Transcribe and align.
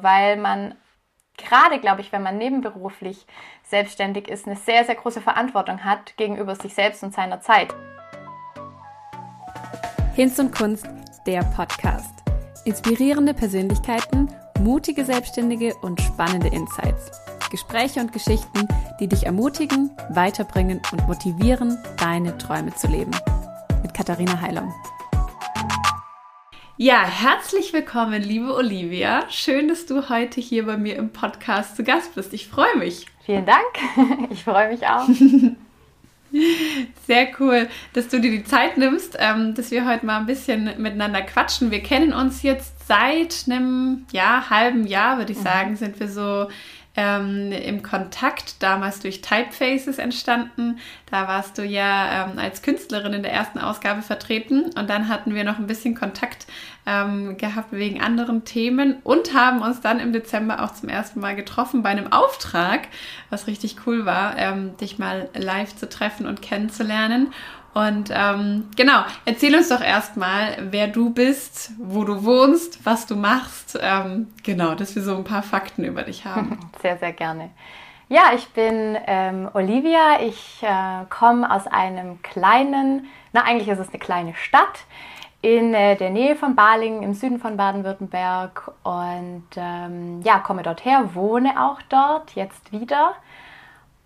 weil 0.00 0.36
man 0.36 0.76
gerade, 1.36 1.80
glaube 1.80 2.00
ich, 2.00 2.12
wenn 2.12 2.22
man 2.22 2.38
nebenberuflich 2.38 3.26
selbstständig 3.64 4.28
ist, 4.28 4.46
eine 4.46 4.56
sehr, 4.56 4.84
sehr 4.84 4.94
große 4.94 5.20
Verantwortung 5.20 5.84
hat 5.84 6.16
gegenüber 6.16 6.54
sich 6.54 6.74
selbst 6.74 7.02
und 7.02 7.12
seiner 7.12 7.40
Zeit. 7.40 7.74
Hinz 10.14 10.38
und 10.38 10.54
Kunst, 10.54 10.86
der 11.26 11.42
Podcast. 11.42 12.22
Inspirierende 12.64 13.34
Persönlichkeiten, 13.34 14.28
mutige 14.60 15.04
Selbstständige 15.04 15.74
und 15.82 16.00
spannende 16.00 16.48
Insights. 16.48 17.10
Gespräche 17.50 18.00
und 18.00 18.12
Geschichten, 18.12 18.68
die 19.00 19.08
dich 19.08 19.26
ermutigen, 19.26 19.90
weiterbringen 20.10 20.80
und 20.92 21.06
motivieren, 21.08 21.78
deine 21.96 22.36
Träume 22.38 22.74
zu 22.74 22.88
leben. 22.88 23.12
Mit 23.82 23.94
Katharina 23.94 24.40
Heilung. 24.40 24.72
Ja, 26.80 27.04
herzlich 27.04 27.72
willkommen, 27.72 28.22
liebe 28.22 28.54
Olivia. 28.54 29.28
Schön, 29.30 29.66
dass 29.66 29.86
du 29.86 30.08
heute 30.08 30.40
hier 30.40 30.64
bei 30.64 30.76
mir 30.76 30.94
im 30.94 31.10
Podcast 31.10 31.74
zu 31.74 31.82
Gast 31.82 32.14
bist. 32.14 32.32
Ich 32.32 32.46
freue 32.46 32.76
mich. 32.76 33.06
Vielen 33.26 33.44
Dank. 33.46 33.64
Ich 34.30 34.44
freue 34.44 34.68
mich 34.68 34.86
auch. 34.86 35.08
Sehr 37.04 37.28
cool, 37.40 37.68
dass 37.94 38.06
du 38.06 38.20
dir 38.20 38.30
die 38.30 38.44
Zeit 38.44 38.78
nimmst, 38.78 39.16
ähm, 39.18 39.56
dass 39.56 39.72
wir 39.72 39.88
heute 39.88 40.06
mal 40.06 40.20
ein 40.20 40.26
bisschen 40.26 40.80
miteinander 40.80 41.22
quatschen. 41.22 41.72
Wir 41.72 41.82
kennen 41.82 42.12
uns 42.12 42.44
jetzt 42.44 42.86
seit 42.86 43.46
einem 43.48 44.06
ja, 44.12 44.48
halben 44.48 44.86
Jahr, 44.86 45.18
würde 45.18 45.32
ich 45.32 45.38
mhm. 45.38 45.42
sagen, 45.42 45.76
sind 45.76 45.98
wir 45.98 46.08
so 46.08 46.46
ähm, 46.98 47.52
im 47.52 47.82
Kontakt, 47.84 48.60
damals 48.60 48.98
durch 48.98 49.20
Typefaces 49.20 49.98
entstanden. 49.98 50.80
Da 51.08 51.28
warst 51.28 51.56
du 51.56 51.64
ja 51.64 52.26
ähm, 52.26 52.40
als 52.40 52.60
Künstlerin 52.60 53.12
in 53.12 53.22
der 53.22 53.32
ersten 53.32 53.60
Ausgabe 53.60 54.02
vertreten 54.02 54.64
und 54.76 54.90
dann 54.90 55.08
hatten 55.08 55.32
wir 55.32 55.44
noch 55.44 55.58
ein 55.58 55.68
bisschen 55.68 55.94
Kontakt 55.94 56.48
ähm, 56.86 57.36
gehabt 57.36 57.70
wegen 57.70 58.02
anderen 58.02 58.44
Themen 58.44 58.96
und 59.04 59.32
haben 59.32 59.62
uns 59.62 59.80
dann 59.80 60.00
im 60.00 60.12
Dezember 60.12 60.64
auch 60.64 60.74
zum 60.74 60.88
ersten 60.88 61.20
Mal 61.20 61.36
getroffen 61.36 61.84
bei 61.84 61.90
einem 61.90 62.12
Auftrag, 62.12 62.88
was 63.30 63.46
richtig 63.46 63.76
cool 63.86 64.04
war, 64.04 64.36
ähm, 64.36 64.76
dich 64.78 64.98
mal 64.98 65.28
live 65.34 65.76
zu 65.76 65.88
treffen 65.88 66.26
und 66.26 66.42
kennenzulernen. 66.42 67.32
Und 67.74 68.10
ähm, 68.12 68.68
genau, 68.76 69.04
erzähl 69.24 69.54
uns 69.54 69.68
doch 69.68 69.80
erstmal, 69.80 70.56
wer 70.70 70.88
du 70.88 71.10
bist, 71.10 71.72
wo 71.78 72.04
du 72.04 72.24
wohnst, 72.24 72.84
was 72.84 73.06
du 73.06 73.14
machst. 73.14 73.78
Ähm, 73.80 74.28
genau, 74.42 74.74
dass 74.74 74.94
wir 74.96 75.02
so 75.02 75.16
ein 75.16 75.24
paar 75.24 75.42
Fakten 75.42 75.84
über 75.84 76.02
dich 76.02 76.24
haben. 76.24 76.58
Sehr, 76.82 76.98
sehr 76.98 77.12
gerne. 77.12 77.50
Ja, 78.08 78.32
ich 78.34 78.48
bin 78.48 78.96
ähm, 79.06 79.50
Olivia. 79.52 80.20
Ich 80.22 80.62
äh, 80.62 81.04
komme 81.10 81.50
aus 81.54 81.66
einem 81.66 82.22
kleinen, 82.22 83.06
na 83.32 83.42
eigentlich 83.42 83.68
ist 83.68 83.78
es 83.78 83.90
eine 83.90 83.98
kleine 83.98 84.34
Stadt 84.34 84.86
in 85.42 85.72
äh, 85.72 85.94
der 85.96 86.10
Nähe 86.10 86.34
von 86.34 86.56
Balingen 86.56 87.02
im 87.02 87.14
Süden 87.14 87.38
von 87.38 87.56
Baden-Württemberg 87.56 88.72
und 88.82 89.44
ähm, 89.56 90.20
ja, 90.22 90.38
komme 90.40 90.62
dort 90.62 90.84
her, 90.84 91.10
wohne 91.14 91.62
auch 91.62 91.80
dort 91.88 92.34
jetzt 92.34 92.72
wieder 92.72 93.14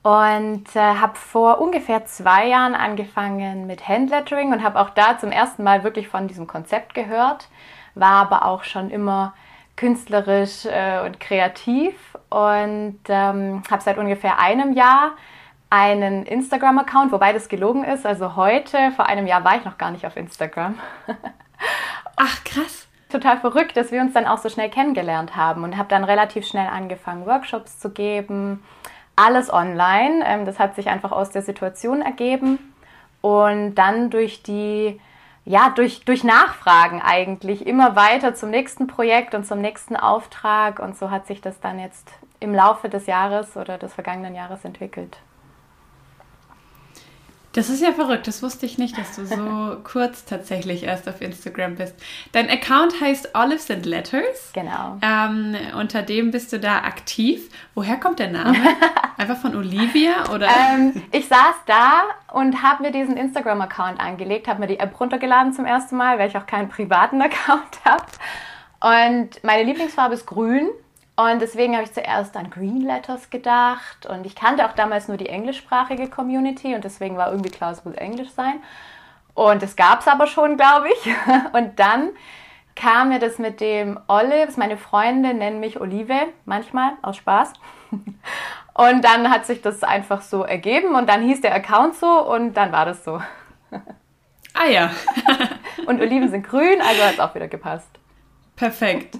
und 0.03 0.65
äh, 0.75 0.81
habe 0.81 1.17
vor 1.17 1.61
ungefähr 1.61 2.05
zwei 2.07 2.49
Jahren 2.49 2.75
angefangen 2.75 3.67
mit 3.67 3.87
Handlettering 3.89 4.53
und 4.53 4.63
habe 4.63 4.81
auch 4.81 4.91
da 4.91 5.19
zum 5.19 5.31
ersten 5.31 5.63
Mal 5.63 5.85
wirklich 5.85 6.09
von 6.09 6.27
diesem 6.27 6.47
Konzept 6.47 6.95
gehört, 6.95 7.49
war 7.95 8.23
aber 8.23 8.45
auch 8.45 8.65
schon 8.65 8.91
immer 8.91 9.35
künstlerisch 9.77 10.67
äh, 10.67 11.01
und 11.07 11.21
kreativ 11.21 11.95
und 12.31 12.99
ähm, 13.09 13.63
habe 13.71 13.83
seit 13.83 13.99
ungefähr 13.99 14.39
einem 14.39 14.73
Jahr 14.73 15.13
einen 15.71 16.27
Instagram-Account, 16.27 17.13
wobei 17.13 17.33
das 17.33 17.49
gelogen 17.49 17.85
ist. 17.85 18.05
Also 18.05 18.37
heute, 18.37 18.91
vor 18.95 19.07
einem 19.07 19.27
Jahr 19.27 19.43
war 19.45 19.57
ich 19.57 19.65
noch 19.65 19.79
gar 19.79 19.91
nicht 19.91 20.07
auf 20.07 20.17
Instagram. 20.17 20.79
Ach, 22.17 22.45
krass. 22.45 22.89
Total 23.09 23.39
verrückt, 23.39 23.77
dass 23.77 23.93
wir 23.93 24.01
uns 24.01 24.15
dann 24.15 24.27
auch 24.27 24.39
so 24.39 24.49
schnell 24.49 24.71
kennengelernt 24.71 25.37
haben 25.37 25.65
und 25.65 25.77
habe 25.77 25.89
dann 25.89 26.05
relativ 26.05 26.47
schnell 26.47 26.67
angefangen, 26.67 27.27
Workshops 27.27 27.79
zu 27.79 27.91
geben, 27.91 28.63
alles 29.17 29.53
online. 29.53 30.25
Ähm, 30.25 30.45
das 30.45 30.59
hat 30.59 30.75
sich 30.75 30.89
einfach 30.89 31.13
aus 31.13 31.31
der 31.31 31.43
Situation 31.43 32.03
ergeben. 32.03 32.59
Und 33.21 33.77
dann 33.77 34.11
durch 34.11 34.43
die, 34.43 35.01
ja, 35.45 35.71
durch, 35.71 36.05
durch 36.05 36.25
Nachfragen 36.25 37.01
eigentlich 37.01 37.67
immer 37.67 37.95
weiter 37.95 38.35
zum 38.35 38.51
nächsten 38.51 38.87
Projekt 38.87 39.35
und 39.35 39.47
zum 39.47 39.61
nächsten 39.61 39.97
Auftrag. 39.97 40.79
Und 40.79 40.97
so 40.97 41.11
hat 41.11 41.27
sich 41.27 41.41
das 41.41 41.61
dann 41.61 41.79
jetzt 41.79 42.11
im 42.41 42.55
Laufe 42.55 42.89
des 42.89 43.07
Jahres 43.07 43.57
oder 43.57 43.79
des 43.79 43.95
vergangenen 43.95 44.35
Jahres 44.35 44.65
entwickelt. 44.65 45.19
Das 47.53 47.69
ist 47.69 47.83
ja 47.83 47.93
verrückt, 47.93 48.27
das 48.27 48.43
wusste 48.43 48.65
ich 48.65 48.79
nicht, 48.79 48.97
dass 48.97 49.17
du 49.17 49.27
so 49.27 49.77
kurz 49.85 50.25
tatsächlich 50.25 50.85
erst 50.85 51.09
auf 51.09 51.21
Instagram 51.21 51.77
bist. 51.77 51.95
Dein 52.33 52.49
Account 52.49 53.01
heißt 53.01 53.35
Olives 53.35 53.71
and 53.71 53.85
Letters. 53.85 54.53
Genau. 54.55 54.99
Ähm, 55.03 55.55
unter 55.79 56.03
dem 56.03 56.31
bist 56.31 56.53
du 56.53 56.59
da 56.59 56.79
aktiv. 56.79 57.51
Woher 57.75 57.99
kommt 57.99 58.19
der 58.21 58.31
Name? 58.31 58.57
Einfach 59.19 59.37
von 59.37 59.55
Olivia 59.55 60.31
oder? 60.35 60.49
Ähm, 60.49 61.03
ich 61.11 61.29
saß 61.29 61.55
da 61.67 62.03
und 62.33 62.63
habe 62.63 62.85
mir 62.85 62.91
diesen 62.91 63.17
Instagram-Account 63.17 64.01
angelegt, 64.01 64.49
habe 64.49 64.61
mir 64.61 64.67
die 64.67 64.79
App 64.79 64.99
runtergeladen 64.99 65.53
zum 65.53 65.67
ersten 65.67 65.97
Mal, 65.97 66.19
weil 66.19 66.29
ich 66.29 66.37
auch 66.37 66.47
keinen 66.47 66.71
privaten 66.71 67.21
Account 67.23 67.85
habe. 67.85 68.07
Und 68.81 69.45
meine 69.45 69.63
Lieblingsfarbe 69.65 70.15
ist 70.15 70.27
grün. 70.27 70.71
Und 71.15 71.43
deswegen 71.43 71.75
habe 71.75 71.85
ich 71.85 71.93
zuerst 71.93 72.37
an 72.37 72.51
Green 72.51 72.81
Letters 72.81 73.29
gedacht. 73.31 74.07
Und 74.07 74.25
ich 74.25 74.35
kannte 74.35 74.67
auch 74.67 74.73
damals 74.73 75.09
nur 75.09 75.17
die 75.17 75.29
englischsprachige 75.29 76.09
Community 76.09 76.75
und 76.75 76.85
deswegen 76.85 77.17
war 77.17 77.31
irgendwie 77.31 77.51
klar, 77.51 77.73
es 77.73 77.85
muss 77.85 77.95
Englisch 77.95 78.31
sein. 78.31 78.63
Und 79.35 79.63
es 79.63 79.77
gab 79.77 80.01
es 80.01 80.09
aber 80.09 80.27
schon, 80.27 80.57
glaube 80.57 80.89
ich. 80.89 81.15
Und 81.53 81.79
dann 81.79 82.11
kam 82.75 83.09
mir 83.11 83.19
das 83.19 83.39
mit 83.39 83.61
dem 83.61 83.99
Olives. 84.07 84.57
Meine 84.57 84.77
Freunde 84.77 85.33
nennen 85.33 85.61
mich 85.61 85.81
Olive, 85.81 86.29
manchmal 86.45 86.93
aus 87.01 87.17
Spaß. 87.17 87.53
Und 88.75 89.05
dann 89.05 89.31
hat 89.31 89.47
sich 89.47 89.63
das 89.63 89.83
einfach 89.83 90.23
so 90.23 90.45
ergeben 90.45 90.95
und 90.95 91.07
dann 91.07 91.23
hieß 91.23 91.43
der 91.43 91.55
Account 91.55 91.95
so 91.95 92.27
und 92.27 92.55
dann 92.55 92.73
war 92.73 92.87
das 92.87 93.05
so. 93.05 93.21
Ah 94.55 94.67
ja. 94.67 94.91
und 95.87 96.01
Oliven 96.01 96.31
sind 96.31 96.49
grün, 96.49 96.81
also 96.81 97.03
hat 97.03 97.13
es 97.13 97.21
auch 97.21 97.35
wieder 97.35 97.49
gepasst. 97.49 97.91
Perfekt. 98.57 99.19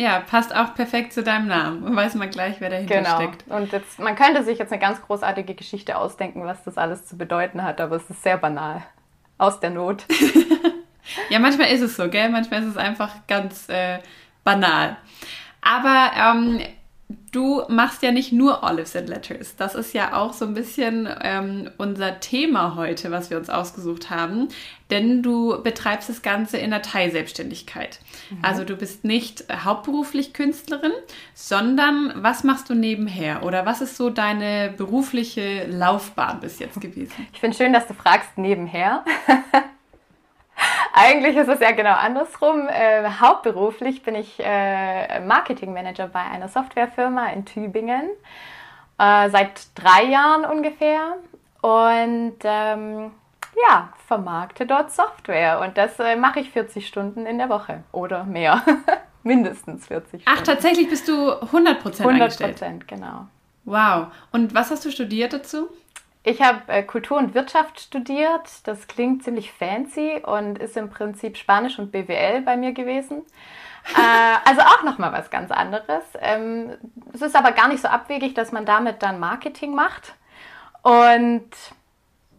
Ja, 0.00 0.20
passt 0.20 0.56
auch 0.56 0.74
perfekt 0.74 1.12
zu 1.12 1.22
deinem 1.22 1.46
Namen. 1.46 1.94
Weiß 1.96 2.14
man 2.14 2.30
gleich, 2.30 2.58
wer 2.58 2.70
dahinter 2.70 3.02
genau. 3.02 3.16
steckt. 3.16 3.46
Und 3.48 3.70
jetzt, 3.70 3.98
man 3.98 4.16
könnte 4.16 4.42
sich 4.42 4.58
jetzt 4.58 4.72
eine 4.72 4.80
ganz 4.80 5.02
großartige 5.02 5.54
Geschichte 5.54 5.98
ausdenken, 5.98 6.46
was 6.46 6.64
das 6.64 6.78
alles 6.78 7.04
zu 7.04 7.18
bedeuten 7.18 7.62
hat, 7.62 7.82
aber 7.82 7.96
es 7.96 8.08
ist 8.08 8.22
sehr 8.22 8.38
banal. 8.38 8.82
Aus 9.36 9.60
der 9.60 9.68
Not. 9.68 10.06
ja, 11.28 11.38
manchmal 11.38 11.70
ist 11.70 11.82
es 11.82 11.96
so, 11.96 12.08
gell? 12.08 12.30
Manchmal 12.30 12.62
ist 12.62 12.68
es 12.68 12.76
einfach 12.78 13.10
ganz 13.26 13.68
äh, 13.68 13.98
banal. 14.42 14.96
Aber 15.60 16.12
ähm, 16.16 16.60
du 17.32 17.62
machst 17.68 18.02
ja 18.02 18.12
nicht 18.12 18.32
nur 18.32 18.62
Olives 18.62 18.96
and 18.96 19.08
Letters. 19.08 19.56
Das 19.56 19.74
ist 19.74 19.94
ja 19.94 20.14
auch 20.14 20.32
so 20.32 20.44
ein 20.44 20.54
bisschen 20.54 21.08
ähm, 21.22 21.70
unser 21.78 22.20
Thema 22.20 22.76
heute, 22.76 23.10
was 23.10 23.30
wir 23.30 23.38
uns 23.38 23.50
ausgesucht 23.50 24.10
haben. 24.10 24.48
Denn 24.90 25.22
du 25.22 25.62
betreibst 25.62 26.08
das 26.08 26.22
Ganze 26.22 26.58
in 26.58 26.70
der 26.70 26.82
Teilselbstständigkeit. 26.82 28.00
Mhm. 28.30 28.38
Also 28.42 28.64
du 28.64 28.76
bist 28.76 29.04
nicht 29.04 29.44
hauptberuflich 29.52 30.32
Künstlerin, 30.32 30.92
sondern 31.34 32.12
was 32.16 32.44
machst 32.44 32.68
du 32.68 32.74
nebenher? 32.74 33.44
Oder 33.44 33.66
was 33.66 33.80
ist 33.80 33.96
so 33.96 34.10
deine 34.10 34.72
berufliche 34.76 35.66
Laufbahn 35.66 36.40
bis 36.40 36.58
jetzt 36.58 36.80
gewesen? 36.80 37.26
Ich 37.32 37.40
finde 37.40 37.56
schön, 37.56 37.72
dass 37.72 37.86
du 37.86 37.94
fragst 37.94 38.36
nebenher. 38.36 39.04
Eigentlich 40.92 41.36
ist 41.36 41.48
es 41.48 41.60
ja 41.60 41.72
genau 41.72 41.94
andersrum. 41.94 42.68
Äh, 42.68 43.08
hauptberuflich 43.20 44.02
bin 44.02 44.14
ich 44.14 44.38
äh, 44.38 45.20
Marketingmanager 45.20 46.08
bei 46.08 46.20
einer 46.20 46.48
Softwarefirma 46.48 47.28
in 47.28 47.44
Tübingen. 47.44 48.10
Äh, 48.98 49.30
seit 49.30 49.68
drei 49.74 50.04
Jahren 50.04 50.44
ungefähr. 50.44 51.16
Und 51.62 52.36
ähm, 52.44 53.12
ja, 53.68 53.92
vermarkte 54.06 54.66
dort 54.66 54.90
Software. 54.90 55.60
Und 55.60 55.76
das 55.76 55.98
äh, 55.98 56.16
mache 56.16 56.40
ich 56.40 56.50
40 56.50 56.86
Stunden 56.86 57.26
in 57.26 57.38
der 57.38 57.48
Woche 57.48 57.82
oder 57.92 58.24
mehr. 58.24 58.62
Mindestens 59.22 59.86
40 59.86 60.22
Stunden. 60.22 60.24
Ach, 60.26 60.42
tatsächlich 60.42 60.88
bist 60.88 61.08
du 61.08 61.30
100%, 61.30 62.00
100 62.00 62.00
angestellt? 62.06 62.62
100%, 62.62 62.86
genau. 62.86 63.26
Wow. 63.64 64.06
Und 64.32 64.54
was 64.54 64.70
hast 64.70 64.84
du 64.84 64.90
studiert 64.90 65.32
dazu? 65.32 65.68
Ich 66.22 66.42
habe 66.42 66.60
äh, 66.70 66.82
Kultur 66.82 67.16
und 67.16 67.34
Wirtschaft 67.34 67.80
studiert. 67.80 68.66
Das 68.66 68.86
klingt 68.86 69.24
ziemlich 69.24 69.52
fancy 69.52 70.22
und 70.24 70.58
ist 70.58 70.76
im 70.76 70.90
Prinzip 70.90 71.36
Spanisch 71.36 71.78
und 71.78 71.92
BWL 71.92 72.42
bei 72.42 72.56
mir 72.56 72.72
gewesen. 72.72 73.22
äh, 73.96 74.48
also 74.48 74.60
auch 74.60 74.82
nochmal 74.82 75.12
was 75.12 75.30
ganz 75.30 75.50
anderes. 75.50 76.04
Ähm, 76.20 76.76
es 77.14 77.22
ist 77.22 77.36
aber 77.36 77.52
gar 77.52 77.68
nicht 77.68 77.80
so 77.80 77.88
abwegig, 77.88 78.34
dass 78.34 78.52
man 78.52 78.66
damit 78.66 79.02
dann 79.02 79.18
Marketing 79.18 79.74
macht. 79.74 80.14
Und 80.82 81.50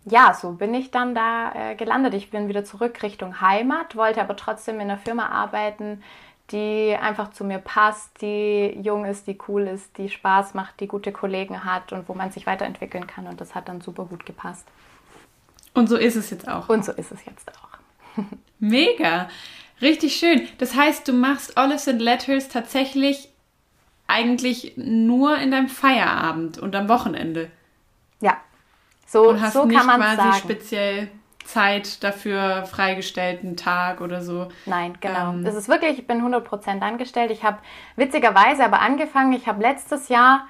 ja, 0.06 0.33
so 0.33 0.54
bin 0.54 0.74
ich 0.74 0.92
dann 0.92 1.16
da 1.16 1.51
äh, 1.54 1.75
gelandet. 1.75 2.13
Ich 2.13 2.30
bin 2.30 2.48
wieder 2.48 2.63
zurück 2.63 3.01
Richtung 3.04 3.42
Heimat, 3.42 3.95
wollte 3.95 4.22
aber 4.22 4.36
trotzdem 4.36 4.75
in 4.75 4.89
einer 4.89 4.98
Firma 4.98 5.28
arbeiten, 5.28 6.04
die 6.51 6.95
einfach 7.00 7.31
zu 7.31 7.44
mir 7.44 7.59
passt, 7.59 8.21
die 8.21 8.80
jung 8.81 9.06
ist, 9.06 9.27
die 9.27 9.38
cool 9.48 9.63
ist, 9.63 9.98
die 9.98 10.09
Spaß 10.09 10.53
macht, 10.53 10.80
die 10.80 10.88
gute 10.88 11.12
Kollegen 11.12 11.63
hat 11.63 11.94
und 11.94 12.07
wo 12.09 12.13
man 12.13 12.31
sich 12.31 12.45
weiterentwickeln 12.48 13.07
kann. 13.07 13.27
Und 13.27 13.42
das 13.42 13.56
hat 13.56 13.69
dann 13.69 13.81
super 13.81 14.06
gut 14.06 14.25
gepasst. 14.25 14.68
Und 15.74 15.88
so 15.88 15.98
ist 15.98 16.15
es 16.15 16.30
jetzt 16.30 16.48
auch. 16.48 16.69
Und 16.69 16.83
so 16.83 16.92
ist 16.92 17.12
es 17.12 17.24
jetzt 17.25 17.51
auch. 17.51 18.24
Mega. 18.59 19.30
Richtig 19.81 20.15
schön. 20.15 20.48
Das 20.57 20.75
heißt, 20.75 21.07
du 21.07 21.13
machst 21.13 21.57
Olives 21.57 21.88
and 21.88 22.01
Letters 22.01 22.50
tatsächlich 22.50 23.30
eigentlich 24.07 24.74
nur 24.75 25.38
in 25.38 25.51
deinem 25.51 25.69
Feierabend 25.69 26.57
und 26.57 26.75
am 26.75 26.89
Wochenende. 26.89 27.50
Ja, 28.19 28.38
so, 29.07 29.30
und 29.30 29.42
hast 29.42 29.54
so 29.54 29.65
nicht 29.65 29.77
kann 29.77 29.88
man 29.88 30.00
quasi 30.00 30.18
sagen. 30.18 30.36
speziell 30.38 31.12
Zeit 31.45 32.03
dafür 32.03 32.65
freigestellten 32.65 33.57
Tag 33.57 34.01
oder 34.01 34.21
so. 34.21 34.47
Nein, 34.65 34.97
genau. 34.99 35.31
Ähm. 35.31 35.43
das 35.43 35.55
ist 35.55 35.69
wirklich, 35.69 35.99
ich 35.99 36.07
bin 36.07 36.21
100% 36.21 36.81
angestellt. 36.81 37.31
Ich 37.31 37.43
habe 37.43 37.57
witzigerweise 37.95 38.63
aber 38.63 38.81
angefangen, 38.81 39.33
ich 39.33 39.47
habe 39.47 39.61
letztes 39.61 40.09
Jahr, 40.09 40.47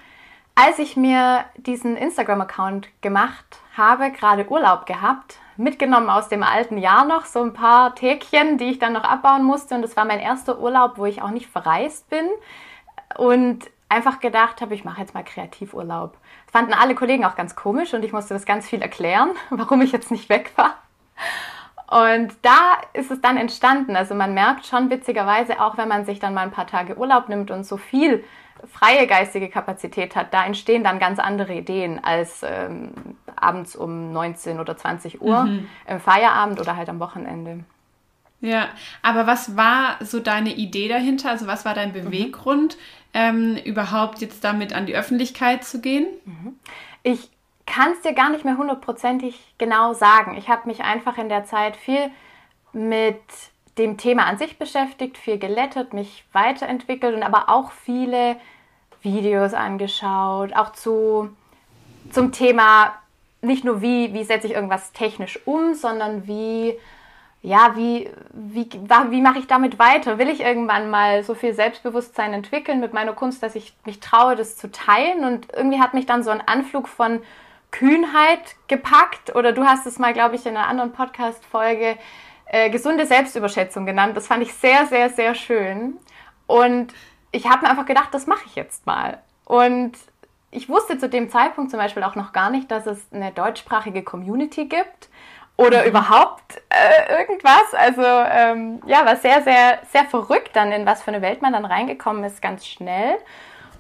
als 0.56 0.80
ich 0.80 0.98
mir 0.98 1.46
diesen 1.58 1.98
Instagram-Account 1.98 2.90
gemacht 3.02 3.60
habe, 3.76 4.12
gerade 4.12 4.50
Urlaub 4.50 4.86
gehabt, 4.86 5.38
mitgenommen 5.58 6.10
aus 6.10 6.30
dem 6.30 6.44
alten 6.44 6.78
Jahr 6.78 7.06
noch, 7.06 7.26
so 7.26 7.42
ein 7.42 7.54
paar 7.54 7.96
Tägchen, 7.96 8.58
die 8.58 8.72
ich 8.72 8.80
dann 8.80 8.94
noch 8.94 9.04
abbauen 9.04 9.44
musste. 9.44 9.76
Und 9.76 9.82
das 9.82 9.96
war 9.96 10.06
mein 10.06 10.20
erster 10.20 10.60
Urlaub, 10.60 10.98
wo 10.98 11.06
ich 11.06 11.22
auch 11.22 11.32
nicht 11.32 11.48
verreist 11.48 12.10
bin. 12.10 12.26
Und 13.18 13.70
einfach 13.90 14.20
gedacht 14.20 14.62
habe, 14.62 14.74
ich 14.74 14.86
mache 14.86 15.02
jetzt 15.02 15.14
mal 15.14 15.24
Kreativurlaub. 15.24 16.18
Fanden 16.52 16.74
alle 16.74 16.96
Kollegen 16.96 17.24
auch 17.26 17.36
ganz 17.36 17.56
komisch 17.56 17.94
und 17.94 18.04
ich 18.04 18.12
musste 18.12 18.34
das 18.34 18.46
ganz 18.46 18.68
viel 18.68 18.82
erklären, 18.82 19.30
warum 19.50 19.82
ich 19.82 19.92
jetzt 19.92 20.12
nicht 20.12 20.30
weg 20.30 20.52
war. 20.56 20.76
Und 21.88 22.34
da 22.42 22.78
ist 22.94 23.12
es 23.12 23.20
dann 23.20 23.38
entstanden. 23.38 23.96
Also 23.96 24.16
man 24.16 24.34
merkt 24.34 24.66
schon 24.66 24.90
witzigerweise, 24.90 25.62
auch 25.62 25.78
wenn 25.78 25.90
man 25.90 26.06
sich 26.06 26.20
dann 26.20 26.34
mal 26.34 26.44
ein 26.44 26.52
paar 26.52 26.68
Tage 26.68 26.98
Urlaub 26.98 27.28
nimmt 27.28 27.52
und 27.52 27.66
so 27.66 27.76
viel 27.78 28.24
freie 28.72 29.08
geistige 29.08 29.50
Kapazität 29.50 30.16
hat, 30.16 30.34
da 30.34 30.46
entstehen 30.46 30.84
dann 30.84 31.00
ganz 31.00 31.20
andere 31.20 31.54
Ideen 31.54 32.04
als 32.04 32.44
ähm, 32.44 32.92
abends 33.36 33.76
um 33.76 34.14
19 34.14 34.60
oder 34.60 34.78
20 34.78 35.22
Uhr 35.22 35.50
im 35.88 36.00
Feierabend 36.00 36.60
oder 36.60 36.76
halt 36.76 36.90
am 36.90 37.00
Wochenende. 37.00 37.64
Ja, 38.42 38.70
aber 39.04 39.28
was 39.28 39.56
war 39.56 39.98
so 40.04 40.20
deine 40.20 40.56
Idee 40.56 40.88
dahinter? 40.88 41.30
Also 41.30 41.46
was 41.46 41.64
war 41.64 41.76
dein 41.76 41.94
Beweggrund, 41.94 42.76
ähm, 43.14 43.56
überhaupt 43.64 44.20
jetzt 44.20 44.44
damit 44.44 44.74
an 44.74 44.88
die 44.88 44.96
Öffentlichkeit 44.96 45.64
zu 45.64 45.80
gehen? 45.80 46.08
Ich 47.04 47.30
kann 47.68 47.94
es 47.94 48.02
dir 48.02 48.14
gar 48.14 48.32
nicht 48.32 48.44
mehr 48.44 48.58
hundertprozentig 48.58 49.40
genau 49.60 49.94
sagen. 49.94 50.36
Ich 50.38 50.50
habe 50.50 50.68
mich 50.68 50.82
einfach 50.82 51.20
in 51.20 51.30
der 51.30 51.46
Zeit 51.46 51.76
viel 51.76 52.10
mit 52.74 53.22
dem 53.78 53.98
Thema 53.98 54.26
an 54.26 54.38
sich 54.38 54.58
beschäftigt, 54.58 55.18
viel 55.18 55.38
gelettet, 55.38 55.94
mich 55.94 56.26
weiterentwickelt 56.34 57.16
und 57.16 57.24
aber 57.24 57.50
auch 57.50 57.72
viele 57.72 58.38
Videos 59.02 59.54
angeschaut, 59.54 60.54
auch 60.56 60.74
zu, 60.74 61.30
zum 62.12 62.32
Thema 62.32 62.94
nicht 63.42 63.64
nur 63.64 63.82
wie, 63.82 64.14
wie 64.14 64.24
setze 64.24 64.48
ich 64.48 64.54
irgendwas 64.54 64.92
technisch 64.92 65.40
um, 65.46 65.74
sondern 65.74 66.28
wie, 66.28 66.78
ja, 67.44 67.76
wie, 67.76 68.10
wie, 68.34 68.70
wie 68.72 69.22
mache 69.22 69.40
ich 69.40 69.48
damit 69.48 69.80
weiter? 69.80 70.20
Will 70.20 70.30
ich 70.30 70.42
irgendwann 70.42 70.92
mal 70.92 71.24
so 71.24 71.34
viel 71.34 71.54
Selbstbewusstsein 71.54 72.34
entwickeln 72.34 72.80
mit 72.80 72.94
meiner 72.94 73.14
Kunst, 73.14 73.42
dass 73.42 73.56
ich 73.56 73.74
mich 73.84 74.00
traue, 74.00 74.36
das 74.36 74.58
zu 74.58 74.72
teilen? 74.72 75.26
Und 75.26 75.48
irgendwie 75.52 75.80
hat 75.80 75.96
mich 75.96 76.06
dann 76.06 76.24
so 76.24 76.30
ein 76.30 76.42
Anflug 76.42 76.88
von 76.88 77.22
Kühnheit 77.72 78.56
gepackt. 78.68 79.36
Oder 79.36 79.54
du 79.54 79.66
hast 79.66 79.88
es 79.88 79.98
mal, 79.98 80.14
glaube 80.14 80.36
ich, 80.36 80.46
in 80.46 80.56
einer 80.56 80.68
anderen 80.68 80.92
Podcast-Folge 80.92 81.98
äh, 82.46 82.70
gesunde 82.70 83.08
Selbstüberschätzung 83.08 83.88
genannt. 83.88 84.16
Das 84.16 84.28
fand 84.28 84.44
ich 84.44 84.54
sehr, 84.54 84.86
sehr, 84.86 85.10
sehr 85.10 85.34
schön. 85.34 85.98
Und 86.46 86.94
ich 87.32 87.50
habe 87.50 87.64
mir 87.64 87.72
einfach 87.72 87.88
gedacht, 87.88 88.10
das 88.14 88.28
mache 88.28 88.44
ich 88.46 88.56
jetzt 88.56 88.86
mal. 88.86 89.20
Und 89.46 89.94
ich 90.52 90.70
wusste 90.70 91.00
zu 91.00 91.10
dem 91.10 91.32
Zeitpunkt 91.32 91.72
zum 91.72 91.80
Beispiel 91.80 92.04
auch 92.04 92.16
noch 92.16 92.34
gar 92.34 92.52
nicht, 92.52 92.70
dass 92.70 92.86
es 92.86 93.02
eine 93.12 93.32
deutschsprachige 93.32 94.04
Community 94.04 94.66
gibt 94.66 95.10
oder 95.62 95.86
überhaupt 95.86 96.62
äh, 96.70 97.20
irgendwas. 97.20 97.74
Also 97.74 98.02
ähm, 98.02 98.82
ja, 98.86 99.06
war 99.06 99.16
sehr, 99.16 99.42
sehr, 99.44 99.80
sehr 99.92 100.06
verrückt 100.06 100.52
dann, 100.54 100.72
in 100.72 100.86
was 100.86 101.04
für 101.04 101.12
eine 101.12 101.22
Welt 101.22 101.42
man 101.42 101.54
dann 101.54 101.66
reingekommen 101.66 102.24
ist, 102.24 102.42
ganz 102.42 102.66
schnell. 102.66 103.16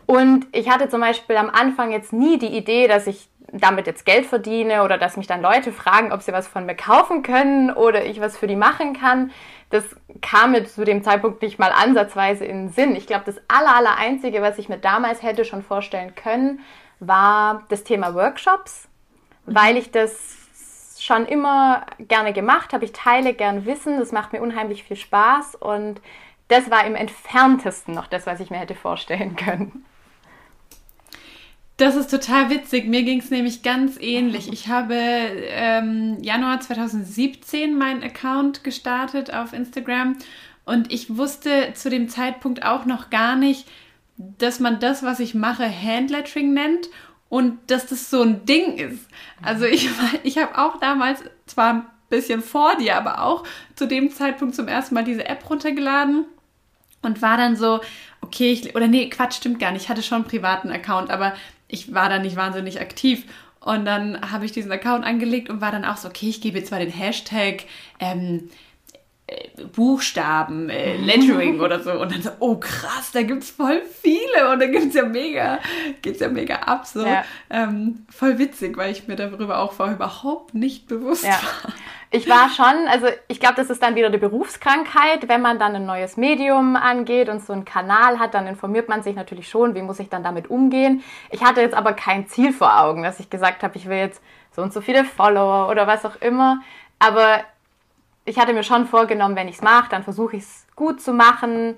Und 0.06 0.46
ich 0.52 0.70
hatte 0.70 0.90
zum 0.90 1.02
Beispiel 1.02 1.38
am 1.38 1.50
Anfang 1.50 1.92
jetzt 1.92 2.14
nie 2.14 2.38
die 2.38 2.56
Idee, 2.56 2.88
dass 2.88 3.08
ich 3.08 3.30
damit 3.54 3.88
jetzt 3.88 4.06
Geld 4.06 4.26
verdiene 4.26 4.84
oder 4.84 4.98
dass 4.98 5.18
mich 5.18 5.28
dann 5.28 5.42
Leute 5.42 5.72
fragen, 5.72 6.12
ob 6.12 6.22
sie 6.22 6.32
was 6.32 6.48
von 6.48 6.66
mir 6.66 6.76
kaufen 6.76 7.22
können 7.24 7.72
oder 7.72 8.06
ich 8.06 8.22
was 8.22 8.38
für 8.38 8.48
die 8.48 8.56
machen 8.56 8.94
kann. 8.94 9.32
Das 9.70 9.84
kam 10.22 10.52
mir 10.52 10.66
zu 10.66 10.86
dem 10.86 11.04
Zeitpunkt 11.04 11.42
nicht 11.42 11.60
mal 11.60 11.72
ansatzweise 11.72 12.46
in 12.46 12.68
den 12.68 12.70
Sinn. 12.70 12.96
Ich 12.96 13.08
glaube, 13.08 13.24
das 13.26 13.38
aller, 13.48 13.76
aller 13.76 13.98
Einzige, 13.98 14.42
was 14.42 14.58
ich 14.58 14.70
mir 14.70 14.78
damals 14.78 15.24
hätte 15.24 15.46
schon 15.46 15.64
vorstellen 15.64 16.14
können, 16.16 16.60
war 17.00 17.64
das 17.70 17.84
Thema 17.84 18.14
Workshops, 18.14 18.88
weil 19.46 19.78
ich 19.78 19.92
das 19.92 20.41
schon 21.02 21.26
immer 21.26 21.84
gerne 21.98 22.32
gemacht 22.32 22.74
habe. 22.74 22.86
Ich 22.86 22.92
teile 22.92 23.34
gern 23.34 23.66
Wissen, 23.66 23.98
das 23.98 24.12
macht 24.12 24.34
mir 24.34 24.42
unheimlich 24.42 24.84
viel 24.84 24.98
Spaß 24.98 25.56
und 25.56 26.00
das 26.48 26.70
war 26.70 26.86
im 26.86 26.94
entferntesten 26.94 27.96
noch 27.96 28.06
das, 28.06 28.28
was 28.28 28.40
ich 28.40 28.52
mir 28.52 28.60
hätte 28.60 28.76
vorstellen 28.76 29.36
können. 29.36 29.84
Das 31.78 31.96
ist 31.96 32.12
total 32.12 32.52
witzig. 32.52 32.86
Mir 32.86 33.02
ging 33.02 33.20
es 33.20 33.32
nämlich 33.32 33.64
ganz 33.64 33.98
ähnlich. 34.00 34.54
Ich 34.54 34.68
habe 34.68 34.94
ähm, 34.94 36.18
Januar 36.22 36.60
2017 36.60 37.76
meinen 37.76 38.04
Account 38.04 38.64
gestartet 38.64 39.34
auf 39.34 39.54
Instagram 39.54 40.18
und 40.66 40.94
ich 40.94 41.18
wusste 41.18 41.74
zu 41.74 41.90
dem 41.90 42.10
Zeitpunkt 42.10 42.64
auch 42.64 42.86
noch 42.86 43.10
gar 43.10 43.36
nicht, 43.36 43.68
dass 44.18 44.60
man 44.60 44.80
das, 44.80 45.02
was 45.02 45.20
ich 45.20 45.34
mache, 45.34 45.68
Handlettering 45.68 46.54
nennt 46.54 46.90
und 47.32 47.60
dass 47.72 47.86
das 47.88 48.10
so 48.10 48.24
ein 48.24 48.46
Ding 48.46 48.78
ist. 48.78 49.08
Also 49.42 49.64
ich, 49.64 49.90
ich 50.24 50.38
habe 50.38 50.58
auch 50.58 50.82
damals 50.82 51.24
zwar 51.46 51.74
ein 51.74 51.86
bisschen 52.10 52.42
vor 52.42 52.76
dir, 52.76 52.98
aber 52.98 53.24
auch 53.24 53.46
zu 53.74 53.88
dem 53.88 54.12
Zeitpunkt 54.12 54.54
zum 54.54 54.68
ersten 54.68 54.94
Mal 54.96 55.06
diese 55.06 55.26
App 55.26 55.50
runtergeladen 55.50 56.26
und 57.02 57.22
war 57.22 57.38
dann 57.38 57.56
so, 57.56 57.80
okay, 58.20 58.52
ich, 58.52 58.76
oder 58.76 58.90
nee, 58.90 59.10
Quatsch, 59.10 59.36
stimmt 59.36 59.62
gar 59.62 59.72
nicht. 59.72 59.84
Ich 59.84 59.90
hatte 59.90 60.04
schon 60.04 60.18
einen 60.18 60.28
privaten 60.28 60.72
Account, 60.72 61.10
aber 61.10 61.34
ich 61.70 61.94
war 61.94 62.10
da 62.10 62.20
nicht 62.20 62.36
wahnsinnig 62.36 62.82
aktiv. 62.82 63.24
Und 63.62 63.86
dann 63.86 64.30
habe 64.30 64.44
ich 64.44 64.52
diesen 64.52 64.72
Account 64.72 65.06
angelegt 65.06 65.50
und 65.50 65.62
war 65.62 65.72
dann 65.72 65.86
auch 65.86 65.96
so, 65.96 66.10
okay, 66.10 66.28
ich 66.28 66.42
gebe 66.42 66.60
jetzt 66.60 66.72
mal 66.72 66.82
den 66.82 66.92
Hashtag 66.92 67.64
ähm, 68.02 68.50
äh, 68.50 68.71
Buchstaben, 69.76 70.70
äh, 70.70 70.98
Lettering 70.98 71.60
oder 71.62 71.80
so. 71.82 71.92
Und 71.94 72.12
dann 72.12 72.22
so, 72.22 72.32
oh 72.40 72.58
krass, 72.58 73.12
da 73.14 73.22
gibt 73.24 73.44
es 73.44 73.50
voll 73.52 73.82
viele 74.02 74.52
und 74.52 74.60
da 74.60 74.68
gibt 74.68 74.88
es 74.88 74.94
ja 74.94 75.06
mega, 75.06 75.60
geht's 76.02 76.20
ja 76.20 76.30
mega 76.30 76.56
ab. 76.56 76.86
So. 76.86 77.06
Ja. 77.06 77.24
Ähm, 77.50 78.06
voll 78.10 78.38
witzig, 78.38 78.78
weil 78.78 78.92
ich 78.92 79.08
mir 79.08 79.16
darüber 79.16 79.60
auch 79.60 79.74
vorher 79.74 79.96
überhaupt 79.96 80.54
nicht 80.54 80.88
bewusst 80.88 81.24
Ja. 81.24 81.32
war. 81.32 81.74
Ich 82.14 82.28
war 82.28 82.50
schon, 82.50 82.90
also 82.90 83.08
ich 83.30 83.40
glaube, 83.40 83.56
das 83.56 83.70
ist 83.70 83.82
dann 83.82 83.96
wieder 83.96 84.10
die 84.10 84.18
Berufskrankheit. 84.18 85.30
Wenn 85.30 85.42
man 85.42 85.60
dann 85.60 85.76
ein 85.78 85.86
neues 85.86 86.18
Medium 86.18 86.76
angeht 86.76 87.30
und 87.30 87.42
so 87.46 87.54
einen 87.54 87.64
Kanal 87.64 88.20
hat, 88.20 88.34
dann 88.34 88.48
informiert 88.48 88.90
man 88.90 89.02
sich 89.02 89.16
natürlich 89.16 89.48
schon, 89.48 89.76
wie 89.76 89.82
muss 89.82 90.00
ich 90.00 90.10
dann 90.10 90.22
damit 90.22 90.50
umgehen. 90.50 91.04
Ich 91.30 91.42
hatte 91.42 91.62
jetzt 91.62 91.74
aber 91.74 91.94
kein 91.94 92.28
Ziel 92.28 92.52
vor 92.52 92.82
Augen, 92.82 93.04
dass 93.04 93.22
ich 93.22 93.30
gesagt 93.30 93.64
habe, 93.64 93.78
ich 93.78 93.88
will 93.88 93.98
jetzt 93.98 94.22
so 94.54 94.62
und 94.62 94.74
so 94.74 94.82
viele 94.82 95.06
Follower 95.06 95.70
oder 95.70 95.88
was 95.88 96.04
auch 96.04 96.18
immer. 96.18 96.60
Aber 97.00 97.40
ich 98.32 98.40
hatte 98.40 98.54
mir 98.54 98.64
schon 98.64 98.88
vorgenommen, 98.88 99.36
wenn 99.36 99.50
ich 99.50 99.56
es 99.56 99.62
mache, 99.62 99.90
dann 99.90 100.04
versuche 100.04 100.38
ich 100.38 100.44
es 100.44 100.66
gut 100.78 101.02
zu 101.02 101.12
machen. 101.12 101.76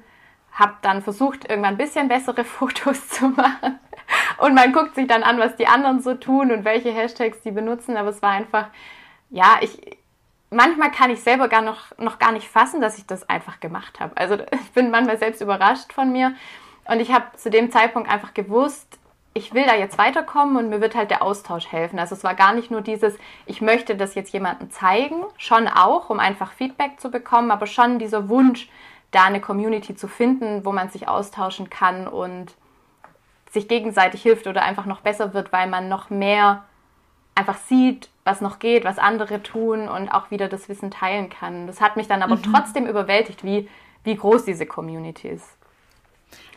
Habe 0.51 0.75
dann 0.83 1.01
versucht, 1.01 1.50
irgendwann 1.50 1.74
ein 1.74 1.77
bisschen 1.77 2.07
bessere 2.07 2.43
Fotos 2.43 3.10
zu 3.10 3.29
machen. 3.29 3.79
Und 4.38 4.53
man 4.53 4.72
guckt 4.72 4.93
sich 4.93 5.07
dann 5.07 5.24
an, 5.24 5.39
was 5.39 5.55
die 5.55 5.65
anderen 5.65 6.00
so 6.00 6.13
tun 6.13 6.51
und 6.51 6.63
welche 6.63 6.91
Hashtags 6.91 7.41
die 7.41 7.50
benutzen. 7.50 7.98
Aber 7.98 8.10
es 8.10 8.22
war 8.22 8.29
einfach, 8.29 8.67
ja, 9.31 9.57
ich, 9.62 9.98
manchmal 10.51 10.91
kann 10.91 11.10
ich 11.10 11.22
selber 11.24 11.48
gar 11.48 11.63
noch, 11.63 11.98
noch 11.98 12.19
gar 12.19 12.31
nicht 12.31 12.48
fassen, 12.48 12.81
dass 12.81 13.00
ich 13.00 13.07
das 13.07 13.27
einfach 13.27 13.60
gemacht 13.60 14.00
habe. 14.00 14.15
Also 14.15 14.36
ich 14.51 14.72
bin 14.74 14.91
manchmal 14.91 15.17
selbst 15.17 15.41
überrascht 15.41 15.91
von 15.91 16.12
mir. 16.12 16.36
Und 16.86 17.00
ich 17.00 17.12
habe 17.12 17.36
zu 17.36 17.50
dem 17.50 17.72
Zeitpunkt 17.72 18.12
einfach 18.12 18.36
gewusst, 18.36 19.00
ich 19.34 19.54
will 19.54 19.66
da 19.66 19.75
jetzt 19.75 19.98
weiterkommen 19.98 20.58
und 20.58 20.70
mir 20.70 20.80
wird 20.80 20.96
halt 20.96 21.10
der 21.10 21.24
Austausch 21.24 21.72
helfen. 21.72 21.98
Also 21.98 22.13
es 22.16 22.24
war 22.24 22.36
gar 22.36 22.54
nicht 22.54 22.70
nur 22.70 22.82
dieses, 22.82 23.16
ich 23.46 23.62
möchte 23.62 23.96
das 23.96 24.16
jetzt 24.16 24.32
jemandem 24.32 24.70
zeigen, 24.70 25.24
schon 25.38 25.68
auch, 25.68 26.10
um 26.10 26.20
einfach 26.20 26.52
Feedback 26.52 27.00
zu 27.00 27.10
bekommen, 27.10 27.50
aber 27.50 27.66
schon 27.66 27.98
dieser 28.00 28.30
Wunsch, 28.30 28.70
da 29.12 29.24
eine 29.25 29.42
Community 29.42 29.96
zu 29.96 30.08
finden, 30.08 30.66
wo 30.66 30.72
man 30.72 30.90
sich 30.90 31.08
austauschen 31.08 31.70
kann 31.70 32.08
und 32.08 32.54
sich 33.52 33.68
gegenseitig 33.68 34.24
hilft 34.24 34.48
oder 34.48 34.63
einfach 34.63 34.86
noch 34.86 35.02
besser 35.02 35.34
wird, 35.34 35.52
weil 35.52 35.70
man 35.70 35.88
noch 35.88 36.10
mehr 36.10 36.63
einfach 37.36 37.58
sieht, 37.58 38.10
was 38.24 38.42
noch 38.42 38.60
geht, 38.60 38.86
was 38.86 38.98
andere 38.98 39.44
tun 39.44 39.88
und 39.88 40.10
auch 40.10 40.32
wieder 40.32 40.48
das 40.48 40.70
Wissen 40.70 40.92
teilen 40.92 41.30
kann. 41.30 41.68
Das 41.68 41.82
hat 41.82 41.96
mich 41.96 42.08
dann 42.08 42.24
aber 42.24 42.42
trotzdem 42.42 42.88
überwältigt, 42.88 43.44
wie, 43.44 43.70
wie 44.04 44.16
groß 44.16 44.46
diese 44.46 44.66
Community 44.66 45.28
ist. 45.28 45.58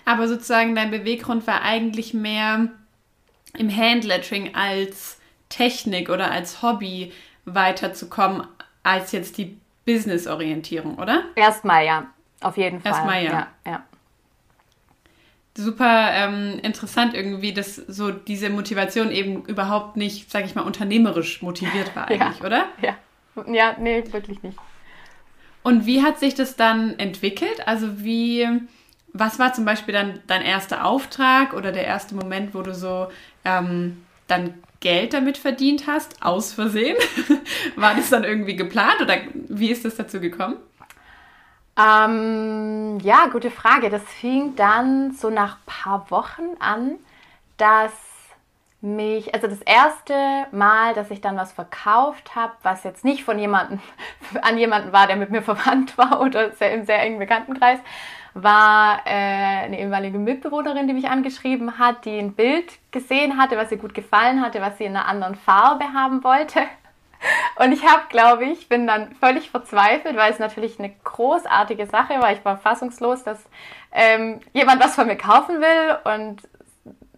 Aber 0.07 0.29
sozusagen 0.29 0.75
dein 0.75 0.91
Beweggrund 0.91 1.47
war 1.47 1.63
eigentlich 1.63 2.15
mehr 2.15 2.69
im 3.59 3.77
Handlettering 3.77 4.55
als 4.55 5.19
Technik 5.49 6.09
oder 6.09 6.31
als 6.31 6.63
Hobby 6.63 7.13
weiterzukommen, 7.45 8.47
als 8.83 9.13
jetzt 9.13 9.37
die 9.37 9.59
Business-Orientierung, 9.85 10.99
oder? 10.99 11.25
Erstmal 11.35 11.85
ja, 11.85 12.07
auf 12.41 12.57
jeden 12.57 12.81
Fall. 12.81 12.93
Erstmal 12.93 13.25
ja. 13.25 13.31
ja, 13.33 13.49
ja. 13.67 13.85
Super 15.57 16.11
ähm, 16.13 16.61
interessant 16.63 17.15
irgendwie, 17.15 17.53
dass 17.53 17.75
so 17.75 18.11
diese 18.13 18.51
Motivation 18.51 19.11
eben 19.11 19.45
überhaupt 19.47 19.97
nicht, 19.97 20.31
sag 20.31 20.45
ich 20.45 20.55
mal, 20.55 20.63
unternehmerisch 20.63 21.43
motiviert 21.43 21.97
war 21.97 22.09
eigentlich, 22.09 22.45
oder? 22.45 22.67
Ja. 22.81 22.97
ja, 23.53 23.75
nee, 23.81 24.05
wirklich 24.13 24.43
nicht. 24.43 24.59
Und 25.65 25.85
wie 25.85 26.03
hat 26.03 26.21
sich 26.21 26.35
das 26.35 26.55
dann 26.55 26.97
entwickelt? 26.99 27.67
Also 27.67 28.05
wie 28.05 28.47
was 29.19 29.39
war 29.39 29.53
zum 29.53 29.65
Beispiel 29.65 29.95
dann 29.95 30.21
dein 30.27 30.43
erster 30.43 30.85
Auftrag 30.85 31.53
oder 31.53 31.73
der 31.73 31.85
erste 31.85 32.15
Moment, 32.15 32.55
wo 32.55 32.63
du 32.63 32.75
so 32.75 33.09
ähm, 33.45 34.05
dann 34.27 34.55
Geld 34.81 35.15
damit 35.15 35.39
verdient 35.39 35.87
hast, 35.87 36.23
aus 36.23 36.53
Versehen? 36.53 36.97
war 37.77 37.95
das 37.95 38.11
dann 38.11 38.25
irgendwie 38.25 38.57
geplant 38.57 39.01
oder 39.01 39.17
wie 39.33 39.71
ist 39.71 39.85
das 39.85 39.97
dazu 39.97 40.21
gekommen? 40.21 40.57
Ähm, 41.79 42.99
ja, 43.01 43.27
gute 43.27 43.51
Frage. 43.51 43.91
Das 43.91 44.03
fing 44.03 44.57
dann 44.57 45.13
so 45.13 45.31
nach 45.31 45.57
ein 45.57 45.67
paar 45.67 46.11
Wochen 46.11 46.57
an, 46.59 46.97
dass 47.59 47.93
mich, 48.81 49.35
also 49.35 49.47
das 49.47 49.61
erste 49.63 50.15
Mal, 50.53 50.95
dass 50.95 51.11
ich 51.11 51.21
dann 51.21 51.37
was 51.37 51.53
verkauft 51.53 52.35
habe, 52.35 52.53
was 52.63 52.85
jetzt 52.85 53.05
nicht 53.05 53.25
von 53.25 53.39
jemandem, 53.39 53.81
an 54.43 54.59
jemanden 54.59 54.93
war, 54.93 55.07
der 55.07 55.17
mit 55.17 55.31
mir 55.31 55.43
verwandt 55.43 55.97
war 55.99 56.21
oder 56.21 56.53
sehr, 56.53 56.73
im 56.73 56.87
sehr 56.87 57.01
engen 57.01 57.19
Bekanntenkreis, 57.19 57.79
war 58.43 59.01
äh, 59.07 59.65
eine 59.65 59.81
ehemalige 59.81 60.19
Mitbewohnerin, 60.19 60.87
die 60.87 60.93
mich 60.93 61.09
angeschrieben 61.09 61.79
hat, 61.79 62.05
die 62.05 62.19
ein 62.19 62.35
Bild 62.35 62.71
gesehen 62.91 63.39
hatte, 63.39 63.57
was 63.57 63.73
ihr 63.73 63.79
gut 63.79 63.95
gefallen 63.95 64.43
hatte, 64.43 64.61
was 64.61 64.77
sie 64.77 64.85
in 64.85 64.95
einer 64.95 65.09
anderen 65.09 65.37
Farbe 65.37 65.85
haben 65.95 66.23
wollte. 66.23 66.61
Und 67.59 67.73
ich 67.73 67.83
habe, 67.87 68.03
glaube 68.11 68.45
ich, 68.45 68.69
bin 68.69 68.87
dann 68.87 69.15
völlig 69.15 69.51
verzweifelt, 69.51 70.17
weil 70.17 70.31
es 70.31 70.39
natürlich 70.39 70.79
eine 70.79 70.93
großartige 71.03 71.87
Sache 71.87 72.21
war. 72.21 72.31
Ich 72.33 72.45
war 72.45 72.59
fassungslos, 72.59 73.25
dass 73.25 73.43
ähm, 73.91 74.41
jemand 74.53 74.85
was 74.85 74.95
von 74.95 75.07
mir 75.07 75.17
kaufen 75.17 75.63
will 75.63 75.97
und 76.05 76.43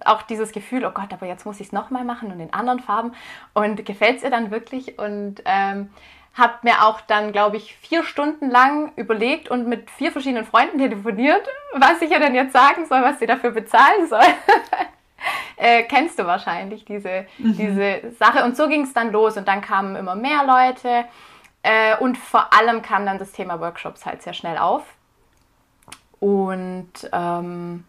auch 0.04 0.22
dieses 0.22 0.52
Gefühl, 0.52 0.84
oh 0.84 0.92
Gott, 0.92 1.12
aber 1.12 1.26
jetzt 1.26 1.44
muss 1.44 1.58
ich 1.58 1.66
es 1.66 1.72
nochmal 1.72 2.04
machen 2.04 2.30
und 2.30 2.38
in 2.38 2.52
anderen 2.52 2.78
Farben. 2.78 3.12
Und 3.54 3.84
gefällt 3.84 4.18
es 4.18 4.22
ihr 4.22 4.30
dann 4.30 4.52
wirklich? 4.52 5.00
Und 5.00 5.42
ähm, 5.44 5.90
habe 6.38 6.54
mir 6.62 6.85
auch 6.85 7.00
dann, 7.00 7.33
glaube 7.33 7.57
ich, 7.57 7.76
vier 7.76 8.04
Stunden 8.04 8.50
lang 8.50 8.92
überlegt 8.97 9.50
und 9.50 9.66
mit 9.66 9.90
vier 9.90 10.12
verschiedenen 10.12 10.47
Freunden 10.47 10.78
telefoniert, 10.78 11.47
was 11.75 12.00
ich 12.00 12.11
ihr 12.11 12.21
denn 12.21 12.35
jetzt 12.35 12.52
sagen 12.52 12.87
soll, 12.87 13.02
was 13.02 13.18
sie 13.18 13.26
dafür 13.26 13.50
bezahlen 13.50 14.07
soll. 14.09 14.21
äh, 15.57 15.83
kennst 15.85 16.18
du 16.18 16.26
wahrscheinlich 16.26 16.85
diese, 16.85 17.26
mhm. 17.38 17.57
diese 17.57 18.12
Sache. 18.18 18.45
Und 18.45 18.57
so 18.57 18.68
ging 18.68 18.83
es 18.83 18.92
dann 18.92 19.12
los 19.12 19.37
und 19.37 19.49
dann 19.49 19.61
kamen 19.61 19.97
immer 19.97 20.14
mehr 20.14 20.45
Leute 20.45 21.04
äh, 21.62 21.97
und 21.99 22.16
vor 22.16 22.52
allem 22.52 22.83
kam 22.83 23.04
dann 23.04 23.18
das 23.18 23.33
Thema 23.33 23.61
Workshops 23.61 24.07
halt 24.07 24.23
sehr 24.23 24.35
schnell 24.35 24.59
auf. 24.59 24.85
Und 26.21 26.92
ähm, 27.12 27.85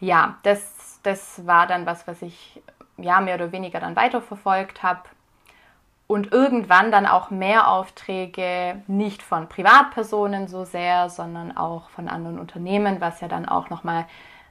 ja, 0.00 0.38
das, 0.42 1.00
das 1.02 1.46
war 1.46 1.66
dann 1.66 1.86
was, 1.86 2.06
was 2.06 2.22
ich 2.22 2.62
ja 2.96 3.20
mehr 3.20 3.36
oder 3.36 3.52
weniger 3.52 3.80
dann 3.80 3.96
weiterverfolgt 3.96 4.82
habe 4.82 5.00
und 6.10 6.32
irgendwann 6.32 6.90
dann 6.90 7.06
auch 7.06 7.30
mehr 7.30 7.68
Aufträge 7.68 8.82
nicht 8.88 9.22
von 9.22 9.48
Privatpersonen 9.48 10.48
so 10.48 10.64
sehr, 10.64 11.08
sondern 11.08 11.56
auch 11.56 11.88
von 11.90 12.08
anderen 12.08 12.40
Unternehmen, 12.40 13.00
was 13.00 13.20
ja 13.20 13.28
dann 13.28 13.48
auch 13.48 13.70
nochmal 13.70 14.06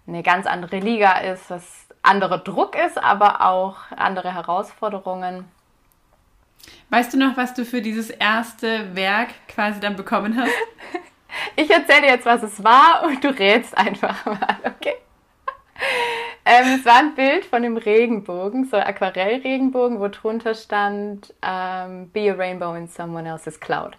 eine 0.08 0.24
ganz 0.24 0.48
andere 0.48 0.80
Liga 0.80 1.18
ist, 1.20 1.50
was 1.50 1.86
anderer 2.02 2.38
Druck 2.38 2.78
ist, 2.78 2.98
aber 2.98 3.42
auch 3.46 3.76
andere 3.94 4.34
Herausforderungen. 4.34 5.44
Weißt 6.92 7.14
du 7.14 7.18
noch, 7.18 7.36
was 7.36 7.54
du 7.54 7.66
für 7.66 7.82
dieses 7.82 8.10
erste 8.10 8.96
Werk 8.96 9.32
quasi 9.50 9.82
dann 9.82 9.98
bekommen 9.98 10.40
hast? 10.40 10.54
ich 11.58 11.70
erzähle 11.70 12.08
jetzt, 12.08 12.26
was 12.26 12.42
es 12.42 12.64
war 12.64 13.04
und 13.04 13.22
du 13.22 13.38
rätst 13.38 13.78
einfach 13.78 14.26
mal, 14.26 14.56
okay? 14.64 14.96
Ähm, 16.52 16.80
es 16.80 16.86
war 16.86 16.98
ein 16.98 17.14
Bild 17.14 17.46
von 17.46 17.62
dem 17.62 17.78
Regenbogen, 17.78 18.66
so 18.66 18.78
Aquarellregenbogen, 18.78 20.00
wo 20.00 20.08
drunter 20.08 20.56
stand 20.56 21.32
ähm, 21.44 22.10
Be 22.10 22.32
a 22.32 22.34
Rainbow 22.34 22.74
in 22.74 22.88
someone 22.88 23.30
else's 23.30 23.60
cloud. 23.60 23.96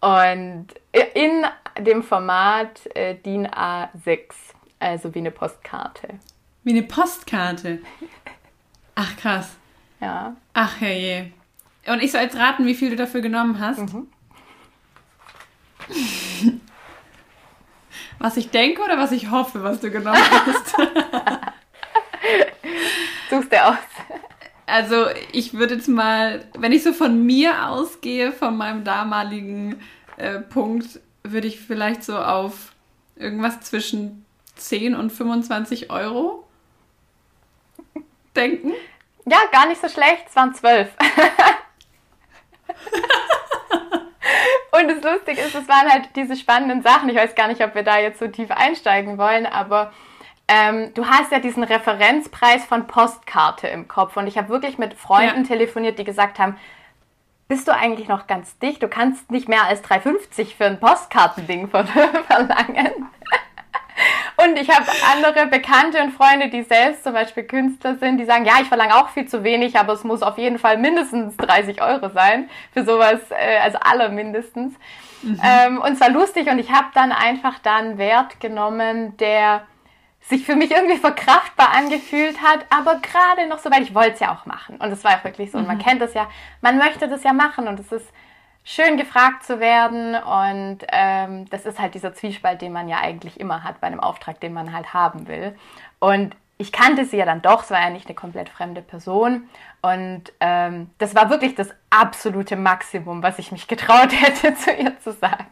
Und 0.00 0.68
in 0.92 1.44
dem 1.78 2.02
Format 2.02 2.80
äh, 2.96 3.16
DIN 3.16 3.46
A6, 3.46 4.30
also 4.78 5.14
wie 5.14 5.18
eine 5.18 5.30
Postkarte. 5.30 6.08
Wie 6.62 6.70
eine 6.70 6.84
Postkarte? 6.84 7.80
Ach 8.94 9.14
krass. 9.18 9.54
Ja. 10.00 10.36
Ach 10.54 10.80
herrje. 10.80 11.32
Und 11.86 12.02
ich 12.02 12.12
soll 12.12 12.22
jetzt 12.22 12.38
raten, 12.38 12.64
wie 12.64 12.74
viel 12.74 12.88
du 12.88 12.96
dafür 12.96 13.20
genommen 13.20 13.60
hast? 13.60 13.92
Mhm. 13.92 14.08
was 18.18 18.38
ich 18.38 18.48
denke 18.48 18.80
oder 18.80 18.96
was 18.96 19.12
ich 19.12 19.30
hoffe, 19.30 19.62
was 19.62 19.80
du 19.80 19.90
genommen 19.90 20.16
hast? 20.16 20.76
Suchst 23.30 23.52
du 23.52 23.64
aus. 23.64 23.76
Also 24.66 25.06
ich 25.32 25.54
würde 25.54 25.74
jetzt 25.74 25.88
mal, 25.88 26.44
wenn 26.56 26.72
ich 26.72 26.82
so 26.82 26.92
von 26.92 27.24
mir 27.26 27.68
ausgehe, 27.68 28.32
von 28.32 28.56
meinem 28.56 28.84
damaligen 28.84 29.80
äh, 30.16 30.38
Punkt, 30.40 31.00
würde 31.22 31.46
ich 31.46 31.60
vielleicht 31.60 32.02
so 32.02 32.16
auf 32.16 32.72
irgendwas 33.16 33.60
zwischen 33.60 34.24
10 34.56 34.94
und 34.94 35.10
25 35.10 35.90
Euro 35.90 36.46
denken. 38.36 38.72
Ja, 39.26 39.38
gar 39.52 39.66
nicht 39.66 39.80
so 39.80 39.88
schlecht. 39.88 40.24
Es 40.28 40.36
waren 40.36 40.54
12. 40.54 40.88
und 44.72 44.88
das 44.88 45.02
Lustige 45.02 45.40
ist, 45.40 45.54
es 45.54 45.68
waren 45.68 45.90
halt 45.90 46.10
diese 46.14 46.36
spannenden 46.36 46.82
Sachen. 46.82 47.08
Ich 47.08 47.16
weiß 47.16 47.34
gar 47.34 47.48
nicht, 47.48 47.62
ob 47.62 47.74
wir 47.74 47.82
da 47.82 47.98
jetzt 47.98 48.18
so 48.18 48.28
tief 48.28 48.50
einsteigen 48.50 49.16
wollen, 49.18 49.46
aber 49.46 49.92
ähm, 50.48 50.92
du 50.94 51.06
hast 51.06 51.32
ja 51.32 51.38
diesen 51.38 51.64
Referenzpreis 51.64 52.64
von 52.64 52.86
Postkarte 52.86 53.68
im 53.68 53.88
Kopf 53.88 54.16
und 54.16 54.26
ich 54.26 54.36
habe 54.36 54.50
wirklich 54.50 54.78
mit 54.78 54.94
Freunden 54.94 55.42
ja. 55.42 55.48
telefoniert, 55.48 55.98
die 55.98 56.04
gesagt 56.04 56.38
haben, 56.38 56.56
bist 57.48 57.68
du 57.68 57.74
eigentlich 57.74 58.08
noch 58.08 58.26
ganz 58.26 58.58
dicht? 58.58 58.82
Du 58.82 58.88
kannst 58.88 59.30
nicht 59.30 59.48
mehr 59.48 59.64
als 59.64 59.82
3,50 59.84 60.56
für 60.56 60.64
ein 60.64 60.80
Postkartending 60.80 61.68
verlangen. 62.28 63.08
Und 64.36 64.58
ich 64.58 64.68
habe 64.68 64.86
andere 65.12 65.46
Bekannte 65.46 66.02
und 66.02 66.10
Freunde, 66.12 66.48
die 66.48 66.62
selbst 66.62 67.04
zum 67.04 67.12
Beispiel 67.12 67.44
Künstler 67.44 67.94
sind, 67.94 68.18
die 68.18 68.24
sagen, 68.24 68.44
ja, 68.44 68.54
ich 68.60 68.66
verlange 68.66 68.96
auch 68.96 69.10
viel 69.10 69.26
zu 69.26 69.44
wenig, 69.44 69.78
aber 69.78 69.92
es 69.92 70.02
muss 70.02 70.22
auf 70.22 70.36
jeden 70.36 70.58
Fall 70.58 70.76
mindestens 70.76 71.36
30 71.36 71.80
Euro 71.80 72.10
sein 72.10 72.50
für 72.72 72.84
sowas, 72.84 73.20
äh, 73.30 73.58
also 73.58 73.78
aller 73.78 74.08
mindestens. 74.08 74.74
Mhm. 75.22 75.40
Ähm, 75.42 75.80
und 75.80 75.96
zwar 75.96 76.10
lustig 76.10 76.48
und 76.48 76.58
ich 76.58 76.72
habe 76.72 76.88
dann 76.94 77.12
einfach 77.12 77.60
dann 77.60 77.96
Wert 77.96 78.40
genommen, 78.40 79.16
der 79.18 79.62
sich 80.28 80.44
für 80.46 80.56
mich 80.56 80.70
irgendwie 80.70 80.96
verkraftbar 80.96 81.70
angefühlt 81.76 82.40
hat, 82.42 82.64
aber 82.70 82.96
gerade 83.00 83.46
noch 83.46 83.58
so, 83.58 83.70
weil 83.70 83.82
ich 83.82 83.94
wollte 83.94 84.12
es 84.12 84.20
ja 84.20 84.34
auch 84.34 84.46
machen. 84.46 84.76
Und 84.76 84.90
es 84.90 85.04
war 85.04 85.18
auch 85.18 85.24
wirklich 85.24 85.50
so. 85.50 85.58
Und 85.58 85.66
man 85.66 85.76
mhm. 85.76 85.82
kennt 85.82 86.00
das 86.00 86.14
ja, 86.14 86.28
man 86.62 86.78
möchte 86.78 87.08
das 87.08 87.22
ja 87.24 87.32
machen 87.32 87.68
und 87.68 87.78
es 87.78 87.92
ist 87.92 88.10
schön 88.64 88.96
gefragt 88.96 89.44
zu 89.44 89.60
werden. 89.60 90.14
Und 90.14 90.78
ähm, 90.90 91.48
das 91.50 91.66
ist 91.66 91.78
halt 91.78 91.94
dieser 91.94 92.14
Zwiespalt, 92.14 92.62
den 92.62 92.72
man 92.72 92.88
ja 92.88 92.98
eigentlich 93.00 93.38
immer 93.38 93.62
hat 93.64 93.80
bei 93.80 93.86
einem 93.86 94.00
Auftrag, 94.00 94.40
den 94.40 94.54
man 94.54 94.72
halt 94.72 94.94
haben 94.94 95.28
will. 95.28 95.54
Und 95.98 96.34
ich 96.56 96.72
kannte 96.72 97.04
sie 97.04 97.18
ja 97.18 97.26
dann 97.26 97.42
doch, 97.42 97.64
es 97.64 97.70
war 97.70 97.80
ja 97.80 97.90
nicht 97.90 98.06
eine 98.06 98.14
komplett 98.14 98.48
fremde 98.48 98.80
Person. 98.80 99.48
Und 99.82 100.32
ähm, 100.40 100.90
das 100.98 101.14
war 101.14 101.28
wirklich 101.28 101.54
das 101.54 101.68
absolute 101.90 102.56
Maximum, 102.56 103.22
was 103.22 103.38
ich 103.38 103.52
mich 103.52 103.68
getraut 103.68 104.12
hätte, 104.18 104.54
zu 104.54 104.72
ihr 104.72 104.98
zu 105.00 105.12
sagen. 105.12 105.46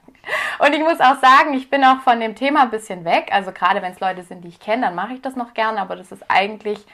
Und 0.59 0.73
ich 0.73 0.81
muss 0.81 1.01
auch 1.01 1.21
sagen, 1.21 1.55
ich 1.55 1.71
bin 1.71 1.85
auch 1.85 2.01
von 2.01 2.21
dem 2.21 2.35
Thema 2.35 2.63
ein 2.63 2.71
bisschen 2.71 3.05
weg. 3.05 3.31
Also 3.33 3.53
gerade 3.53 3.83
wenn 3.83 3.93
es 3.93 4.01
Leute 4.01 4.23
sind, 4.23 4.43
die 4.45 4.49
ich 4.49 4.61
kenne, 4.61 4.87
dann 4.87 4.95
mache 4.95 5.15
ich 5.15 5.23
das 5.23 5.37
noch 5.37 5.55
gerne, 5.55 5.81
aber 5.81 5.97
das 5.97 6.13
ist 6.13 6.31
eigentlich 6.31 6.85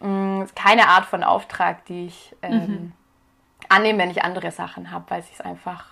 mh, 0.00 0.08
mm, 0.08 0.48
keine 0.54 0.88
Art 0.88 1.06
von 1.06 1.24
Auftrag, 1.24 1.84
die 1.86 2.06
ich 2.06 2.36
ähm, 2.42 2.54
mhm. 2.54 2.92
annehme, 3.68 3.98
wenn 3.98 4.10
ich 4.10 4.24
andere 4.24 4.50
Sachen 4.50 4.90
habe, 4.90 5.04
weil 5.08 5.20
es 5.20 5.28
sich 5.28 5.44
einfach 5.44 5.86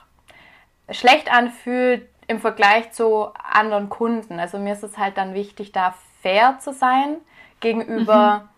schlecht 0.91 1.33
anfühlt 1.33 2.09
im 2.27 2.41
Vergleich 2.41 2.93
zu 2.93 3.31
anderen 3.35 3.89
Kunden. 3.89 4.39
Also 4.39 4.59
mir 4.59 4.75
ist 4.75 4.85
es 4.85 4.99
halt 4.99 5.17
dann 5.17 5.35
wichtig, 5.35 5.73
da 5.73 5.95
fair 6.23 6.59
zu 6.61 6.73
sein 6.73 7.17
gegenüber 7.59 8.45
mhm. 8.45 8.49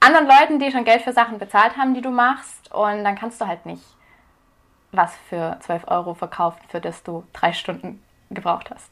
anderen 0.00 0.26
Leuten, 0.28 0.58
die 0.60 0.70
schon 0.70 0.84
Geld 0.84 1.02
für 1.02 1.12
Sachen 1.12 1.38
bezahlt 1.38 1.76
haben, 1.76 1.94
die 1.94 2.02
du 2.02 2.10
machst. 2.10 2.72
Und 2.72 3.02
dann 3.02 3.16
kannst 3.16 3.40
du 3.40 3.46
halt 3.46 3.66
nicht 3.66 3.95
was 4.96 5.12
für 5.28 5.58
12 5.60 5.84
Euro 5.88 6.14
verkauft, 6.14 6.60
für 6.68 6.80
das 6.80 7.02
du 7.02 7.24
drei 7.32 7.52
Stunden 7.52 8.02
gebraucht 8.30 8.70
hast. 8.70 8.90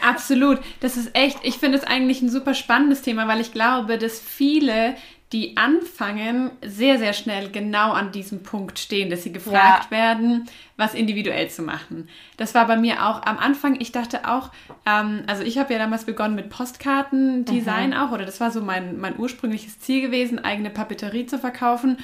Absolut. 0.00 0.60
Das 0.80 0.96
ist 0.96 1.14
echt, 1.16 1.38
ich 1.42 1.58
finde 1.58 1.78
es 1.78 1.84
eigentlich 1.84 2.22
ein 2.22 2.30
super 2.30 2.54
spannendes 2.54 3.02
Thema, 3.02 3.26
weil 3.26 3.40
ich 3.40 3.52
glaube, 3.52 3.98
dass 3.98 4.20
viele, 4.20 4.94
die 5.32 5.56
anfangen, 5.56 6.52
sehr, 6.64 6.98
sehr 6.98 7.12
schnell 7.12 7.50
genau 7.50 7.92
an 7.92 8.12
diesem 8.12 8.42
Punkt 8.42 8.78
stehen, 8.78 9.10
dass 9.10 9.24
sie 9.24 9.32
gefragt 9.32 9.88
ja. 9.90 9.90
werden, 9.90 10.48
was 10.76 10.94
individuell 10.94 11.50
zu 11.50 11.62
machen. 11.62 12.08
Das 12.36 12.54
war 12.54 12.66
bei 12.66 12.76
mir 12.76 13.06
auch 13.06 13.22
am 13.26 13.38
Anfang, 13.38 13.80
ich 13.80 13.92
dachte 13.92 14.26
auch, 14.28 14.50
ähm, 14.86 15.24
also 15.26 15.42
ich 15.42 15.58
habe 15.58 15.72
ja 15.72 15.78
damals 15.78 16.04
begonnen 16.04 16.34
mit 16.34 16.48
Postkartendesign 16.48 17.90
mhm. 17.90 17.96
auch, 17.96 18.12
oder 18.12 18.24
das 18.24 18.40
war 18.40 18.50
so 18.50 18.62
mein, 18.62 18.98
mein 19.00 19.18
ursprüngliches 19.18 19.80
Ziel 19.80 20.00
gewesen, 20.00 20.38
eigene 20.38 20.70
Papeterie 20.70 21.26
zu 21.26 21.38
verkaufen. 21.38 21.98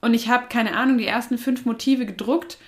Und 0.00 0.14
ich 0.14 0.28
habe, 0.28 0.46
keine 0.48 0.76
Ahnung, 0.76 0.98
die 0.98 1.06
ersten 1.06 1.38
fünf 1.38 1.64
Motive 1.66 2.06
gedruckt. 2.06 2.58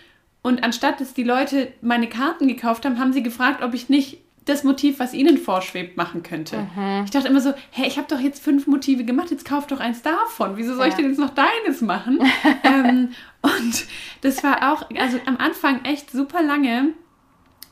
Und 0.42 0.64
anstatt 0.64 1.00
dass 1.00 1.14
die 1.14 1.22
Leute 1.22 1.72
meine 1.80 2.08
Karten 2.08 2.48
gekauft 2.48 2.84
haben, 2.84 2.98
haben 2.98 3.12
sie 3.12 3.22
gefragt, 3.22 3.62
ob 3.62 3.74
ich 3.74 3.88
nicht 3.88 4.18
das 4.44 4.64
Motiv, 4.64 4.98
was 4.98 5.14
ihnen 5.14 5.38
vorschwebt, 5.38 5.96
machen 5.96 6.24
könnte. 6.24 6.66
Mhm. 6.74 7.04
Ich 7.04 7.12
dachte 7.12 7.28
immer 7.28 7.40
so, 7.40 7.54
hey, 7.70 7.86
ich 7.86 7.96
habe 7.96 8.08
doch 8.08 8.18
jetzt 8.18 8.42
fünf 8.42 8.66
Motive 8.66 9.04
gemacht, 9.04 9.30
jetzt 9.30 9.44
kauf 9.44 9.68
doch 9.68 9.78
eins 9.78 10.02
davon. 10.02 10.56
Wieso 10.56 10.74
soll 10.74 10.86
ja. 10.86 10.88
ich 10.88 10.94
denn 10.94 11.06
jetzt 11.06 11.20
noch 11.20 11.30
deines 11.30 11.80
machen? 11.80 12.18
ähm, 12.64 13.10
und 13.40 13.86
das 14.22 14.42
war 14.42 14.72
auch, 14.72 14.90
also 14.98 15.18
am 15.26 15.36
Anfang 15.36 15.84
echt 15.84 16.10
super 16.10 16.42
lange 16.42 16.92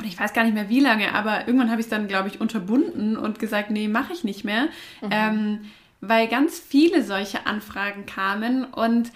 und 0.00 0.06
ich 0.06 0.18
weiß 0.18 0.32
gar 0.32 0.44
nicht 0.44 0.54
mehr 0.54 0.70
wie 0.70 0.80
lange, 0.80 1.14
aber 1.14 1.46
irgendwann 1.46 1.70
habe 1.70 1.80
ich 1.80 1.86
es 1.86 1.90
dann, 1.90 2.08
glaube 2.08 2.28
ich, 2.28 2.40
unterbunden 2.40 3.16
und 3.18 3.38
gesagt, 3.38 3.70
nee, 3.70 3.86
mache 3.86 4.14
ich 4.14 4.24
nicht 4.24 4.44
mehr. 4.44 4.64
Mhm. 5.02 5.08
Ähm, 5.10 5.60
weil 6.00 6.26
ganz 6.28 6.58
viele 6.58 7.02
solche 7.02 7.46
Anfragen 7.46 8.06
kamen 8.06 8.64
und 8.64 9.12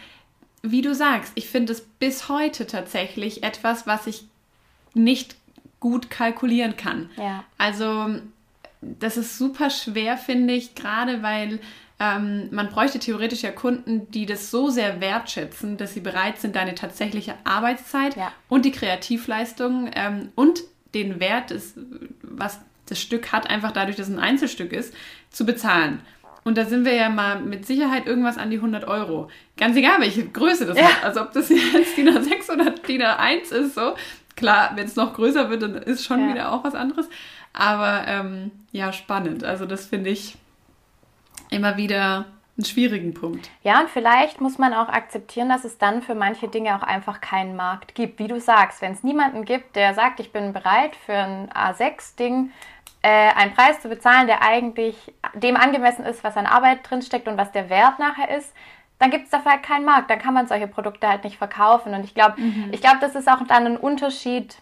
wie 0.65 0.81
du 0.81 0.95
sagst, 0.95 1.33
ich 1.35 1.49
finde 1.49 1.73
es 1.75 1.83
bis 1.83 2.29
heute 2.31 2.67
tatsächlich 2.67 3.43
etwas, 3.43 3.87
was 3.87 4.07
ich 4.07 4.25
nicht 4.95 5.37
gut 5.79 6.09
kalkulieren 6.09 6.77
kann. 6.77 7.11
Ja. 7.19 7.45
Also 7.59 8.17
das 8.81 9.19
ist 9.19 9.37
super 9.37 9.69
schwer, 9.69 10.17
finde 10.17 10.55
ich, 10.55 10.75
gerade 10.75 11.23
weil 11.23 11.61
ähm, 12.01 12.49
man 12.51 12.71
bräuchte 12.71 12.99
theoretisch 12.99 13.43
ja 13.43 13.51
Kunden, 13.51 14.11
die 14.11 14.25
das 14.25 14.51
so 14.51 14.71
sehr 14.71 15.03
wertschätzen, 15.03 15.77
dass 15.77 15.93
sie 15.93 16.01
bereit 16.01 16.41
sind, 16.41 16.57
deine 16.57 16.75
tatsächliche 16.75 17.35
Arbeitszeit 17.45 18.17
ja. 18.17 18.33
und 18.49 18.65
die 18.65 18.73
Kreativleistung 18.73 19.91
ähm, 19.95 20.31
und 20.35 20.63
den 20.95 21.21
Wert, 21.21 21.51
des, 21.51 21.75
was 22.23 22.61
das 22.87 23.01
Stück 23.01 23.33
hat, 23.33 23.51
einfach 23.51 23.73
dadurch, 23.73 23.97
dass 23.97 24.09
es 24.09 24.15
ein 24.15 24.21
Einzelstück 24.21 24.73
ist, 24.73 24.95
zu 25.31 25.45
bezahlen. 25.45 26.01
Und 26.45 26.59
da 26.59 26.67
sind 26.67 26.85
wir 26.85 26.95
ja 26.95 27.09
mal 27.09 27.41
mit 27.41 27.67
Sicherheit 27.67 28.07
irgendwas 28.07 28.37
an 28.37 28.51
die 28.51 28.57
100 28.57 28.87
Euro. 28.87 29.31
Ganz 29.57 29.77
egal, 29.77 30.01
welche 30.01 30.29
Größe 30.29 30.67
das 30.67 30.79
ja. 30.79 30.85
hat. 30.85 31.05
Also 31.05 31.23
ob 31.23 31.33
das 31.33 31.49
jetzt 31.49 31.97
DIN 31.97 32.09
A6 32.09 32.53
oder 32.53 32.71
DIN 32.71 33.03
A1 33.03 33.53
ist, 33.53 33.75
so. 33.75 33.95
Klar, 34.37 34.73
wenn 34.75 34.85
es 34.85 34.97
noch 34.97 35.15
größer 35.15 35.49
wird, 35.49 35.63
dann 35.63 35.75
ist 35.75 36.05
schon 36.05 36.21
ja. 36.21 36.35
wieder 36.35 36.53
auch 36.53 36.65
was 36.65 36.75
anderes. 36.75 37.09
Aber 37.53 38.05
ähm, 38.07 38.51
ja, 38.73 38.93
spannend. 38.93 39.45
Also 39.45 39.65
das 39.65 39.87
finde 39.87 40.11
ich 40.11 40.37
immer 41.51 41.77
wieder 41.77 42.27
einen 42.57 42.65
schwierigen 42.65 43.15
Punkt. 43.15 43.51
Ja, 43.63 43.81
und 43.81 43.89
vielleicht 43.89 44.41
muss 44.41 44.59
man 44.59 44.75
auch 44.75 44.89
akzeptieren, 44.89 45.49
dass 45.49 45.65
es 45.65 45.79
dann 45.79 46.03
für 46.03 46.15
manche 46.15 46.49
Dinge 46.49 46.77
auch 46.77 46.83
einfach 46.83 47.21
keinen 47.21 47.57
Markt 47.57 47.95
gibt. 47.95 48.19
Wie 48.19 48.29
du 48.29 48.39
sagst, 48.39 48.81
wenn 48.83 48.93
es 48.93 49.03
niemanden 49.03 49.45
gibt, 49.45 49.77
der 49.77 49.95
sagt, 49.95 50.21
ich 50.21 50.31
bin 50.31 50.53
bereit 50.53 50.95
für 50.95 51.15
ein 51.15 51.51
A6-Ding 51.51 52.53
äh, 53.05 53.35
einen 53.35 53.53
Preis 53.53 53.81
zu 53.81 53.91
bezahlen, 53.91 54.27
der 54.27 54.43
eigentlich 54.43 54.97
dem 55.35 55.59
angemessen 55.59 56.07
ist, 56.07 56.25
was 56.25 56.39
an 56.39 56.47
Arbeit 56.47 56.89
drinsteckt 56.89 57.29
und 57.29 57.37
was 57.37 57.53
der 57.53 57.69
Wert 57.69 57.99
nachher 57.99 58.35
ist, 58.35 58.55
dann 58.99 59.11
gibt 59.11 59.25
es 59.25 59.31
dafür 59.31 59.53
halt 59.53 59.63
keinen 59.63 59.85
Markt. 59.85 60.09
Dann 60.09 60.19
kann 60.19 60.33
man 60.33 60.47
solche 60.47 60.69
Produkte 60.69 61.07
halt 61.07 61.23
nicht 61.23 61.37
verkaufen. 61.37 61.93
Und 61.93 62.05
ich 62.05 62.15
glaube, 62.15 62.41
mhm. 62.41 62.71
ich 62.73 62.81
glaube, 62.81 63.01
das 63.03 63.15
ist 63.15 63.29
auch 63.29 63.47
dann 63.47 63.67
ein 63.67 63.77
Unterschied, 63.77 64.57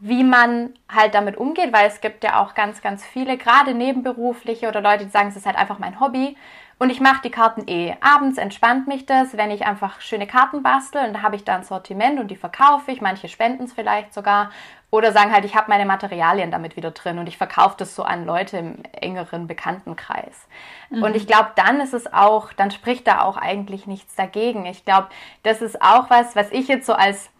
wie 0.00 0.24
man 0.24 0.74
halt 0.92 1.14
damit 1.14 1.36
umgeht, 1.36 1.72
weil 1.72 1.86
es 1.86 2.00
gibt 2.00 2.24
ja 2.24 2.42
auch 2.42 2.54
ganz, 2.54 2.82
ganz 2.82 3.04
viele, 3.04 3.36
gerade 3.36 3.72
nebenberufliche 3.72 4.66
oder 4.66 4.80
Leute, 4.80 5.04
die 5.04 5.10
sagen, 5.10 5.28
es 5.28 5.36
ist 5.36 5.46
halt 5.46 5.56
einfach 5.56 5.78
mein 5.78 6.00
Hobby. 6.00 6.36
Und 6.78 6.90
ich 6.90 7.00
mache 7.00 7.22
die 7.22 7.30
Karten 7.30 7.68
eh. 7.68 7.94
Abends 8.00 8.36
entspannt 8.36 8.88
mich 8.88 9.06
das, 9.06 9.36
wenn 9.36 9.52
ich 9.52 9.64
einfach 9.64 10.00
schöne 10.00 10.26
Karten 10.26 10.64
bastel 10.64 11.06
und 11.06 11.14
da 11.14 11.22
habe 11.22 11.36
ich 11.36 11.44
da 11.44 11.54
ein 11.54 11.62
Sortiment 11.62 12.18
und 12.18 12.32
die 12.32 12.36
verkaufe 12.36 12.90
ich. 12.90 13.00
Manche 13.00 13.28
spenden 13.28 13.64
es 13.64 13.72
vielleicht 13.72 14.12
sogar. 14.12 14.50
Oder 14.90 15.12
sagen 15.12 15.32
halt, 15.32 15.44
ich 15.44 15.56
habe 15.56 15.68
meine 15.68 15.84
Materialien 15.84 16.50
damit 16.50 16.76
wieder 16.76 16.92
drin 16.92 17.18
und 17.18 17.26
ich 17.26 17.36
verkaufe 17.36 17.74
das 17.78 17.94
so 17.94 18.04
an 18.04 18.24
Leute 18.24 18.58
im 18.58 18.82
engeren 18.92 19.46
Bekanntenkreis. 19.46 20.46
Mhm. 20.90 21.02
Und 21.02 21.16
ich 21.16 21.26
glaube, 21.26 21.50
dann 21.56 21.80
ist 21.80 21.92
es 21.92 22.12
auch, 22.12 22.52
dann 22.52 22.70
spricht 22.70 23.06
da 23.06 23.22
auch 23.22 23.36
eigentlich 23.36 23.86
nichts 23.86 24.14
dagegen. 24.14 24.64
Ich 24.64 24.84
glaube, 24.84 25.08
das 25.42 25.60
ist 25.60 25.82
auch 25.82 26.08
was, 26.08 26.36
was 26.36 26.52
ich 26.52 26.68
jetzt 26.68 26.86
so 26.86 26.92
als 26.92 27.30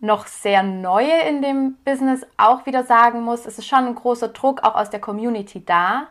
noch 0.00 0.26
sehr 0.26 0.62
neue 0.62 1.20
in 1.28 1.42
dem 1.42 1.76
Business 1.84 2.26
auch 2.36 2.66
wieder 2.66 2.84
sagen 2.84 3.22
muss. 3.22 3.46
Es 3.46 3.58
ist 3.58 3.66
schon 3.66 3.86
ein 3.86 3.94
großer 3.94 4.28
Druck 4.28 4.62
auch 4.62 4.74
aus 4.74 4.90
der 4.90 5.00
Community 5.00 5.64
da, 5.64 6.08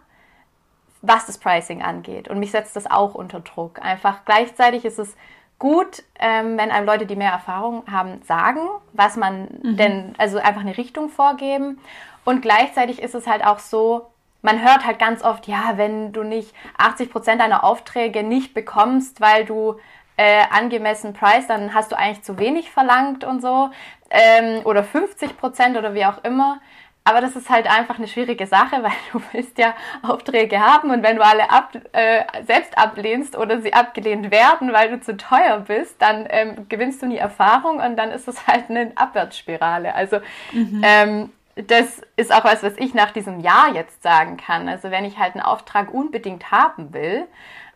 was 1.02 1.26
das 1.26 1.38
Pricing 1.38 1.82
angeht. 1.82 2.28
Und 2.28 2.40
mich 2.40 2.52
setzt 2.52 2.76
das 2.76 2.90
auch 2.90 3.16
unter 3.16 3.40
Druck. 3.40 3.82
Einfach 3.82 4.26
gleichzeitig 4.26 4.86
ist 4.86 5.00
es 5.00 5.16
gut, 5.60 6.04
ähm, 6.20 6.58
wenn 6.58 6.72
einem 6.72 6.86
Leute, 6.86 7.06
die 7.06 7.16
mehr 7.16 7.32
Erfahrung 7.32 7.84
haben, 7.90 8.22
sagen, 8.24 8.62
was 8.94 9.16
man 9.16 9.48
mhm. 9.62 9.78
denn, 9.78 10.16
also 10.18 10.38
einfach 10.38 10.62
eine 10.62 10.78
Richtung 10.78 11.10
vorgeben. 11.10 11.80
Und 12.24 12.42
gleichzeitig 12.42 13.02
ist 13.02 13.16
es 13.16 13.28
halt 13.28 13.46
auch 13.46 13.60
so, 13.60 14.08
man 14.42 14.64
hört 14.64 14.86
halt 14.86 15.00
ganz 15.00 15.24
oft, 15.24 15.48
ja, 15.48 15.74
wenn 15.76 16.14
du 16.14 16.24
nicht 16.24 16.54
80 16.78 17.10
Prozent 17.12 17.42
deiner 17.42 17.64
Aufträge 17.64 18.24
nicht 18.24 18.54
bekommst, 18.54 19.20
weil 19.22 19.46
du 19.46 19.80
äh, 20.18 20.44
angemessen 20.50 21.14
Preis, 21.14 21.48
dann 21.48 21.74
hast 21.74 21.92
du 21.92 21.98
eigentlich 21.98 22.24
zu 22.24 22.38
wenig 22.38 22.72
verlangt 22.72 23.24
und 23.24 23.42
so. 23.42 23.70
Ähm, 24.10 24.62
oder 24.64 24.84
50 24.84 25.38
Prozent 25.38 25.78
oder 25.78 25.94
wie 25.94 26.06
auch 26.06 26.24
immer. 26.24 26.62
Aber 27.08 27.22
das 27.22 27.36
ist 27.36 27.52
halt 27.52 27.68
einfach 27.68 28.00
eine 28.00 28.08
schwierige 28.08 28.48
Sache, 28.48 28.78
weil 28.84 28.92
du 29.14 29.22
willst 29.32 29.58
ja 29.58 29.74
Aufträge 30.02 30.60
haben 30.60 30.90
und 30.90 31.04
wenn 31.04 31.16
du 31.16 31.24
alle 31.24 31.50
ab, 31.50 31.72
äh, 31.94 32.24
selbst 32.46 32.78
ablehnst 32.78 33.38
oder 33.38 33.62
sie 33.62 33.74
abgelehnt 33.74 34.32
werden, 34.32 34.74
weil 34.74 34.90
du 34.90 35.00
zu 35.00 35.16
teuer 35.16 35.60
bist, 35.60 36.02
dann 36.02 36.26
ähm, 36.30 36.68
gewinnst 36.68 37.02
du 37.02 37.06
nie 37.06 37.18
Erfahrung 37.18 37.80
und 37.80 37.96
dann 37.96 38.12
ist 38.12 38.28
es 38.28 38.48
halt 38.48 38.70
eine 38.70 38.92
Abwärtsspirale. 38.96 39.94
Also 39.94 40.18
mhm. 40.52 40.82
ähm, 40.84 41.32
das 41.56 42.02
ist 42.18 42.34
auch 42.34 42.44
was, 42.44 42.64
was 42.64 42.74
ich 42.78 42.94
nach 42.94 43.12
diesem 43.12 43.40
Jahr 43.40 43.74
jetzt 43.74 44.04
sagen 44.04 44.36
kann. 44.36 44.68
Also 44.68 44.92
wenn 44.92 45.06
ich 45.06 45.18
halt 45.18 45.36
einen 45.36 45.44
Auftrag 45.44 45.94
unbedingt 45.94 46.52
haben 46.52 46.94
will, 46.94 47.28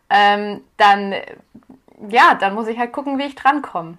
ähm, 0.09 0.61
dann 0.75 1.13
ja, 2.09 2.33
dann 2.35 2.55
muss 2.55 2.67
ich 2.67 2.79
halt 2.79 2.93
gucken, 2.93 3.17
wie 3.19 3.23
ich 3.23 3.35
drankomme. 3.35 3.97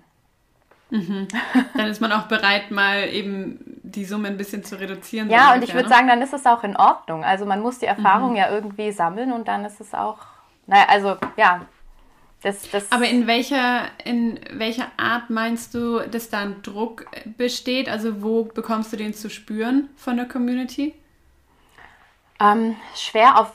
Mhm. 0.90 1.29
Dann 1.74 1.87
ist 1.87 2.00
man 2.00 2.12
auch 2.12 2.24
bereit, 2.24 2.70
mal 2.70 3.09
eben 3.09 3.59
die 3.83 4.05
Summe 4.05 4.29
ein 4.29 4.37
bisschen 4.37 4.64
zu 4.64 4.79
reduzieren. 4.79 5.31
Ja, 5.31 5.48
so 5.48 5.55
und 5.55 5.64
ich 5.64 5.74
würde 5.74 5.88
ne? 5.88 5.94
sagen, 5.94 6.09
dann 6.09 6.22
ist 6.22 6.33
es 6.33 6.46
auch 6.46 6.64
in 6.64 6.76
Ordnung. 6.76 7.24
Also 7.24 7.46
man 7.46 7.61
muss 7.61 7.79
die 7.79 7.87
Erfahrung 7.87 8.31
mhm. 8.31 8.37
ja 8.37 8.50
irgendwie 8.50 8.92
sammeln 8.92 9.33
und 9.33 9.48
dann 9.48 9.64
ist 9.64 9.81
es 9.81 9.94
auch, 9.94 10.18
naja, 10.66 10.87
also 10.88 11.16
ja. 11.37 11.66
Das, 12.42 12.70
das 12.70 12.90
Aber 12.90 13.07
in 13.07 13.26
welcher, 13.26 13.83
in 14.05 14.40
welcher 14.53 14.87
Art 14.96 15.29
meinst 15.29 15.74
du, 15.74 15.98
dass 15.98 16.31
da 16.31 16.38
ein 16.38 16.62
Druck 16.62 17.05
besteht? 17.37 17.88
Also 17.88 18.22
wo 18.22 18.44
bekommst 18.44 18.92
du 18.92 18.96
den 18.96 19.12
zu 19.12 19.29
spüren 19.29 19.90
von 19.96 20.16
der 20.16 20.26
Community? 20.26 20.94
Ähm, 22.40 22.76
schwer 22.94 23.38
auf 23.38 23.53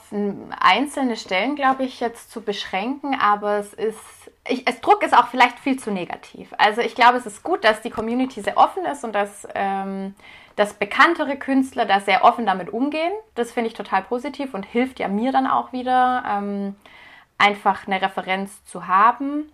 einzelne 0.60 1.16
Stellen, 1.16 1.56
glaube 1.56 1.82
ich, 1.82 1.98
jetzt 1.98 2.30
zu 2.30 2.40
beschränken, 2.40 3.16
aber 3.20 3.58
es 3.58 3.74
ist, 3.74 4.30
ich, 4.48 4.66
es, 4.68 4.80
Druck 4.80 5.02
ist 5.02 5.16
auch 5.16 5.28
vielleicht 5.28 5.58
viel 5.58 5.78
zu 5.78 5.90
negativ. 5.90 6.52
Also 6.58 6.80
ich 6.80 6.94
glaube, 6.94 7.18
es 7.18 7.26
ist 7.26 7.42
gut, 7.42 7.64
dass 7.64 7.80
die 7.82 7.90
Community 7.90 8.40
sehr 8.40 8.56
offen 8.56 8.84
ist 8.84 9.04
und 9.04 9.14
dass, 9.14 9.46
ähm, 9.54 10.14
dass 10.56 10.74
bekanntere 10.74 11.36
Künstler 11.36 11.86
da 11.86 12.00
sehr 12.00 12.24
offen 12.24 12.46
damit 12.46 12.70
umgehen. 12.72 13.12
Das 13.34 13.52
finde 13.52 13.68
ich 13.68 13.74
total 13.74 14.02
positiv 14.02 14.54
und 14.54 14.64
hilft 14.64 15.00
ja 15.00 15.08
mir 15.08 15.32
dann 15.32 15.46
auch 15.46 15.72
wieder, 15.72 16.24
ähm, 16.28 16.76
einfach 17.38 17.86
eine 17.86 18.00
Referenz 18.00 18.64
zu 18.64 18.86
haben 18.86 19.52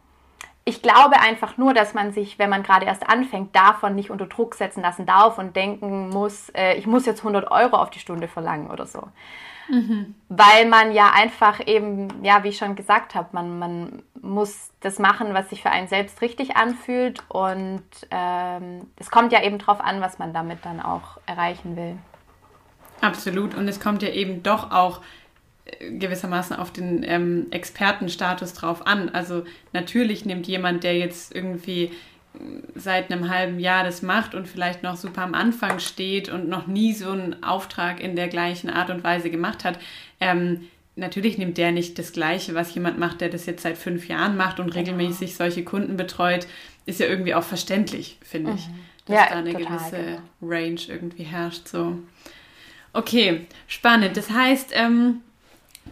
ich 0.65 0.83
glaube 0.83 1.19
einfach 1.21 1.57
nur, 1.57 1.75
dass 1.75 1.93
man 1.93 2.13
sich, 2.13 2.39
wenn 2.39 2.51
man 2.51 2.63
gerade 2.63 2.87
erst 2.87 3.09
anfängt, 3.09 3.55
davon 3.55 3.95
nicht 3.95 4.11
unter 4.11 4.27
Druck 4.27 4.55
setzen 4.55 4.83
lassen 4.83 5.07
darf 5.07 5.39
und 5.39 5.57
denken 5.57 6.09
muss, 6.09 6.51
äh, 6.51 6.75
ich 6.75 6.87
muss 6.87 7.07
jetzt 7.07 7.21
100 7.21 7.51
Euro 7.51 7.77
auf 7.77 7.91
die 7.91 7.99
Stunde 7.99 8.29
verlangen 8.29 8.71
oder 8.71 8.87
so. 8.87 9.09
Mhm. 9.69 10.15
Weil 10.29 10.67
man 10.67 10.93
ja 10.93 11.11
einfach 11.15 11.67
eben, 11.67 12.23
ja, 12.23 12.45
wie 12.45 12.49
ich 12.49 12.59
schon 12.59 12.77
gesagt 12.77 13.15
habe, 13.15 13.29
man, 13.33 13.59
man 13.59 14.03
muss 14.21 14.71
das 14.81 14.99
machen, 14.99 15.35
was 15.35 15.51
sich 15.51 15.63
für 15.63 15.71
einen 15.71 15.89
selbst 15.89 16.21
richtig 16.21 16.57
anfühlt 16.57 17.23
und 17.29 17.83
ähm, 18.11 18.87
es 18.97 19.11
kommt 19.11 19.33
ja 19.33 19.43
eben 19.43 19.59
drauf 19.59 19.81
an, 19.81 20.01
was 20.01 20.19
man 20.19 20.33
damit 20.33 20.65
dann 20.65 20.81
auch 20.81 21.19
erreichen 21.27 21.77
will. 21.77 21.97
Absolut 23.01 23.55
und 23.57 23.67
es 23.67 23.81
kommt 23.81 24.03
ja 24.03 24.11
eben 24.11 24.45
doch 24.45 24.71
auch 24.71 25.01
gewissermaßen 25.81 26.57
auf 26.57 26.73
den 26.73 27.03
ähm, 27.05 27.47
Expertenstatus 27.51 28.55
drauf 28.55 28.87
an. 28.87 29.09
Also 29.11 29.45
natürlich 29.73 30.25
nimmt 30.25 30.47
jemand, 30.47 30.85
der 30.85 30.97
jetzt 30.97 31.35
irgendwie 31.35 31.85
äh, 31.85 31.91
seit 32.75 33.11
einem 33.11 33.29
halben 33.29 33.59
Jahr 33.59 33.85
das 33.85 34.03
macht 34.03 34.35
und 34.35 34.49
vielleicht 34.49 34.83
noch 34.83 34.97
super 34.97 35.23
am 35.23 35.35
Anfang 35.35 35.79
steht 35.79 36.29
und 36.29 36.49
noch 36.49 36.67
nie 36.67 36.93
so 36.93 37.11
einen 37.11 37.43
Auftrag 37.43 38.01
in 38.01 38.17
der 38.17 38.29
gleichen 38.29 38.71
Art 38.71 38.91
und 38.91 39.05
Weise 39.05 39.31
gemacht 39.31 39.65
hat, 39.65 39.79
ähm, 40.21 40.69
natürlich 40.97 41.39
nimmt 41.39 41.59
der 41.59 41.73
nicht 41.73 41.99
das 41.99 42.13
Gleiche, 42.13 42.55
was 42.55 42.75
jemand 42.75 42.99
macht, 42.99 43.21
der 43.21 43.29
das 43.29 43.47
jetzt 43.47 43.63
seit 43.63 43.79
fünf 43.79 44.09
Jahren 44.09 44.37
macht 44.37 44.61
und 44.61 44.75
regelmäßig 44.75 45.35
solche 45.37 45.65
Kunden 45.65 45.97
betreut, 45.97 46.47
ist 46.87 47.01
ja 47.01 47.07
irgendwie 47.07 47.35
auch 47.35 47.45
verständlich, 47.45 48.19
finde 48.23 48.53
ich, 48.53 48.69
mhm. 48.69 48.79
dass 49.07 49.17
ja, 49.17 49.27
da 49.31 49.37
eine 49.37 49.53
total, 49.53 49.79
gewisse 49.79 49.97
genau. 49.97 50.21
Range 50.43 50.81
irgendwie 50.89 51.23
herrscht. 51.23 51.69
So. 51.69 51.99
Okay, 52.93 53.47
spannend. 53.67 54.17
Das 54.17 54.31
heißt, 54.31 54.71
ähm, 54.75 55.21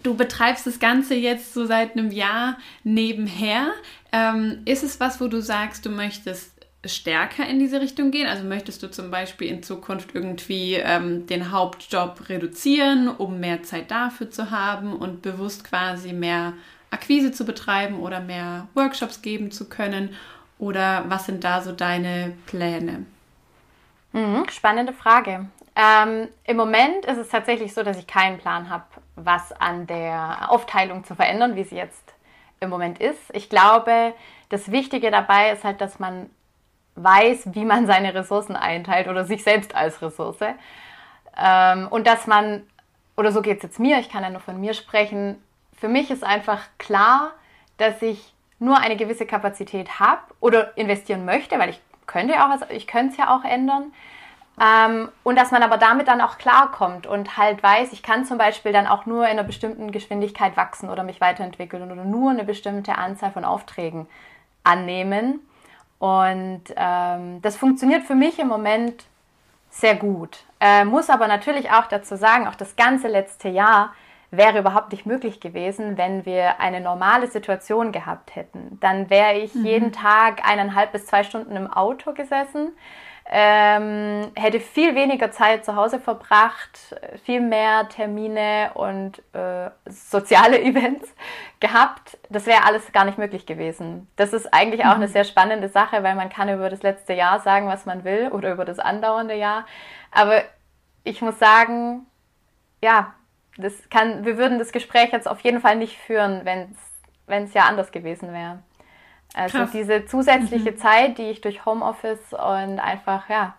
Du 0.03 0.15
betreibst 0.15 0.67
das 0.67 0.79
Ganze 0.79 1.15
jetzt 1.15 1.53
so 1.53 1.67
seit 1.67 1.93
einem 1.93 2.11
Jahr 2.11 2.57
nebenher. 2.85 3.73
Ähm, 4.13 4.63
ist 4.65 4.83
es 4.83 4.99
was, 5.01 5.21
wo 5.21 5.29
du 5.29 5.43
sagst, 5.43 5.85
du 5.85 5.91
möchtest 5.91 6.53
stärker 6.85 7.47
in 7.47 7.59
diese 7.59 7.81
Richtung 7.81 8.11
gehen? 8.11 8.27
Also 8.27 8.45
möchtest 8.45 8.83
du 8.83 8.91
zum 8.91 9.11
Beispiel 9.11 9.49
in 9.49 9.63
Zukunft 9.63 10.15
irgendwie 10.15 10.75
ähm, 10.75 11.27
den 11.27 11.51
Hauptjob 11.51 12.29
reduzieren, 12.29 13.09
um 13.09 13.41
mehr 13.41 13.63
Zeit 13.63 13.91
dafür 13.91 14.31
zu 14.31 14.51
haben 14.51 14.95
und 14.95 15.23
bewusst 15.23 15.65
quasi 15.65 16.13
mehr 16.13 16.55
Akquise 16.91 17.33
zu 17.33 17.45
betreiben 17.45 18.01
oder 18.01 18.21
mehr 18.21 18.69
Workshops 18.75 19.23
geben 19.23 19.51
zu 19.51 19.69
können? 19.69 20.15
Oder 20.59 21.05
was 21.09 21.27
sind 21.27 21.45
da 21.45 21.63
so 21.63 21.73
deine 21.73 22.35
Pläne? 22.47 23.07
Mhm, 24.13 24.47
spannende 24.51 24.93
Frage. 24.93 25.47
Ähm, 25.77 26.29
Im 26.45 26.57
Moment 26.57 27.07
ist 27.07 27.19
es 27.19 27.29
tatsächlich 27.29 27.73
so, 27.73 27.83
dass 27.83 27.99
ich 27.99 28.07
keinen 28.07 28.39
Plan 28.39 28.69
habe, 28.69 28.85
was 29.17 29.53
an 29.53 29.87
der 29.87 30.51
Aufteilung 30.51 31.05
zu 31.05 31.15
verändern, 31.15 31.57
wie 31.57 31.65
sie 31.65 31.77
jetzt 31.77 32.15
im 32.61 32.71
Moment 32.71 33.01
ist. 33.01 33.19
Ich 33.33 33.49
glaube, 33.49 34.15
das 34.49 34.71
Wichtige 34.71 35.11
dabei 35.11 35.53
ist 35.53 35.65
halt, 35.65 35.81
dass 35.81 35.99
man 35.99 36.31
weiß, 36.97 37.55
wie 37.55 37.65
man 37.65 37.87
seine 37.87 38.15
Ressourcen 38.15 38.57
einteilt 38.57 39.09
oder 39.09 39.25
sich 39.25 39.43
selbst 39.43 39.75
als 39.75 40.03
Ressource. 40.03 40.55
Ähm, 41.37 41.89
und 41.89 42.07
dass 42.07 42.27
man, 42.27 42.67
oder 43.17 43.33
so 43.33 43.43
geht 43.43 43.59
es 43.59 43.63
jetzt 43.63 43.81
mir, 43.81 43.99
ich 43.99 44.11
kann 44.11 44.23
ja 44.23 44.31
nur 44.31 44.41
von 44.41 44.61
mir 44.61 44.75
sprechen, 44.75 45.43
für 45.79 45.89
mich 45.89 46.11
ist 46.11 46.25
einfach 46.25 46.63
klar, 46.79 47.33
dass 47.79 48.03
ich 48.03 48.35
nur 48.59 48.79
eine 48.79 48.97
gewisse 48.97 49.25
Kapazität 49.25 49.99
habe 49.99 50.21
oder 50.41 50.77
investieren 50.77 51.25
möchte, 51.25 51.59
weil 51.59 51.71
ich 51.71 51.81
könnte 52.07 52.35
auch 52.45 52.51
ich 52.71 52.87
könnte 52.87 53.13
es 53.13 53.17
ja 53.17 53.35
auch 53.35 53.45
ändern. 53.45 53.93
Ähm, 54.61 55.09
und 55.23 55.37
dass 55.37 55.53
man 55.53 55.63
aber 55.63 55.79
damit 55.79 56.09
dann 56.09 56.21
auch 56.21 56.37
klarkommt 56.37 57.07
und 57.07 57.39
halt 57.39 57.63
weiß, 57.63 57.93
ich 57.93 58.03
kann 58.03 58.27
zum 58.27 58.37
Beispiel 58.37 58.73
dann 58.73 58.87
auch 58.87 59.07
nur 59.07 59.25
in 59.25 59.31
einer 59.31 59.43
bestimmten 59.43 59.91
Geschwindigkeit 59.91 60.57
wachsen 60.57 60.91
oder 60.91 61.03
mich 61.03 61.21
weiterentwickeln 61.21 61.91
oder 61.91 62.05
nur 62.05 62.31
eine 62.31 62.45
bestimmte 62.45 62.99
Anzahl 62.99 63.33
von 63.33 63.47
Aufträgen 63.47 64.07
annehmen. 64.63 65.41
Und 65.99 66.63
ähm, 66.77 67.41
das 67.41 67.57
funktioniert 67.57 68.05
für 68.05 68.15
mich 68.15 68.39
im 68.39 68.49
Moment 68.49 69.05
sehr 69.71 69.95
gut. 69.95 70.45
Äh, 70.61 70.85
muss 70.85 71.09
aber 71.09 71.27
natürlich 71.27 71.71
auch 71.71 71.87
dazu 71.87 72.17
sagen, 72.17 72.47
auch 72.47 72.55
das 72.55 72.77
ganze 72.77 73.09
letzte 73.09 73.49
Jahr 73.49 73.95
wäre 74.31 74.59
überhaupt 74.59 74.93
nicht 74.93 75.07
möglich 75.07 75.41
gewesen, 75.41 75.97
wenn 75.97 76.27
wir 76.27 76.61
eine 76.61 76.81
normale 76.81 77.29
Situation 77.29 77.93
gehabt 77.93 78.37
hätten. 78.37 78.79
Dann 78.81 79.11
wäre 79.11 79.39
ich 79.39 79.55
mhm. 79.55 79.65
jeden 79.65 79.93
Tag 79.93 80.47
eineinhalb 80.47 80.93
bis 80.93 81.07
zwei 81.07 81.25
Stunden 81.25 81.57
im 81.57 81.73
Auto 81.73 82.13
gesessen, 82.13 82.73
ähm, 83.33 84.33
hätte 84.35 84.59
viel 84.59 84.97
weniger 84.97 85.31
Zeit 85.31 85.65
zu 85.65 85.77
Hause 85.77 86.01
verbracht, 86.01 86.97
viel 87.25 87.41
mehr 87.41 87.89
Termine 87.89 88.73
und 88.75 89.23
äh, 89.33 89.71
soziale 89.87 90.61
Events 90.63 91.15
gehabt. 91.61 92.19
Das 92.29 92.47
wäre 92.47 92.65
alles 92.65 92.91
gar 92.91 93.05
nicht 93.05 93.19
möglich 93.19 93.47
gewesen. 93.47 94.09
Das 94.17 94.33
ist 94.33 94.53
eigentlich 94.53 94.81
auch 94.85 94.97
mhm. 94.97 95.03
eine 95.03 95.09
sehr 95.09 95.23
spannende 95.23 95.69
Sache, 95.69 96.03
weil 96.03 96.17
man 96.17 96.29
kann 96.29 96.49
über 96.49 96.69
das 96.71 96.83
letzte 96.83 97.13
Jahr 97.13 97.39
sagen, 97.39 97.69
was 97.69 97.87
man 97.87 98.03
will 98.03 98.31
oder 98.33 98.51
über 98.51 98.65
das 98.65 98.81
andauernde 98.81 99.35
Jahr. 99.35 99.65
Aber 100.11 100.43
ich 101.05 101.23
muss 101.23 101.39
sagen, 101.39 102.07
ja, 102.83 103.15
das 103.59 103.89
kann, 103.91 104.25
wir 104.25 104.39
würden 104.39 104.59
das 104.59 104.73
Gespräch 104.73 105.13
jetzt 105.13 105.29
auf 105.29 105.41
jeden 105.43 105.61
Fall 105.61 105.77
nicht 105.77 105.97
führen, 105.99 106.45
wenn 106.45 107.45
es 107.45 107.55
ja 107.55 107.63
anders 107.63 107.93
gewesen 107.93 108.33
wäre. 108.33 108.59
Also 109.35 109.59
Krass. 109.59 109.71
diese 109.71 110.07
zusätzliche 110.07 110.73
mhm. 110.73 110.77
Zeit, 110.77 111.19
die 111.19 111.31
ich 111.31 111.41
durch 111.41 111.65
Homeoffice 111.65 112.33
und 112.33 112.81
einfach, 112.81 113.29
ja, 113.29 113.55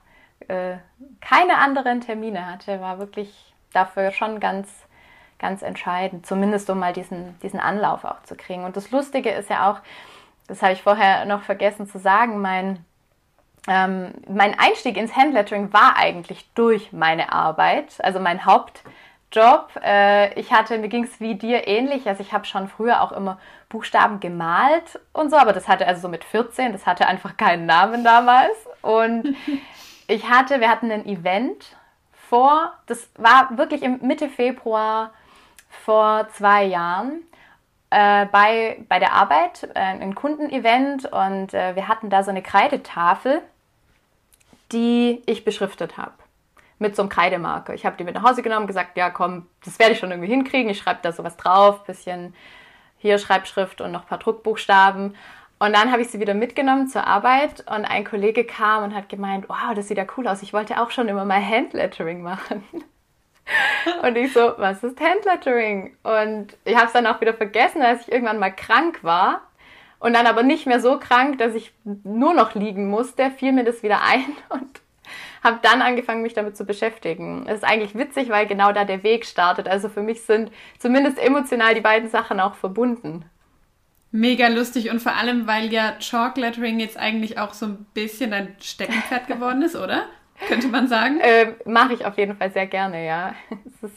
äh, 0.47 0.77
keine 1.21 1.57
anderen 1.57 2.01
Termine 2.01 2.45
hatte, 2.45 2.81
war 2.81 2.99
wirklich 2.99 3.53
dafür 3.73 4.11
schon 4.11 4.39
ganz, 4.39 4.69
ganz 5.39 5.61
entscheidend. 5.61 6.25
Zumindest 6.25 6.69
um 6.69 6.79
mal 6.79 6.93
diesen, 6.93 7.39
diesen 7.39 7.59
Anlauf 7.59 8.03
auch 8.03 8.21
zu 8.23 8.35
kriegen. 8.35 8.65
Und 8.65 8.75
das 8.75 8.91
Lustige 8.91 9.29
ist 9.29 9.49
ja 9.49 9.71
auch, 9.71 9.79
das 10.47 10.61
habe 10.61 10.73
ich 10.73 10.81
vorher 10.81 11.25
noch 11.25 11.43
vergessen 11.43 11.87
zu 11.87 11.99
sagen, 11.99 12.41
mein, 12.41 12.83
ähm, 13.67 14.13
mein 14.27 14.59
Einstieg 14.59 14.97
ins 14.97 15.15
Handlettering 15.15 15.71
war 15.71 15.95
eigentlich 15.95 16.49
durch 16.53 16.91
meine 16.91 17.31
Arbeit. 17.31 17.95
Also 17.99 18.19
mein 18.19 18.45
Haupt, 18.45 18.83
Job. 19.31 19.69
Äh, 19.83 20.39
ich 20.39 20.51
hatte, 20.51 20.77
mir 20.77 20.89
ging 20.89 21.05
es 21.05 21.19
wie 21.19 21.35
dir 21.35 21.67
ähnlich. 21.67 22.07
Also 22.07 22.21
ich 22.21 22.33
habe 22.33 22.45
schon 22.45 22.67
früher 22.67 23.01
auch 23.01 23.11
immer 23.11 23.39
Buchstaben 23.69 24.19
gemalt 24.19 24.99
und 25.13 25.29
so, 25.29 25.37
aber 25.37 25.53
das 25.53 25.67
hatte 25.67 25.87
also 25.87 26.01
so 26.01 26.09
mit 26.09 26.23
14, 26.23 26.73
das 26.73 26.85
hatte 26.85 27.07
einfach 27.07 27.37
keinen 27.37 27.65
Namen 27.65 28.03
damals. 28.03 28.53
Und 28.81 29.35
ich 30.07 30.29
hatte, 30.29 30.59
wir 30.59 30.69
hatten 30.69 30.91
ein 30.91 31.05
Event 31.05 31.75
vor, 32.29 32.73
das 32.87 33.09
war 33.15 33.57
wirklich 33.57 33.81
im 33.81 33.99
Mitte 34.01 34.29
Februar 34.29 35.11
vor 35.69 36.27
zwei 36.33 36.65
Jahren. 36.65 37.21
Äh, 37.89 38.25
bei, 38.27 38.85
bei 38.87 38.99
der 38.99 39.13
Arbeit, 39.13 39.69
äh, 39.73 39.79
ein 39.79 40.15
Kundenevent 40.15 41.11
und 41.11 41.53
äh, 41.53 41.75
wir 41.75 41.89
hatten 41.89 42.09
da 42.09 42.23
so 42.23 42.29
eine 42.31 42.41
Kreidetafel, 42.41 43.41
die 44.71 45.21
ich 45.25 45.43
beschriftet 45.43 45.97
habe 45.97 46.13
mit 46.81 46.95
so 46.95 47.03
einem 47.03 47.09
Kreidemarker. 47.09 47.73
Ich 47.73 47.85
habe 47.85 47.95
die 47.95 48.03
mit 48.03 48.15
nach 48.15 48.23
Hause 48.23 48.41
genommen, 48.41 48.67
gesagt, 48.67 48.97
ja 48.97 49.09
komm, 49.09 49.47
das 49.63 49.79
werde 49.79 49.93
ich 49.93 49.99
schon 49.99 50.11
irgendwie 50.11 50.29
hinkriegen. 50.29 50.69
Ich 50.69 50.79
schreibe 50.79 50.99
da 51.01 51.11
sowas 51.11 51.37
drauf, 51.37 51.85
bisschen 51.85 52.33
hier 52.97 53.17
Schreibschrift 53.17 53.81
und 53.81 53.91
noch 53.91 54.01
ein 54.01 54.07
paar 54.07 54.19
Druckbuchstaben. 54.19 55.15
Und 55.59 55.75
dann 55.75 55.91
habe 55.91 56.01
ich 56.01 56.09
sie 56.09 56.19
wieder 56.19 56.33
mitgenommen 56.33 56.87
zur 56.87 57.05
Arbeit 57.05 57.61
und 57.61 57.85
ein 57.85 58.03
Kollege 58.03 58.45
kam 58.45 58.83
und 58.83 58.95
hat 58.95 59.09
gemeint, 59.09 59.47
wow, 59.47 59.75
das 59.75 59.87
sieht 59.87 59.97
ja 59.97 60.05
cool 60.17 60.27
aus. 60.27 60.41
Ich 60.41 60.53
wollte 60.53 60.81
auch 60.81 60.89
schon 60.89 61.07
immer 61.07 61.23
mal 61.23 61.43
Handlettering 61.43 62.23
machen. 62.23 62.63
Und 64.03 64.15
ich 64.15 64.31
so, 64.31 64.53
was 64.57 64.83
ist 64.83 64.99
Handlettering? 65.01 65.97
Und 66.03 66.55
ich 66.63 66.75
habe 66.75 66.85
es 66.85 66.93
dann 66.93 67.07
auch 67.07 67.19
wieder 67.19 67.33
vergessen, 67.33 67.81
als 67.81 68.01
ich 68.01 68.11
irgendwann 68.11 68.39
mal 68.39 68.51
krank 68.51 69.03
war. 69.03 69.41
Und 69.99 70.13
dann 70.13 70.25
aber 70.25 70.41
nicht 70.41 70.67
mehr 70.67 70.79
so 70.79 70.97
krank, 70.97 71.37
dass 71.37 71.53
ich 71.53 71.73
nur 71.83 72.33
noch 72.33 72.55
liegen 72.55 72.89
musste, 72.89 73.29
fiel 73.29 73.51
mir 73.51 73.63
das 73.63 73.83
wieder 73.83 74.01
ein 74.01 74.25
und 74.49 74.81
habe 75.43 75.59
dann 75.61 75.81
angefangen, 75.81 76.21
mich 76.21 76.33
damit 76.33 76.55
zu 76.55 76.65
beschäftigen. 76.65 77.45
Es 77.47 77.57
ist 77.57 77.63
eigentlich 77.63 77.95
witzig, 77.95 78.29
weil 78.29 78.45
genau 78.45 78.71
da 78.71 78.85
der 78.85 79.03
Weg 79.03 79.25
startet. 79.25 79.67
Also 79.67 79.89
für 79.89 80.01
mich 80.01 80.21
sind 80.21 80.51
zumindest 80.77 81.17
emotional 81.19 81.73
die 81.73 81.81
beiden 81.81 82.09
Sachen 82.09 82.39
auch 82.39 82.55
verbunden. 82.55 83.25
Mega 84.11 84.49
lustig 84.49 84.91
und 84.91 85.01
vor 85.01 85.15
allem, 85.15 85.47
weil 85.47 85.71
ja 85.71 85.93
Chalk 85.99 86.37
Lettering 86.37 86.79
jetzt 86.79 86.97
eigentlich 86.97 87.39
auch 87.39 87.53
so 87.53 87.65
ein 87.67 87.85
bisschen 87.93 88.33
ein 88.33 88.55
Steckenpferd 88.59 89.27
geworden 89.27 89.61
ist, 89.61 89.75
oder? 89.75 90.03
Könnte 90.47 90.67
man 90.67 90.87
sagen? 90.87 91.19
Äh, 91.21 91.53
Mache 91.65 91.93
ich 91.93 92.05
auf 92.05 92.17
jeden 92.17 92.35
Fall 92.35 92.51
sehr 92.51 92.65
gerne, 92.65 93.05
ja. 93.05 93.35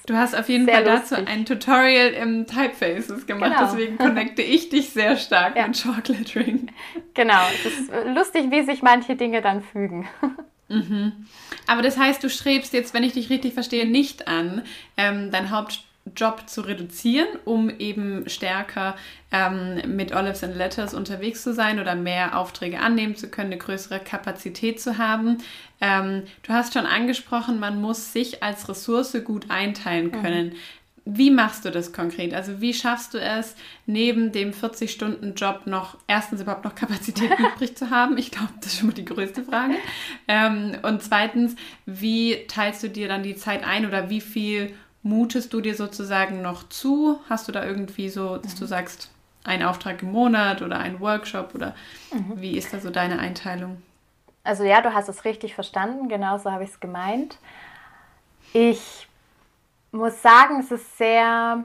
Du 0.06 0.14
hast 0.14 0.36
auf 0.36 0.48
jeden 0.48 0.68
Fall 0.68 0.84
dazu 0.84 1.14
ein 1.14 1.46
Tutorial 1.46 2.08
im 2.08 2.46
Typefaces 2.46 3.26
gemacht, 3.26 3.52
genau. 3.56 3.64
deswegen 3.64 3.98
connecte 3.98 4.42
ich 4.42 4.68
dich 4.68 4.90
sehr 4.90 5.16
stark 5.16 5.56
ja. 5.56 5.66
mit 5.66 5.76
Chalk 5.76 6.08
Lettering. 6.08 6.70
Genau, 7.14 7.42
es 7.64 7.80
ist 7.80 7.90
lustig, 8.14 8.50
wie 8.50 8.62
sich 8.62 8.82
manche 8.82 9.16
Dinge 9.16 9.42
dann 9.42 9.62
fügen. 9.62 10.06
Mhm. 10.68 11.12
Aber 11.66 11.82
das 11.82 11.98
heißt, 11.98 12.22
du 12.22 12.30
strebst 12.30 12.72
jetzt, 12.72 12.94
wenn 12.94 13.04
ich 13.04 13.12
dich 13.12 13.30
richtig 13.30 13.54
verstehe, 13.54 13.86
nicht 13.86 14.28
an, 14.28 14.62
ähm, 14.96 15.30
dein 15.30 15.50
Hauptjob 15.50 16.48
zu 16.48 16.62
reduzieren, 16.62 17.28
um 17.44 17.70
eben 17.70 18.28
stärker 18.28 18.96
ähm, 19.30 19.96
mit 19.96 20.14
Olives 20.14 20.42
and 20.42 20.56
Letters 20.56 20.94
unterwegs 20.94 21.42
zu 21.42 21.52
sein 21.52 21.80
oder 21.80 21.94
mehr 21.94 22.38
Aufträge 22.38 22.80
annehmen 22.80 23.16
zu 23.16 23.28
können, 23.28 23.52
eine 23.52 23.58
größere 23.58 24.00
Kapazität 24.00 24.80
zu 24.80 24.98
haben. 24.98 25.38
Ähm, 25.80 26.22
du 26.42 26.52
hast 26.52 26.74
schon 26.74 26.86
angesprochen, 26.86 27.58
man 27.58 27.80
muss 27.80 28.12
sich 28.12 28.42
als 28.42 28.68
Ressource 28.68 29.16
gut 29.24 29.50
einteilen 29.50 30.06
mhm. 30.06 30.22
können. 30.22 30.46
Mhm. 30.48 30.56
Wie 31.06 31.30
machst 31.30 31.66
du 31.66 31.70
das 31.70 31.92
konkret? 31.92 32.32
Also 32.32 32.62
wie 32.62 32.72
schaffst 32.72 33.12
du 33.12 33.20
es, 33.20 33.56
neben 33.84 34.32
dem 34.32 34.52
40-Stunden-Job 34.52 35.66
noch 35.66 35.98
erstens 36.06 36.40
überhaupt 36.40 36.64
noch 36.64 36.74
Kapazität 36.74 37.30
übrig 37.38 37.76
zu 37.76 37.90
haben? 37.90 38.16
Ich 38.16 38.30
glaube, 38.30 38.52
das 38.60 38.72
ist 38.72 38.78
schon 38.78 38.88
mal 38.88 38.94
die 38.94 39.04
größte 39.04 39.44
Frage. 39.44 39.74
Ähm, 40.28 40.76
und 40.82 41.02
zweitens, 41.02 41.56
wie 41.84 42.46
teilst 42.48 42.82
du 42.82 42.88
dir 42.88 43.08
dann 43.08 43.22
die 43.22 43.36
Zeit 43.36 43.64
ein 43.64 43.84
oder 43.84 44.08
wie 44.08 44.22
viel 44.22 44.74
mutest 45.02 45.52
du 45.52 45.60
dir 45.60 45.74
sozusagen 45.74 46.40
noch 46.40 46.68
zu? 46.70 47.20
Hast 47.28 47.48
du 47.48 47.52
da 47.52 47.64
irgendwie 47.64 48.08
so, 48.08 48.38
dass 48.38 48.54
du 48.54 48.64
sagst, 48.64 49.10
ein 49.44 49.62
Auftrag 49.62 50.02
im 50.02 50.10
Monat 50.10 50.62
oder 50.62 50.78
ein 50.78 51.00
Workshop 51.00 51.54
oder 51.54 51.74
mhm. 52.12 52.40
wie 52.40 52.56
ist 52.56 52.72
da 52.72 52.80
so 52.80 52.88
deine 52.88 53.18
Einteilung? 53.18 53.82
Also 54.42 54.64
ja, 54.64 54.80
du 54.80 54.92
hast 54.92 55.08
es 55.08 55.24
richtig 55.24 55.54
verstanden, 55.54 56.08
genauso 56.08 56.50
habe 56.50 56.64
ich 56.64 56.70
es 56.70 56.80
gemeint. 56.80 57.38
Ich 58.52 59.03
muss 59.94 60.20
sagen, 60.22 60.60
es 60.60 60.70
ist 60.70 60.98
sehr 60.98 61.64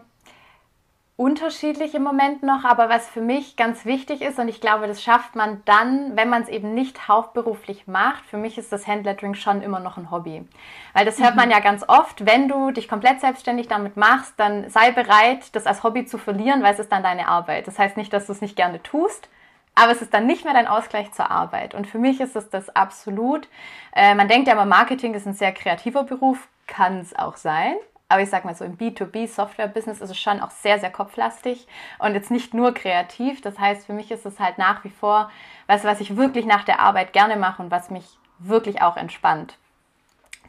unterschiedlich 1.20 1.96
im 1.96 2.04
Moment 2.04 2.44
noch, 2.44 2.64
aber 2.64 2.88
was 2.88 3.10
für 3.10 3.20
mich 3.20 3.58
ganz 3.58 3.84
wichtig 3.84 4.22
ist 4.22 4.40
und 4.40 4.48
ich 4.48 4.62
glaube, 4.62 4.88
das 4.88 5.04
schafft 5.04 5.36
man 5.36 5.62
dann, 5.66 6.16
wenn 6.16 6.30
man 6.30 6.44
es 6.44 6.48
eben 6.48 6.74
nicht 6.74 7.10
hauptberuflich 7.10 7.88
macht. 7.88 8.26
Für 8.26 8.38
mich 8.38 8.58
ist 8.58 8.72
das 8.72 8.88
Handlettering 8.88 9.34
schon 9.34 9.62
immer 9.62 9.82
noch 9.82 9.98
ein 9.98 10.12
Hobby, 10.12 10.48
weil 10.94 11.06
das 11.06 11.20
hört 11.20 11.32
mhm. 11.32 11.42
man 11.42 11.52
ja 11.52 11.60
ganz 11.60 11.84
oft, 11.90 12.26
wenn 12.26 12.48
du 12.48 12.72
dich 12.72 12.88
komplett 12.88 13.20
selbstständig 13.20 13.68
damit 13.68 13.98
machst, 13.98 14.36
dann 14.38 14.70
sei 14.70 14.92
bereit, 14.92 15.54
das 15.58 15.66
als 15.66 15.84
Hobby 15.84 16.06
zu 16.06 16.18
verlieren, 16.18 16.64
weil 16.64 16.74
es 16.74 16.80
ist 16.80 16.92
dann 16.94 17.04
deine 17.04 17.28
Arbeit. 17.28 17.68
Das 17.68 17.78
heißt 17.78 17.98
nicht, 17.98 18.14
dass 18.14 18.28
du 18.28 18.32
es 18.32 18.40
nicht 18.40 18.56
gerne 18.56 18.82
tust, 18.82 19.28
aber 19.76 19.92
es 19.92 20.02
ist 20.02 20.14
dann 20.14 20.26
nicht 20.26 20.46
mehr 20.46 20.54
dein 20.54 20.68
Ausgleich 20.68 21.12
zur 21.12 21.30
Arbeit. 21.30 21.76
Und 21.76 21.86
für 21.86 22.00
mich 22.00 22.22
ist 22.22 22.38
es 22.38 22.50
das 22.50 22.74
absolut. 22.78 23.50
Äh, 23.94 24.16
man 24.16 24.30
denkt 24.30 24.48
ja 24.48 24.54
immer, 24.54 24.66
Marketing 24.66 25.16
ist 25.16 25.28
ein 25.28 25.34
sehr 25.34 25.52
kreativer 25.52 26.04
Beruf, 26.04 26.48
kann 26.66 27.00
es 27.00 27.14
auch 27.14 27.36
sein. 27.36 27.76
Aber 28.10 28.22
ich 28.24 28.30
sag 28.30 28.44
mal 28.44 28.56
so, 28.56 28.66
im 28.66 28.76
B2B-Software-Business 28.76 30.02
ist 30.02 30.10
es 30.10 30.20
schon 30.20 30.42
auch 30.42 30.50
sehr, 30.50 30.80
sehr 30.80 30.90
kopflastig 30.90 31.68
und 32.00 32.16
jetzt 32.16 32.32
nicht 32.32 32.56
nur 32.56 32.74
kreativ. 32.74 33.42
Das 33.42 33.60
heißt, 33.60 33.86
für 33.86 33.94
mich 33.94 34.10
ist 34.10 34.26
es 34.26 34.40
halt 34.40 34.58
nach 34.58 34.84
wie 34.84 34.90
vor 34.90 35.30
was, 35.68 35.84
was 35.84 36.02
ich 36.02 36.18
wirklich 36.18 36.48
nach 36.48 36.64
der 36.64 36.80
Arbeit 36.80 37.14
gerne 37.14 37.38
mache 37.38 37.62
und 37.62 37.70
was 37.70 37.92
mich 37.92 38.06
wirklich 38.40 38.82
auch 38.82 38.98
entspannt. 38.98 39.58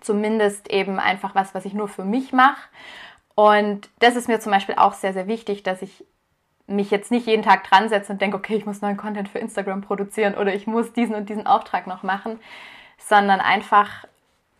Zumindest 0.01 0.71
eben 0.71 0.99
einfach 0.99 1.35
was, 1.35 1.55
was 1.55 1.67
ich 1.67 1.75
nur 1.75 1.89
für 1.89 2.05
mich 2.05 2.33
mache. 2.33 2.69
Und 3.35 3.91
das 3.99 4.17
ist 4.17 4.29
mir 4.29 4.41
zum 4.41 4.53
Beispiel 4.53 4.77
auch 4.77 4.95
sehr, 4.95 5.13
sehr 5.13 5.27
wichtig, 5.27 5.63
dass 5.63 5.83
ich 5.83 6.05
mich 6.67 6.91
jetzt 6.91 7.11
nicht 7.11 7.27
jeden 7.27 7.43
Tag 7.43 7.65
dran 7.65 7.91
setze 7.91 8.13
und 8.13 8.23
denke, 8.23 8.39
okay, 8.39 8.57
ich 8.57 8.65
muss 8.65 8.81
neuen 8.81 8.97
Content 8.97 9.29
für 9.29 9.39
Instagram 9.39 9.83
produzieren 9.83 10.35
oder 10.35 10.55
ich 10.55 10.67
muss 10.67 10.95
diesen 10.95 11.15
und 11.15 11.29
diesen 11.29 11.47
Auftrag 11.47 11.87
noch 11.87 12.03
machen, 12.03 12.41
sondern 12.99 13.41
einfach 13.41 14.07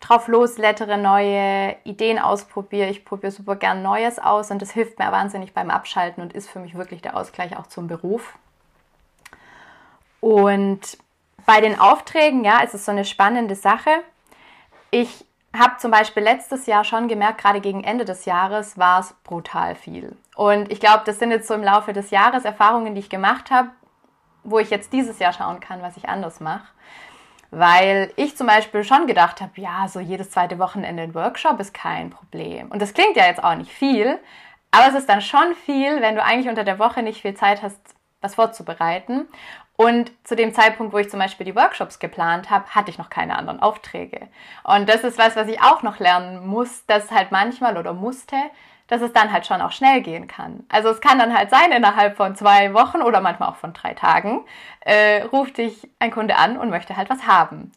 drauf 0.01 0.27
loslettere, 0.27 0.97
neue 0.97 1.75
Ideen 1.83 2.19
ausprobiere. 2.19 2.89
Ich 2.89 3.05
probiere 3.05 3.31
super 3.31 3.55
gern 3.55 3.81
Neues 3.81 4.19
aus 4.19 4.51
und 4.51 4.61
das 4.61 4.71
hilft 4.71 4.99
mir 4.99 5.11
wahnsinnig 5.11 5.53
beim 5.53 5.69
Abschalten 5.69 6.21
und 6.21 6.33
ist 6.33 6.49
für 6.49 6.59
mich 6.59 6.75
wirklich 6.75 7.01
der 7.01 7.15
Ausgleich 7.15 7.57
auch 7.57 7.67
zum 7.67 7.87
Beruf. 7.87 8.33
Und 10.19 10.97
bei 11.45 11.61
den 11.61 11.79
Aufträgen, 11.79 12.43
ja, 12.43 12.61
ist 12.61 12.73
es 12.73 12.85
so 12.85 12.91
eine 12.91 13.05
spannende 13.05 13.55
Sache. 13.55 13.89
Ich 14.89 15.25
habe 15.57 15.77
zum 15.77 15.91
Beispiel 15.91 16.23
letztes 16.23 16.65
Jahr 16.65 16.83
schon 16.83 17.07
gemerkt, 17.07 17.41
gerade 17.41 17.61
gegen 17.61 17.83
Ende 17.83 18.05
des 18.05 18.25
Jahres 18.25 18.77
war 18.77 18.99
es 18.99 19.13
brutal 19.23 19.75
viel. 19.75 20.15
Und 20.35 20.71
ich 20.71 20.79
glaube, 20.79 21.03
das 21.05 21.19
sind 21.19 21.31
jetzt 21.31 21.47
so 21.47 21.53
im 21.53 21.63
Laufe 21.63 21.93
des 21.93 22.09
Jahres 22.09 22.45
Erfahrungen, 22.45 22.95
die 22.95 23.01
ich 23.01 23.09
gemacht 23.09 23.51
habe, 23.51 23.69
wo 24.43 24.59
ich 24.59 24.69
jetzt 24.69 24.93
dieses 24.93 25.19
Jahr 25.19 25.33
schauen 25.33 25.59
kann, 25.59 25.81
was 25.81 25.97
ich 25.97 26.07
anders 26.07 26.39
mache. 26.39 26.67
Weil 27.51 28.11
ich 28.15 28.37
zum 28.37 28.47
Beispiel 28.47 28.83
schon 28.83 29.07
gedacht 29.07 29.41
habe, 29.41 29.51
ja, 29.55 29.87
so 29.87 29.99
jedes 29.99 30.31
zweite 30.31 30.57
Wochenende 30.57 31.03
ein 31.03 31.13
Workshop 31.13 31.59
ist 31.59 31.73
kein 31.73 32.09
Problem. 32.09 32.71
Und 32.71 32.81
das 32.81 32.93
klingt 32.93 33.17
ja 33.17 33.25
jetzt 33.25 33.43
auch 33.43 33.55
nicht 33.55 33.71
viel, 33.71 34.19
aber 34.71 34.87
es 34.87 34.95
ist 34.95 35.09
dann 35.09 35.21
schon 35.21 35.53
viel, 35.65 36.01
wenn 36.01 36.15
du 36.15 36.23
eigentlich 36.23 36.47
unter 36.47 36.63
der 36.63 36.79
Woche 36.79 37.03
nicht 37.03 37.21
viel 37.21 37.33
Zeit 37.33 37.61
hast, 37.61 37.79
was 38.21 38.35
vorzubereiten. 38.35 39.27
Und 39.75 40.11
zu 40.23 40.35
dem 40.35 40.53
Zeitpunkt, 40.53 40.93
wo 40.93 40.97
ich 40.99 41.09
zum 41.09 41.19
Beispiel 41.19 41.45
die 41.45 41.55
Workshops 41.55 41.99
geplant 41.99 42.49
habe, 42.49 42.67
hatte 42.69 42.91
ich 42.91 42.97
noch 42.97 43.09
keine 43.09 43.37
anderen 43.37 43.59
Aufträge. 43.61 44.27
Und 44.63 44.87
das 44.87 45.03
ist 45.03 45.17
was, 45.17 45.35
was 45.35 45.47
ich 45.47 45.61
auch 45.61 45.81
noch 45.81 45.99
lernen 45.99 46.45
muss, 46.45 46.85
dass 46.85 47.11
halt 47.11 47.31
manchmal 47.31 47.77
oder 47.77 47.93
musste, 47.93 48.37
dass 48.91 49.01
es 49.01 49.13
dann 49.13 49.31
halt 49.31 49.45
schon 49.47 49.61
auch 49.61 49.71
schnell 49.71 50.01
gehen 50.01 50.27
kann. 50.27 50.65
Also 50.67 50.89
es 50.89 50.99
kann 50.99 51.17
dann 51.17 51.33
halt 51.33 51.49
sein, 51.49 51.71
innerhalb 51.71 52.17
von 52.17 52.35
zwei 52.35 52.73
Wochen 52.73 53.01
oder 53.01 53.21
manchmal 53.21 53.47
auch 53.47 53.55
von 53.55 53.71
drei 53.71 53.93
Tagen, 53.93 54.43
äh, 54.81 55.21
ruft 55.23 55.59
dich 55.59 55.89
ein 55.99 56.11
Kunde 56.11 56.35
an 56.35 56.57
und 56.57 56.69
möchte 56.69 56.97
halt 56.97 57.09
was 57.09 57.25
haben. 57.25 57.71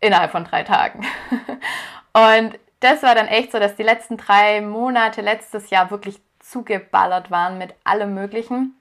Innerhalb 0.00 0.32
von 0.32 0.44
drei 0.44 0.64
Tagen. 0.64 1.06
und 2.12 2.58
das 2.80 3.04
war 3.04 3.14
dann 3.14 3.28
echt 3.28 3.52
so, 3.52 3.60
dass 3.60 3.76
die 3.76 3.84
letzten 3.84 4.16
drei 4.16 4.60
Monate 4.60 5.20
letztes 5.20 5.70
Jahr 5.70 5.92
wirklich 5.92 6.20
zugeballert 6.40 7.30
waren 7.30 7.56
mit 7.56 7.72
allem 7.84 8.12
Möglichen. 8.12 8.74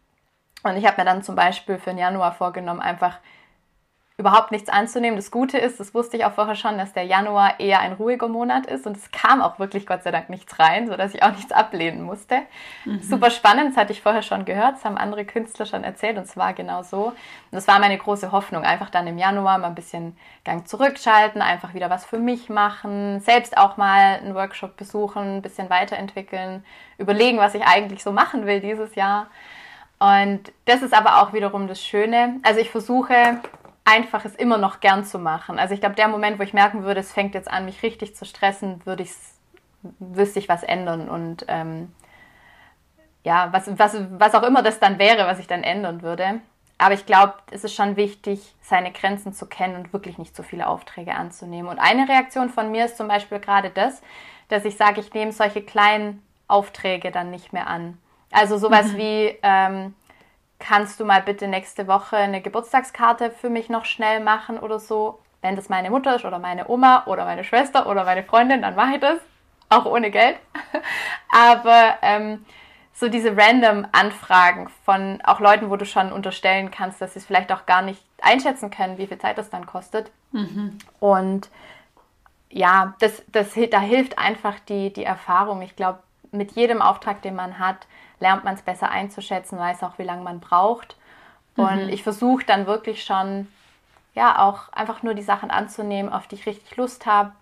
Und 0.63 0.77
ich 0.77 0.87
habe 0.87 0.99
mir 0.99 1.05
dann 1.05 1.21
zum 1.21 1.35
Beispiel 1.35 1.77
für 1.77 1.91
den 1.91 1.99
Januar 1.99 2.33
vorgenommen, 2.33 2.81
einfach 2.81 3.19
überhaupt 4.21 4.51
nichts 4.51 4.69
anzunehmen. 4.69 5.17
Das 5.17 5.31
Gute 5.31 5.57
ist, 5.57 5.79
das 5.79 5.93
wusste 5.95 6.15
ich 6.15 6.25
auch 6.25 6.33
vorher 6.33 6.55
schon, 6.55 6.77
dass 6.77 6.93
der 6.93 7.03
Januar 7.03 7.59
eher 7.59 7.79
ein 7.79 7.93
ruhiger 7.93 8.27
Monat 8.27 8.67
ist 8.67 8.85
und 8.85 8.95
es 8.95 9.09
kam 9.11 9.41
auch 9.41 9.57
wirklich 9.57 9.87
Gott 9.87 10.03
sei 10.03 10.11
Dank 10.11 10.29
nichts 10.29 10.59
rein, 10.59 10.87
sodass 10.87 11.15
ich 11.15 11.23
auch 11.23 11.31
nichts 11.31 11.51
ablehnen 11.51 12.03
musste. 12.03 12.43
Mhm. 12.85 13.01
Super 13.01 13.31
spannend, 13.31 13.71
das 13.71 13.77
hatte 13.77 13.91
ich 13.91 14.01
vorher 14.01 14.21
schon 14.21 14.45
gehört, 14.45 14.75
das 14.75 14.85
haben 14.85 14.97
andere 14.97 15.25
Künstler 15.25 15.65
schon 15.65 15.83
erzählt 15.83 16.17
und 16.17 16.23
es 16.23 16.37
war 16.37 16.53
genau 16.53 16.83
so. 16.83 17.05
Und 17.07 17.15
das 17.51 17.67
war 17.67 17.79
meine 17.79 17.97
große 17.97 18.31
Hoffnung, 18.31 18.63
einfach 18.63 18.91
dann 18.91 19.07
im 19.07 19.17
Januar 19.17 19.57
mal 19.57 19.67
ein 19.67 19.75
bisschen 19.75 20.15
Gang 20.45 20.67
zurückschalten, 20.67 21.41
einfach 21.41 21.73
wieder 21.73 21.89
was 21.89 22.05
für 22.05 22.19
mich 22.19 22.47
machen, 22.47 23.21
selbst 23.21 23.57
auch 23.57 23.77
mal 23.77 24.19
einen 24.19 24.35
Workshop 24.35 24.77
besuchen, 24.77 25.37
ein 25.37 25.41
bisschen 25.41 25.71
weiterentwickeln, 25.71 26.63
überlegen, 26.99 27.39
was 27.39 27.55
ich 27.55 27.63
eigentlich 27.63 28.03
so 28.03 28.11
machen 28.11 28.45
will 28.45 28.59
dieses 28.59 28.93
Jahr. 28.93 29.27
Und 29.97 30.51
das 30.65 30.81
ist 30.81 30.93
aber 30.93 31.21
auch 31.21 31.33
wiederum 31.33 31.67
das 31.67 31.83
Schöne. 31.83 32.39
Also 32.43 32.59
ich 32.59 32.71
versuche 32.71 33.39
einfach 33.85 34.25
es 34.25 34.35
immer 34.35 34.57
noch 34.57 34.79
gern 34.79 35.03
zu 35.03 35.19
machen. 35.19 35.59
Also 35.59 35.73
ich 35.73 35.79
glaube, 35.79 35.95
der 35.95 36.07
Moment, 36.07 36.39
wo 36.39 36.43
ich 36.43 36.53
merken 36.53 36.83
würde, 36.83 36.99
es 36.99 37.11
fängt 37.11 37.33
jetzt 37.33 37.49
an, 37.49 37.65
mich 37.65 37.83
richtig 37.83 38.15
zu 38.15 38.25
stressen, 38.25 38.85
würde 38.85 39.03
ich 39.03 39.11
wüsste 39.99 40.39
ich 40.39 40.47
was 40.47 40.63
ändern 40.63 41.09
und 41.09 41.45
ähm, 41.47 41.91
ja, 43.23 43.49
was, 43.51 43.67
was, 43.79 43.97
was 44.11 44.35
auch 44.35 44.43
immer 44.43 44.61
das 44.61 44.79
dann 44.79 44.99
wäre, 44.99 45.25
was 45.25 45.39
ich 45.39 45.47
dann 45.47 45.63
ändern 45.63 46.01
würde. 46.01 46.41
Aber 46.77 46.95
ich 46.95 47.05
glaube, 47.05 47.35
es 47.51 47.63
ist 47.63 47.75
schon 47.75 47.95
wichtig, 47.95 48.55
seine 48.61 48.91
Grenzen 48.91 49.33
zu 49.33 49.45
kennen 49.45 49.75
und 49.75 49.93
wirklich 49.93 50.17
nicht 50.17 50.35
so 50.35 50.41
viele 50.41 50.67
Aufträge 50.67 51.13
anzunehmen. 51.13 51.69
Und 51.69 51.77
eine 51.77 52.09
Reaktion 52.09 52.49
von 52.49 52.71
mir 52.71 52.85
ist 52.85 52.97
zum 52.97 53.07
Beispiel 53.07 53.39
gerade 53.39 53.69
das, 53.69 54.01
dass 54.49 54.65
ich 54.65 54.77
sage, 54.77 54.99
ich 54.99 55.13
nehme 55.13 55.31
solche 55.31 55.61
kleinen 55.61 56.23
Aufträge 56.47 57.11
dann 57.11 57.29
nicht 57.29 57.53
mehr 57.53 57.67
an. 57.67 57.99
Also 58.31 58.57
sowas 58.57 58.93
mhm. 58.93 58.97
wie, 58.97 59.37
ähm, 59.43 59.93
kannst 60.61 60.99
du 60.99 61.05
mal 61.05 61.21
bitte 61.21 61.47
nächste 61.47 61.87
Woche 61.87 62.15
eine 62.15 62.41
Geburtstagskarte 62.41 63.31
für 63.31 63.49
mich 63.49 63.67
noch 63.67 63.85
schnell 63.85 64.21
machen 64.21 64.57
oder 64.57 64.79
so. 64.79 65.19
Wenn 65.41 65.55
das 65.55 65.69
meine 65.69 65.89
Mutter 65.89 66.15
ist 66.15 66.23
oder 66.23 66.39
meine 66.39 66.69
Oma 66.69 67.03
oder 67.07 67.25
meine 67.25 67.43
Schwester 67.43 67.87
oder 67.87 68.05
meine 68.05 68.23
Freundin, 68.23 68.61
dann 68.61 68.75
mache 68.75 68.93
ich 68.95 68.99
das, 69.01 69.17
auch 69.69 69.85
ohne 69.85 70.11
Geld. 70.11 70.37
Aber 71.35 71.95
ähm, 72.03 72.45
so 72.93 73.09
diese 73.09 73.35
random 73.35 73.87
Anfragen 73.91 74.69
von 74.85 75.19
auch 75.23 75.39
Leuten, 75.39 75.69
wo 75.71 75.75
du 75.75 75.85
schon 75.85 76.11
unterstellen 76.11 76.69
kannst, 76.69 77.01
dass 77.01 77.13
sie 77.13 77.19
es 77.19 77.25
vielleicht 77.25 77.51
auch 77.51 77.65
gar 77.65 77.81
nicht 77.81 78.01
einschätzen 78.21 78.69
können, 78.69 78.99
wie 78.99 79.07
viel 79.07 79.17
Zeit 79.17 79.39
das 79.39 79.49
dann 79.49 79.65
kostet. 79.65 80.11
Mhm. 80.31 80.77
Und 80.99 81.49
ja, 82.51 82.93
das, 82.99 83.23
das, 83.27 83.53
da 83.71 83.79
hilft 83.79 84.19
einfach 84.19 84.59
die, 84.59 84.93
die 84.93 85.03
Erfahrung. 85.03 85.63
Ich 85.63 85.75
glaube, 85.75 85.99
mit 86.31 86.51
jedem 86.51 86.81
Auftrag, 86.81 87.21
den 87.23 87.35
man 87.35 87.57
hat, 87.57 87.87
lernt 88.21 88.45
man 88.45 88.55
es 88.55 88.61
besser 88.61 88.89
einzuschätzen, 88.89 89.59
weiß 89.59 89.83
auch, 89.83 89.97
wie 89.97 90.03
lange 90.03 90.23
man 90.23 90.39
braucht. 90.39 90.95
Und 91.57 91.83
mhm. 91.83 91.89
ich 91.89 92.03
versuche 92.03 92.45
dann 92.45 92.65
wirklich 92.65 93.03
schon, 93.03 93.47
ja, 94.15 94.39
auch 94.39 94.71
einfach 94.71 95.03
nur 95.03 95.13
die 95.13 95.21
Sachen 95.21 95.51
anzunehmen, 95.51 96.11
auf 96.11 96.27
die 96.27 96.35
ich 96.35 96.45
richtig 96.45 96.77
Lust 96.77 97.05
habe 97.05 97.33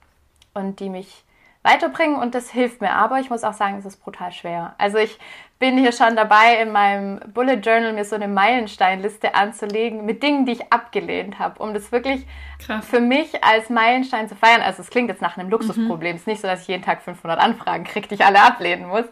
und 0.53 0.79
die 0.79 0.89
mich 0.89 1.23
weiterbringen. 1.61 2.15
Und 2.15 2.33
das 2.33 2.49
hilft 2.49 2.81
mir. 2.81 2.91
Aber 2.91 3.19
ich 3.19 3.29
muss 3.29 3.43
auch 3.43 3.53
sagen, 3.53 3.77
es 3.77 3.85
ist 3.85 4.03
brutal 4.03 4.31
schwer. 4.31 4.73
Also 4.77 4.97
ich 4.97 5.19
bin 5.59 5.77
hier 5.77 5.91
schon 5.91 6.15
dabei, 6.15 6.61
in 6.61 6.71
meinem 6.71 7.19
Bullet 7.33 7.57
Journal 7.57 7.93
mir 7.93 8.05
so 8.05 8.15
eine 8.15 8.29
Meilensteinliste 8.29 9.35
anzulegen 9.35 10.05
mit 10.05 10.23
Dingen, 10.23 10.45
die 10.45 10.53
ich 10.53 10.71
abgelehnt 10.71 11.37
habe, 11.37 11.61
um 11.61 11.73
das 11.73 11.91
wirklich 11.91 12.25
Krass. 12.65 12.85
für 12.85 13.01
mich 13.01 13.43
als 13.43 13.69
Meilenstein 13.69 14.29
zu 14.29 14.35
feiern. 14.35 14.61
Also 14.61 14.81
es 14.81 14.89
klingt 14.89 15.09
jetzt 15.09 15.21
nach 15.21 15.37
einem 15.37 15.49
Luxusproblem. 15.49 16.11
Mhm. 16.11 16.15
Es 16.15 16.21
ist 16.21 16.27
nicht 16.27 16.41
so, 16.41 16.47
dass 16.47 16.61
ich 16.61 16.69
jeden 16.69 16.83
Tag 16.83 17.01
500 17.01 17.39
Anfragen 17.39 17.83
kriege, 17.83 18.07
die 18.07 18.15
ich 18.15 18.25
alle 18.25 18.41
ablehnen 18.41 18.87
muss. 18.87 19.05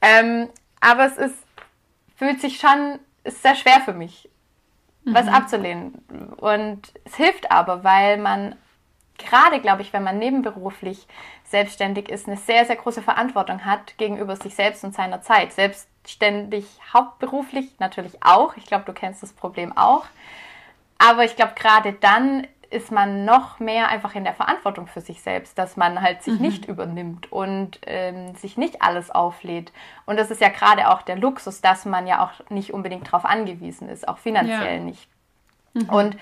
Ähm, 0.00 0.48
aber 0.80 1.06
es 1.06 1.16
ist, 1.16 1.36
fühlt 2.16 2.40
sich 2.40 2.58
schon, 2.58 2.98
ist 3.24 3.42
sehr 3.42 3.54
schwer 3.54 3.80
für 3.84 3.92
mich, 3.92 4.28
mhm. 5.04 5.14
was 5.14 5.28
abzulehnen. 5.28 5.94
Und 6.36 6.92
es 7.04 7.16
hilft 7.16 7.50
aber, 7.50 7.84
weil 7.84 8.18
man 8.18 8.56
gerade, 9.18 9.60
glaube 9.60 9.82
ich, 9.82 9.92
wenn 9.92 10.04
man 10.04 10.18
nebenberuflich 10.18 11.06
selbstständig 11.44 12.08
ist, 12.08 12.26
eine 12.26 12.36
sehr, 12.36 12.64
sehr 12.64 12.76
große 12.76 13.02
Verantwortung 13.02 13.64
hat 13.64 13.98
gegenüber 13.98 14.36
sich 14.36 14.54
selbst 14.54 14.84
und 14.84 14.94
seiner 14.94 15.22
Zeit. 15.22 15.52
Selbstständig, 15.52 16.66
hauptberuflich 16.92 17.78
natürlich 17.78 18.22
auch. 18.22 18.56
Ich 18.56 18.66
glaube, 18.66 18.84
du 18.84 18.92
kennst 18.92 19.22
das 19.22 19.32
Problem 19.32 19.76
auch. 19.76 20.06
Aber 20.98 21.24
ich 21.24 21.36
glaube, 21.36 21.52
gerade 21.54 21.92
dann 21.92 22.46
ist 22.70 22.92
man 22.92 23.24
noch 23.24 23.60
mehr 23.60 23.88
einfach 23.88 24.14
in 24.14 24.24
der 24.24 24.34
Verantwortung 24.34 24.86
für 24.86 25.00
sich 25.00 25.22
selbst, 25.22 25.56
dass 25.56 25.76
man 25.76 26.02
halt 26.02 26.22
sich 26.22 26.34
mhm. 26.34 26.46
nicht 26.46 26.64
übernimmt 26.66 27.32
und 27.32 27.80
ähm, 27.86 28.34
sich 28.34 28.56
nicht 28.58 28.82
alles 28.82 29.10
auflädt. 29.10 29.72
Und 30.04 30.18
das 30.18 30.30
ist 30.30 30.40
ja 30.40 30.48
gerade 30.48 30.88
auch 30.90 31.02
der 31.02 31.16
Luxus, 31.16 31.60
dass 31.60 31.86
man 31.86 32.06
ja 32.06 32.22
auch 32.22 32.50
nicht 32.50 32.74
unbedingt 32.74 33.06
darauf 33.06 33.24
angewiesen 33.24 33.88
ist, 33.88 34.06
auch 34.06 34.18
finanziell 34.18 34.78
ja. 34.78 34.82
nicht. 34.82 35.08
Mhm. 35.72 35.88
Und 35.88 36.16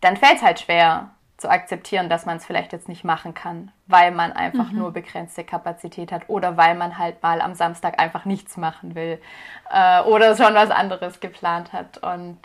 dann 0.00 0.16
fällt 0.16 0.36
es 0.36 0.42
halt 0.42 0.60
schwer 0.60 1.10
zu 1.36 1.48
akzeptieren, 1.48 2.08
dass 2.08 2.26
man 2.26 2.36
es 2.36 2.44
vielleicht 2.44 2.72
jetzt 2.72 2.88
nicht 2.88 3.04
machen 3.04 3.32
kann, 3.32 3.70
weil 3.86 4.10
man 4.10 4.32
einfach 4.32 4.72
mhm. 4.72 4.78
nur 4.78 4.92
begrenzte 4.92 5.44
Kapazität 5.44 6.12
hat 6.12 6.28
oder 6.28 6.56
weil 6.56 6.74
man 6.74 6.98
halt 6.98 7.22
mal 7.22 7.40
am 7.40 7.54
Samstag 7.54 8.00
einfach 8.00 8.24
nichts 8.24 8.56
machen 8.56 8.94
will 8.94 9.20
äh, 9.70 10.02
oder 10.02 10.36
schon 10.36 10.54
was 10.54 10.70
anderes 10.70 11.20
geplant 11.20 11.72
hat. 11.72 11.98
Und 11.98 12.38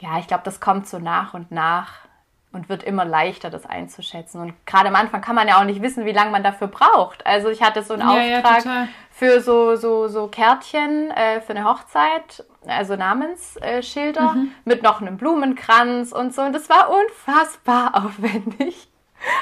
ja, 0.00 0.18
ich 0.18 0.26
glaube, 0.26 0.42
das 0.44 0.60
kommt 0.60 0.86
so 0.86 0.98
nach 0.98 1.32
und 1.32 1.50
nach 1.50 2.07
und 2.52 2.68
wird 2.68 2.82
immer 2.82 3.04
leichter, 3.04 3.50
das 3.50 3.66
einzuschätzen. 3.66 4.40
Und 4.40 4.66
gerade 4.66 4.88
am 4.88 4.94
Anfang 4.94 5.20
kann 5.20 5.34
man 5.34 5.48
ja 5.48 5.60
auch 5.60 5.64
nicht 5.64 5.82
wissen, 5.82 6.06
wie 6.06 6.12
lange 6.12 6.30
man 6.30 6.42
dafür 6.42 6.68
braucht. 6.68 7.26
Also 7.26 7.48
ich 7.50 7.62
hatte 7.62 7.82
so 7.82 7.94
einen 7.94 8.08
ja, 8.08 8.38
Auftrag 8.38 8.64
ja, 8.64 8.88
für 9.10 9.40
so, 9.40 9.76
so, 9.76 10.08
so 10.08 10.28
Kärtchen 10.28 11.10
äh, 11.10 11.40
für 11.40 11.50
eine 11.50 11.64
Hochzeit, 11.64 12.44
also 12.66 12.96
Namensschilder 12.96 14.32
mhm. 14.32 14.52
mit 14.64 14.82
noch 14.82 15.00
einem 15.00 15.18
Blumenkranz 15.18 16.12
und 16.12 16.34
so. 16.34 16.42
Und 16.42 16.54
das 16.54 16.70
war 16.70 16.90
unfassbar 16.90 17.94
aufwendig. 18.04 18.88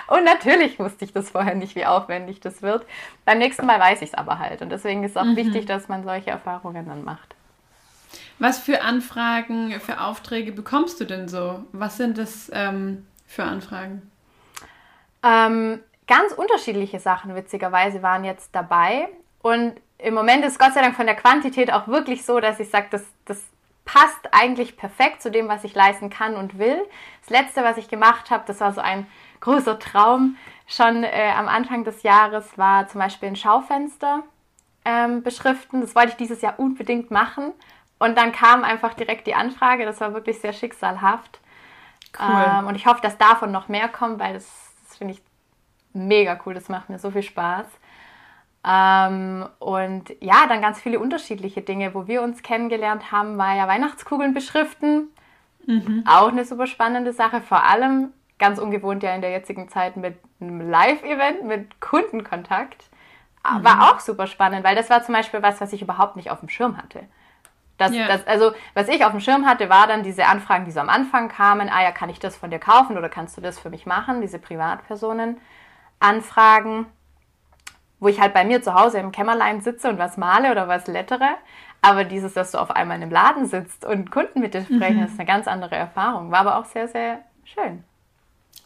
Und 0.09 0.25
natürlich 0.25 0.79
wusste 0.79 1.05
ich 1.05 1.13
das 1.13 1.31
vorher 1.31 1.55
nicht, 1.55 1.77
wie 1.77 1.87
aufwendig 1.87 2.41
das 2.41 2.63
wird. 2.63 2.87
Beim 3.25 3.39
nächsten 3.39 3.67
Mal 3.67 3.79
weiß 3.79 4.03
ich 4.03 4.09
es 4.11 4.15
aber 4.15 4.39
halt. 4.39 4.63
Und 4.63 4.71
deswegen 4.71 5.05
ist 5.05 5.13
es 5.13 5.17
auch 5.17 5.25
mhm. 5.25 5.37
wichtig, 5.37 5.67
dass 5.67 5.89
man 5.89 6.03
solche 6.03 6.31
Erfahrungen 6.31 6.89
dann 6.89 7.05
macht. 7.05 7.36
Was 8.39 8.59
für 8.59 8.83
Anfragen, 8.83 9.73
für 9.81 10.01
Aufträge 10.01 10.53
bekommst 10.53 11.01
du 11.01 11.05
denn 11.05 11.29
so? 11.29 11.65
Was 11.73 11.97
sind 11.97 12.19
das 12.19 12.51
ähm, 12.53 13.07
für 13.27 13.45
Anfragen? 13.45 14.11
Ähm, 15.23 15.81
ganz 16.07 16.33
unterschiedliche 16.33 17.01
Sachen, 17.01 17.35
witzigerweise, 17.35 18.03
waren 18.03 18.25
jetzt 18.25 18.51
dabei. 18.55 19.09
Und 19.41 19.75
im 19.99 20.15
Moment 20.15 20.45
ist 20.45 20.59
Gott 20.59 20.75
sei 20.75 20.83
Dank 20.83 20.95
von 20.95 21.07
der 21.07 21.15
Quantität 21.15 21.73
auch 21.73 21.89
wirklich 21.89 22.25
so, 22.25 22.41
dass 22.41 22.61
ich 22.61 22.69
sage, 22.69 22.89
das, 22.91 23.05
das 23.25 23.43
passt 23.87 24.29
eigentlich 24.33 24.77
perfekt 24.77 25.23
zu 25.23 25.31
dem, 25.31 25.49
was 25.49 25.65
ich 25.65 25.75
leisten 25.75 26.11
kann 26.11 26.37
und 26.37 26.59
will. 26.59 26.83
Das 27.23 27.31
letzte, 27.31 27.65
was 27.65 27.79
ich 27.79 27.89
gemacht 27.89 28.31
habe, 28.31 28.45
das 28.47 28.61
war 28.61 28.73
so 28.73 28.81
ein 28.83 29.07
großer 29.41 29.79
Traum. 29.79 30.37
Schon 30.67 31.05
äh, 31.05 31.33
am 31.37 31.49
Anfang 31.49 31.85
des 31.85 32.03
Jahres 32.03 32.59
war 32.59 32.89
zum 32.89 33.01
Beispiel 33.01 33.31
ein 33.31 33.37
Schaufenster 33.37 34.25
ähm, 34.85 35.23
beschriften. 35.23 35.81
Das 35.81 35.95
wollte 35.95 36.11
ich 36.11 36.17
dieses 36.17 36.43
Jahr 36.43 36.59
unbedingt 36.59 37.11
machen. 37.11 37.53
Und 37.99 38.17
dann 38.19 38.33
kam 38.33 38.65
einfach 38.65 38.95
direkt 38.95 39.27
die 39.27 39.35
Anfrage. 39.35 39.85
Das 39.85 40.01
war 40.01 40.13
wirklich 40.13 40.41
sehr 40.41 40.53
schicksalhaft. 40.53 41.41
Cool. 42.19 42.45
Ähm, 42.47 42.67
und 42.67 42.75
ich 42.75 42.87
hoffe, 42.87 43.01
dass 43.03 43.19
davon 43.19 43.53
noch 43.53 43.69
mehr 43.69 43.89
kommt, 43.89 44.19
weil 44.19 44.35
das, 44.35 44.47
das 44.87 44.99
finde 44.99 45.15
ich 45.15 45.23
mega 45.93 46.39
cool. 46.45 46.55
Das 46.55 46.69
macht 46.69 46.89
mir 46.89 46.99
so 46.99 47.11
viel 47.11 47.23
Spaß. 47.23 47.67
Ähm, 48.69 49.49
und 49.59 50.13
ja, 50.21 50.47
dann 50.49 50.61
ganz 50.61 50.81
viele 50.81 50.99
unterschiedliche 50.99 51.63
Dinge. 51.63 51.95
Wo 51.95 52.07
wir 52.07 52.23
uns 52.23 52.43
kennengelernt 52.43 53.13
haben, 53.13 53.39
war 53.39 53.55
ja 53.55 53.69
Weihnachtskugeln 53.69 54.35
beschriften. 54.35 55.09
Mhm. 55.67 56.05
Auch 56.07 56.29
eine 56.29 56.45
super 56.45 56.67
spannende 56.67 57.13
Sache, 57.13 57.41
vor 57.41 57.65
allem 57.65 58.13
ganz 58.39 58.59
ungewohnt 58.59 59.03
ja 59.03 59.15
in 59.15 59.21
der 59.21 59.31
jetzigen 59.31 59.69
Zeit 59.69 59.97
mit 59.97 60.19
einem 60.41 60.71
Live-Event, 60.71 61.45
mit 61.45 61.81
Kundenkontakt. 61.81 62.85
Mhm. 63.45 63.65
War 63.65 63.91
auch 63.91 64.01
super 64.01 64.27
spannend, 64.27 64.65
weil 64.65 64.77
das 64.77 64.91
war 64.91 65.03
zum 65.03 65.15
Beispiel 65.15 65.43
was, 65.43 65.61
was 65.61 65.73
ich 65.73 65.83
überhaupt 65.83 66.17
nicht 66.17 66.31
auf 66.31 66.41
dem 66.41 66.49
Schirm 66.49 66.77
hatte. 66.77 67.05
Das, 67.79 67.93
yeah. 67.93 68.07
das, 68.09 68.27
also, 68.27 68.53
was 68.75 68.89
ich 68.89 69.05
auf 69.05 69.11
dem 69.11 69.21
Schirm 69.21 69.47
hatte, 69.47 69.69
war 69.69 69.87
dann 69.87 70.03
diese 70.03 70.27
Anfragen, 70.27 70.65
die 70.65 70.71
so 70.71 70.81
am 70.81 70.89
Anfang 70.89 71.29
kamen. 71.29 71.69
Ah 71.69 71.83
ja, 71.83 71.93
kann 71.93 72.09
ich 72.09 72.19
das 72.19 72.37
von 72.37 72.51
dir 72.51 72.59
kaufen 72.59 72.97
oder 72.97 73.09
kannst 73.09 73.37
du 73.37 73.41
das 73.41 73.59
für 73.59 73.71
mich 73.71 73.87
machen? 73.87 74.21
Diese 74.21 74.39
Privatpersonen 74.39 75.39
Anfragen, 76.01 76.87
wo 78.01 78.09
ich 78.09 78.21
halt 78.21 78.35
bei 78.35 78.45
mir 78.45 78.63
zu 78.63 78.75
Hause 78.75 78.99
im 78.99 79.13
Kämmerlein 79.13 79.61
sitze 79.61 79.89
und 79.89 79.99
was 79.99 80.17
male 80.17 80.51
oder 80.51 80.69
was 80.69 80.87
lettere. 80.87 81.37
Aber 81.83 82.05
dieses, 82.05 82.35
dass 82.35 82.53
du 82.53 82.59
auf 82.59 82.71
einmal 82.71 82.97
in 82.97 83.03
einem 83.03 83.13
Laden 83.13 83.47
sitzt 83.47 83.85
und 83.85 84.11
Kunden 84.11 84.41
mit 84.41 84.55
dir 84.55 84.63
sprechen, 84.63 84.99
mhm. 84.99 85.05
ist 85.05 85.19
eine 85.19 85.27
ganz 85.27 85.47
andere 85.47 85.77
Erfahrung. 85.77 86.31
War 86.31 86.41
aber 86.41 86.59
auch 86.59 86.65
sehr, 86.65 86.89
sehr 86.89 87.21
schön. 87.45 87.85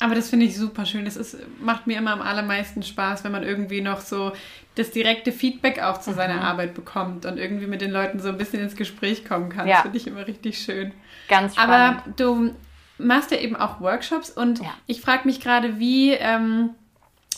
Aber 0.01 0.15
das 0.15 0.31
finde 0.31 0.47
ich 0.47 0.57
super 0.57 0.87
schön. 0.87 1.05
Das 1.05 1.17
ist, 1.17 1.37
macht 1.61 1.87
mir 1.87 1.99
immer 1.99 2.13
am 2.13 2.23
allermeisten 2.23 2.83
Spaß, 2.83 3.23
wenn 3.23 3.33
man 3.33 3.43
irgendwie 3.43 3.83
noch 3.83 4.01
so 4.01 4.33
das 4.75 4.91
direkte 4.91 5.31
Feedback 5.31 5.83
auch 5.83 6.01
zu 6.01 6.15
seiner 6.15 6.37
mhm. 6.37 6.43
Arbeit 6.43 6.75
bekommt 6.75 7.27
und 7.27 7.39
irgendwie 7.39 7.67
mit 7.67 7.83
den 7.83 7.91
Leuten 7.91 8.19
so 8.19 8.29
ein 8.29 8.39
bisschen 8.39 8.63
ins 8.63 8.77
Gespräch 8.77 9.27
kommen 9.27 9.51
kann. 9.51 9.69
Ja. 9.69 9.75
Das 9.75 9.83
finde 9.83 9.99
ich 9.99 10.07
immer 10.07 10.27
richtig 10.27 10.59
schön. 10.59 10.93
Ganz 11.29 11.55
spannend. 11.55 11.75
Aber 11.75 12.13
du 12.17 12.55
machst 12.99 13.31
ja 13.31 13.39
eben 13.39 13.57
auch 13.57 13.81
Workshops 13.81 14.31
und 14.31 14.61
ja. 14.61 14.75
ich 14.87 15.01
frage 15.01 15.27
mich 15.27 15.41
gerade, 15.41 15.79
wie, 15.79 16.13
ähm, 16.13 16.71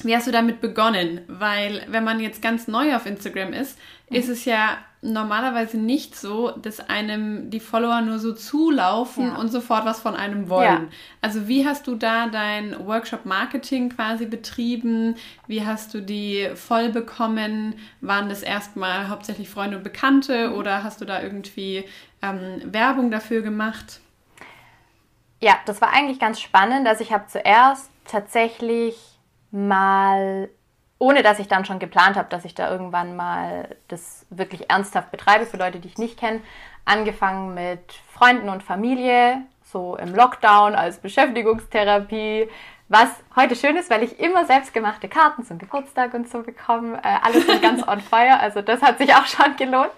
wie 0.02 0.14
hast 0.14 0.28
du 0.28 0.32
damit 0.32 0.60
begonnen? 0.60 1.22
Weil 1.26 1.84
wenn 1.88 2.04
man 2.04 2.20
jetzt 2.20 2.42
ganz 2.42 2.68
neu 2.68 2.94
auf 2.94 3.06
Instagram 3.06 3.52
ist, 3.52 3.76
mhm. 4.08 4.16
ist 4.16 4.28
es 4.28 4.44
ja 4.44 4.78
normalerweise 5.02 5.78
nicht 5.78 6.16
so, 6.16 6.52
dass 6.52 6.78
einem 6.78 7.50
die 7.50 7.58
Follower 7.58 8.00
nur 8.02 8.20
so 8.20 8.32
zulaufen 8.32 9.26
ja. 9.26 9.34
und 9.34 9.48
sofort 9.48 9.84
was 9.84 10.00
von 10.00 10.14
einem 10.14 10.48
wollen. 10.48 10.84
Ja. 10.84 10.88
Also 11.20 11.48
wie 11.48 11.66
hast 11.66 11.88
du 11.88 11.96
da 11.96 12.28
dein 12.28 12.86
Workshop-Marketing 12.86 13.90
quasi 13.90 14.26
betrieben? 14.26 15.16
Wie 15.48 15.66
hast 15.66 15.92
du 15.92 16.00
die 16.00 16.48
voll 16.54 16.90
bekommen? 16.90 17.74
Waren 18.00 18.28
das 18.28 18.42
erstmal 18.42 19.08
hauptsächlich 19.08 19.50
Freunde 19.50 19.76
und 19.76 19.82
Bekannte 19.82 20.50
mhm. 20.50 20.54
oder 20.54 20.84
hast 20.84 21.00
du 21.00 21.04
da 21.04 21.20
irgendwie 21.20 21.84
ähm, 22.22 22.62
Werbung 22.64 23.10
dafür 23.10 23.42
gemacht? 23.42 24.00
Ja, 25.40 25.56
das 25.66 25.80
war 25.80 25.92
eigentlich 25.92 26.20
ganz 26.20 26.40
spannend. 26.40 26.86
Also 26.86 27.02
ich 27.02 27.12
habe 27.12 27.26
zuerst 27.26 27.90
tatsächlich 28.04 28.96
mal 29.50 30.48
ohne 31.02 31.24
dass 31.24 31.40
ich 31.40 31.48
dann 31.48 31.64
schon 31.64 31.80
geplant 31.80 32.16
habe, 32.16 32.28
dass 32.28 32.44
ich 32.44 32.54
da 32.54 32.70
irgendwann 32.70 33.16
mal 33.16 33.74
das 33.88 34.24
wirklich 34.30 34.70
ernsthaft 34.70 35.10
betreibe 35.10 35.46
für 35.46 35.56
Leute, 35.56 35.80
die 35.80 35.88
ich 35.88 35.98
nicht 35.98 36.16
kenne, 36.16 36.40
angefangen 36.84 37.54
mit 37.54 37.80
Freunden 38.12 38.48
und 38.48 38.62
Familie, 38.62 39.42
so 39.64 39.96
im 39.96 40.14
Lockdown 40.14 40.76
als 40.76 40.98
Beschäftigungstherapie, 40.98 42.48
was 42.88 43.08
heute 43.34 43.56
schön 43.56 43.76
ist, 43.76 43.90
weil 43.90 44.04
ich 44.04 44.20
immer 44.20 44.44
selbstgemachte 44.46 45.08
Karten 45.08 45.44
zum 45.44 45.58
Geburtstag 45.58 46.14
und 46.14 46.30
so 46.30 46.42
bekomme. 46.42 46.98
Äh, 46.98 47.16
alles 47.20 47.46
sind 47.46 47.60
ganz 47.60 47.82
on 47.88 48.00
fire, 48.00 48.38
also 48.38 48.62
das 48.62 48.80
hat 48.80 48.98
sich 48.98 49.12
auch 49.12 49.26
schon 49.26 49.56
gelohnt. 49.56 49.90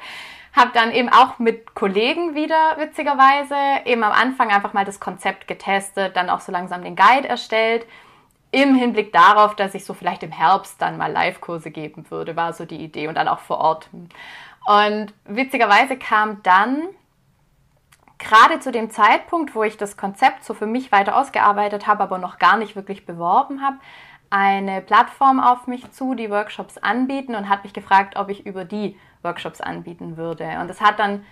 Hab 0.55 0.73
dann 0.73 0.91
eben 0.91 1.11
auch 1.11 1.39
mit 1.39 1.75
Kollegen 1.75 2.35
wieder, 2.35 2.77
witzigerweise, 2.79 3.57
eben 3.85 4.03
am 4.05 4.13
Anfang 4.13 4.51
einfach 4.51 4.73
mal 4.73 4.87
das 4.87 5.01
Konzept 5.01 5.49
getestet, 5.49 6.17
dann 6.17 6.31
auch 6.31 6.41
so 6.41 6.51
langsam 6.51 6.83
den 6.83 6.97
Guide 6.97 7.29
erstellt 7.29 7.85
im 8.55 8.75
Hinblick 8.77 9.13
darauf, 9.13 9.57
dass 9.57 9.75
ich 9.75 9.85
so 9.85 9.95
vielleicht 9.95 10.23
im 10.23 10.31
Herbst 10.31 10.81
dann 10.81 10.97
mal 10.97 11.11
Live-Kurse 11.11 11.71
geben 11.71 12.11
würde, 12.11 12.37
war 12.37 12.53
so 12.53 12.65
die 12.65 12.83
Idee 12.83 13.09
und 13.09 13.17
dann 13.17 13.29
auch 13.29 13.41
vor 13.41 13.59
Ort. 13.59 13.91
Und 14.67 15.13
witzigerweise 15.25 15.97
kam 15.99 16.43
dann 16.43 16.85
gerade 18.19 18.61
zu 18.61 18.71
dem 18.71 18.91
Zeitpunkt, 18.91 19.55
wo 19.55 19.65
ich 19.65 19.77
das 19.77 19.97
Konzept 19.97 20.45
so 20.45 20.55
für 20.55 20.67
mich 20.67 20.93
weiter 20.93 21.17
ausgearbeitet 21.17 21.87
habe, 21.87 22.05
aber 22.05 22.19
noch 22.19 22.39
gar 22.39 22.57
nicht 22.57 22.77
wirklich 22.77 23.05
beworben 23.05 23.61
habe, 23.61 23.79
eine 24.31 24.81
Plattform 24.81 25.41
auf 25.41 25.67
mich 25.67 25.91
zu, 25.91 26.15
die 26.15 26.31
Workshops 26.31 26.79
anbieten 26.79 27.35
und 27.35 27.49
hat 27.49 27.65
mich 27.65 27.73
gefragt, 27.73 28.17
ob 28.17 28.29
ich 28.31 28.47
über 28.47 28.65
die 28.65 28.97
Workshops 29.23 29.61
anbieten 29.61 30.17
würde. 30.17 30.59
Und 30.61 30.69
das 30.69 30.81
hat 30.81 30.99
dann 30.99 31.25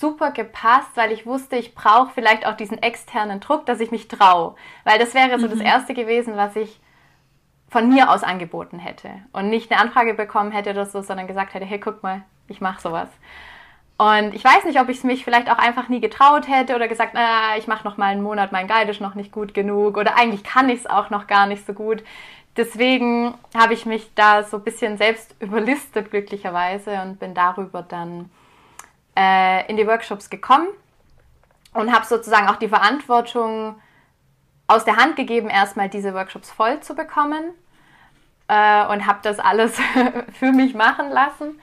super 0.00 0.30
gepasst, 0.30 0.88
weil 0.94 1.12
ich 1.12 1.26
wusste, 1.26 1.56
ich 1.56 1.74
brauche 1.74 2.10
vielleicht 2.14 2.46
auch 2.46 2.56
diesen 2.56 2.82
externen 2.82 3.40
Druck, 3.40 3.66
dass 3.66 3.80
ich 3.80 3.90
mich 3.90 4.08
traue. 4.08 4.54
Weil 4.84 4.98
das 4.98 5.14
wäre 5.14 5.38
so 5.38 5.46
mhm. 5.46 5.50
das 5.50 5.60
Erste 5.60 5.94
gewesen, 5.94 6.36
was 6.36 6.56
ich 6.56 6.80
von 7.68 7.88
mir 7.88 8.10
aus 8.10 8.22
angeboten 8.22 8.78
hätte. 8.78 9.10
Und 9.32 9.50
nicht 9.50 9.70
eine 9.70 9.80
Anfrage 9.80 10.14
bekommen 10.14 10.52
hätte 10.52 10.70
oder 10.70 10.86
so, 10.86 11.02
sondern 11.02 11.26
gesagt 11.26 11.54
hätte, 11.54 11.66
hey, 11.66 11.78
guck 11.78 12.02
mal, 12.02 12.22
ich 12.48 12.60
mache 12.60 12.80
sowas. 12.80 13.08
Und 13.98 14.34
ich 14.34 14.42
weiß 14.42 14.64
nicht, 14.64 14.80
ob 14.80 14.88
ich 14.88 14.96
es 14.96 15.04
mich 15.04 15.24
vielleicht 15.24 15.50
auch 15.50 15.58
einfach 15.58 15.90
nie 15.90 16.00
getraut 16.00 16.48
hätte 16.48 16.74
oder 16.74 16.88
gesagt, 16.88 17.12
na, 17.12 17.58
ich 17.58 17.66
mache 17.66 17.86
noch 17.86 17.98
mal 17.98 18.06
einen 18.06 18.22
Monat, 18.22 18.50
mein 18.50 18.66
Guide 18.66 18.90
ist 18.90 19.02
noch 19.02 19.14
nicht 19.14 19.30
gut 19.30 19.52
genug 19.52 19.98
oder 19.98 20.16
eigentlich 20.16 20.42
kann 20.42 20.70
ich 20.70 20.80
es 20.80 20.86
auch 20.86 21.10
noch 21.10 21.26
gar 21.26 21.46
nicht 21.46 21.66
so 21.66 21.74
gut. 21.74 22.02
Deswegen 22.56 23.34
habe 23.54 23.74
ich 23.74 23.84
mich 23.84 24.10
da 24.14 24.42
so 24.42 24.56
ein 24.56 24.64
bisschen 24.64 24.96
selbst 24.96 25.36
überlistet, 25.38 26.10
glücklicherweise, 26.10 27.02
und 27.02 27.20
bin 27.20 27.34
darüber 27.34 27.82
dann 27.82 28.30
äh, 29.20 29.68
in 29.68 29.76
die 29.76 29.86
Workshops 29.86 30.30
gekommen 30.30 30.68
und 31.74 31.92
habe 31.92 32.06
sozusagen 32.06 32.48
auch 32.48 32.56
die 32.56 32.68
Verantwortung 32.68 33.76
aus 34.66 34.84
der 34.84 34.96
Hand 34.96 35.16
gegeben, 35.16 35.50
erstmal 35.50 35.88
diese 35.88 36.14
Workshops 36.14 36.50
voll 36.50 36.80
zu 36.80 36.94
bekommen 36.94 37.52
äh, 38.48 38.86
und 38.86 39.06
habe 39.06 39.18
das 39.22 39.38
alles 39.38 39.78
für 40.32 40.52
mich 40.52 40.74
machen 40.74 41.10
lassen. 41.10 41.60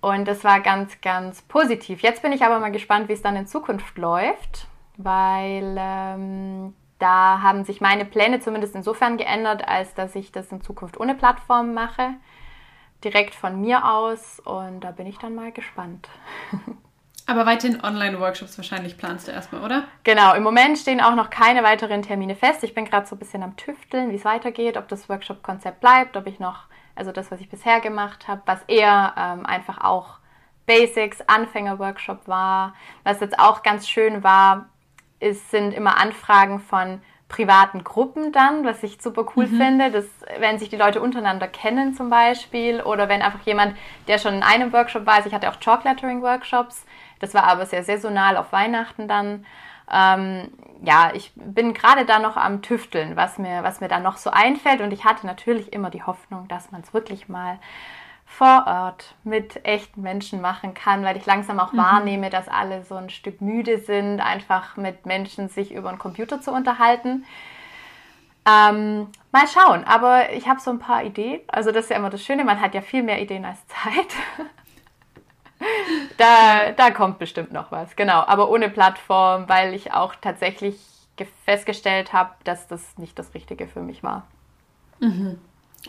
Und 0.00 0.26
das 0.26 0.42
war 0.44 0.60
ganz, 0.60 1.00
ganz 1.00 1.42
positiv. 1.42 2.00
Jetzt 2.00 2.22
bin 2.22 2.32
ich 2.32 2.44
aber 2.44 2.58
mal 2.58 2.72
gespannt, 2.72 3.08
wie 3.08 3.12
es 3.12 3.22
dann 3.22 3.36
in 3.36 3.46
Zukunft 3.46 3.96
läuft, 3.96 4.66
weil 4.96 5.76
ähm, 5.78 6.74
da 6.98 7.40
haben 7.40 7.64
sich 7.64 7.80
meine 7.80 8.04
Pläne 8.04 8.40
zumindest 8.40 8.74
insofern 8.74 9.16
geändert, 9.16 9.66
als 9.66 9.94
dass 9.94 10.14
ich 10.16 10.32
das 10.32 10.50
in 10.50 10.60
Zukunft 10.60 10.98
ohne 10.98 11.14
Plattform 11.14 11.72
mache 11.72 12.14
direkt 13.04 13.34
von 13.34 13.60
mir 13.60 13.88
aus 13.88 14.40
und 14.40 14.80
da 14.80 14.90
bin 14.90 15.06
ich 15.06 15.18
dann 15.18 15.34
mal 15.34 15.52
gespannt. 15.52 16.08
Aber 17.26 17.46
weiterhin 17.46 17.82
Online-Workshops 17.82 18.58
wahrscheinlich 18.58 18.98
planst 18.98 19.28
du 19.28 19.32
erstmal, 19.32 19.62
oder? 19.62 19.84
Genau, 20.02 20.34
im 20.34 20.42
Moment 20.42 20.78
stehen 20.78 21.00
auch 21.00 21.14
noch 21.14 21.30
keine 21.30 21.62
weiteren 21.62 22.02
Termine 22.02 22.34
fest. 22.34 22.64
Ich 22.64 22.74
bin 22.74 22.84
gerade 22.84 23.06
so 23.06 23.14
ein 23.14 23.20
bisschen 23.20 23.44
am 23.44 23.56
Tüfteln, 23.56 24.10
wie 24.10 24.16
es 24.16 24.24
weitergeht, 24.24 24.76
ob 24.76 24.88
das 24.88 25.08
Workshop-Konzept 25.08 25.80
bleibt, 25.80 26.16
ob 26.16 26.26
ich 26.26 26.40
noch, 26.40 26.64
also 26.96 27.12
das, 27.12 27.30
was 27.30 27.40
ich 27.40 27.48
bisher 27.48 27.80
gemacht 27.80 28.26
habe, 28.26 28.42
was 28.46 28.60
eher 28.66 29.14
ähm, 29.16 29.46
einfach 29.46 29.82
auch 29.84 30.18
Basics, 30.66 31.20
Anfänger-Workshop 31.26 32.26
war. 32.26 32.74
Was 33.04 33.20
jetzt 33.20 33.38
auch 33.38 33.62
ganz 33.62 33.88
schön 33.88 34.24
war, 34.24 34.68
ist, 35.20 35.50
sind 35.50 35.72
immer 35.72 35.98
Anfragen 35.98 36.58
von 36.58 37.00
privaten 37.32 37.82
Gruppen 37.82 38.30
dann, 38.30 38.64
was 38.64 38.82
ich 38.82 39.02
super 39.02 39.26
cool 39.34 39.46
mhm. 39.46 39.56
finde, 39.56 39.90
dass 39.90 40.04
wenn 40.38 40.58
sich 40.58 40.68
die 40.68 40.76
Leute 40.76 41.00
untereinander 41.00 41.48
kennen 41.48 41.94
zum 41.94 42.10
Beispiel 42.10 42.80
oder 42.82 43.08
wenn 43.08 43.22
einfach 43.22 43.40
jemand, 43.40 43.76
der 44.06 44.18
schon 44.18 44.34
in 44.34 44.42
einem 44.44 44.72
Workshop 44.72 45.06
war, 45.06 45.14
also 45.14 45.28
ich 45.28 45.34
hatte 45.34 45.50
auch 45.50 45.58
Chalk 45.58 45.82
Lettering 45.82 46.22
Workshops, 46.22 46.84
das 47.18 47.34
war 47.34 47.44
aber 47.44 47.66
sehr 47.66 47.82
saisonal 47.82 48.36
auf 48.36 48.52
Weihnachten 48.52 49.08
dann. 49.08 49.46
Ähm, 49.90 50.52
ja, 50.84 51.10
ich 51.14 51.32
bin 51.34 51.74
gerade 51.74 52.04
da 52.04 52.18
noch 52.18 52.36
am 52.36 52.62
Tüfteln, 52.62 53.16
was 53.16 53.38
mir, 53.38 53.62
was 53.62 53.80
mir 53.80 53.88
da 53.88 53.98
noch 53.98 54.16
so 54.16 54.30
einfällt 54.30 54.80
und 54.80 54.92
ich 54.92 55.04
hatte 55.04 55.26
natürlich 55.26 55.72
immer 55.72 55.90
die 55.90 56.02
Hoffnung, 56.02 56.46
dass 56.48 56.70
man 56.70 56.82
es 56.82 56.92
wirklich 56.92 57.28
mal 57.28 57.58
vor 58.32 58.64
Ort 58.66 59.14
mit 59.24 59.64
echten 59.66 60.00
Menschen 60.00 60.40
machen 60.40 60.72
kann, 60.72 61.04
weil 61.04 61.18
ich 61.18 61.26
langsam 61.26 61.60
auch 61.60 61.72
mhm. 61.72 61.78
wahrnehme, 61.78 62.30
dass 62.30 62.48
alle 62.48 62.82
so 62.82 62.94
ein 62.94 63.10
Stück 63.10 63.42
müde 63.42 63.78
sind, 63.78 64.20
einfach 64.20 64.76
mit 64.76 65.04
Menschen 65.04 65.48
sich 65.48 65.72
über 65.72 65.90
einen 65.90 65.98
Computer 65.98 66.40
zu 66.40 66.50
unterhalten. 66.50 67.26
Ähm, 68.48 69.08
mal 69.32 69.46
schauen, 69.46 69.84
aber 69.84 70.32
ich 70.32 70.48
habe 70.48 70.60
so 70.60 70.70
ein 70.70 70.78
paar 70.78 71.04
Ideen. 71.04 71.42
Also 71.46 71.72
das 71.72 71.84
ist 71.84 71.90
ja 71.90 71.96
immer 71.96 72.08
das 72.08 72.24
Schöne, 72.24 72.44
man 72.44 72.60
hat 72.60 72.74
ja 72.74 72.80
viel 72.80 73.02
mehr 73.02 73.20
Ideen 73.20 73.44
als 73.44 73.58
Zeit. 73.66 74.14
da, 76.16 76.72
da 76.72 76.90
kommt 76.90 77.18
bestimmt 77.18 77.52
noch 77.52 77.70
was, 77.70 77.96
genau. 77.96 78.24
Aber 78.26 78.50
ohne 78.50 78.70
Plattform, 78.70 79.46
weil 79.48 79.74
ich 79.74 79.92
auch 79.92 80.14
tatsächlich 80.14 80.80
festgestellt 81.44 82.14
habe, 82.14 82.30
dass 82.44 82.66
das 82.66 82.96
nicht 82.96 83.18
das 83.18 83.34
Richtige 83.34 83.68
für 83.68 83.82
mich 83.82 84.02
war. 84.02 84.26
Mhm. 85.00 85.38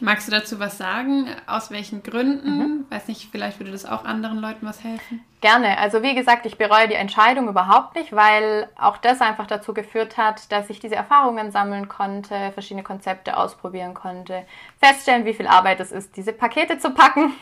Magst 0.01 0.27
du 0.27 0.31
dazu 0.31 0.59
was 0.59 0.77
sagen? 0.77 1.27
Aus 1.45 1.69
welchen 1.69 2.01
Gründen? 2.01 2.57
Mhm. 2.57 2.85
Weiß 2.89 3.07
nicht, 3.07 3.29
vielleicht 3.31 3.59
würde 3.59 3.71
das 3.71 3.85
auch 3.85 4.05
anderen 4.05 4.39
Leuten 4.39 4.65
was 4.65 4.83
helfen. 4.83 5.23
Gerne. 5.39 5.77
Also 5.77 6.01
wie 6.01 6.15
gesagt, 6.15 6.45
ich 6.45 6.57
bereue 6.57 6.87
die 6.87 6.95
Entscheidung 6.95 7.47
überhaupt 7.47 7.95
nicht, 7.95 8.13
weil 8.13 8.69
auch 8.79 8.97
das 8.97 9.21
einfach 9.21 9.45
dazu 9.45 9.73
geführt 9.73 10.17
hat, 10.17 10.51
dass 10.51 10.69
ich 10.69 10.79
diese 10.79 10.95
Erfahrungen 10.95 11.51
sammeln 11.51 11.89
konnte, 11.89 12.51
verschiedene 12.53 12.83
Konzepte 12.83 13.37
ausprobieren 13.37 13.93
konnte, 13.93 14.45
feststellen, 14.79 15.25
wie 15.25 15.33
viel 15.33 15.47
Arbeit 15.47 15.79
es 15.79 15.91
ist, 15.91 16.17
diese 16.17 16.33
Pakete 16.33 16.79
zu 16.79 16.91
packen 16.91 17.33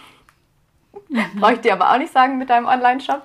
Mhm. 1.10 1.40
Brauche 1.40 1.54
ich 1.54 1.62
dir 1.62 1.74
aber 1.74 1.92
auch 1.92 1.98
nicht 1.98 2.12
sagen 2.12 2.38
mit 2.38 2.50
deinem 2.50 2.68
Online-Shop. 2.68 3.24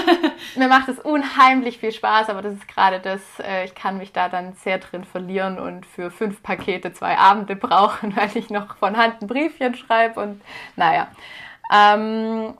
Mir 0.56 0.68
macht 0.68 0.88
es 0.88 0.98
unheimlich 0.98 1.78
viel 1.78 1.92
Spaß, 1.92 2.28
aber 2.28 2.42
das 2.42 2.54
ist 2.54 2.68
gerade 2.68 3.00
das, 3.00 3.20
äh, 3.40 3.64
ich 3.64 3.74
kann 3.74 3.98
mich 3.98 4.12
da 4.12 4.28
dann 4.28 4.52
sehr 4.54 4.78
drin 4.78 5.04
verlieren 5.04 5.58
und 5.58 5.86
für 5.86 6.10
fünf 6.10 6.42
Pakete 6.42 6.92
zwei 6.92 7.16
Abende 7.18 7.56
brauchen, 7.56 8.16
weil 8.16 8.36
ich 8.36 8.50
noch 8.50 8.76
von 8.76 8.96
Hand 8.96 9.22
ein 9.22 9.28
Briefchen 9.28 9.74
schreibe 9.74 10.20
und 10.20 10.42
naja. 10.76 11.08
Ähm, 11.72 12.54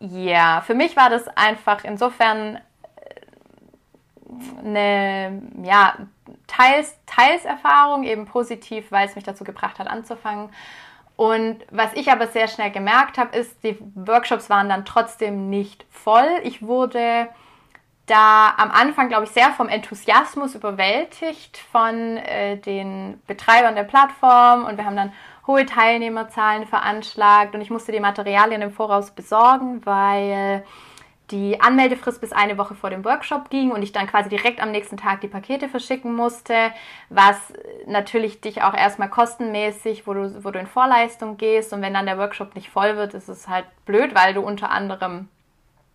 ja, 0.00 0.62
für 0.62 0.74
mich 0.74 0.96
war 0.96 1.10
das 1.10 1.28
einfach 1.28 1.84
insofern 1.84 2.56
äh, 2.56 2.60
eine 4.66 5.42
ja, 5.62 5.96
teils, 6.46 6.98
teils 7.06 7.44
Erfahrung, 7.44 8.04
eben 8.04 8.26
positiv, 8.26 8.90
weil 8.90 9.06
es 9.06 9.14
mich 9.14 9.24
dazu 9.24 9.44
gebracht 9.44 9.78
hat, 9.78 9.86
anzufangen. 9.86 10.50
Und 11.16 11.58
was 11.70 11.92
ich 11.94 12.10
aber 12.10 12.26
sehr 12.26 12.48
schnell 12.48 12.70
gemerkt 12.70 13.18
habe, 13.18 13.36
ist, 13.36 13.62
die 13.62 13.78
Workshops 13.94 14.50
waren 14.50 14.68
dann 14.68 14.84
trotzdem 14.84 15.48
nicht 15.48 15.86
voll. 15.90 16.28
Ich 16.42 16.62
wurde 16.62 17.28
da 18.06 18.52
am 18.56 18.70
Anfang, 18.70 19.08
glaube 19.08 19.24
ich, 19.24 19.30
sehr 19.30 19.50
vom 19.52 19.68
Enthusiasmus 19.68 20.54
überwältigt 20.54 21.56
von 21.56 22.16
äh, 22.18 22.58
den 22.58 23.22
Betreibern 23.26 23.74
der 23.76 23.84
Plattform 23.84 24.64
und 24.64 24.76
wir 24.76 24.84
haben 24.84 24.96
dann 24.96 25.12
hohe 25.46 25.64
Teilnehmerzahlen 25.64 26.66
veranschlagt 26.66 27.54
und 27.54 27.60
ich 27.60 27.70
musste 27.70 27.92
die 27.92 28.00
Materialien 28.00 28.62
im 28.62 28.72
Voraus 28.72 29.10
besorgen, 29.10 29.84
weil 29.86 30.64
die 31.34 31.60
Anmeldefrist 31.60 32.20
bis 32.20 32.32
eine 32.32 32.56
Woche 32.58 32.76
vor 32.76 32.90
dem 32.90 33.04
Workshop 33.04 33.50
ging 33.50 33.72
und 33.72 33.82
ich 33.82 33.90
dann 33.90 34.06
quasi 34.06 34.28
direkt 34.28 34.62
am 34.62 34.70
nächsten 34.70 34.96
Tag 34.96 35.20
die 35.20 35.28
Pakete 35.28 35.68
verschicken 35.68 36.14
musste, 36.14 36.54
was 37.08 37.36
natürlich 37.86 38.40
dich 38.40 38.62
auch 38.62 38.74
erstmal 38.74 39.10
kostenmäßig, 39.10 40.06
wo 40.06 40.14
du, 40.14 40.44
wo 40.44 40.52
du 40.52 40.60
in 40.60 40.68
Vorleistung 40.68 41.36
gehst 41.36 41.72
und 41.72 41.82
wenn 41.82 41.94
dann 41.94 42.06
der 42.06 42.18
Workshop 42.18 42.54
nicht 42.54 42.70
voll 42.70 42.96
wird, 42.96 43.14
ist 43.14 43.28
es 43.28 43.48
halt 43.48 43.66
blöd, 43.84 44.14
weil 44.14 44.32
du 44.32 44.42
unter 44.42 44.70
anderem 44.70 45.28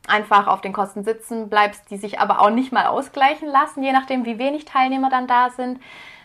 einfach 0.08 0.48
auf 0.48 0.60
den 0.60 0.74
Kosten 0.74 1.04
sitzen 1.06 1.50
bleibst, 1.50 1.90
die 1.90 1.98
sich 1.98 2.20
aber 2.20 2.42
auch 2.42 2.50
nicht 2.50 2.74
mal 2.74 2.88
ausgleichen 2.88 3.48
lassen, 3.48 3.82
je 3.82 3.94
nachdem, 3.94 4.26
wie 4.26 4.40
wenig 4.40 4.66
Teilnehmer 4.66 5.10
dann 5.10 5.28
da 5.28 5.52
sind. 5.52 5.80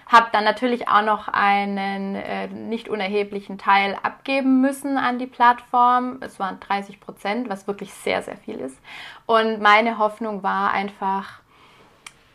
Habe 0.07 0.29
dann 0.33 0.45
natürlich 0.45 0.89
auch 0.89 1.03
noch 1.03 1.29
einen 1.29 2.15
äh, 2.15 2.49
nicht 2.49 2.89
unerheblichen 2.89 3.59
Teil 3.59 3.97
abgeben 4.03 4.61
müssen 4.61 4.99
an 4.99 5.19
die 5.19 5.27
Plattform. 5.27 6.19
Es 6.21 6.39
waren 6.39 6.61
30 6.61 7.01
Prozent, 7.01 7.49
was 7.49 7.67
wirklich 7.67 7.93
sehr, 7.93 8.23
sehr 8.23 8.37
viel 8.37 8.57
ist. 8.57 8.79
Und 9.27 9.61
meine 9.61 9.99
Hoffnung 9.99 10.43
war 10.43 10.73
einfach, 10.73 11.41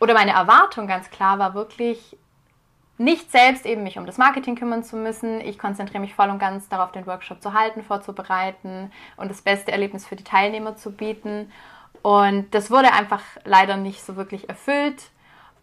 oder 0.00 0.14
meine 0.14 0.32
Erwartung 0.32 0.86
ganz 0.86 1.10
klar 1.10 1.38
war 1.38 1.54
wirklich, 1.54 2.16
nicht 3.00 3.32
selbst 3.32 3.64
eben 3.64 3.82
mich 3.82 3.98
um 3.98 4.04
das 4.04 4.18
Marketing 4.18 4.56
kümmern 4.56 4.84
zu 4.84 4.94
müssen. 4.94 5.40
Ich 5.40 5.58
konzentriere 5.58 6.00
mich 6.00 6.14
voll 6.14 6.28
und 6.28 6.38
ganz 6.38 6.68
darauf, 6.68 6.92
den 6.92 7.06
Workshop 7.06 7.40
zu 7.40 7.54
halten, 7.54 7.82
vorzubereiten 7.82 8.92
und 9.16 9.30
das 9.30 9.40
beste 9.40 9.72
Erlebnis 9.72 10.06
für 10.06 10.16
die 10.16 10.24
Teilnehmer 10.24 10.76
zu 10.76 10.92
bieten. 10.92 11.50
Und 12.02 12.54
das 12.54 12.70
wurde 12.70 12.92
einfach 12.92 13.22
leider 13.44 13.78
nicht 13.78 14.02
so 14.04 14.16
wirklich 14.16 14.50
erfüllt. 14.50 15.10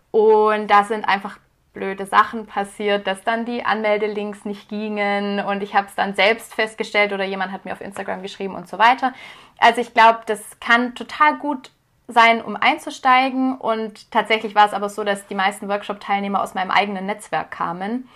Und 0.10 0.68
da 0.68 0.84
sind 0.84 1.06
einfach 1.06 1.38
blöde 1.78 2.06
Sachen 2.06 2.48
passiert, 2.48 3.06
dass 3.06 3.24
dann 3.24 3.46
die 3.46 3.64
Anmeldelinks 3.64 4.46
nicht 4.46 4.68
gingen 4.68 5.40
und 5.40 5.62
ich 5.62 5.76
habe 5.76 5.88
es 5.88 5.96
dann 5.96 6.16
selbst 6.16 6.56
festgestellt 6.56 7.14
oder 7.14 7.24
jemand 7.24 7.52
hat 7.52 7.66
mir 7.66 7.74
auf 7.74 7.82
Instagram 7.82 8.24
geschrieben 8.24 8.56
und 8.56 8.68
so 8.68 8.80
weiter. 8.80 9.14
Also 9.60 9.80
ich 9.82 9.94
glaube, 9.94 10.20
das 10.26 10.60
kann 10.60 10.96
total 10.96 11.38
gut 11.38 11.72
sein, 12.08 12.42
um 12.42 12.56
einzusteigen. 12.56 13.58
Und 13.58 14.12
tatsächlich 14.12 14.56
war 14.56 14.66
es 14.66 14.74
aber 14.74 14.90
so, 14.90 15.04
dass 15.04 15.28
die 15.28 15.36
meisten 15.36 15.68
Workshop-Teilnehmer 15.68 16.42
aus 16.42 16.54
meinem 16.54 16.72
eigenen 16.72 17.06
Netzwerk 17.06 17.52
kamen, 17.52 18.08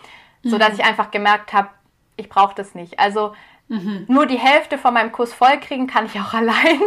mhm. 0.43 0.49
sodass 0.49 0.73
ich 0.73 0.83
einfach 0.83 1.11
gemerkt 1.11 1.53
habe, 1.53 1.69
ich 2.15 2.29
brauche 2.29 2.55
das 2.55 2.73
nicht. 2.73 2.99
Also 2.99 3.33
mhm. 3.67 4.05
nur 4.07 4.25
die 4.25 4.39
Hälfte 4.39 4.77
von 4.77 4.93
meinem 4.93 5.11
Kurs 5.11 5.33
vollkriegen 5.33 5.87
kann 5.87 6.05
ich 6.05 6.19
auch 6.19 6.33
allein. 6.33 6.81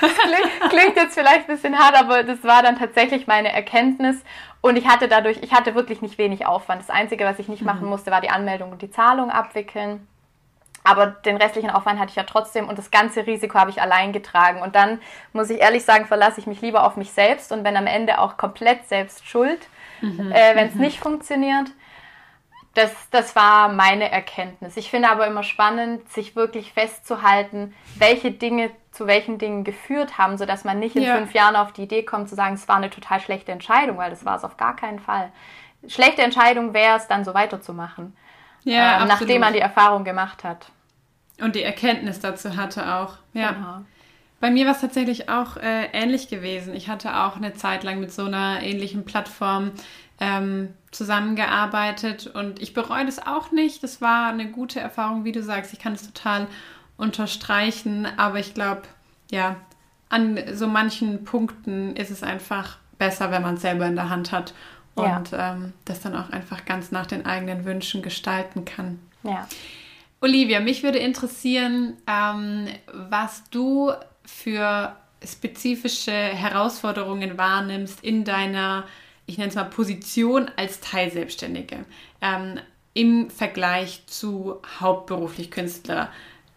Das 0.00 0.12
klingt, 0.14 0.70
klingt, 0.70 0.96
jetzt 0.96 1.14
vielleicht 1.14 1.48
ein 1.48 1.54
bisschen 1.54 1.78
hart, 1.78 1.96
aber 1.96 2.22
das 2.22 2.44
war 2.44 2.62
dann 2.62 2.78
tatsächlich 2.78 3.26
meine 3.26 3.52
Erkenntnis. 3.52 4.22
Und 4.60 4.76
ich 4.76 4.86
hatte 4.86 5.08
dadurch, 5.08 5.38
ich 5.42 5.52
hatte 5.52 5.74
wirklich 5.74 6.02
nicht 6.02 6.18
wenig 6.18 6.46
Aufwand. 6.46 6.82
Das 6.82 6.90
Einzige, 6.90 7.24
was 7.24 7.38
ich 7.38 7.48
nicht 7.48 7.62
mhm. 7.62 7.66
machen 7.66 7.88
musste, 7.88 8.10
war 8.10 8.20
die 8.20 8.30
Anmeldung 8.30 8.72
und 8.72 8.82
die 8.82 8.90
Zahlung 8.90 9.30
abwickeln. 9.30 10.06
Aber 10.84 11.06
den 11.06 11.36
restlichen 11.36 11.70
Aufwand 11.70 11.98
hatte 11.98 12.10
ich 12.10 12.16
ja 12.16 12.22
trotzdem 12.22 12.68
und 12.68 12.78
das 12.78 12.92
ganze 12.92 13.26
Risiko 13.26 13.58
habe 13.58 13.70
ich 13.70 13.82
allein 13.82 14.12
getragen. 14.12 14.62
Und 14.62 14.76
dann 14.76 15.00
muss 15.32 15.50
ich 15.50 15.60
ehrlich 15.60 15.84
sagen, 15.84 16.06
verlasse 16.06 16.40
ich 16.40 16.46
mich 16.46 16.60
lieber 16.60 16.84
auf 16.84 16.96
mich 16.96 17.10
selbst 17.10 17.50
und 17.50 17.64
bin 17.64 17.76
am 17.76 17.88
Ende 17.88 18.20
auch 18.20 18.36
komplett 18.36 18.86
selbst 18.88 19.26
schuld, 19.26 19.66
mhm. 20.00 20.30
äh, 20.30 20.54
wenn 20.54 20.68
es 20.68 20.74
mhm. 20.74 20.82
nicht 20.82 21.00
funktioniert. 21.00 21.72
Das, 22.76 22.92
das 23.10 23.34
war 23.34 23.70
meine 23.70 24.10
Erkenntnis. 24.10 24.76
Ich 24.76 24.90
finde 24.90 25.08
aber 25.08 25.26
immer 25.26 25.42
spannend, 25.42 26.12
sich 26.12 26.36
wirklich 26.36 26.74
festzuhalten, 26.74 27.74
welche 27.96 28.32
Dinge 28.32 28.70
zu 28.92 29.06
welchen 29.06 29.38
Dingen 29.38 29.64
geführt 29.64 30.18
haben, 30.18 30.36
sodass 30.36 30.64
man 30.64 30.78
nicht 30.78 30.94
in 30.94 31.02
ja. 31.02 31.16
fünf 31.16 31.32
Jahren 31.32 31.56
auf 31.56 31.72
die 31.72 31.84
Idee 31.84 32.02
kommt 32.02 32.28
zu 32.28 32.34
sagen, 32.34 32.54
es 32.54 32.68
war 32.68 32.76
eine 32.76 32.90
total 32.90 33.20
schlechte 33.20 33.50
Entscheidung, 33.50 33.96
weil 33.96 34.10
das 34.10 34.26
war 34.26 34.36
es 34.36 34.44
auf 34.44 34.58
gar 34.58 34.76
keinen 34.76 34.98
Fall. 34.98 35.32
Schlechte 35.88 36.20
Entscheidung 36.20 36.74
wäre 36.74 36.98
es, 36.98 37.08
dann 37.08 37.24
so 37.24 37.32
weiterzumachen, 37.32 38.14
ja, 38.64 39.02
äh, 39.02 39.06
nachdem 39.06 39.40
man 39.40 39.54
die 39.54 39.60
Erfahrung 39.60 40.04
gemacht 40.04 40.44
hat. 40.44 40.70
Und 41.40 41.56
die 41.56 41.62
Erkenntnis 41.62 42.20
dazu 42.20 42.56
hatte 42.56 42.94
auch. 42.94 43.14
Ja. 43.32 43.52
Genau. 43.52 43.84
Bei 44.38 44.50
mir 44.50 44.66
war 44.66 44.72
es 44.72 44.82
tatsächlich 44.82 45.30
auch 45.30 45.56
äh, 45.56 45.86
ähnlich 45.94 46.28
gewesen. 46.28 46.74
Ich 46.74 46.90
hatte 46.90 47.16
auch 47.16 47.36
eine 47.36 47.54
Zeit 47.54 47.84
lang 47.84 48.00
mit 48.00 48.12
so 48.12 48.26
einer 48.26 48.62
ähnlichen 48.62 49.06
Plattform 49.06 49.72
ähm, 50.20 50.70
zusammengearbeitet 50.90 52.26
und 52.26 52.60
ich 52.60 52.74
bereue 52.74 53.04
das 53.04 53.24
auch 53.26 53.52
nicht. 53.52 53.82
Das 53.82 54.00
war 54.00 54.28
eine 54.28 54.50
gute 54.50 54.80
Erfahrung, 54.80 55.24
wie 55.24 55.32
du 55.32 55.42
sagst. 55.42 55.72
Ich 55.72 55.78
kann 55.78 55.92
es 55.92 56.10
total 56.10 56.46
unterstreichen, 56.96 58.06
aber 58.16 58.38
ich 58.38 58.54
glaube, 58.54 58.82
ja, 59.30 59.56
an 60.08 60.38
so 60.54 60.66
manchen 60.66 61.24
Punkten 61.24 61.96
ist 61.96 62.10
es 62.10 62.22
einfach 62.22 62.78
besser, 62.98 63.30
wenn 63.30 63.42
man 63.42 63.54
es 63.56 63.62
selber 63.62 63.86
in 63.86 63.96
der 63.96 64.08
Hand 64.08 64.32
hat 64.32 64.54
und 64.94 65.30
ja. 65.32 65.52
ähm, 65.52 65.72
das 65.84 66.00
dann 66.00 66.16
auch 66.16 66.30
einfach 66.30 66.64
ganz 66.64 66.90
nach 66.90 67.06
den 67.06 67.26
eigenen 67.26 67.64
Wünschen 67.64 68.02
gestalten 68.02 68.64
kann. 68.64 68.98
Ja. 69.22 69.46
Olivia, 70.20 70.60
mich 70.60 70.82
würde 70.82 70.98
interessieren, 70.98 71.94
ähm, 72.06 72.68
was 72.92 73.44
du 73.50 73.92
für 74.24 74.96
spezifische 75.24 76.12
Herausforderungen 76.12 77.36
wahrnimmst 77.36 78.02
in 78.02 78.24
deiner, 78.24 78.84
ich 79.26 79.38
nenne 79.38 79.48
es 79.48 79.54
mal, 79.54 79.64
Position 79.64 80.50
als 80.56 80.80
Teilselbstständige 80.80 81.84
ähm, 82.20 82.60
im 82.94 83.30
Vergleich 83.30 84.02
zu 84.06 84.60
hauptberuflich 84.80 85.50
Künstler. 85.50 86.10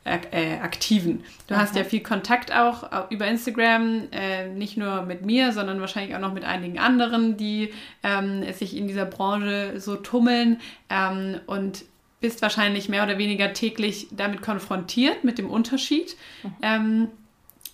Äh, 0.05 0.57
Aktiven. 0.63 1.23
Du 1.45 1.53
okay. 1.53 1.61
hast 1.61 1.75
ja 1.75 1.83
viel 1.83 2.01
Kontakt 2.01 2.55
auch 2.55 3.11
über 3.11 3.27
Instagram, 3.27 4.07
äh, 4.11 4.47
nicht 4.47 4.75
nur 4.75 5.03
mit 5.03 5.23
mir, 5.23 5.51
sondern 5.51 5.81
wahrscheinlich 5.81 6.15
auch 6.15 6.19
noch 6.19 6.33
mit 6.33 6.45
einigen 6.45 6.79
anderen, 6.79 7.37
die 7.37 7.73
ähm, 8.01 8.41
sich 8.53 8.75
in 8.75 8.87
dieser 8.87 9.05
Branche 9.05 9.79
so 9.79 9.97
tummeln. 9.97 10.61
Ähm, 10.89 11.41
und 11.45 11.83
bist 12.21 12.41
wahrscheinlich 12.41 12.89
mehr 12.89 13.03
oder 13.03 13.17
weniger 13.17 13.53
täglich 13.53 14.07
damit 14.11 14.41
konfrontiert, 14.41 15.23
mit 15.23 15.37
dem 15.37 15.49
Unterschied. 15.49 16.15
Mhm. 16.43 16.51
Ähm, 16.61 17.07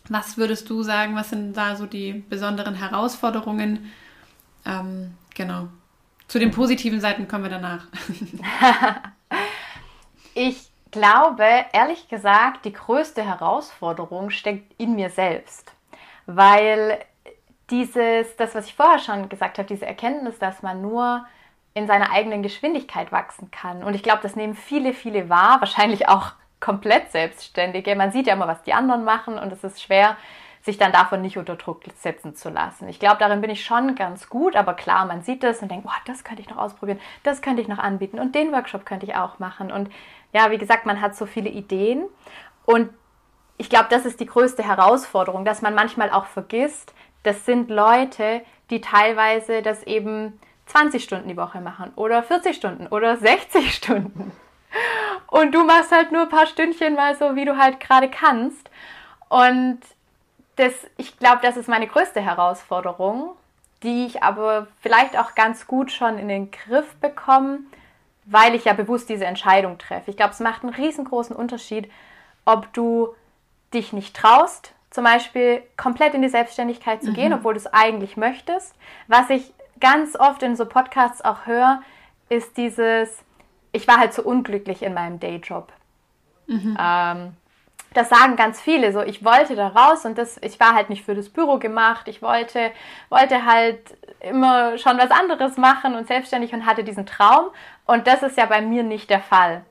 was 0.08 0.38
würdest 0.38 0.70
du 0.70 0.84
sagen, 0.84 1.16
was 1.16 1.32
sind 1.32 1.58
da 1.58 1.76
so 1.76 1.86
die 1.86 2.24
besonderen 2.30 2.76
Herausforderungen? 2.76 3.91
Ähm, 4.66 5.16
genau. 5.34 5.68
Zu 6.28 6.39
den 6.39 6.51
positiven 6.51 6.99
Seiten 6.99 7.28
kommen 7.28 7.43
wir 7.43 7.51
danach. 7.51 7.86
ich 10.34 10.70
glaube, 10.91 11.45
ehrlich 11.74 12.07
gesagt, 12.07 12.66
die 12.66 12.74
größte 12.74 13.24
Herausforderung 13.24 14.30
steckt 14.30 14.74
in 14.80 14.95
mir 14.95 15.09
selbst. 15.09 15.72
Weil 16.26 16.99
dieses, 17.70 18.36
das, 18.38 18.55
was 18.55 18.68
ich 18.68 18.76
vorher 18.76 18.99
schon 18.99 19.30
gesagt 19.30 19.57
habe, 19.57 19.68
diese 19.68 19.86
Erkenntnis, 19.86 20.39
dass 20.39 20.63
man 20.63 20.82
nur 20.82 21.26
in 21.74 21.88
seiner 21.88 22.11
eigenen 22.11 22.41
Geschwindigkeit 22.41 23.11
wachsen 23.11 23.51
kann. 23.51 23.84
Und 23.84 23.93
ich 23.95 24.03
glaube, 24.03 24.22
das 24.24 24.36
nehmen 24.36 24.55
viele, 24.55 24.93
viele 24.93 25.30
wahr, 25.30 25.59
wahrscheinlich 25.59 26.07
auch 26.07 26.32
komplett 26.59 27.11
Selbstständige. 27.11 27.95
Man 27.95 28.11
sieht 28.11 28.28
ja 28.28 28.34
immer, 28.34 28.47
was 28.47 28.63
die 28.63 28.74
anderen 28.74 29.03
machen 29.03 29.38
und 29.38 29.51
es 29.51 29.63
ist 29.63 29.82
schwer, 29.82 30.16
sich 30.66 30.80
dann 30.80 30.91
davon 30.91 31.22
nicht 31.22 31.38
unter 31.38 31.55
Druck 31.55 31.82
setzen 31.99 32.36
zu 32.36 32.49
lassen. 32.49 32.89
Ich 32.89 32.99
glaube, 32.99 33.18
darin 33.20 33.39
bin 33.39 33.51
ich 33.51 33.63
schon 33.63 33.93
ganz 33.93 34.30
gut, 34.30 34.55
aber 34.55 34.74
klar, 34.74 35.05
man 35.05 35.22
sieht 35.22 35.43
das 35.43 35.61
und 35.61 35.70
denkt, 35.70 35.86
oh, 35.88 36.01
das 36.05 36.24
könnte 36.24 36.41
ich 36.41 36.49
noch 36.49 36.57
ausprobieren, 36.57 36.99
das 37.22 37.43
könnte 37.43 37.61
ich 37.61 37.68
noch 37.68 37.78
anbieten 37.78 38.20
und 38.20 38.34
den 38.34 38.51
Workshop 38.51 38.84
könnte 38.84 39.05
ich 39.05 39.16
auch 39.16 39.38
machen. 39.38 39.72
Und 39.72 39.91
ja, 40.34 40.49
wie 40.49 40.57
gesagt, 40.57 40.88
man 40.88 41.01
hat 41.01 41.16
so 41.16 41.28
viele 41.28 41.49
Ideen 41.49 42.05
und 42.66 42.89
ich 43.57 43.70
glaube, 43.70 43.88
das 43.91 44.05
ist 44.05 44.20
die 44.20 44.26
größte 44.26 44.63
Herausforderung, 44.63 45.45
dass 45.45 45.61
man 45.61 45.76
manchmal 45.76 46.09
auch 46.09 46.26
vergisst, 46.26 46.93
das 47.22 47.45
sind 47.45 47.70
Leute, 47.70 48.41
die 48.72 48.82
teilweise 48.82 49.61
das 49.61 49.84
eben 49.84 50.39
20 50.66 51.03
Stunden 51.03 51.30
die 51.30 51.38
Woche 51.38 51.61
machen 51.61 51.91
oder 51.95 52.24
40 52.24 52.55
Stunden 52.55 52.88
oder 52.88 53.18
60 53.18 53.72
Stunden. 53.72 54.32
Und 55.28 55.53
du 55.53 55.63
machst 55.63 55.91
halt 55.91 56.11
nur 56.11 56.24
ein 56.24 56.30
paar 56.30 56.47
Stündchen 56.47 56.95
mal 56.95 57.16
so, 57.16 57.36
wie 57.36 57.45
du 57.45 57.55
halt 57.55 57.80
gerade 57.80 58.09
kannst. 58.09 58.70
Und 59.30 59.80
das, 60.56 60.74
ich 60.97 61.18
glaube, 61.18 61.39
das 61.41 61.58
ist 61.58 61.68
meine 61.68 61.88
größte 61.88 62.22
Herausforderung, 62.22 63.32
die 63.84 64.06
ich 64.06 64.24
aber 64.24 64.68
vielleicht 64.82 65.18
auch 65.18 65.36
ganz 65.36 65.68
gut 65.68 65.91
schon 65.91 66.18
in 66.18 66.28
den 66.28 66.51
Griff 66.51 66.95
bekomme, 66.95 67.60
weil 68.26 68.56
ich 68.56 68.66
ja 68.66 68.74
bewusst 68.74 69.10
diese 69.10 69.26
Entscheidung 69.26 69.78
treffe. 69.78 70.10
Ich 70.10 70.18
glaube, 70.18 70.32
es 70.32 70.39
macht 70.39 70.64
einen 70.64 70.74
riesengroßen 70.74 71.36
Unterschied, 71.36 71.91
ob 72.45 72.72
du 72.74 73.14
dich 73.74 73.93
nicht 73.93 74.16
traust, 74.16 74.74
zum 74.89 75.03
Beispiel 75.03 75.62
komplett 75.78 76.14
in 76.14 76.22
die 76.22 76.30
Selbstständigkeit 76.30 77.03
zu 77.03 77.12
gehen, 77.12 77.30
mhm. 77.30 77.39
obwohl 77.39 77.53
du 77.53 77.60
es 77.60 77.68
eigentlich 77.68 78.16
möchtest. 78.16 78.74
Was 79.08 79.30
ich 79.30 79.53
ganz 79.80 80.16
oft 80.16 80.41
in 80.41 80.56
so 80.56 80.66
Podcasts 80.66 81.24
auch 81.24 81.45
höre, 81.45 81.82
ist 82.30 82.56
dieses, 82.58 83.24
ich 83.72 83.88
war 83.88 83.97
halt 83.97 84.14
so 84.14 84.24
unglücklich 84.24 84.82
in 84.82 84.93
meinem 84.93 85.20
Dayjob. 85.20 85.72
Mhm. 86.47 86.78
Ähm, 86.80 87.34
das 87.96 88.10
sagen 88.10 88.36
ganz 88.36 88.62
viele 88.62 88.91
so, 88.91 89.02
ich 89.02 89.24
wollte 89.24 89.56
da 89.56 89.70
raus 89.70 90.06
und 90.06 90.18
das, 90.18 90.38
ich 90.41 90.60
war 90.60 90.76
halt 90.76 90.89
nicht 90.89 91.06
für 91.06 91.16
das 91.16 91.30
Büro 91.30 91.58
gemacht, 91.58 92.08
ich 92.08 92.22
wollte, 92.22 92.72
wollte 93.10 93.46
halt 93.46 93.80
immer 94.20 94.78
schon 94.78 94.98
was 94.98 95.12
anderes 95.12 95.58
machen 95.58 95.96
und 95.96 96.08
selbstständig 96.08 96.54
und 96.54 96.66
hatte 96.66 96.84
diesen 96.84 97.06
Traum 97.06 97.46
und 97.86 98.08
das 98.08 98.22
ist 98.22 98.38
ja 98.38 98.46
bei 98.46 98.62
mir 98.62 98.84
nicht 98.84 99.10
der 99.10 99.22
Fall. 99.22 99.64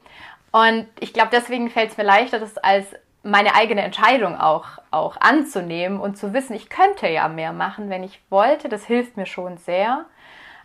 Und 0.52 0.86
ich 1.00 1.12
glaube, 1.12 1.30
deswegen 1.32 1.68
fällt 1.68 1.90
es 1.90 1.96
mir 1.96 2.04
leichter, 2.04 2.38
das 2.38 2.56
als 2.58 2.86
meine 3.24 3.54
eigene 3.54 3.82
Entscheidung 3.82 4.38
auch, 4.38 4.66
auch 4.90 5.16
anzunehmen 5.20 5.98
und 5.98 6.16
zu 6.16 6.32
wissen, 6.32 6.54
ich 6.54 6.68
könnte 6.68 7.08
ja 7.08 7.26
mehr 7.28 7.52
machen, 7.52 7.90
wenn 7.90 8.04
ich 8.04 8.20
wollte. 8.30 8.68
Das 8.68 8.84
hilft 8.84 9.16
mir 9.16 9.26
schon 9.26 9.56
sehr, 9.56 10.04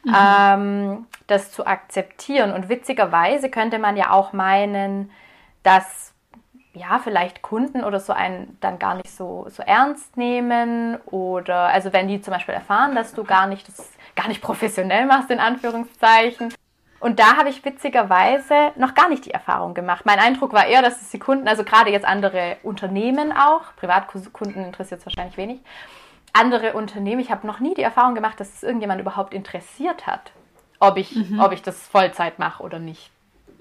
mhm. 0.03 0.15
ähm, 0.15 1.07
das 1.27 1.51
zu 1.51 1.65
akzeptieren. 1.65 2.53
Und 2.53 2.69
witzigerweise 2.69 3.49
könnte 3.49 3.79
man 3.79 3.97
ja 3.97 4.11
auch 4.11 4.33
meinen, 4.33 5.09
dass 5.63 6.08
ja, 6.73 6.99
vielleicht 7.03 7.41
Kunden 7.41 7.83
oder 7.83 7.99
so 7.99 8.13
einen 8.13 8.57
dann 8.61 8.79
gar 8.79 8.95
nicht 8.95 9.09
so, 9.09 9.47
so 9.49 9.63
ernst 9.63 10.17
nehmen 10.17 10.97
oder 11.07 11.67
also 11.67 11.93
wenn 11.93 12.07
die 12.07 12.21
zum 12.21 12.33
Beispiel 12.33 12.53
erfahren, 12.53 12.95
dass 12.95 13.13
du 13.13 13.23
gar 13.23 13.47
nicht 13.47 13.67
das 13.67 13.91
gar 14.15 14.27
nicht 14.27 14.41
professionell 14.41 15.05
machst, 15.05 15.31
in 15.31 15.39
Anführungszeichen. 15.39 16.53
Und 16.99 17.19
da 17.19 17.37
habe 17.37 17.49
ich 17.49 17.63
witzigerweise 17.63 18.71
noch 18.75 18.93
gar 18.93 19.07
nicht 19.07 19.25
die 19.25 19.31
Erfahrung 19.31 19.73
gemacht. 19.73 20.05
Mein 20.05 20.19
Eindruck 20.19 20.51
war 20.51 20.65
eher, 20.65 20.81
dass 20.81 21.01
es 21.01 21.11
die 21.11 21.19
Kunden, 21.19 21.47
also 21.47 21.63
gerade 21.63 21.91
jetzt 21.91 22.05
andere 22.05 22.57
Unternehmen 22.61 23.31
auch, 23.31 23.73
Privatkunden 23.77 24.65
interessiert 24.65 24.99
es 24.99 25.05
wahrscheinlich 25.05 25.37
wenig, 25.37 25.61
andere 26.33 26.73
Unternehmen, 26.73 27.21
ich 27.21 27.31
habe 27.31 27.47
noch 27.47 27.59
nie 27.59 27.73
die 27.73 27.81
Erfahrung 27.81 28.15
gemacht, 28.15 28.39
dass 28.39 28.53
es 28.53 28.63
irgendjemand 28.63 28.99
überhaupt 28.99 29.33
interessiert 29.33 30.05
hat, 30.05 30.31
ob 30.79 30.97
ich, 30.97 31.15
mhm. 31.15 31.39
ob 31.39 31.53
ich 31.53 31.61
das 31.61 31.87
Vollzeit 31.87 32.37
mache 32.37 32.61
oder 32.61 32.79
nicht. 32.79 33.11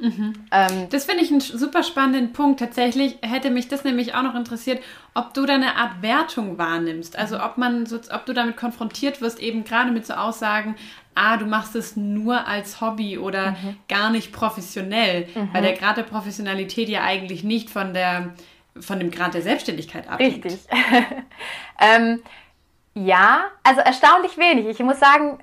Mhm. 0.01 0.35
Ähm, 0.53 0.89
das 0.91 1.05
finde 1.05 1.25
ich 1.25 1.31
einen 1.31 1.41
super 1.41 1.83
spannenden 1.83 2.33
Punkt. 2.33 2.61
Tatsächlich 2.61 3.19
hätte 3.23 3.51
mich 3.51 3.69
das 3.69 3.85
nämlich 3.85 4.15
auch 4.15 4.23
noch 4.23 4.35
interessiert, 4.35 4.83
ob 5.15 5.35
du 5.35 5.45
da 5.45 5.55
eine 5.55 5.77
Art 5.77 6.03
Wertung 6.03 6.57
wahrnimmst. 6.59 7.19
Also 7.19 7.43
ob 7.43 7.59
man 7.59 7.87
so, 7.87 7.99
ob 8.13 8.27
du 8.27 8.33
damit 8.33 8.57
konfrontiert 8.57 9.21
wirst, 9.21 9.41
eben 9.41 9.65
gerade 9.65 9.91
mit 9.91 10.07
so 10.07 10.15
Aussagen, 10.15 10.77
ah, 11.15 11.37
du 11.37 11.47
machst 11.47 11.75
es 11.75 11.97
nur 11.97 12.47
als 12.47 12.81
Hobby 12.81 13.19
oder 13.19 13.53
mhm. 13.53 13.77
gar 13.89 14.11
nicht 14.11 14.33
professionell, 14.33 15.27
mhm. 15.35 15.49
weil 15.53 15.63
der 15.63 15.75
Grad 15.75 15.97
der 15.97 16.05
Professionalität 16.05 16.89
ja 16.89 17.03
eigentlich 17.03 17.43
nicht 17.43 17.71
von 17.71 17.93
der 17.93 18.35
von 18.81 19.01
dem 19.01 19.11
Grad 19.11 19.35
der 19.35 19.43
Selbstständigkeit 19.43 20.09
abhängt. 20.09 20.45
Richtig. 20.45 20.61
ähm, 21.81 22.21
ja, 22.95 23.47
also 23.65 23.81
erstaunlich 23.81 24.37
wenig. 24.39 24.67
Ich 24.67 24.79
muss 24.79 25.01
sagen, 25.01 25.39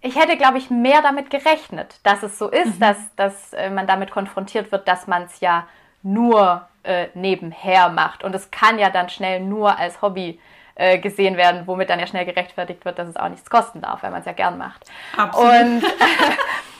ich 0.00 0.16
hätte, 0.16 0.36
glaube 0.36 0.58
ich, 0.58 0.70
mehr 0.70 1.02
damit 1.02 1.30
gerechnet, 1.30 1.98
dass 2.02 2.22
es 2.22 2.38
so 2.38 2.48
ist, 2.48 2.76
mhm. 2.76 2.80
dass, 2.80 2.96
dass 3.16 3.52
äh, 3.52 3.70
man 3.70 3.86
damit 3.86 4.10
konfrontiert 4.10 4.70
wird, 4.72 4.86
dass 4.86 5.06
man 5.06 5.24
es 5.24 5.40
ja 5.40 5.66
nur 6.02 6.68
äh, 6.84 7.08
nebenher 7.14 7.88
macht. 7.88 8.22
Und 8.22 8.34
es 8.34 8.50
kann 8.50 8.78
ja 8.78 8.90
dann 8.90 9.08
schnell 9.08 9.40
nur 9.40 9.76
als 9.76 10.00
Hobby 10.02 10.38
äh, 10.76 10.98
gesehen 10.98 11.36
werden, 11.36 11.66
womit 11.66 11.90
dann 11.90 11.98
ja 11.98 12.06
schnell 12.06 12.24
gerechtfertigt 12.24 12.84
wird, 12.84 12.98
dass 12.98 13.08
es 13.08 13.16
auch 13.16 13.28
nichts 13.28 13.50
kosten 13.50 13.80
darf, 13.80 14.02
weil 14.02 14.10
man 14.10 14.20
es 14.20 14.26
ja 14.26 14.32
gern 14.32 14.58
macht. 14.58 14.84
Absolut. 15.16 15.50
Und, 15.50 15.82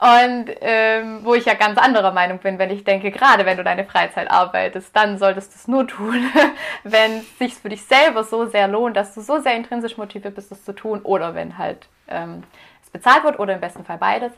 und 0.00 0.46
ähm, 0.62 1.20
wo 1.24 1.34
ich 1.34 1.44
ja 1.44 1.52
ganz 1.52 1.76
anderer 1.76 2.10
Meinung 2.12 2.38
bin, 2.38 2.58
wenn 2.58 2.70
ich 2.70 2.84
denke, 2.84 3.10
gerade 3.10 3.44
wenn 3.44 3.58
du 3.58 3.64
deine 3.64 3.84
Freizeit 3.84 4.30
arbeitest, 4.30 4.96
dann 4.96 5.18
solltest 5.18 5.52
du 5.52 5.56
es 5.56 5.68
nur 5.68 5.86
tun, 5.86 6.24
wenn 6.84 7.18
es 7.18 7.38
sich 7.38 7.54
für 7.54 7.68
dich 7.68 7.84
selber 7.84 8.24
so 8.24 8.46
sehr 8.46 8.66
lohnt, 8.66 8.96
dass 8.96 9.12
du 9.14 9.20
so 9.20 9.40
sehr 9.40 9.54
intrinsisch 9.54 9.98
motiviert 9.98 10.34
bist, 10.34 10.50
es 10.52 10.64
zu 10.64 10.72
tun, 10.72 11.02
oder 11.02 11.34
wenn 11.34 11.58
halt 11.58 11.86
ähm, 12.08 12.44
es 12.82 12.88
bezahlt 12.88 13.24
wird 13.24 13.38
oder 13.38 13.52
im 13.52 13.60
besten 13.60 13.84
Fall 13.84 13.98
beides. 13.98 14.32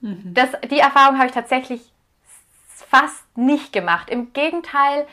Mhm. 0.00 0.32
Das, 0.32 0.48
die 0.70 0.78
Erfahrung 0.78 1.18
habe 1.18 1.26
ich 1.26 1.34
tatsächlich 1.34 1.92
fast 2.66 3.36
nicht 3.36 3.74
gemacht. 3.74 4.08
Im 4.08 4.32
Gegenteil, 4.32 5.06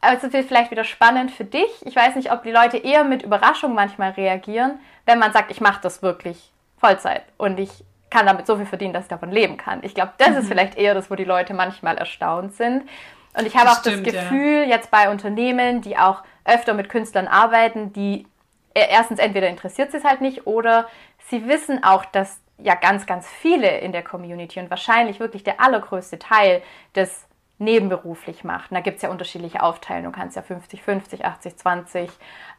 also 0.00 0.30
vielleicht 0.30 0.70
wieder 0.70 0.84
spannend 0.84 1.30
für 1.30 1.44
dich. 1.44 1.68
Ich 1.84 1.94
weiß 1.94 2.16
nicht, 2.16 2.32
ob 2.32 2.42
die 2.42 2.52
Leute 2.52 2.78
eher 2.78 3.04
mit 3.04 3.22
Überraschung 3.22 3.74
manchmal 3.74 4.12
reagieren, 4.12 4.78
wenn 5.04 5.18
man 5.18 5.34
sagt, 5.34 5.50
ich 5.50 5.60
mache 5.60 5.82
das 5.82 6.00
wirklich 6.00 6.52
Vollzeit 6.78 7.24
und 7.36 7.60
ich 7.60 7.84
kann 8.10 8.26
damit 8.26 8.46
so 8.46 8.56
viel 8.56 8.66
verdienen, 8.66 8.92
dass 8.92 9.04
ich 9.04 9.08
davon 9.08 9.30
leben 9.30 9.56
kann. 9.56 9.80
Ich 9.82 9.94
glaube, 9.94 10.12
das 10.18 10.30
mhm. 10.30 10.36
ist 10.36 10.48
vielleicht 10.48 10.76
eher 10.76 10.94
das, 10.94 11.10
wo 11.10 11.14
die 11.14 11.24
Leute 11.24 11.54
manchmal 11.54 11.98
erstaunt 11.98 12.54
sind. 12.54 12.88
Und 13.36 13.46
ich 13.46 13.54
habe 13.54 13.66
das 13.66 13.78
auch 13.78 13.80
stimmt, 13.80 14.06
das 14.06 14.14
Gefühl, 14.14 14.62
ja. 14.62 14.76
jetzt 14.76 14.90
bei 14.90 15.10
Unternehmen, 15.10 15.80
die 15.80 15.96
auch 15.96 16.22
öfter 16.44 16.74
mit 16.74 16.88
Künstlern 16.88 17.28
arbeiten, 17.28 17.92
die 17.92 18.26
äh, 18.74 18.86
erstens 18.90 19.18
entweder 19.18 19.48
interessiert 19.48 19.90
sie 19.90 19.98
es 19.98 20.04
halt 20.04 20.20
nicht 20.20 20.46
oder 20.46 20.88
sie 21.28 21.46
wissen 21.46 21.84
auch, 21.84 22.04
dass 22.04 22.40
ja 22.58 22.74
ganz, 22.74 23.06
ganz 23.06 23.28
viele 23.28 23.78
in 23.78 23.92
der 23.92 24.02
Community 24.02 24.58
und 24.58 24.70
wahrscheinlich 24.70 25.20
wirklich 25.20 25.44
der 25.44 25.60
allergrößte 25.60 26.18
Teil 26.18 26.62
des 26.94 27.26
nebenberuflich 27.58 28.44
macht. 28.44 28.70
Und 28.70 28.76
da 28.76 28.80
gibt 28.80 28.96
es 28.96 29.02
ja 29.02 29.10
unterschiedliche 29.10 29.62
Aufteilungen. 29.62 30.12
Du 30.12 30.18
kannst 30.18 30.36
ja 30.36 30.42
50, 30.42 30.82
50, 30.82 31.24
80, 31.24 31.56
20, 31.56 32.10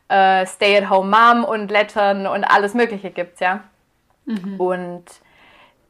äh, 0.09 0.45
Stay-at-home-Mom 0.45 1.43
und 1.45 1.71
Lettern 1.71 2.27
und 2.27 2.43
alles 2.43 2.73
Mögliche 2.73 3.11
gibt 3.11 3.35
es 3.35 3.39
ja. 3.39 3.63
Mhm. 4.25 4.59
Und 4.59 5.05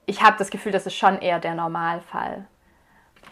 ich 0.09 0.21
habe 0.21 0.37
das 0.37 0.49
Gefühl, 0.49 0.71
das 0.71 0.85
ist 0.85 0.95
schon 0.95 1.19
eher 1.19 1.39
der 1.39 1.55
Normalfall. 1.55 2.45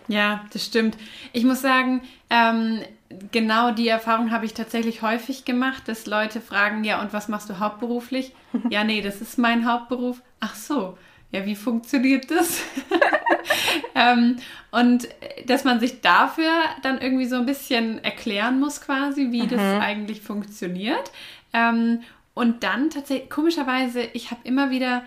Ja, 0.08 0.46
das 0.54 0.64
stimmt. 0.64 0.98
Ich 1.34 1.44
muss 1.44 1.62
sagen, 1.62 2.02
ähm, 2.30 2.82
genau 3.32 3.72
die 3.72 3.88
Erfahrung 3.88 4.32
habe 4.32 4.46
ich 4.46 4.54
tatsächlich 4.54 5.02
häufig 5.02 5.44
gemacht, 5.44 5.88
dass 5.88 6.06
Leute 6.06 6.40
fragen, 6.40 6.84
ja, 6.84 7.02
und 7.02 7.14
was 7.14 7.28
machst 7.28 7.50
du 7.50 7.60
hauptberuflich? 7.60 8.34
ja, 8.70 8.84
nee, 8.84 9.02
das 9.02 9.22
ist 9.22 9.38
mein 9.38 9.70
Hauptberuf. 9.70 10.22
Ach 10.40 10.56
so, 10.56 10.98
ja, 11.32 11.46
wie 11.46 11.56
funktioniert 11.56 12.30
das? 12.32 12.62
ähm, 13.96 14.38
und 14.72 15.10
dass 15.46 15.64
man 15.64 15.80
sich 15.80 16.02
dafür 16.02 16.52
dann 16.84 17.02
irgendwie 17.02 17.26
so 17.26 17.36
ein 17.36 17.46
bisschen 17.46 18.04
erklären 18.04 18.60
muss, 18.60 18.82
quasi, 18.82 19.32
wie 19.32 19.44
mhm. 19.44 19.50
das 19.50 19.62
eigentlich 19.82 20.22
funktioniert. 20.22 21.12
Ähm, 21.54 22.02
und 22.34 22.64
dann 22.64 22.92
tatsächlich, 22.92 23.32
komischerweise, 23.32 24.02
ich 24.14 24.30
habe 24.30 24.42
immer 24.44 24.70
wieder 24.70 25.04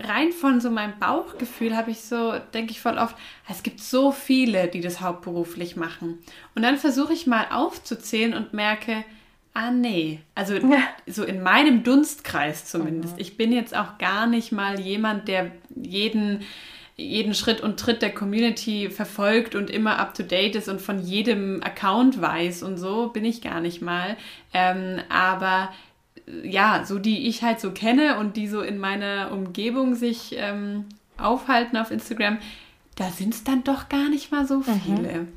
rein 0.00 0.32
von 0.32 0.60
so 0.60 0.70
meinem 0.70 0.98
Bauchgefühl 0.98 1.76
habe 1.76 1.90
ich 1.90 2.00
so, 2.00 2.34
denke 2.54 2.70
ich 2.72 2.80
voll 2.80 2.98
oft, 2.98 3.16
es 3.48 3.62
gibt 3.62 3.80
so 3.80 4.12
viele, 4.12 4.68
die 4.68 4.80
das 4.80 5.00
hauptberuflich 5.00 5.76
machen. 5.76 6.18
Und 6.54 6.62
dann 6.62 6.76
versuche 6.76 7.12
ich 7.12 7.26
mal 7.26 7.46
aufzuzählen 7.50 8.34
und 8.34 8.52
merke, 8.52 9.04
ah 9.54 9.70
nee, 9.70 10.20
also 10.34 10.54
ja. 10.54 10.82
so 11.06 11.24
in 11.24 11.42
meinem 11.42 11.82
Dunstkreis 11.82 12.64
zumindest. 12.64 13.14
Mhm. 13.14 13.20
Ich 13.20 13.36
bin 13.36 13.52
jetzt 13.52 13.76
auch 13.76 13.98
gar 13.98 14.26
nicht 14.26 14.52
mal 14.52 14.78
jemand, 14.78 15.26
der 15.26 15.50
jeden 15.74 16.44
jeden 16.98 17.32
Schritt 17.32 17.60
und 17.60 17.78
Tritt 17.78 18.02
der 18.02 18.12
Community 18.12 18.90
verfolgt 18.90 19.54
und 19.54 19.70
immer 19.70 20.00
up 20.00 20.14
to 20.14 20.24
date 20.24 20.56
ist 20.56 20.68
und 20.68 20.82
von 20.82 20.98
jedem 20.98 21.62
Account 21.62 22.20
weiß 22.20 22.64
und 22.64 22.76
so 22.76 23.10
bin 23.10 23.24
ich 23.24 23.40
gar 23.40 23.60
nicht 23.60 23.80
mal. 23.80 24.16
Ähm, 24.52 24.98
aber 25.08 25.70
ja, 26.42 26.84
so 26.84 26.98
die 26.98 27.28
ich 27.28 27.42
halt 27.42 27.60
so 27.60 27.70
kenne 27.70 28.18
und 28.18 28.36
die 28.36 28.48
so 28.48 28.60
in 28.60 28.78
meiner 28.78 29.30
Umgebung 29.32 29.94
sich 29.94 30.34
ähm, 30.36 30.84
aufhalten 31.16 31.76
auf 31.76 31.90
Instagram, 31.90 32.38
da 32.96 33.10
sind 33.10 33.34
es 33.34 33.44
dann 33.44 33.64
doch 33.64 33.88
gar 33.88 34.08
nicht 34.08 34.32
mal 34.32 34.46
so 34.46 34.58
mhm. 34.58 34.80
viele. 34.84 35.12
Mhm. 35.18 35.28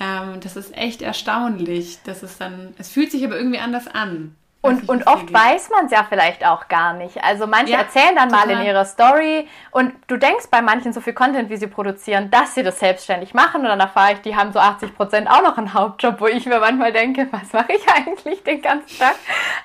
Ähm, 0.00 0.40
das 0.40 0.56
ist 0.56 0.76
echt 0.76 1.02
erstaunlich. 1.02 1.98
Das 2.04 2.22
ist 2.22 2.40
dann, 2.40 2.74
es 2.78 2.88
fühlt 2.88 3.10
sich 3.10 3.24
aber 3.24 3.36
irgendwie 3.36 3.60
anders 3.60 3.86
an. 3.86 4.34
Und, 4.64 4.88
und 4.88 5.06
oft 5.06 5.30
weiß 5.30 5.68
man 5.68 5.84
es 5.84 5.92
ja 5.92 6.06
vielleicht 6.08 6.46
auch 6.46 6.68
gar 6.68 6.94
nicht. 6.94 7.22
Also 7.22 7.46
manche 7.46 7.74
ja, 7.74 7.80
erzählen 7.80 8.16
dann 8.16 8.30
total. 8.30 8.46
mal 8.46 8.60
in 8.60 8.66
ihrer 8.66 8.86
Story 8.86 9.46
und 9.70 9.92
du 10.06 10.16
denkst 10.16 10.46
bei 10.50 10.62
manchen 10.62 10.94
so 10.94 11.02
viel 11.02 11.12
Content, 11.12 11.50
wie 11.50 11.58
sie 11.58 11.66
produzieren, 11.66 12.30
dass 12.30 12.54
sie 12.54 12.62
das 12.62 12.78
selbstständig 12.78 13.34
machen 13.34 13.60
und 13.60 13.66
dann 13.66 13.80
erfahre 13.80 14.14
ich, 14.14 14.22
die 14.22 14.34
haben 14.34 14.54
so 14.54 14.58
80 14.58 14.96
Prozent 14.96 15.28
auch 15.28 15.42
noch 15.42 15.58
einen 15.58 15.74
Hauptjob, 15.74 16.18
wo 16.18 16.28
ich 16.28 16.46
mir 16.46 16.60
manchmal 16.60 16.94
denke, 16.94 17.28
was 17.30 17.52
mache 17.52 17.74
ich 17.74 17.86
eigentlich 17.90 18.42
den 18.42 18.62
ganzen 18.62 18.98
Tag? 18.98 19.16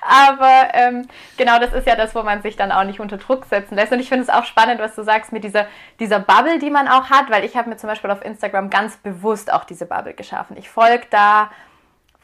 Aber 0.02 0.74
ähm, 0.74 1.08
genau 1.38 1.58
das 1.58 1.72
ist 1.72 1.86
ja 1.86 1.96
das, 1.96 2.14
wo 2.14 2.22
man 2.22 2.42
sich 2.42 2.56
dann 2.56 2.70
auch 2.70 2.84
nicht 2.84 3.00
unter 3.00 3.16
Druck 3.16 3.46
setzen 3.46 3.76
lässt. 3.76 3.92
Und 3.92 4.00
ich 4.00 4.10
finde 4.10 4.24
es 4.24 4.28
auch 4.28 4.44
spannend, 4.44 4.82
was 4.82 4.94
du 4.96 5.02
sagst 5.02 5.32
mit 5.32 5.44
dieser, 5.44 5.66
dieser 5.98 6.18
Bubble, 6.18 6.58
die 6.58 6.68
man 6.68 6.88
auch 6.88 7.08
hat, 7.08 7.30
weil 7.30 7.46
ich 7.46 7.56
habe 7.56 7.70
mir 7.70 7.78
zum 7.78 7.88
Beispiel 7.88 8.10
auf 8.10 8.22
Instagram 8.22 8.68
ganz 8.68 8.98
bewusst 8.98 9.50
auch 9.50 9.64
diese 9.64 9.86
Bubble 9.86 10.12
geschaffen. 10.12 10.58
Ich 10.58 10.68
folge 10.68 11.06
da 11.08 11.48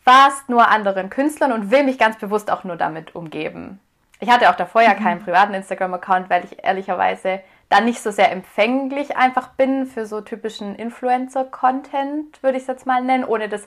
fast 0.08 0.48
nur 0.48 0.68
anderen 0.68 1.10
Künstlern 1.10 1.52
und 1.52 1.70
will 1.70 1.82
mich 1.82 1.98
ganz 1.98 2.16
bewusst 2.16 2.50
auch 2.50 2.64
nur 2.64 2.76
damit 2.76 3.14
umgeben. 3.14 3.80
Ich 4.20 4.30
hatte 4.30 4.48
auch 4.50 4.54
davor 4.54 4.82
ja 4.82 4.94
mhm. 4.94 5.02
keinen 5.02 5.22
privaten 5.22 5.54
Instagram-Account, 5.54 6.30
weil 6.30 6.44
ich 6.44 6.64
ehrlicherweise 6.64 7.40
da 7.68 7.80
nicht 7.80 8.00
so 8.00 8.12
sehr 8.12 8.30
empfänglich 8.30 9.16
einfach 9.16 9.48
bin 9.48 9.86
für 9.86 10.06
so 10.06 10.20
typischen 10.20 10.76
Influencer-Content, 10.76 12.42
würde 12.42 12.56
ich 12.56 12.62
es 12.62 12.68
jetzt 12.68 12.86
mal 12.86 13.02
nennen, 13.02 13.24
ohne 13.24 13.48
das 13.48 13.66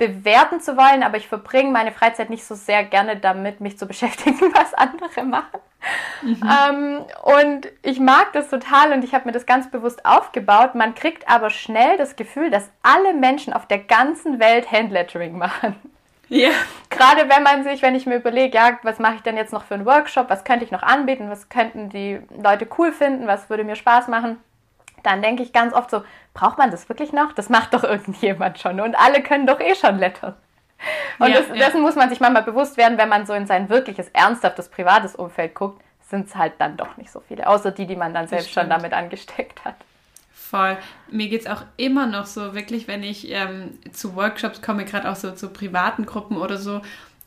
bewerten 0.00 0.60
zu 0.60 0.78
wollen, 0.78 1.02
aber 1.02 1.18
ich 1.18 1.28
verbringe 1.28 1.70
meine 1.70 1.92
Freizeit 1.92 2.30
nicht 2.30 2.44
so 2.44 2.54
sehr 2.54 2.84
gerne 2.84 3.16
damit, 3.16 3.60
mich 3.60 3.78
zu 3.78 3.86
beschäftigen, 3.88 4.52
was 4.54 4.74
andere 4.74 5.22
machen. 5.24 5.60
Mhm. 6.22 6.40
Ähm, 6.42 7.04
und 7.22 7.68
ich 7.82 8.00
mag 8.00 8.32
das 8.32 8.48
total 8.48 8.92
und 8.92 9.04
ich 9.04 9.14
habe 9.14 9.26
mir 9.26 9.32
das 9.32 9.46
ganz 9.46 9.70
bewusst 9.70 10.04
aufgebaut. 10.04 10.74
Man 10.74 10.94
kriegt 10.94 11.28
aber 11.28 11.50
schnell 11.50 11.98
das 11.98 12.16
Gefühl, 12.16 12.50
dass 12.50 12.70
alle 12.82 13.14
Menschen 13.14 13.52
auf 13.52 13.66
der 13.66 13.78
ganzen 13.78 14.40
Welt 14.40 14.72
Handlettering 14.72 15.36
machen. 15.36 15.76
Ja. 16.28 16.50
Gerade 16.88 17.28
wenn 17.28 17.42
man 17.42 17.64
sich, 17.64 17.82
wenn 17.82 17.94
ich 17.94 18.06
mir 18.06 18.16
überlege, 18.16 18.56
ja, 18.56 18.78
was 18.82 18.98
mache 18.98 19.16
ich 19.16 19.22
denn 19.22 19.36
jetzt 19.36 19.52
noch 19.52 19.64
für 19.64 19.74
einen 19.74 19.86
Workshop, 19.86 20.30
was 20.30 20.44
könnte 20.44 20.64
ich 20.64 20.70
noch 20.70 20.82
anbieten, 20.82 21.28
was 21.28 21.48
könnten 21.48 21.90
die 21.90 22.20
Leute 22.42 22.66
cool 22.78 22.92
finden, 22.92 23.26
was 23.26 23.50
würde 23.50 23.64
mir 23.64 23.76
Spaß 23.76 24.08
machen, 24.08 24.38
dann 25.02 25.22
denke 25.22 25.42
ich 25.42 25.52
ganz 25.52 25.72
oft 25.72 25.90
so, 25.90 26.02
braucht 26.34 26.58
man 26.58 26.70
das 26.70 26.88
wirklich 26.88 27.12
noch? 27.12 27.32
Das 27.32 27.48
macht 27.48 27.74
doch 27.74 27.84
irgendjemand 27.84 28.58
schon 28.58 28.80
und 28.80 28.94
alle 28.94 29.22
können 29.22 29.46
doch 29.46 29.60
eh 29.60 29.74
schon 29.74 29.98
lettern. 29.98 30.34
Und 31.18 31.28
ja, 31.28 31.40
das, 31.40 31.48
ja. 31.48 31.54
dessen 31.54 31.82
muss 31.82 31.94
man 31.94 32.08
sich 32.08 32.20
manchmal 32.20 32.42
bewusst 32.42 32.76
werden, 32.76 32.96
wenn 32.98 33.08
man 33.08 33.26
so 33.26 33.34
in 33.34 33.46
sein 33.46 33.68
wirkliches, 33.68 34.08
ernsthaftes, 34.08 34.68
privates 34.68 35.14
Umfeld 35.14 35.54
guckt, 35.54 35.82
sind 36.08 36.26
es 36.26 36.34
halt 36.34 36.54
dann 36.58 36.76
doch 36.76 36.96
nicht 36.96 37.10
so 37.10 37.20
viele, 37.20 37.46
außer 37.46 37.70
die, 37.70 37.86
die 37.86 37.96
man 37.96 38.14
dann 38.14 38.26
selbst 38.26 38.52
schon 38.52 38.68
damit 38.68 38.92
angesteckt 38.92 39.64
hat. 39.64 39.76
Voll. 40.32 40.76
Mir 41.10 41.28
geht 41.28 41.42
es 41.42 41.46
auch 41.46 41.62
immer 41.76 42.06
noch 42.06 42.26
so, 42.26 42.54
wirklich, 42.54 42.88
wenn 42.88 43.04
ich 43.04 43.30
ähm, 43.30 43.78
zu 43.92 44.16
Workshops 44.16 44.62
komme, 44.62 44.84
gerade 44.84 45.08
auch 45.08 45.14
so 45.16 45.30
zu 45.32 45.50
privaten 45.50 46.06
Gruppen 46.06 46.36
oder 46.36 46.56
so, 46.56 46.80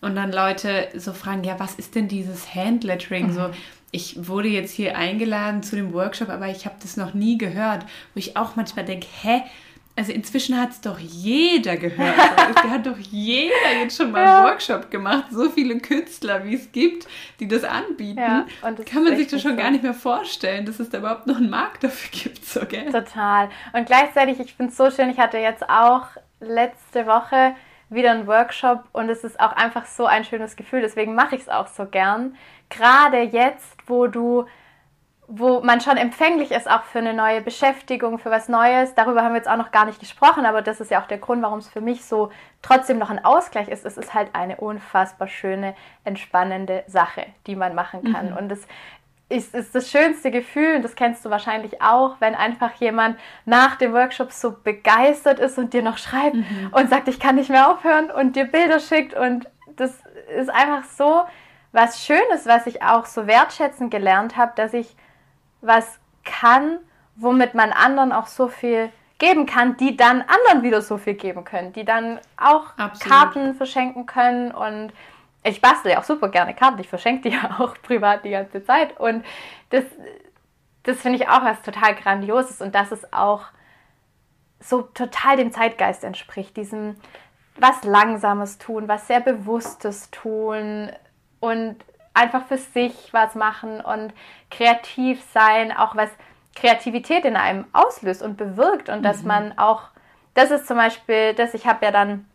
und 0.04 0.18
dann 0.18 0.34
Leute 0.34 0.90
so 0.96 1.14
fragen, 1.14 1.46
ja, 1.46 1.58
was 1.62 1.76
ist 1.76 1.96
denn 1.96 2.10
dieses 2.10 2.54
Handlettering? 2.54 3.28
Mhm. 3.28 3.32
So, 3.32 3.50
ich 3.94 4.28
wurde 4.28 4.48
jetzt 4.48 4.72
hier 4.72 4.98
eingeladen 4.98 5.62
zu 5.62 5.76
dem 5.76 5.94
Workshop, 5.94 6.30
aber 6.30 6.48
ich 6.48 6.66
habe 6.66 6.76
das 6.82 6.98
noch 6.98 7.14
nie 7.14 7.38
gehört, 7.38 7.84
wo 7.84 8.20
ich 8.20 8.36
auch 8.36 8.56
manchmal 8.56 8.86
denke, 8.86 9.08
hä? 9.22 9.44
Also 9.96 10.12
inzwischen 10.12 10.60
hat 10.60 10.72
es 10.72 10.82
doch 10.82 10.98
jeder 10.98 11.78
gehört. 11.78 12.16
es 12.56 12.64
hat 12.64 12.88
doch 12.88 12.98
jeder 12.98 13.72
jetzt 13.80 13.96
schon 13.96 14.12
mal 14.12 14.26
einen 14.26 14.46
Workshop 14.46 14.90
gemacht. 14.90 15.26
So 15.30 15.48
viele 15.52 15.78
Künstler, 15.78 16.44
wie 16.44 16.56
es 16.56 16.72
gibt, 16.72 17.08
die 17.40 17.48
das 17.48 17.64
anbieten. 17.64 18.18
Ja, 18.20 18.48
das 18.64 18.84
kann 18.88 19.04
man 19.04 19.16
sich 19.16 19.28
das 19.28 19.44
schon 19.44 19.52
so. 19.52 19.58
gar 19.58 19.70
nicht 19.70 19.84
mehr 19.84 19.94
vorstellen, 19.94 20.66
dass 20.66 20.80
es 20.80 20.90
da 20.90 20.98
überhaupt 20.98 21.28
noch 21.28 21.38
einen 21.38 21.52
Markt 21.52 21.84
dafür 21.84 22.10
gibt. 22.24 22.44
So, 22.44 22.62
gell? 22.66 22.92
Total. 22.92 23.50
Und 23.74 23.86
gleichzeitig, 23.86 24.40
ich 24.40 24.56
finde 24.56 24.72
es 24.72 24.78
so 24.78 24.90
schön, 24.90 25.12
ich 25.12 25.20
hatte 25.20 25.38
jetzt 25.38 25.70
auch 25.70 26.08
letzte 26.40 27.06
Woche 27.06 27.56
wieder 27.92 28.10
einen 28.10 28.26
Workshop 28.26 28.86
und 28.94 29.10
es 29.10 29.24
ist 29.24 29.40
auch 29.40 29.52
einfach 29.52 29.86
so 29.86 30.08
ein 30.08 30.24
schönes 30.24 30.56
Gefühl. 30.56 30.82
Deswegen 30.82 31.14
mache 31.14 31.36
ich 31.36 31.42
es 31.42 31.50
auch 31.50 31.68
so 31.68 31.86
gern. 31.86 32.36
Gerade 32.76 33.22
jetzt, 33.22 33.78
wo 33.88 34.08
du 34.08 34.46
wo 35.28 35.62
man 35.62 35.82
schon 35.82 35.98
empfänglich 35.98 36.52
ist 36.52 36.70
auch 36.70 36.84
für 36.84 37.00
eine 37.00 37.14
neue 37.14 37.42
Beschäftigung, 37.42 38.20
für 38.20 38.30
was 38.30 38.50
Neues. 38.50 38.94
Darüber 38.94 39.24
haben 39.24 39.32
wir 39.32 39.38
jetzt 39.38 39.50
auch 39.50 39.58
noch 39.58 39.72
gar 39.72 39.86
nicht 39.86 40.00
gesprochen, 40.00 40.46
aber 40.46 40.62
das 40.62 40.82
ist 40.82 40.92
ja 40.92 41.02
auch 41.02 41.08
der 41.08 41.18
Grund, 41.18 41.42
warum 41.42 41.60
es 41.60 41.70
für 41.70 41.82
mich 41.82 42.06
so 42.06 42.30
trotzdem 42.62 43.00
noch 43.00 43.10
ein 43.10 43.24
Ausgleich 43.24 43.68
ist. 43.70 43.86
Es 43.86 43.98
ist 43.98 44.14
halt 44.14 44.30
eine 44.34 44.58
unfassbar 44.58 45.28
schöne, 45.28 45.76
entspannende 46.04 46.84
Sache, 46.88 47.26
die 47.48 47.56
man 47.56 47.74
machen 47.74 48.12
kann. 48.12 48.32
Mhm. 48.32 48.38
Und 48.38 48.52
es 48.52 48.68
ist, 49.30 49.56
ist 49.56 49.74
das 49.74 49.90
schönste 49.90 50.30
Gefühl, 50.30 50.76
und 50.76 50.82
das 50.84 50.96
kennst 50.96 51.24
du 51.26 51.30
wahrscheinlich 51.30 51.82
auch, 51.82 52.18
wenn 52.20 52.36
einfach 52.36 52.74
jemand 52.76 53.18
nach 53.46 53.78
dem 53.78 53.94
Workshop 53.94 54.32
so 54.32 54.52
begeistert 54.52 55.40
ist 55.40 55.58
und 55.58 55.74
dir 55.74 55.82
noch 55.82 55.98
schreibt 55.98 56.36
mhm. 56.36 56.70
und 56.72 56.90
sagt, 56.90 57.08
ich 57.08 57.20
kann 57.20 57.36
nicht 57.36 57.50
mehr 57.50 57.70
aufhören 57.72 58.12
und 58.12 58.36
dir 58.36 58.46
Bilder 58.46 58.80
schickt. 58.80 59.14
Und 59.14 59.48
das 59.78 60.04
ist 60.38 60.50
einfach 60.50 60.84
so 60.84 61.24
was 61.74 62.06
Schönes, 62.06 62.46
was 62.46 62.68
ich 62.68 62.82
auch 62.82 63.06
so 63.06 63.28
wertschätzen 63.28 63.90
gelernt 63.90 64.38
habe, 64.38 64.54
dass 64.56 64.74
ich 64.74 64.96
was 65.60 66.00
kann, 66.24 66.78
womit 67.16 67.56
man 67.56 67.74
anderen 67.74 68.14
auch 68.14 68.28
so 68.28 68.48
viel 68.48 68.90
geben 69.18 69.46
kann, 69.46 69.76
die 69.78 69.98
dann 69.98 70.22
anderen 70.22 70.64
wieder 70.64 70.82
so 70.82 70.98
viel 70.98 71.16
geben 71.16 71.44
können, 71.44 71.74
die 71.74 71.84
dann 71.84 72.20
auch 72.38 72.78
Absolut. 72.78 73.00
Karten 73.02 73.56
verschenken 73.56 74.06
können. 74.06 74.52
Und 74.52 74.94
ich 75.44 75.62
bastle 75.62 75.92
ja 75.92 76.00
auch 76.00 76.04
super 76.04 76.30
gerne 76.30 76.54
Karten, 76.54 76.80
ich 76.80 76.90
verschenke 76.90 77.30
die 77.30 77.36
ja 77.42 77.58
auch 77.60 77.76
privat 77.82 78.24
die 78.24 78.32
ganze 78.32 78.64
Zeit. 78.64 79.00
Und 79.00 79.26
das, 79.72 79.84
das 80.84 81.02
finde 81.02 81.18
ich 81.18 81.28
auch 81.28 81.44
was 81.44 81.62
total 81.64 81.96
Grandioses. 81.96 82.62
Und 82.62 82.76
dass 82.76 82.92
es 82.92 83.12
auch 83.12 83.46
so 84.60 84.84
total 84.84 85.38
dem 85.38 85.52
Zeitgeist 85.52 86.04
entspricht, 86.04 86.56
diesem 86.56 86.98
was 87.58 87.84
Langsames 87.84 88.58
tun, 88.58 88.88
was 88.88 89.08
sehr 89.08 89.22
Bewusstes 89.22 90.12
tun 90.12 90.92
und 91.44 91.76
einfach 92.14 92.46
für 92.46 92.58
sich 92.58 93.10
was 93.12 93.36
machen 93.36 93.82
und 93.82 94.14
kreativ 94.50 95.22
sein, 95.34 95.76
auch 95.76 95.94
was 95.94 96.10
Kreativität 96.56 97.26
in 97.26 97.36
einem 97.36 97.66
auslöst 97.74 98.24
und 98.24 98.38
bewirkt 98.38 98.88
und 98.88 99.00
mhm. 99.00 99.04
dass 99.04 99.24
man 99.24 99.58
auch, 99.58 99.82
das 100.36 100.52
ist 100.52 100.68
zum 100.68 100.78
Beispiel, 100.78 101.34
dass 101.34 101.54
ich 101.54 101.68
habe 101.68 101.84
ja 101.84 101.92
dann 101.92 102.26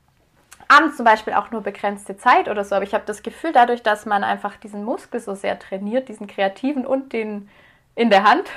abends 0.69 0.99
zum 0.99 1.07
Beispiel 1.07 1.33
auch 1.33 1.51
nur 1.53 1.63
begrenzte 1.63 2.19
Zeit 2.19 2.51
oder 2.51 2.65
so, 2.65 2.75
aber 2.75 2.85
ich 2.85 2.93
habe 2.93 3.05
das 3.07 3.23
Gefühl, 3.23 3.53
dadurch, 3.53 3.83
dass 3.83 4.05
man 4.05 4.25
einfach 4.25 4.57
diesen 4.57 4.85
Muskel 4.85 5.21
so 5.21 5.35
sehr 5.35 5.59
trainiert, 5.59 6.11
diesen 6.11 6.27
kreativen 6.27 6.85
und 6.85 7.15
den 7.15 7.49
in 7.95 8.11
der 8.11 8.25
Hand, 8.25 8.51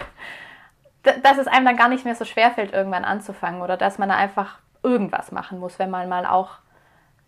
dass 1.24 1.38
es 1.38 1.48
einem 1.48 1.66
dann 1.66 1.78
gar 1.78 1.88
nicht 1.88 2.04
mehr 2.04 2.16
so 2.16 2.26
schwer 2.26 2.52
fällt, 2.52 2.74
irgendwann 2.74 3.06
anzufangen 3.06 3.62
oder 3.62 3.78
dass 3.78 3.98
man 3.98 4.10
da 4.10 4.16
einfach 4.16 4.58
irgendwas 4.84 5.32
machen 5.32 5.60
muss, 5.60 5.80
wenn 5.80 5.90
man 5.90 6.10
mal 6.10 6.26
auch 6.26 6.58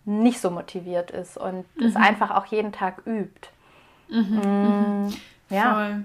nicht 0.06 0.40
so 0.40 0.50
motiviert 0.50 1.12
ist 1.12 1.38
und 1.38 1.66
es 1.78 1.94
mhm. 1.94 2.04
einfach 2.04 2.32
auch 2.32 2.46
jeden 2.48 2.72
Tag 2.72 3.04
übt. 3.06 3.50
Mhm, 4.10 4.42
mm, 4.44 5.06
mhm. 5.06 5.14
Ja. 5.50 5.74
Voll. 5.74 6.04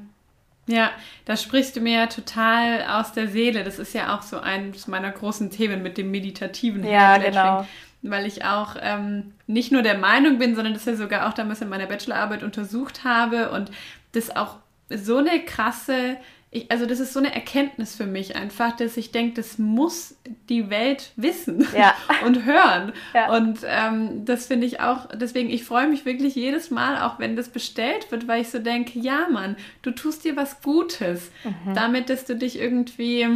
Ja, 0.69 0.91
da 1.25 1.37
sprichst 1.37 1.77
du 1.77 1.81
mir 1.81 2.01
ja 2.01 2.07
total 2.07 2.85
aus 2.85 3.13
der 3.13 3.29
Seele. 3.29 3.65
Das 3.65 3.79
ist 3.79 3.95
ja 3.95 4.15
auch 4.15 4.23
so 4.23 4.39
eines 4.39 4.87
meiner 4.87 5.11
großen 5.11 5.51
Themen 5.51 5.83
mit 5.83 5.97
dem 5.97 6.11
meditativen 6.11 6.85
Ja, 6.85 7.17
genau. 7.17 7.67
Weil 8.03 8.27
ich 8.27 8.45
auch 8.45 8.77
ähm, 8.81 9.33
nicht 9.47 9.73
nur 9.73 9.83
der 9.83 9.97
Meinung 9.97 10.39
bin, 10.39 10.55
sondern 10.55 10.75
das 10.75 10.85
ja 10.85 10.95
sogar 10.95 11.27
auch 11.27 11.33
damals 11.33 11.63
in 11.63 11.71
meiner 11.71 11.87
Bachelorarbeit 11.87 12.43
untersucht 12.43 13.03
habe 13.03 13.51
und 13.51 13.71
das 14.13 14.37
auch 14.37 14.57
so 14.91 15.17
eine 15.17 15.41
krasse 15.41 16.19
ich, 16.51 16.71
also 16.71 16.87
das 16.87 16.99
ist 16.99 17.13
so 17.13 17.19
eine 17.19 17.35
Erkenntnis 17.35 17.95
für 17.95 18.07
mich 18.07 18.35
einfach, 18.35 18.75
dass 18.75 18.97
ich 18.97 19.13
denke, 19.13 19.35
das 19.35 19.59
muss 19.59 20.17
die 20.49 20.71
Welt 20.71 21.13
wissen 21.17 21.67
ja. 21.77 21.95
und 22.25 22.47
hören. 22.47 22.93
Ja. 23.13 23.37
Und 23.37 23.61
ähm, 23.67 24.25
das 24.25 24.47
finde 24.47 24.67
ich 24.67 24.81
auch, 24.81 25.09
deswegen, 25.13 25.51
ich 25.51 25.65
freue 25.65 25.89
mich 25.89 26.07
wirklich 26.07 26.35
jedes 26.35 26.71
Mal, 26.71 27.03
auch 27.03 27.19
wenn 27.19 27.37
das 27.37 27.51
bestellt 27.51 28.11
wird, 28.11 28.29
weil 28.29 28.41
ich 28.41 28.49
so 28.49 28.59
denke, 28.61 28.99
ja 28.99 29.29
Mann, 29.31 29.57
du 29.83 29.91
tust 29.91 30.25
dir 30.25 30.37
was 30.37 30.63
Gutes, 30.63 31.31
mhm. 31.45 31.75
damit, 31.75 32.09
dass 32.09 32.25
du 32.25 32.35
dich 32.35 32.59
irgendwie 32.59 33.27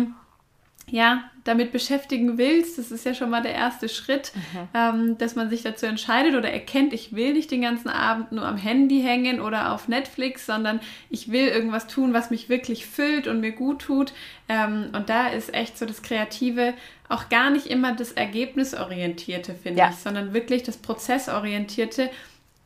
ja, 0.89 1.25
damit 1.45 1.73
beschäftigen 1.73 2.39
willst, 2.39 2.79
das 2.79 2.91
ist 2.91 3.05
ja 3.05 3.15
schon 3.15 3.31
mal 3.31 3.43
der 3.43 3.55
erste 3.55 3.89
Schritt, 3.89 4.33
mhm. 4.35 4.69
ähm, 4.75 5.19
dass 5.19 5.35
man 5.35 5.49
sich 5.49 5.63
dazu 5.63 5.87
entscheidet 5.87 6.35
oder 6.35 6.51
erkennt, 6.51 6.93
ich 6.93 7.15
will 7.15 7.33
nicht 7.33 7.51
den 7.51 7.63
ganzen 7.63 7.89
Abend 7.89 8.33
nur 8.33 8.45
am 8.45 8.57
Handy 8.57 9.01
hängen 9.01 9.41
oder 9.41 9.73
auf 9.73 9.89
Netflix, 9.89 10.47
sondern 10.47 10.81
ich 11.09 11.33
will 11.33 11.49
irgendwas 11.49 11.87
tun, 11.87 12.13
was 12.13 12.31
mich 12.31 12.49
wirklich 12.49 12.87
füllt 12.87 13.27
und 13.27 13.41
mir 13.41 13.53
gut 13.53 13.83
tut. 13.83 14.13
Ähm, 14.49 14.91
und 14.93 15.09
da 15.09 15.29
ist 15.29 15.55
echt 15.55 15.79
so 15.79 15.87
das 15.87 16.03
Kreative 16.03 16.75
auch 17.09 17.29
gar 17.29 17.51
nicht 17.51 17.67
immer 17.67 17.95
das 17.95 18.13
Ergebnisorientierte, 18.13 19.55
finde 19.55 19.81
ja. 19.81 19.91
ich, 19.91 19.97
sondern 19.97 20.33
wirklich 20.33 20.63
das 20.63 20.79
Prozessorientierte, 20.79 22.11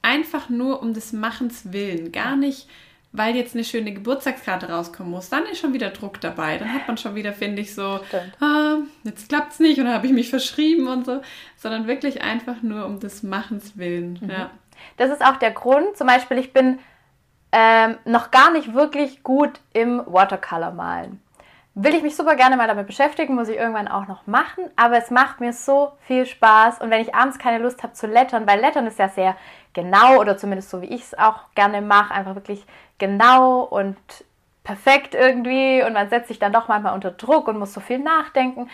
einfach 0.02 0.48
nur 0.48 0.82
um 0.82 0.94
des 0.94 1.12
Machens 1.12 1.72
willen, 1.72 2.12
gar 2.12 2.36
nicht 2.36 2.68
weil 3.16 3.34
jetzt 3.34 3.54
eine 3.54 3.64
schöne 3.64 3.92
Geburtstagskarte 3.92 4.70
rauskommen 4.70 5.10
muss, 5.10 5.30
dann 5.30 5.44
ist 5.46 5.58
schon 5.58 5.72
wieder 5.72 5.90
Druck 5.90 6.20
dabei. 6.20 6.58
Dann 6.58 6.72
hat 6.72 6.86
man 6.86 6.98
schon 6.98 7.14
wieder, 7.14 7.32
finde 7.32 7.62
ich, 7.62 7.74
so, 7.74 8.00
ah, 8.40 8.76
jetzt 9.04 9.28
klappt 9.28 9.52
es 9.52 9.60
nicht 9.60 9.78
und 9.78 9.86
dann 9.86 9.94
habe 9.94 10.06
ich 10.06 10.12
mich 10.12 10.28
verschrieben 10.28 10.86
und 10.86 11.06
so, 11.06 11.20
sondern 11.56 11.86
wirklich 11.86 12.22
einfach 12.22 12.62
nur 12.62 12.84
um 12.84 13.00
des 13.00 13.22
Machens 13.22 13.78
willen. 13.78 14.18
Mhm. 14.20 14.30
Ja. 14.30 14.50
Das 14.98 15.10
ist 15.10 15.24
auch 15.24 15.36
der 15.36 15.52
Grund, 15.52 15.96
zum 15.96 16.06
Beispiel, 16.06 16.38
ich 16.38 16.52
bin 16.52 16.78
ähm, 17.52 17.96
noch 18.04 18.30
gar 18.30 18.52
nicht 18.52 18.74
wirklich 18.74 19.22
gut 19.22 19.60
im 19.72 20.02
Watercolor 20.04 20.72
malen. 20.72 21.22
Will 21.78 21.94
ich 21.94 22.02
mich 22.02 22.16
super 22.16 22.36
gerne 22.36 22.56
mal 22.56 22.68
damit 22.68 22.86
beschäftigen, 22.86 23.34
muss 23.34 23.48
ich 23.48 23.56
irgendwann 23.56 23.88
auch 23.88 24.08
noch 24.08 24.26
machen, 24.26 24.64
aber 24.76 24.96
es 24.96 25.10
macht 25.10 25.40
mir 25.40 25.52
so 25.52 25.92
viel 26.06 26.24
Spaß 26.24 26.80
und 26.80 26.90
wenn 26.90 27.02
ich 27.02 27.14
abends 27.14 27.38
keine 27.38 27.62
Lust 27.62 27.82
habe 27.82 27.92
zu 27.92 28.06
lettern, 28.06 28.46
weil 28.46 28.60
Lettern 28.60 28.86
ist 28.86 28.98
ja 28.98 29.10
sehr 29.10 29.36
genau 29.76 30.18
oder 30.18 30.36
zumindest 30.36 30.70
so 30.70 30.82
wie 30.82 30.86
ich 30.86 31.02
es 31.02 31.18
auch 31.18 31.40
gerne 31.54 31.80
mache, 31.82 32.12
einfach 32.12 32.34
wirklich 32.34 32.64
genau 32.98 33.60
und 33.60 33.96
perfekt 34.64 35.14
irgendwie 35.14 35.84
und 35.84 35.92
man 35.92 36.08
setzt 36.08 36.26
sich 36.26 36.40
dann 36.40 36.52
doch 36.52 36.66
manchmal 36.66 36.94
unter 36.94 37.12
Druck 37.12 37.46
und 37.46 37.58
muss 37.58 37.72
so 37.72 37.80
viel 37.80 38.00
nachdenken. 38.00 38.68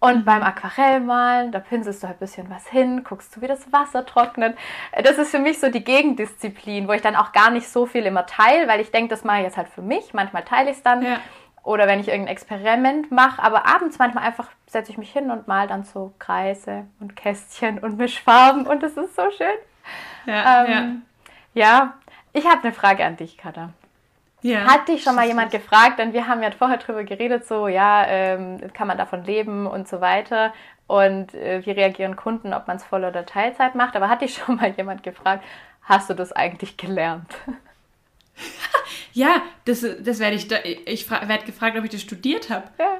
Und 0.00 0.18
mhm. 0.18 0.24
beim 0.24 0.42
Aquarellmalen, 0.42 1.50
da 1.50 1.60
pinselst 1.60 2.02
du 2.02 2.06
halt 2.06 2.16
ein 2.16 2.20
bisschen 2.20 2.50
was 2.50 2.66
hin, 2.66 3.04
guckst 3.04 3.34
du, 3.34 3.40
wie 3.42 3.46
das 3.46 3.72
Wasser 3.72 4.06
trocknet. 4.06 4.56
Das 5.02 5.18
ist 5.18 5.30
für 5.30 5.38
mich 5.38 5.58
so 5.60 5.70
die 5.70 5.82
Gegendisziplin, 5.82 6.88
wo 6.88 6.92
ich 6.92 7.02
dann 7.02 7.16
auch 7.16 7.32
gar 7.32 7.50
nicht 7.50 7.68
so 7.68 7.86
viel 7.86 8.04
immer 8.04 8.26
teile, 8.26 8.68
weil 8.68 8.80
ich 8.80 8.90
denke, 8.90 9.08
das 9.08 9.24
mache 9.24 9.38
ich 9.38 9.44
jetzt 9.44 9.56
halt 9.56 9.68
für 9.68 9.82
mich. 9.82 10.14
Manchmal 10.14 10.44
teile 10.44 10.70
ich 10.70 10.76
es 10.76 10.82
dann. 10.82 11.02
Ja. 11.02 11.20
Oder 11.62 11.86
wenn 11.86 12.00
ich 12.00 12.08
irgendein 12.08 12.32
Experiment 12.32 13.10
mache, 13.10 13.42
aber 13.42 13.66
abends 13.66 13.98
manchmal 13.98 14.24
einfach 14.24 14.50
setze 14.66 14.92
ich 14.92 14.98
mich 14.98 15.10
hin 15.10 15.30
und 15.30 15.48
mal 15.48 15.66
dann 15.66 15.84
so 15.84 16.12
Kreise 16.18 16.84
und 17.00 17.16
Kästchen 17.16 17.78
und 17.78 17.96
Mischfarben 17.96 18.66
und 18.66 18.82
das 18.82 18.98
ist 18.98 19.16
so 19.16 19.30
schön. 19.30 19.56
Ja, 20.26 20.64
ähm, 20.64 21.02
ja. 21.54 21.62
ja, 21.62 21.94
ich 22.32 22.46
habe 22.46 22.62
eine 22.62 22.72
Frage 22.72 23.04
an 23.04 23.16
dich, 23.16 23.36
Katha. 23.36 23.70
Ja. 24.42 24.66
Hat 24.66 24.88
dich 24.88 25.02
schon 25.02 25.14
mal 25.14 25.26
jemand 25.26 25.52
gefragt, 25.52 25.98
denn 25.98 26.12
wir 26.12 26.26
haben 26.26 26.42
ja 26.42 26.50
vorher 26.50 26.76
drüber 26.76 27.02
geredet, 27.04 27.46
so, 27.46 27.66
ja, 27.66 28.04
ähm, 28.06 28.60
kann 28.74 28.86
man 28.86 28.98
davon 28.98 29.24
leben 29.24 29.66
und 29.66 29.88
so 29.88 30.02
weiter. 30.02 30.52
Und 30.86 31.32
äh, 31.34 31.64
wie 31.64 31.70
reagieren 31.70 32.14
Kunden, 32.14 32.52
ob 32.52 32.66
man 32.68 32.76
es 32.76 32.84
Voll- 32.84 33.04
oder 33.04 33.24
Teilzeit 33.24 33.74
macht. 33.74 33.96
Aber 33.96 34.10
hat 34.10 34.20
dich 34.20 34.34
schon 34.46 34.56
mal 34.56 34.70
jemand 34.76 35.02
gefragt, 35.02 35.44
hast 35.82 36.10
du 36.10 36.14
das 36.14 36.32
eigentlich 36.32 36.76
gelernt? 36.76 37.34
ja, 39.14 39.40
das, 39.64 39.80
das 40.00 40.18
werde 40.18 40.36
ich, 40.36 40.50
ich 40.86 41.10
werde 41.10 41.46
gefragt, 41.46 41.78
ob 41.78 41.84
ich 41.84 41.90
das 41.90 42.02
studiert 42.02 42.50
habe. 42.50 42.64
Ja. 42.78 42.98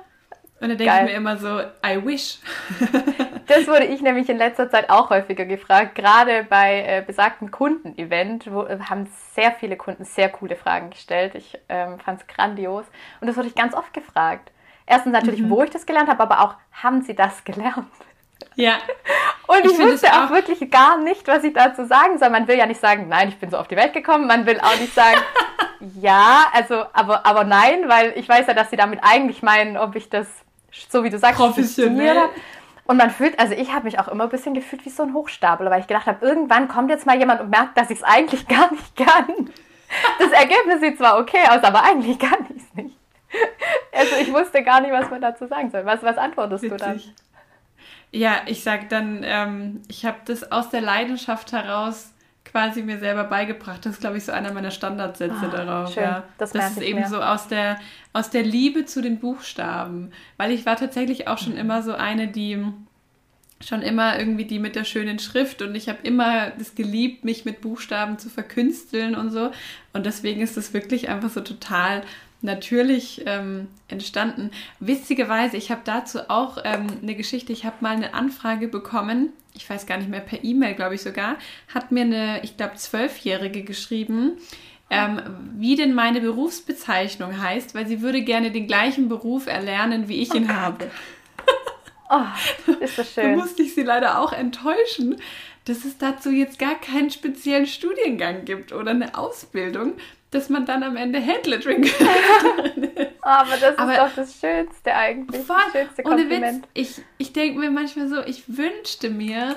Und 0.65 0.71
dann 0.71 0.79
denke 0.79 0.95
ich 0.97 1.11
mir 1.11 1.17
immer 1.17 1.37
so, 1.37 1.61
I 1.85 2.05
wish. 2.05 2.39
das 3.47 3.67
wurde 3.67 3.85
ich 3.85 4.01
nämlich 4.01 4.29
in 4.29 4.39
letzter 4.39 4.71
Zeit 4.71 4.89
auch 4.89 5.11
häufiger 5.11 5.45
gefragt. 5.45 5.95
Gerade 5.95 6.45
bei 6.49 6.83
äh, 6.87 7.03
besagten 7.07 7.51
Kundenevent 7.51 8.47
äh, 8.47 8.79
haben 8.89 9.07
sehr 9.35 9.53
viele 9.53 9.77
Kunden 9.77 10.05
sehr 10.05 10.31
coole 10.31 10.57
Fragen 10.57 10.91
gestellt. 10.91 11.35
Ich 11.35 11.59
ähm, 11.69 11.99
fand 12.01 12.23
es 12.23 12.27
grandios. 12.27 12.87
Und 13.21 13.27
das 13.27 13.37
wurde 13.37 13.49
ich 13.49 13.55
ganz 13.55 13.75
oft 13.75 13.93
gefragt. 13.93 14.51
Erstens 14.87 15.13
natürlich, 15.13 15.41
mhm. 15.41 15.51
wo 15.51 15.63
ich 15.63 15.71
das 15.71 15.87
gelernt 15.87 16.09
habe, 16.09 16.23
aber 16.23 16.41
auch, 16.41 16.55
haben 16.73 17.03
sie 17.03 17.15
das 17.15 17.45
gelernt? 17.45 17.87
Ja. 18.55 18.79
Und 19.47 19.67
ich, 19.67 19.73
ich 19.73 19.79
wusste 19.79 20.11
auch, 20.13 20.27
auch 20.27 20.31
wirklich 20.31 20.71
gar 20.71 20.97
nicht, 20.97 21.29
was 21.29 21.45
ich 21.45 21.53
dazu 21.53 21.85
sagen 21.85 22.19
soll. 22.19 22.31
Man 22.31 22.49
will 22.49 22.57
ja 22.57 22.67
nicht 22.67 22.81
sagen, 22.81 23.09
nein, 23.09 23.29
ich 23.29 23.39
bin 23.39 23.51
so 23.51 23.59
auf 23.59 23.69
die 23.69 23.77
Welt 23.77 23.93
gekommen. 23.93 24.27
Man 24.27 24.47
will 24.47 24.59
auch 24.61 24.79
nicht 24.81 24.95
sagen, 24.95 25.21
ja, 26.01 26.47
also, 26.53 26.85
aber, 26.93 27.27
aber 27.27 27.45
nein, 27.45 27.89
weil 27.89 28.15
ich 28.17 28.29
weiß 28.29 28.47
ja, 28.47 28.55
dass 28.55 28.71
sie 28.71 28.77
damit 28.77 29.01
eigentlich 29.03 29.43
meinen, 29.43 29.77
ob 29.77 29.97
ich 29.97 30.09
das, 30.09 30.27
so 30.89 31.05
wie 31.05 31.11
du 31.11 31.19
sagst, 31.19 31.39
professionell. 31.39 32.29
Und 32.87 32.99
man 32.99 33.11
fühlt, 33.11 33.39
also 33.39 33.55
ich 33.55 33.73
habe 33.73 33.85
mich 33.85 33.99
auch 33.99 34.09
immer 34.09 34.25
ein 34.25 34.31
bisschen 34.31 34.55
gefühlt 34.55 34.85
wie 34.85 34.91
so 34.91 35.03
ein 35.03 35.15
Hochstapler, 35.15 35.71
weil 35.71 35.81
ich 35.81 35.87
gedacht 35.87 36.07
habe, 36.07 36.25
irgendwann 36.25 36.69
kommt 36.69 36.91
jetzt 36.91 37.07
mal 37.07 37.19
jemand 37.19 37.41
und 37.41 37.49
merkt, 37.49 37.79
dass 37.79 37.91
ich 37.91 37.99
es 37.99 38.05
eigentlich 38.05 38.47
gar 38.47 38.71
nicht 38.71 38.97
kann. 38.97 39.51
Das 40.19 40.33
Ergebnis 40.33 40.81
sieht 40.81 40.99
zwar 40.99 41.19
okay 41.19 41.47
aus, 41.49 41.63
aber 41.63 41.83
eigentlich 41.83 42.19
kann 42.19 42.47
ich 42.51 42.63
es 42.63 42.75
nicht. 42.75 42.97
Also 43.93 44.17
ich 44.17 44.33
wusste 44.33 44.63
gar 44.63 44.81
nicht, 44.81 44.93
was 44.93 45.11
man 45.11 45.21
dazu 45.21 45.47
sagen 45.47 45.71
soll. 45.71 45.85
Was, 45.87 46.03
was 46.03 46.17
antwortest 46.19 46.65
Witzig. 46.65 46.79
du 46.79 46.85
dann? 46.85 47.03
Ja, 48.11 48.43
ich 48.47 48.63
sag 48.63 48.89
dann, 48.91 49.23
ähm, 49.25 49.83
ich 49.89 50.05
habe 50.05 50.19
das 50.25 50.51
aus 50.53 50.71
der 50.71 50.81
Leidenschaft 50.81 51.53
heraus 51.53 52.14
quasi 52.55 52.85
mir 52.85 53.01
selber 53.01 53.25
beigebracht. 53.25 53.85
Das 53.85 53.95
ist, 53.95 54.01
glaube 54.01 54.17
ich, 54.17 54.25
so 54.25 54.31
einer 54.31 54.53
meiner 54.53 54.71
Standardsätze 54.71 55.35
ah, 55.43 55.49
darauf. 55.49 55.93
Schön. 55.93 56.05
Ja. 56.05 56.23
Das, 56.39 56.53
das 56.53 56.71
ist 56.71 56.83
eben 56.83 57.01
mehr. 57.01 57.09
so 57.09 57.21
aus 57.21 57.49
der, 57.49 57.81
aus 58.13 58.31
der 58.31 58.45
Liebe 58.45 58.85
zu 58.85 59.03
den 59.03 59.19
Buchstaben. 59.19 60.13
Weil 60.37 60.53
ich 60.53 60.65
war 60.65 60.77
tatsächlich 60.77 61.27
auch 61.27 61.39
schon 61.39 61.57
immer 61.57 61.83
so 61.83 61.95
eine, 61.95 62.29
die 62.29 62.65
schon 63.61 63.83
immer 63.83 64.21
irgendwie 64.21 64.45
die 64.45 64.61
mit 64.61 64.77
der 64.77 64.85
schönen 64.85 65.19
Schrift 65.19 65.63
und 65.63 65.75
ich 65.75 65.89
habe 65.89 65.99
immer 66.05 66.51
das 66.51 66.77
geliebt, 66.77 67.25
mich 67.25 67.45
mit 67.45 67.61
Buchstaben 67.61 68.19
zu 68.19 68.29
verkünsteln 68.29 69.17
und 69.17 69.33
so. 69.33 69.51
Und 69.93 70.07
deswegen 70.07 70.41
ist 70.41 70.57
das 70.57 70.73
wirklich 70.73 71.09
einfach 71.09 71.31
so 71.31 71.41
total 71.41 72.03
natürlich 72.45 73.23
ähm, 73.27 73.69
entstanden. 73.89 74.51
Witzigerweise, 74.79 75.57
ich 75.57 75.71
habe 75.71 75.81
dazu 75.85 76.31
auch 76.31 76.59
ähm, 76.65 76.87
eine 77.03 77.15
Geschichte. 77.15 77.53
Ich 77.53 77.65
habe 77.65 77.77
mal 77.81 77.97
eine 77.97 78.15
Anfrage 78.15 78.69
bekommen, 78.69 79.33
ich 79.55 79.69
weiß 79.69 79.87
gar 79.87 79.99
nicht 79.99 80.11
mehr, 80.11 80.21
per 80.21 80.45
E-Mail, 80.45 80.75
glaube 80.75 80.95
ich 80.95 81.03
sogar, 81.03 81.37
hat 81.73 81.91
mir 81.91 82.03
eine, 82.03 82.45
ich 82.45 82.57
glaube, 82.57 82.75
Zwölfjährige 82.75 83.63
geschrieben, 83.63 84.39
ähm, 84.91 85.21
wie 85.57 85.77
denn 85.77 85.95
meine 85.95 86.21
Berufsbezeichnung 86.21 87.41
heißt, 87.41 87.75
weil 87.75 87.87
sie 87.87 88.03
würde 88.03 88.23
gerne 88.23 88.51
den 88.51 88.67
gleichen 88.67 89.09
Beruf 89.09 89.47
erlernen, 89.47 90.09
wie 90.09 90.21
ich 90.21 90.35
ihn 90.35 90.47
oh 90.51 90.53
habe. 90.53 90.91
Oh, 92.11 92.73
ist 92.81 92.99
das 92.99 93.11
schön. 93.15 93.31
da 93.31 93.37
musste 93.37 93.63
ich 93.63 93.75
sie 93.75 93.83
leider 93.83 94.21
auch 94.21 94.33
enttäuschen, 94.33 95.17
dass 95.65 95.85
es 95.85 95.97
dazu 95.97 96.31
jetzt 96.31 96.59
gar 96.59 96.75
keinen 96.75 97.11
speziellen 97.11 97.67
Studiengang 97.67 98.45
gibt 98.45 98.73
oder 98.73 98.91
eine 98.91 99.17
Ausbildung, 99.17 99.95
dass 100.35 100.49
man 100.49 100.67
dann 100.67 100.83
am 100.83 100.97
Ende 100.97 101.25
Handlettering 101.25 101.85
Aber 103.21 103.57
das 103.57 103.79
Aber 103.79 103.93
ist 103.93 103.99
doch 103.99 104.15
das 104.17 104.39
Schönste 104.39 104.95
eigentlich. 104.95 105.45
Voll. 105.45 105.57
Das 105.73 105.83
schönste 105.83 106.03
Kompliment. 106.03 106.43
Ohne 106.43 106.57
Witz, 106.59 106.69
ich, 106.75 107.05
ich 107.17 107.33
denke 107.33 107.59
mir 107.59 107.71
manchmal 107.71 108.09
so, 108.09 108.21
ich 108.21 108.45
wünschte 108.55 109.09
mir, 109.09 109.57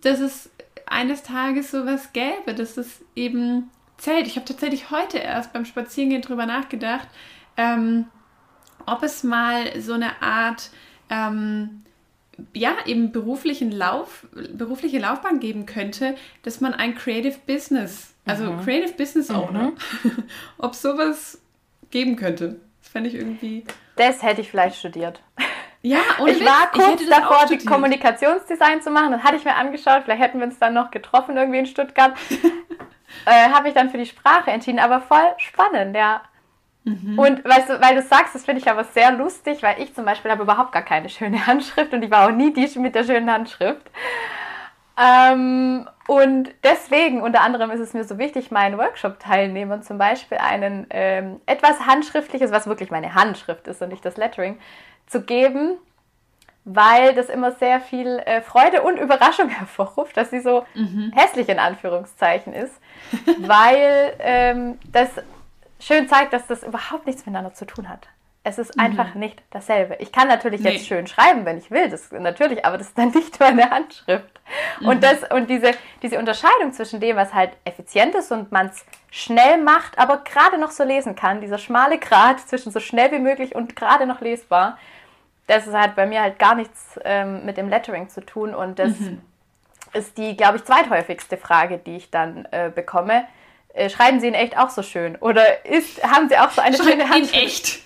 dass 0.00 0.18
es 0.18 0.50
eines 0.86 1.22
Tages 1.22 1.70
sowas 1.70 2.12
gäbe, 2.12 2.54
dass 2.54 2.76
es 2.76 3.04
eben 3.14 3.70
zählt. 3.98 4.26
Ich 4.26 4.36
habe 4.36 4.46
tatsächlich 4.46 4.90
heute 4.90 5.18
erst 5.18 5.52
beim 5.52 5.64
Spazierengehen 5.64 6.22
drüber 6.22 6.46
nachgedacht, 6.46 7.08
ähm, 7.56 8.06
ob 8.86 9.02
es 9.02 9.22
mal 9.22 9.80
so 9.80 9.92
eine 9.92 10.20
Art 10.20 10.70
ähm, 11.08 11.84
ja, 12.52 12.74
eben 12.86 13.12
beruflichen 13.12 13.70
Lauf, 13.70 14.26
berufliche 14.52 14.98
Laufbahn 14.98 15.38
geben 15.38 15.66
könnte, 15.66 16.16
dass 16.42 16.60
man 16.60 16.74
ein 16.74 16.94
Creative 16.96 17.38
Business 17.46 18.13
also 18.26 18.52
mhm. 18.52 18.64
Creative 18.64 18.92
Business 18.94 19.30
Owner. 19.30 19.72
Mhm. 20.02 20.24
Ob 20.58 20.74
sowas 20.74 21.40
geben 21.90 22.16
könnte. 22.16 22.60
Das 22.80 22.88
fände 22.90 23.08
ich 23.08 23.14
irgendwie. 23.14 23.64
Das 23.96 24.22
hätte 24.22 24.40
ich 24.40 24.50
vielleicht 24.50 24.76
studiert. 24.76 25.22
Ja, 25.82 26.00
und 26.18 26.28
ich 26.28 26.44
war 26.44 26.70
kurz 26.72 27.02
ich 27.02 27.10
davor, 27.10 27.46
die 27.46 27.58
Kommunikationsdesign 27.58 28.80
zu 28.80 28.90
machen. 28.90 29.12
Das 29.12 29.22
hatte 29.22 29.36
ich 29.36 29.44
mir 29.44 29.54
angeschaut. 29.54 30.02
Vielleicht 30.04 30.22
hätten 30.22 30.38
wir 30.38 30.46
uns 30.46 30.58
dann 30.58 30.72
noch 30.72 30.90
getroffen 30.90 31.36
irgendwie 31.36 31.58
in 31.58 31.66
Stuttgart. 31.66 32.14
äh, 33.26 33.50
Habe 33.50 33.68
ich 33.68 33.74
dann 33.74 33.90
für 33.90 33.98
die 33.98 34.06
Sprache 34.06 34.50
entschieden. 34.50 34.78
Aber 34.78 35.02
voll 35.02 35.34
spannend, 35.36 35.94
ja. 35.94 36.22
Mhm. 36.84 37.18
Und 37.18 37.44
weißt 37.44 37.68
du, 37.68 37.80
weil 37.80 37.96
du 37.96 38.02
sagst, 38.02 38.34
das 38.34 38.44
finde 38.44 38.60
ich 38.60 38.70
aber 38.70 38.84
sehr 38.84 39.12
lustig, 39.12 39.62
weil 39.62 39.80
ich 39.82 39.94
zum 39.94 40.04
Beispiel 40.04 40.30
habe 40.30 40.42
überhaupt 40.42 40.72
gar 40.72 40.82
keine 40.82 41.08
schöne 41.08 41.46
Handschrift 41.46 41.92
und 41.92 42.02
ich 42.02 42.10
war 42.10 42.28
auch 42.28 42.32
nie 42.32 42.52
die 42.52 42.78
mit 42.78 42.94
der 42.94 43.04
schönen 43.04 43.30
Handschrift. 43.30 43.90
Ähm, 44.96 45.88
und 46.06 46.50
deswegen, 46.62 47.22
unter 47.22 47.40
anderem, 47.40 47.70
ist 47.70 47.80
es 47.80 47.94
mir 47.94 48.04
so 48.04 48.18
wichtig, 48.18 48.50
meinen 48.50 48.78
Workshop-Teilnehmern 48.78 49.82
zum 49.82 49.98
Beispiel 49.98 50.38
einen 50.38 50.86
ähm, 50.90 51.40
etwas 51.46 51.80
Handschriftliches, 51.86 52.50
was 52.52 52.66
wirklich 52.66 52.90
meine 52.90 53.14
Handschrift 53.14 53.66
ist 53.68 53.82
und 53.82 53.88
nicht 53.88 54.04
das 54.04 54.16
Lettering, 54.16 54.58
zu 55.06 55.22
geben, 55.22 55.78
weil 56.64 57.14
das 57.14 57.28
immer 57.28 57.52
sehr 57.52 57.80
viel 57.80 58.18
äh, 58.24 58.40
Freude 58.42 58.82
und 58.82 58.98
Überraschung 58.98 59.48
hervorruft, 59.50 60.16
dass 60.16 60.30
sie 60.30 60.40
so 60.40 60.64
mhm. 60.74 61.12
hässlich 61.14 61.48
in 61.48 61.58
Anführungszeichen 61.58 62.52
ist, 62.52 62.74
weil 63.38 64.14
ähm, 64.18 64.78
das 64.92 65.08
schön 65.80 66.08
zeigt, 66.08 66.32
dass 66.32 66.46
das 66.46 66.62
überhaupt 66.62 67.06
nichts 67.06 67.26
miteinander 67.26 67.54
zu 67.54 67.66
tun 67.66 67.88
hat. 67.88 68.08
Es 68.42 68.58
ist 68.58 68.76
mhm. 68.76 68.84
einfach 68.84 69.14
nicht 69.14 69.42
dasselbe. 69.50 69.96
Ich 70.00 70.12
kann 70.12 70.28
natürlich 70.28 70.60
nee. 70.60 70.72
jetzt 70.72 70.86
schön 70.86 71.06
schreiben, 71.06 71.46
wenn 71.46 71.58
ich 71.58 71.70
will, 71.70 71.88
das 71.88 72.12
natürlich, 72.12 72.64
aber 72.64 72.78
das 72.78 72.88
ist 72.88 72.98
dann 72.98 73.10
nicht 73.14 73.40
meine 73.40 73.70
Handschrift. 73.70 74.33
Mhm. 74.80 74.88
Und 74.88 75.04
das 75.04 75.18
und 75.30 75.48
diese 75.48 75.72
diese 76.02 76.18
Unterscheidung 76.18 76.72
zwischen 76.72 77.00
dem, 77.00 77.16
was 77.16 77.32
halt 77.32 77.52
effizient 77.64 78.14
ist 78.14 78.30
und 78.30 78.52
man 78.52 78.66
es 78.66 78.84
schnell 79.10 79.58
macht, 79.58 79.98
aber 79.98 80.18
gerade 80.18 80.58
noch 80.58 80.70
so 80.70 80.84
lesen 80.84 81.14
kann, 81.16 81.40
dieser 81.40 81.58
schmale 81.58 81.98
Grat 81.98 82.40
zwischen 82.40 82.72
so 82.72 82.80
schnell 82.80 83.10
wie 83.12 83.18
möglich 83.18 83.54
und 83.54 83.76
gerade 83.76 84.06
noch 84.06 84.20
lesbar, 84.20 84.78
das 85.46 85.66
hat 85.68 85.96
bei 85.96 86.06
mir 86.06 86.20
halt 86.20 86.38
gar 86.38 86.54
nichts 86.54 86.98
ähm, 87.04 87.44
mit 87.44 87.56
dem 87.56 87.68
Lettering 87.68 88.08
zu 88.08 88.20
tun 88.24 88.54
und 88.54 88.78
das 88.78 88.98
mhm. 88.98 89.20
ist 89.92 90.18
die, 90.18 90.36
glaube 90.36 90.56
ich, 90.56 90.64
zweithäufigste 90.64 91.36
Frage, 91.36 91.78
die 91.78 91.96
ich 91.96 92.10
dann 92.10 92.46
äh, 92.50 92.70
bekomme. 92.74 93.26
Äh, 93.72 93.90
schreiben 93.90 94.20
Sie 94.20 94.28
in 94.28 94.34
echt 94.34 94.56
auch 94.56 94.70
so 94.70 94.82
schön? 94.82 95.16
Oder 95.16 95.64
ist, 95.64 96.02
haben 96.04 96.28
Sie 96.28 96.38
auch 96.38 96.50
so 96.50 96.60
eine 96.60 96.76
schöne 96.76 97.08
Handschrift? 97.08 97.34
In 97.34 97.40
echt. 97.40 97.84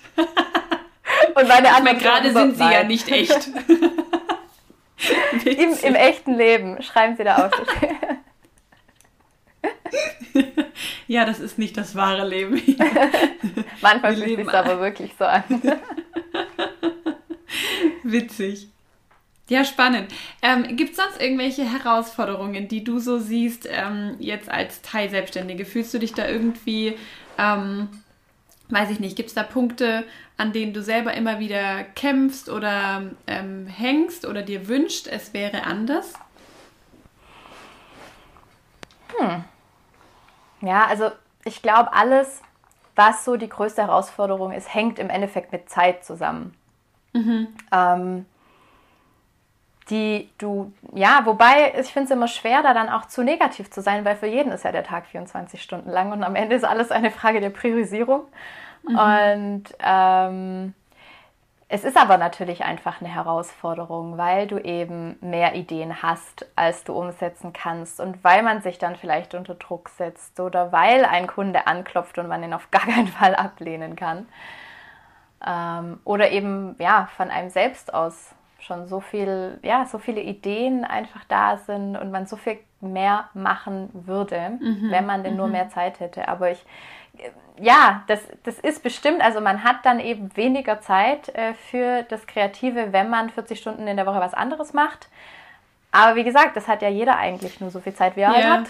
Und 1.35 1.47
meine 1.47 1.73
Antwort 1.73 1.99
gerade 1.99 2.31
sind 2.31 2.55
sie 2.55 2.63
nein. 2.63 2.71
ja 2.71 2.83
nicht 2.83 3.09
echt. 3.09 3.49
Im, 5.45 5.73
Im, 5.81 5.95
echten 5.95 6.35
Leben 6.35 6.81
schreiben 6.81 7.15
sie 7.15 7.23
da 7.23 7.47
auf. 7.47 7.51
ja, 11.07 11.25
das 11.25 11.39
ist 11.39 11.57
nicht 11.57 11.77
das 11.77 11.95
wahre 11.95 12.27
Leben. 12.27 12.55
Manchmal 13.81 14.15
fühlt 14.15 14.37
sich 14.37 14.53
aber 14.53 14.79
wirklich 14.81 15.13
so 15.17 15.25
an. 15.25 15.43
Witzig. 18.03 18.67
Ja, 19.47 19.63
spannend. 19.63 20.13
Ähm, 20.41 20.75
Gibt 20.75 20.91
es 20.91 20.97
sonst 20.97 21.21
irgendwelche 21.21 21.63
Herausforderungen, 21.63 22.67
die 22.67 22.83
du 22.83 22.99
so 22.99 23.17
siehst, 23.17 23.67
ähm, 23.71 24.15
jetzt 24.19 24.49
als 24.49 24.81
Teilselbstständige? 24.81 25.65
Fühlst 25.65 25.93
du 25.93 25.99
dich 25.99 26.13
da 26.13 26.27
irgendwie 26.27 26.95
ähm, 27.39 27.87
weiß 28.69 28.91
ich 28.91 28.99
nicht, 28.99 29.15
gibt 29.15 29.29
es 29.29 29.35
da 29.35 29.43
Punkte, 29.43 30.03
an 30.39 30.53
denen 30.53 30.71
du 30.71 30.81
selber 30.81 31.13
immer 31.13 31.39
wieder 31.39 31.83
kämpfst 31.83 32.49
oder 32.49 33.03
ähm, 33.27 33.67
hängst 33.67 34.25
oder 34.25 34.41
dir 34.41 34.69
wünscht, 34.69 35.05
es 35.07 35.33
wäre 35.33 35.65
anders? 35.65 36.13
Hm. 39.17 39.43
Ja, 40.61 40.85
also 40.85 41.11
ich 41.43 41.61
glaube, 41.61 41.91
alles, 41.91 42.41
was 42.95 43.25
so 43.25 43.35
die 43.35 43.49
größte 43.49 43.81
Herausforderung 43.81 44.53
ist, 44.53 44.73
hängt 44.73 44.97
im 44.97 45.09
Endeffekt 45.09 45.51
mit 45.51 45.69
Zeit 45.69 46.05
zusammen. 46.05 46.55
Mhm. 47.11 47.47
Ähm, 47.73 48.25
die 49.89 50.29
du, 50.37 50.71
ja, 50.93 51.21
wobei 51.25 51.73
ich 51.77 51.87
finde 51.87 52.05
es 52.05 52.11
immer 52.11 52.27
schwer, 52.29 52.63
da 52.63 52.73
dann 52.73 52.87
auch 52.87 53.07
zu 53.07 53.23
negativ 53.23 53.71
zu 53.71 53.81
sein, 53.81 54.05
weil 54.05 54.15
für 54.15 54.27
jeden 54.27 54.53
ist 54.53 54.63
ja 54.63 54.71
der 54.71 54.83
Tag 54.85 55.07
24 55.07 55.61
Stunden 55.61 55.89
lang 55.89 56.13
und 56.13 56.23
am 56.23 56.35
Ende 56.35 56.55
ist 56.55 56.63
alles 56.63 56.91
eine 56.91 57.11
Frage 57.11 57.41
der 57.41 57.49
Priorisierung. 57.49 58.21
Mhm. 58.89 58.99
Und 58.99 59.63
ähm, 59.83 60.73
es 61.71 61.83
ist 61.83 61.97
aber 61.97 62.17
natürlich 62.17 62.65
einfach 62.65 62.99
eine 62.99 63.13
Herausforderung, 63.13 64.17
weil 64.17 64.47
du 64.47 64.57
eben 64.57 65.17
mehr 65.21 65.53
Ideen 65.53 66.01
hast, 66.01 66.47
als 66.55 66.83
du 66.83 66.93
umsetzen 66.93 67.53
kannst 67.53 67.99
und 67.99 68.23
weil 68.23 68.41
man 68.41 68.61
sich 68.61 68.79
dann 68.79 68.95
vielleicht 68.95 69.35
unter 69.35 69.53
Druck 69.53 69.89
setzt 69.89 70.39
oder 70.39 70.71
weil 70.71 71.05
ein 71.05 71.27
Kunde 71.27 71.67
anklopft 71.67 72.17
und 72.17 72.27
man 72.27 72.43
ihn 72.43 72.53
auf 72.53 72.71
gar 72.71 72.81
keinen 72.81 73.07
Fall 73.07 73.35
ablehnen 73.35 73.95
kann. 73.95 74.27
Ähm, 75.45 75.99
oder 76.05 76.31
eben 76.31 76.75
ja 76.79 77.07
von 77.15 77.29
einem 77.29 77.49
selbst 77.51 77.93
aus 77.93 78.33
schon 78.59 78.87
so 78.87 78.99
viel, 78.99 79.59
ja, 79.61 79.85
so 79.85 79.99
viele 79.99 80.21
Ideen 80.21 80.83
einfach 80.83 81.23
da 81.25 81.57
sind 81.57 81.95
und 81.95 82.11
man 82.11 82.25
so 82.25 82.35
viel 82.35 82.57
mehr 82.81 83.29
machen 83.33 83.89
würde, 83.93 84.57
mhm. 84.59 84.87
wenn 84.89 85.05
man 85.05 85.23
denn 85.23 85.33
mhm. 85.33 85.37
nur 85.37 85.47
mehr 85.47 85.69
Zeit 85.69 85.99
hätte. 85.99 86.27
Aber 86.27 86.51
ich, 86.51 86.65
ja, 87.59 88.03
das, 88.07 88.21
das 88.43 88.59
ist 88.59 88.83
bestimmt, 88.83 89.21
also 89.21 89.41
man 89.41 89.63
hat 89.63 89.85
dann 89.85 89.99
eben 89.99 90.35
weniger 90.35 90.81
Zeit 90.81 91.29
äh, 91.29 91.53
für 91.53 92.03
das 92.03 92.25
Kreative, 92.27 92.91
wenn 92.91 93.09
man 93.09 93.29
40 93.29 93.59
Stunden 93.59 93.87
in 93.87 93.97
der 93.97 94.05
Woche 94.05 94.19
was 94.19 94.33
anderes 94.33 94.73
macht. 94.73 95.09
Aber 95.91 96.15
wie 96.15 96.23
gesagt, 96.23 96.55
das 96.55 96.67
hat 96.67 96.81
ja 96.81 96.89
jeder 96.89 97.17
eigentlich 97.17 97.59
nur 97.59 97.71
so 97.71 97.79
viel 97.79 97.93
Zeit, 97.93 98.15
wie 98.15 98.21
er 98.21 98.29
halt 98.29 98.45
hat. 98.45 98.69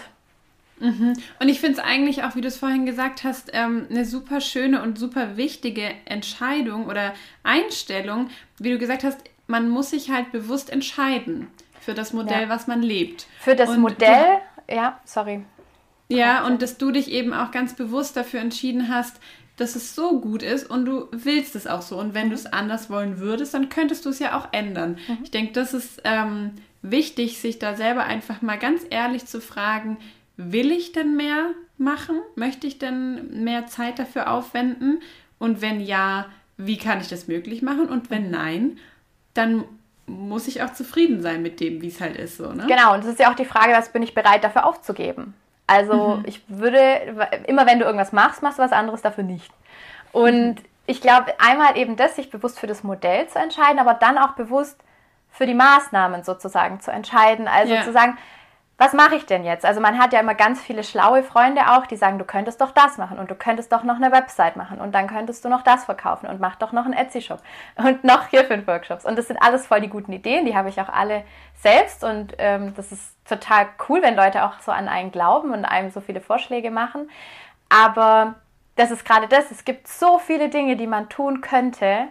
Mhm. 0.80 1.12
Und 1.38 1.48
ich 1.48 1.60
finde 1.60 1.78
es 1.78 1.84
eigentlich 1.84 2.24
auch, 2.24 2.34
wie 2.34 2.40
du 2.40 2.48
es 2.48 2.56
vorhin 2.56 2.86
gesagt 2.86 3.22
hast, 3.22 3.50
ähm, 3.52 3.86
eine 3.90 4.06
super 4.06 4.40
schöne 4.40 4.82
und 4.82 4.98
super 4.98 5.36
wichtige 5.36 5.90
Entscheidung 6.06 6.86
oder 6.86 7.12
Einstellung, 7.42 8.30
wie 8.58 8.70
du 8.70 8.78
gesagt 8.78 9.04
hast, 9.04 9.18
man 9.46 9.68
muss 9.68 9.90
sich 9.90 10.10
halt 10.10 10.32
bewusst 10.32 10.70
entscheiden 10.70 11.48
für 11.80 11.92
das 11.92 12.12
Modell, 12.12 12.42
ja. 12.42 12.48
was 12.48 12.66
man 12.66 12.82
lebt. 12.82 13.26
Für 13.40 13.54
das 13.54 13.70
und 13.70 13.80
Modell, 13.80 14.38
ja, 14.68 14.98
sorry. 15.04 15.44
Ja, 16.10 16.44
und 16.44 16.60
dass 16.60 16.76
du 16.76 16.90
dich 16.90 17.10
eben 17.10 17.32
auch 17.32 17.50
ganz 17.50 17.74
bewusst 17.74 18.16
dafür 18.16 18.40
entschieden 18.40 18.88
hast, 18.88 19.20
dass 19.56 19.76
es 19.76 19.94
so 19.94 20.20
gut 20.20 20.42
ist 20.42 20.68
und 20.68 20.86
du 20.86 21.08
willst 21.12 21.54
es 21.54 21.66
auch 21.66 21.82
so. 21.82 21.98
Und 21.98 22.14
wenn 22.14 22.26
mhm. 22.26 22.30
du 22.30 22.34
es 22.36 22.46
anders 22.46 22.90
wollen 22.90 23.18
würdest, 23.18 23.54
dann 23.54 23.68
könntest 23.68 24.04
du 24.04 24.10
es 24.10 24.18
ja 24.18 24.38
auch 24.38 24.48
ändern. 24.52 24.98
Mhm. 25.06 25.18
Ich 25.22 25.30
denke, 25.30 25.52
das 25.52 25.74
ist 25.74 26.00
ähm, 26.04 26.52
wichtig, 26.82 27.38
sich 27.38 27.58
da 27.58 27.76
selber 27.76 28.04
einfach 28.04 28.42
mal 28.42 28.58
ganz 28.58 28.82
ehrlich 28.88 29.26
zu 29.26 29.40
fragen, 29.40 29.98
will 30.36 30.72
ich 30.72 30.92
denn 30.92 31.16
mehr 31.16 31.50
machen? 31.76 32.20
Möchte 32.34 32.66
ich 32.66 32.78
denn 32.78 33.44
mehr 33.44 33.66
Zeit 33.66 33.98
dafür 33.98 34.30
aufwenden? 34.30 35.00
Und 35.38 35.60
wenn 35.60 35.80
ja, 35.80 36.26
wie 36.56 36.78
kann 36.78 37.00
ich 37.00 37.08
das 37.08 37.28
möglich 37.28 37.62
machen? 37.62 37.88
Und 37.88 38.10
wenn 38.10 38.30
nein, 38.30 38.78
dann 39.34 39.64
muss 40.06 40.48
ich 40.48 40.62
auch 40.62 40.72
zufrieden 40.72 41.22
sein 41.22 41.42
mit 41.42 41.60
dem, 41.60 41.82
wie 41.82 41.88
es 41.88 42.00
halt 42.00 42.16
ist. 42.16 42.36
So, 42.38 42.52
ne? 42.52 42.66
Genau, 42.66 42.94
und 42.94 43.00
es 43.00 43.06
ist 43.06 43.20
ja 43.20 43.30
auch 43.30 43.36
die 43.36 43.44
Frage, 43.44 43.72
was 43.72 43.92
bin 43.92 44.02
ich 44.02 44.14
bereit 44.14 44.42
dafür 44.42 44.66
aufzugeben? 44.66 45.34
Also 45.70 46.16
mhm. 46.16 46.24
ich 46.26 46.42
würde, 46.48 47.28
immer 47.46 47.64
wenn 47.64 47.78
du 47.78 47.84
irgendwas 47.84 48.10
machst, 48.10 48.42
machst 48.42 48.58
du 48.58 48.62
was 48.62 48.72
anderes 48.72 49.02
dafür 49.02 49.22
nicht. 49.22 49.52
Und 50.10 50.56
mhm. 50.56 50.64
ich 50.86 51.00
glaube, 51.00 51.32
einmal 51.38 51.78
eben 51.78 51.94
das, 51.94 52.16
sich 52.16 52.28
bewusst 52.28 52.58
für 52.58 52.66
das 52.66 52.82
Modell 52.82 53.28
zu 53.28 53.38
entscheiden, 53.38 53.78
aber 53.78 53.94
dann 53.94 54.18
auch 54.18 54.32
bewusst 54.32 54.82
für 55.30 55.46
die 55.46 55.54
Maßnahmen 55.54 56.24
sozusagen 56.24 56.80
zu 56.80 56.90
entscheiden. 56.90 57.46
Also 57.46 57.72
ja. 57.72 57.84
zu 57.84 57.92
sagen, 57.92 58.18
was 58.80 58.94
mache 58.94 59.16
ich 59.16 59.26
denn 59.26 59.44
jetzt? 59.44 59.66
Also 59.66 59.78
man 59.78 59.98
hat 59.98 60.14
ja 60.14 60.20
immer 60.20 60.34
ganz 60.34 60.58
viele 60.58 60.82
schlaue 60.84 61.22
Freunde 61.22 61.60
auch, 61.72 61.86
die 61.86 61.96
sagen, 61.96 62.18
du 62.18 62.24
könntest 62.24 62.62
doch 62.62 62.70
das 62.70 62.96
machen 62.96 63.18
und 63.18 63.30
du 63.30 63.34
könntest 63.34 63.70
doch 63.72 63.84
noch 63.84 63.96
eine 63.96 64.10
Website 64.10 64.56
machen 64.56 64.80
und 64.80 64.94
dann 64.94 65.06
könntest 65.06 65.44
du 65.44 65.50
noch 65.50 65.60
das 65.60 65.84
verkaufen 65.84 66.26
und 66.26 66.40
mach 66.40 66.56
doch 66.56 66.72
noch 66.72 66.86
einen 66.86 66.94
Etsy-Shop 66.94 67.42
und 67.76 68.04
noch 68.04 68.28
hier 68.28 68.46
fünf 68.46 68.66
Workshops. 68.66 69.04
Und 69.04 69.18
das 69.18 69.28
sind 69.28 69.36
alles 69.42 69.66
voll 69.66 69.82
die 69.82 69.90
guten 69.90 70.14
Ideen, 70.14 70.46
die 70.46 70.56
habe 70.56 70.70
ich 70.70 70.80
auch 70.80 70.88
alle 70.88 71.24
selbst 71.58 72.02
und 72.02 72.32
ähm, 72.38 72.72
das 72.74 72.90
ist 72.90 73.14
total 73.26 73.66
cool, 73.90 74.00
wenn 74.00 74.16
Leute 74.16 74.46
auch 74.46 74.60
so 74.60 74.72
an 74.72 74.88
einen 74.88 75.12
glauben 75.12 75.52
und 75.52 75.66
einem 75.66 75.90
so 75.90 76.00
viele 76.00 76.22
Vorschläge 76.22 76.70
machen. 76.70 77.10
Aber 77.68 78.36
das 78.76 78.90
ist 78.90 79.04
gerade 79.04 79.28
das, 79.28 79.50
es 79.50 79.66
gibt 79.66 79.88
so 79.88 80.18
viele 80.18 80.48
Dinge, 80.48 80.76
die 80.76 80.86
man 80.86 81.10
tun 81.10 81.42
könnte, 81.42 82.08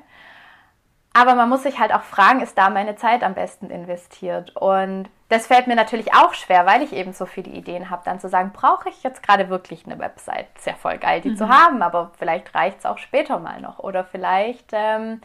aber 1.14 1.34
man 1.34 1.50
muss 1.50 1.64
sich 1.64 1.80
halt 1.80 1.96
auch 1.96 2.04
fragen, 2.04 2.42
ist 2.42 2.60
da 2.60 2.70
meine 2.70 2.96
Zeit 2.96 3.24
am 3.24 3.34
besten 3.34 3.72
investiert? 3.72 4.56
Und 4.56 5.10
das 5.30 5.46
fällt 5.46 5.68
mir 5.68 5.76
natürlich 5.76 6.14
auch 6.16 6.34
schwer, 6.34 6.66
weil 6.66 6.82
ich 6.82 6.92
eben 6.92 7.14
so 7.14 7.28
viele 7.28 7.52
Ideen 7.52 7.92
habe, 7.92 8.02
dann 8.04 8.20
zu 8.20 8.28
sagen, 8.28 8.52
brauche 8.52 8.90
ich 8.90 9.04
jetzt 9.04 9.22
gerade 9.22 9.50
wirklich 9.50 9.86
eine 9.86 10.00
Website? 10.00 10.48
Ist 10.56 10.66
ja 10.66 10.74
voll 10.74 10.98
geil, 10.98 11.22
die 11.22 11.30
mhm. 11.30 11.38
zu 11.38 11.48
haben, 11.48 11.84
aber 11.84 12.12
vielleicht 12.18 12.54
reicht 12.56 12.80
es 12.80 12.86
auch 12.86 12.98
später 12.98 13.38
mal 13.38 13.62
noch. 13.62 13.78
Oder 13.78 14.04
vielleicht, 14.04 14.72
ähm, 14.74 15.22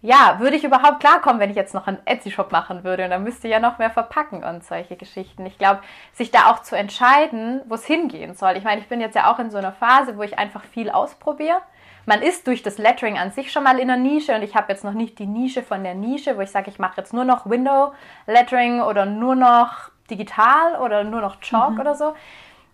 ja, 0.00 0.36
würde 0.38 0.56
ich 0.56 0.64
überhaupt 0.64 1.00
klarkommen, 1.00 1.38
wenn 1.38 1.50
ich 1.50 1.56
jetzt 1.56 1.74
noch 1.74 1.86
einen 1.86 1.98
Etsy-Shop 2.06 2.50
machen 2.50 2.82
würde? 2.82 3.04
Und 3.04 3.10
dann 3.10 3.24
müsste 3.24 3.46
ich 3.46 3.52
ja 3.52 3.60
noch 3.60 3.76
mehr 3.76 3.90
verpacken 3.90 4.42
und 4.42 4.64
solche 4.64 4.96
Geschichten. 4.96 5.44
Ich 5.44 5.58
glaube, 5.58 5.82
sich 6.14 6.30
da 6.30 6.50
auch 6.50 6.62
zu 6.62 6.74
entscheiden, 6.74 7.60
wo 7.66 7.74
es 7.74 7.84
hingehen 7.84 8.34
soll. 8.34 8.56
Ich 8.56 8.64
meine, 8.64 8.80
ich 8.80 8.88
bin 8.88 9.02
jetzt 9.02 9.16
ja 9.16 9.30
auch 9.30 9.38
in 9.38 9.50
so 9.50 9.58
einer 9.58 9.72
Phase, 9.72 10.16
wo 10.16 10.22
ich 10.22 10.38
einfach 10.38 10.64
viel 10.64 10.88
ausprobiere 10.88 11.60
man 12.06 12.22
ist 12.22 12.46
durch 12.46 12.62
das 12.62 12.78
Lettering 12.78 13.18
an 13.18 13.32
sich 13.32 13.52
schon 13.52 13.64
mal 13.64 13.78
in 13.78 13.88
der 13.88 13.96
Nische 13.96 14.34
und 14.34 14.42
ich 14.42 14.54
habe 14.54 14.72
jetzt 14.72 14.84
noch 14.84 14.92
nicht 14.92 15.18
die 15.18 15.26
Nische 15.26 15.62
von 15.62 15.82
der 15.82 15.94
Nische, 15.94 16.36
wo 16.36 16.40
ich 16.40 16.50
sage, 16.50 16.70
ich 16.70 16.78
mache 16.78 16.94
jetzt 16.96 17.12
nur 17.12 17.24
noch 17.24 17.46
Window 17.46 17.92
Lettering 18.26 18.80
oder 18.80 19.04
nur 19.04 19.34
noch 19.34 19.90
digital 20.08 20.80
oder 20.80 21.04
nur 21.04 21.20
noch 21.20 21.40
Chalk 21.40 21.74
mhm. 21.74 21.80
oder 21.80 21.94
so, 21.96 22.14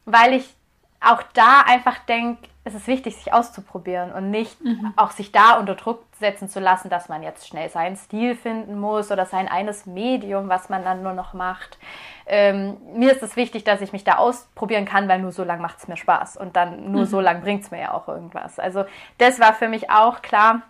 weil 0.05 0.35
ich 0.35 0.55
auch 1.01 1.23
da 1.35 1.63
einfach 1.67 1.99
denke, 2.01 2.49
es 2.65 2.75
ist 2.75 2.87
wichtig, 2.87 3.17
sich 3.17 3.33
auszuprobieren 3.33 4.13
und 4.13 4.31
nicht 4.31 4.63
mhm. 4.63 4.93
auch 4.97 5.11
sich 5.11 5.33
da 5.33 5.59
unter 5.59 5.75
Druck 5.75 6.05
setzen 6.21 6.49
zu 6.49 6.61
lassen, 6.61 6.91
dass 6.91 7.09
man 7.09 7.23
jetzt 7.23 7.49
schnell 7.49 7.69
seinen 7.69 7.97
Stil 7.97 8.37
finden 8.37 8.79
muss 8.79 9.11
oder 9.11 9.27
sein 9.27 9.49
eines 9.49 9.85
Medium, 9.85 10.49
was 10.49 10.69
man 10.69 10.85
dann 10.85 11.03
nur 11.03 11.13
noch 11.13 11.35
macht. 11.35 11.79
Ähm, 12.27 12.77
mir 12.95 13.11
ist 13.11 13.23
es 13.23 13.35
wichtig, 13.35 13.65
dass 13.65 13.81
ich 13.81 13.93
mich 13.93 14.05
da 14.05 14.17
ausprobieren 14.17 14.85
kann, 14.85 15.09
weil 15.09 15.19
nur 15.19 15.33
so 15.33 15.43
lange 15.43 15.61
macht 15.61 15.79
es 15.79 15.89
mir 15.89 15.97
Spaß 15.97 16.37
und 16.37 16.55
dann 16.55 16.93
nur 16.93 17.03
mhm. 17.03 17.07
so 17.07 17.21
lange 17.21 17.41
bringt 17.41 17.65
es 17.65 17.73
mir 17.73 17.81
ja 17.81 17.95
auch 17.95 18.07
irgendwas. 18.07 18.61
Also 18.61 18.85
das 19.19 19.41
war 19.41 19.55
für 19.55 19.69
mich 19.69 19.91
auch 19.91 20.23
klar, 20.23 20.63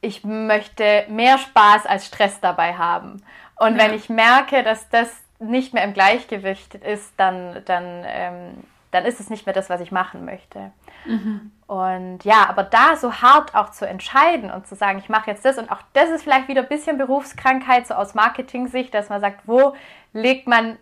ich 0.00 0.24
möchte 0.24 1.04
mehr 1.08 1.36
Spaß 1.36 1.84
als 1.84 2.06
Stress 2.06 2.40
dabei 2.40 2.74
haben. 2.74 3.22
Und 3.56 3.76
ja. 3.76 3.84
wenn 3.84 3.94
ich 3.94 4.08
merke, 4.08 4.62
dass 4.62 4.88
das 4.88 5.10
nicht 5.38 5.74
mehr 5.74 5.84
im 5.84 5.92
Gleichgewicht 5.92 6.76
ist, 6.76 7.12
dann, 7.18 7.62
dann 7.66 8.04
ähm, 8.06 8.64
dann 8.90 9.04
ist 9.04 9.20
es 9.20 9.30
nicht 9.30 9.46
mehr 9.46 9.54
das, 9.54 9.68
was 9.68 9.80
ich 9.80 9.92
machen 9.92 10.24
möchte. 10.24 10.72
Mhm. 11.04 11.52
Und 11.66 12.24
ja, 12.24 12.48
aber 12.48 12.62
da 12.62 12.96
so 12.96 13.12
hart 13.14 13.54
auch 13.54 13.70
zu 13.70 13.86
entscheiden 13.86 14.50
und 14.50 14.66
zu 14.66 14.74
sagen, 14.74 14.98
ich 14.98 15.08
mache 15.08 15.30
jetzt 15.30 15.44
das 15.44 15.58
und 15.58 15.70
auch 15.70 15.80
das 15.92 16.10
ist 16.10 16.22
vielleicht 16.22 16.48
wieder 16.48 16.62
ein 16.62 16.68
bisschen 16.68 16.98
Berufskrankheit, 16.98 17.86
so 17.86 17.94
aus 17.94 18.14
Marketing-Sicht, 18.14 18.94
dass 18.94 19.08
man 19.08 19.20
sagt, 19.20 19.46
wo 19.46 19.74
legt 20.12 20.46
man, 20.46 20.78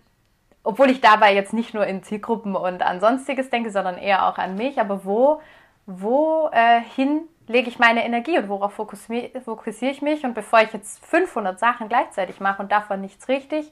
obwohl 0.63 0.91
ich 0.91 1.01
dabei 1.01 1.35
jetzt 1.35 1.53
nicht 1.53 1.75
nur 1.75 1.87
in 1.87 2.03
Zielgruppen 2.03 2.55
und 2.55 2.83
an 2.83 3.01
Sonstiges 3.01 3.51
denke, 3.51 3.71
sondern 3.71 3.97
eher 3.97 4.29
auch 4.29 4.39
an 4.39 4.57
mich, 4.57 4.79
aber 4.79 5.05
wo, 5.05 5.41
wo 5.87 6.51
äh, 6.53 6.81
hin 6.81 7.23
lege 7.47 7.69
ich 7.69 7.79
meine 7.79 8.05
Energie 8.05 8.39
und 8.39 8.49
worauf 8.49 8.73
fokussiere 8.75 9.91
ich 9.91 10.03
mich? 10.03 10.25
Und 10.25 10.35
bevor 10.35 10.61
ich 10.61 10.73
jetzt 10.73 11.05
500 11.05 11.59
Sachen 11.59 11.89
gleichzeitig 11.89 12.41
mache 12.41 12.63
und 12.63 12.73
davon 12.73 13.01
nichts 13.01 13.29
richtig, 13.29 13.71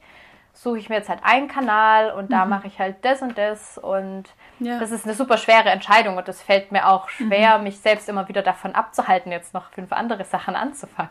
suche 0.52 0.78
ich 0.78 0.88
mir 0.88 0.96
jetzt 0.96 1.08
halt 1.08 1.20
einen 1.22 1.48
Kanal 1.48 2.12
und 2.12 2.30
da 2.30 2.44
mhm. 2.44 2.50
mache 2.50 2.66
ich 2.66 2.78
halt 2.78 2.96
das 3.02 3.22
und 3.22 3.36
das 3.36 3.78
und 3.78 4.24
ja. 4.60 4.78
das 4.78 4.90
ist 4.90 5.04
eine 5.04 5.14
super 5.14 5.38
schwere 5.38 5.70
Entscheidung 5.70 6.16
und 6.16 6.28
es 6.28 6.42
fällt 6.42 6.72
mir 6.72 6.88
auch 6.88 7.08
schwer, 7.08 7.58
mhm. 7.58 7.64
mich 7.64 7.78
selbst 7.78 8.08
immer 8.08 8.28
wieder 8.28 8.42
davon 8.42 8.74
abzuhalten, 8.74 9.32
jetzt 9.32 9.54
noch 9.54 9.70
fünf 9.70 9.92
andere 9.92 10.24
Sachen 10.24 10.54
anzufangen. 10.54 11.10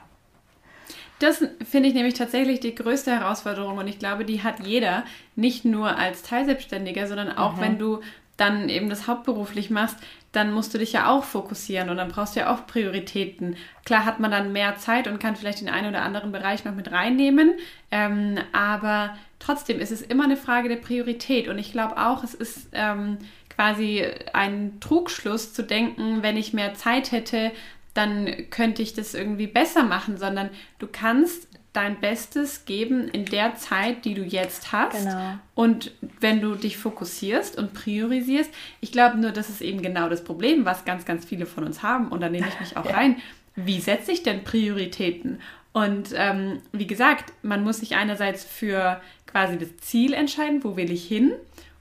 Das 1.20 1.46
finde 1.70 1.88
ich 1.88 1.94
nämlich 1.94 2.16
tatsächlich 2.16 2.62
die 2.62 2.74
größte 2.74 3.12
Herausforderung 3.12 3.78
und 3.78 3.88
ich 3.88 4.00
glaube, 4.00 4.26
die 4.26 4.42
hat 4.42 4.60
jeder, 4.62 5.04
nicht 5.36 5.66
nur 5.66 5.98
als 5.98 6.24
Teilselbstständiger, 6.24 7.06
sondern 7.06 7.38
auch 7.38 7.58
mhm. 7.58 7.62
wenn 7.62 7.80
du 7.80 8.02
dann 8.38 8.70
eben 8.70 8.89
das 8.89 9.08
hauptberuflich 9.08 9.70
machst, 9.70 9.98
dann 10.32 10.54
musst 10.54 10.74
du 10.74 10.78
dich 10.78 10.94
ja 10.94 11.10
auch 11.10 11.24
fokussieren 11.24 11.90
und 11.90 11.98
dann 11.98 12.10
brauchst 12.10 12.36
du 12.36 12.42
ja 12.42 12.54
auch 12.54 12.66
Prioritäten. 12.66 13.58
Klar 13.86 14.06
hat 14.06 14.20
man 14.20 14.32
dann 14.32 14.54
mehr 14.54 14.78
Zeit 14.78 15.08
und 15.08 15.20
kann 15.20 15.36
vielleicht 15.36 15.62
den 15.62 15.70
einen 15.70 15.90
oder 15.90 16.04
anderen 16.04 16.32
Bereich 16.32 16.64
noch 16.64 16.74
mit 16.74 16.92
reinnehmen, 16.92 17.54
ähm, 17.92 18.38
aber 18.54 19.18
trotzdem 19.40 19.80
ist 19.80 19.92
es 19.92 20.02
immer 20.02 20.24
eine 20.24 20.38
Frage 20.38 20.70
der 20.70 20.78
Priorität 20.78 21.48
und 21.48 21.58
ich 21.58 21.72
glaube 21.72 21.98
auch, 21.98 22.24
es 22.24 22.34
ist 22.34 22.70
ähm, 22.72 23.18
quasi 23.50 24.06
ein 24.34 24.80
Trugschluss 24.80 25.54
zu 25.54 25.64
denken, 25.64 26.24
wenn 26.24 26.38
ich 26.38 26.54
mehr 26.54 26.74
Zeit 26.74 27.12
hätte, 27.12 27.52
dann 27.94 28.50
könnte 28.50 28.82
ich 28.82 28.94
das 28.94 29.14
irgendwie 29.14 29.48
besser 29.48 29.84
machen, 29.84 30.18
sondern 30.18 30.50
du 30.80 30.88
kannst 30.88 31.48
dein 31.74 31.99
Bestes 32.01 32.65
geben 32.65 33.07
in 33.07 33.26
der 33.26 33.55
Zeit, 33.55 34.03
die 34.03 34.13
du 34.13 34.24
jetzt 34.24 34.72
hast. 34.72 35.05
Genau. 35.05 35.36
Und 35.55 35.91
wenn 36.19 36.41
du 36.41 36.55
dich 36.55 36.78
fokussierst 36.78 37.57
und 37.57 37.74
priorisierst, 37.74 38.51
ich 38.82 38.91
glaube 38.91 39.17
nur, 39.17 39.32
das 39.32 39.49
ist 39.49 39.61
eben 39.61 39.82
genau 39.82 40.09
das 40.09 40.24
Problem, 40.24 40.65
was 40.65 40.84
ganz, 40.84 41.05
ganz 41.05 41.26
viele 41.26 41.45
von 41.45 41.63
uns 41.63 41.82
haben. 41.82 42.09
Und 42.09 42.22
da 42.22 42.30
nehme 42.30 42.47
ich 42.47 42.59
mich 42.59 42.76
auch 42.78 42.86
ja. 42.86 42.95
rein. 42.95 43.17
Wie 43.55 43.80
setze 43.80 44.11
ich 44.11 44.24
denn 44.24 44.43
Prioritäten? 44.43 45.39
Und 45.74 46.09
ähm, 46.15 46.61
wie 46.74 46.88
gesagt, 46.88 47.32
man 47.43 47.63
muss 47.63 47.80
sich 47.80 47.95
einerseits 47.95 48.43
für 48.43 48.99
quasi 49.26 49.57
das 49.57 49.78
Ziel 49.78 50.13
entscheiden, 50.13 50.63
wo 50.63 50.76
will 50.76 50.91
ich 50.91 51.05
hin? 51.05 51.34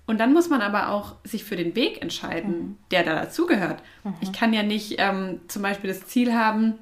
Und 0.06 0.18
dann 0.18 0.32
muss 0.32 0.48
man 0.48 0.60
aber 0.60 0.90
auch 0.90 1.16
sich 1.24 1.44
für 1.44 1.56
den 1.56 1.74
Weg 1.74 2.00
entscheiden, 2.02 2.50
mhm. 2.50 2.76
der 2.92 3.02
da 3.02 3.14
dazugehört. 3.14 3.82
Mhm. 4.04 4.14
Ich 4.20 4.32
kann 4.32 4.52
ja 4.52 4.62
nicht 4.62 4.96
ähm, 4.98 5.40
zum 5.48 5.62
Beispiel 5.62 5.88
das 5.88 6.06
Ziel 6.06 6.34
haben, 6.34 6.74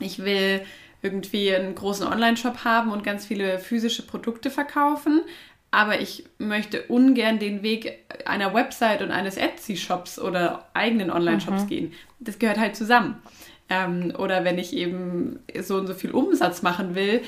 ich 0.00 0.20
will 0.20 0.62
irgendwie 1.02 1.54
einen 1.54 1.74
großen 1.74 2.06
Online-Shop 2.06 2.64
haben 2.64 2.90
und 2.90 3.04
ganz 3.04 3.26
viele 3.26 3.58
physische 3.58 4.02
Produkte 4.02 4.50
verkaufen. 4.50 5.22
Aber 5.70 6.00
ich 6.00 6.24
möchte 6.38 6.82
ungern 6.84 7.38
den 7.38 7.62
Weg 7.62 7.98
einer 8.24 8.54
Website 8.54 9.02
und 9.02 9.10
eines 9.10 9.36
Etsy-Shops 9.36 10.18
oder 10.18 10.66
eigenen 10.72 11.10
Online-Shops 11.10 11.64
mhm. 11.64 11.68
gehen. 11.68 11.92
Das 12.20 12.38
gehört 12.38 12.58
halt 12.58 12.74
zusammen. 12.74 13.22
Ähm, 13.68 14.14
oder 14.16 14.44
wenn 14.44 14.58
ich 14.58 14.72
eben 14.72 15.40
so 15.60 15.76
und 15.76 15.86
so 15.86 15.94
viel 15.94 16.10
Umsatz 16.10 16.62
machen 16.62 16.94
will, 16.94 17.22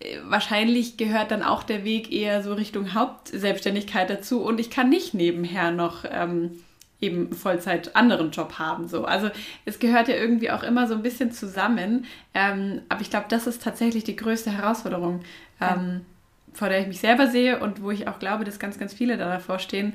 äh, 0.00 0.18
wahrscheinlich 0.24 0.98
gehört 0.98 1.30
dann 1.30 1.42
auch 1.42 1.62
der 1.62 1.82
Weg 1.84 2.12
eher 2.12 2.42
so 2.42 2.52
Richtung 2.52 2.92
Hauptselbstständigkeit 2.92 4.10
dazu 4.10 4.42
und 4.42 4.60
ich 4.60 4.70
kann 4.70 4.90
nicht 4.90 5.14
nebenher 5.14 5.70
noch 5.70 6.04
ähm, 6.10 6.62
eben 7.00 7.32
Vollzeit 7.32 7.94
anderen 7.94 8.30
Job 8.30 8.58
haben. 8.58 8.88
So. 8.88 9.04
Also 9.04 9.30
es 9.64 9.78
gehört 9.78 10.08
ja 10.08 10.16
irgendwie 10.16 10.50
auch 10.50 10.62
immer 10.62 10.86
so 10.86 10.94
ein 10.94 11.02
bisschen 11.02 11.30
zusammen. 11.30 12.06
Ähm, 12.34 12.82
aber 12.88 13.00
ich 13.00 13.10
glaube, 13.10 13.26
das 13.28 13.46
ist 13.46 13.62
tatsächlich 13.62 14.04
die 14.04 14.16
größte 14.16 14.50
Herausforderung, 14.50 15.20
ähm, 15.60 16.04
vor 16.52 16.68
der 16.68 16.80
ich 16.80 16.88
mich 16.88 17.00
selber 17.00 17.28
sehe 17.28 17.60
und 17.60 17.82
wo 17.82 17.90
ich 17.90 18.08
auch 18.08 18.18
glaube, 18.18 18.44
dass 18.44 18.58
ganz, 18.58 18.78
ganz 18.78 18.92
viele 18.94 19.16
da 19.16 19.28
davor 19.28 19.58
stehen, 19.58 19.92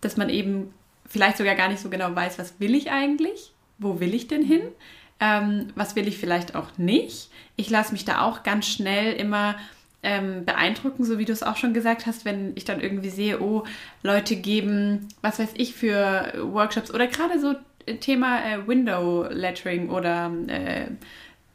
dass 0.00 0.16
man 0.16 0.30
eben 0.30 0.72
vielleicht 1.06 1.36
sogar 1.36 1.54
gar 1.54 1.68
nicht 1.68 1.80
so 1.80 1.90
genau 1.90 2.14
weiß, 2.14 2.38
was 2.38 2.60
will 2.60 2.74
ich 2.74 2.90
eigentlich? 2.90 3.52
Wo 3.78 4.00
will 4.00 4.14
ich 4.14 4.28
denn 4.28 4.42
hin? 4.42 4.62
Ähm, 5.20 5.68
was 5.74 5.96
will 5.96 6.08
ich 6.08 6.18
vielleicht 6.18 6.54
auch 6.54 6.78
nicht? 6.78 7.30
Ich 7.56 7.68
lasse 7.70 7.92
mich 7.92 8.04
da 8.04 8.22
auch 8.22 8.42
ganz 8.42 8.66
schnell 8.68 9.14
immer 9.14 9.56
ähm, 10.02 10.44
beeindruckend, 10.44 11.06
so 11.06 11.18
wie 11.18 11.24
du 11.24 11.32
es 11.32 11.42
auch 11.42 11.56
schon 11.56 11.74
gesagt 11.74 12.06
hast, 12.06 12.24
wenn 12.24 12.52
ich 12.56 12.64
dann 12.64 12.80
irgendwie 12.80 13.10
sehe, 13.10 13.40
oh, 13.40 13.64
Leute 14.02 14.36
geben, 14.36 15.08
was 15.22 15.38
weiß 15.38 15.50
ich, 15.54 15.74
für 15.74 16.32
Workshops 16.40 16.92
oder 16.92 17.06
gerade 17.06 17.40
so 17.40 17.54
Thema 18.00 18.44
äh, 18.44 18.66
Window 18.66 19.26
Lettering 19.30 19.90
oder 19.90 20.30
äh, 20.46 20.86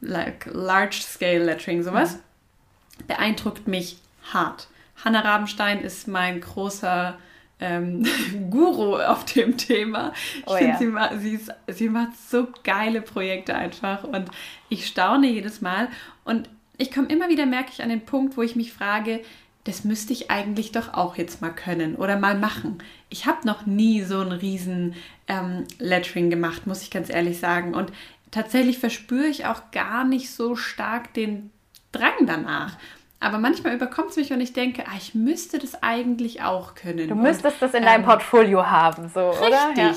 like 0.00 0.46
Large 0.52 1.00
Scale 1.02 1.44
Lettering, 1.44 1.82
sowas, 1.82 2.16
mhm. 2.16 3.06
beeindruckt 3.06 3.66
mich 3.66 3.98
hart. 4.32 4.68
Hanna 5.02 5.20
Rabenstein 5.20 5.80
ist 5.80 6.06
mein 6.06 6.40
großer 6.40 7.18
ähm, 7.60 8.04
Guru 8.50 8.96
auf 8.96 9.24
dem 9.24 9.56
Thema. 9.56 10.12
Ich 10.38 10.46
oh, 10.46 10.56
finde, 10.56 10.96
ja. 10.96 11.18
sie, 11.18 11.36
sie, 11.36 11.52
sie 11.68 11.88
macht 11.88 12.10
so 12.28 12.48
geile 12.62 13.00
Projekte 13.00 13.54
einfach 13.54 14.04
und 14.04 14.28
ich 14.68 14.86
staune 14.86 15.28
jedes 15.28 15.60
Mal. 15.60 15.88
Und 16.24 16.48
ich 16.78 16.92
komme 16.92 17.08
immer 17.08 17.28
wieder, 17.28 17.46
merke 17.46 17.70
ich, 17.72 17.82
an 17.82 17.88
den 17.88 18.04
Punkt, 18.04 18.36
wo 18.36 18.42
ich 18.42 18.56
mich 18.56 18.72
frage, 18.72 19.20
das 19.64 19.84
müsste 19.84 20.12
ich 20.12 20.30
eigentlich 20.30 20.72
doch 20.72 20.92
auch 20.92 21.16
jetzt 21.16 21.40
mal 21.40 21.50
können 21.50 21.96
oder 21.96 22.18
mal 22.18 22.38
machen. 22.38 22.78
Ich 23.08 23.26
habe 23.26 23.46
noch 23.46 23.64
nie 23.64 24.02
so 24.02 24.20
ein 24.20 24.32
riesen 24.32 24.94
ähm, 25.26 25.64
Lettering 25.78 26.28
gemacht, 26.28 26.66
muss 26.66 26.82
ich 26.82 26.90
ganz 26.90 27.08
ehrlich 27.08 27.38
sagen. 27.38 27.74
Und 27.74 27.90
tatsächlich 28.30 28.78
verspüre 28.78 29.26
ich 29.26 29.46
auch 29.46 29.70
gar 29.70 30.04
nicht 30.04 30.30
so 30.30 30.54
stark 30.54 31.14
den 31.14 31.50
Drang 31.92 32.26
danach. 32.26 32.76
Aber 33.20 33.38
manchmal 33.38 33.74
überkommt 33.74 34.10
es 34.10 34.16
mich 34.16 34.32
und 34.32 34.40
ich 34.42 34.52
denke, 34.52 34.84
ah, 34.86 34.96
ich 34.98 35.14
müsste 35.14 35.58
das 35.58 35.82
eigentlich 35.82 36.42
auch 36.42 36.74
können. 36.74 37.08
Du 37.08 37.14
müsstest 37.14 37.54
und, 37.54 37.62
das 37.62 37.70
in 37.72 37.78
ähm, 37.78 37.84
deinem 37.86 38.04
Portfolio 38.04 38.66
haben, 38.66 39.08
so, 39.08 39.30
richtig. 39.30 39.46
oder? 39.46 39.68
Richtig. 39.68 39.84
Ja. 39.84 39.94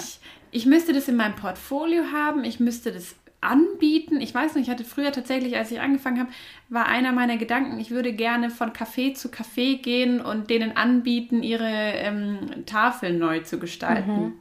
Ich 0.51 0.65
müsste 0.65 0.93
das 0.93 1.09
in 1.09 1.17
meinem 1.17 1.35
Portfolio 1.35 2.03
haben, 2.13 2.45
ich 2.45 2.61
müsste 2.61 2.93
das 2.93 3.15
anbieten. 3.41 4.19
Ich 4.19 4.33
weiß 4.33 4.55
nicht, 4.55 4.67
ich 4.67 4.71
hatte 4.71 4.83
früher 4.83 5.11
tatsächlich, 5.11 5.57
als 5.57 5.71
ich 5.71 5.79
angefangen 5.79 6.19
habe, 6.19 6.29
war 6.69 6.87
einer 6.87 7.11
meiner 7.11 7.37
Gedanken, 7.37 7.79
ich 7.79 7.91
würde 7.91 8.13
gerne 8.13 8.49
von 8.49 8.71
Café 8.71 9.13
zu 9.13 9.29
Café 9.29 9.81
gehen 9.81 10.21
und 10.21 10.49
denen 10.49 10.75
anbieten, 10.75 11.43
ihre 11.43 11.69
ähm, 11.69 12.65
Tafeln 12.65 13.19
neu 13.19 13.41
zu 13.41 13.59
gestalten. 13.59 14.11
Mhm. 14.11 14.33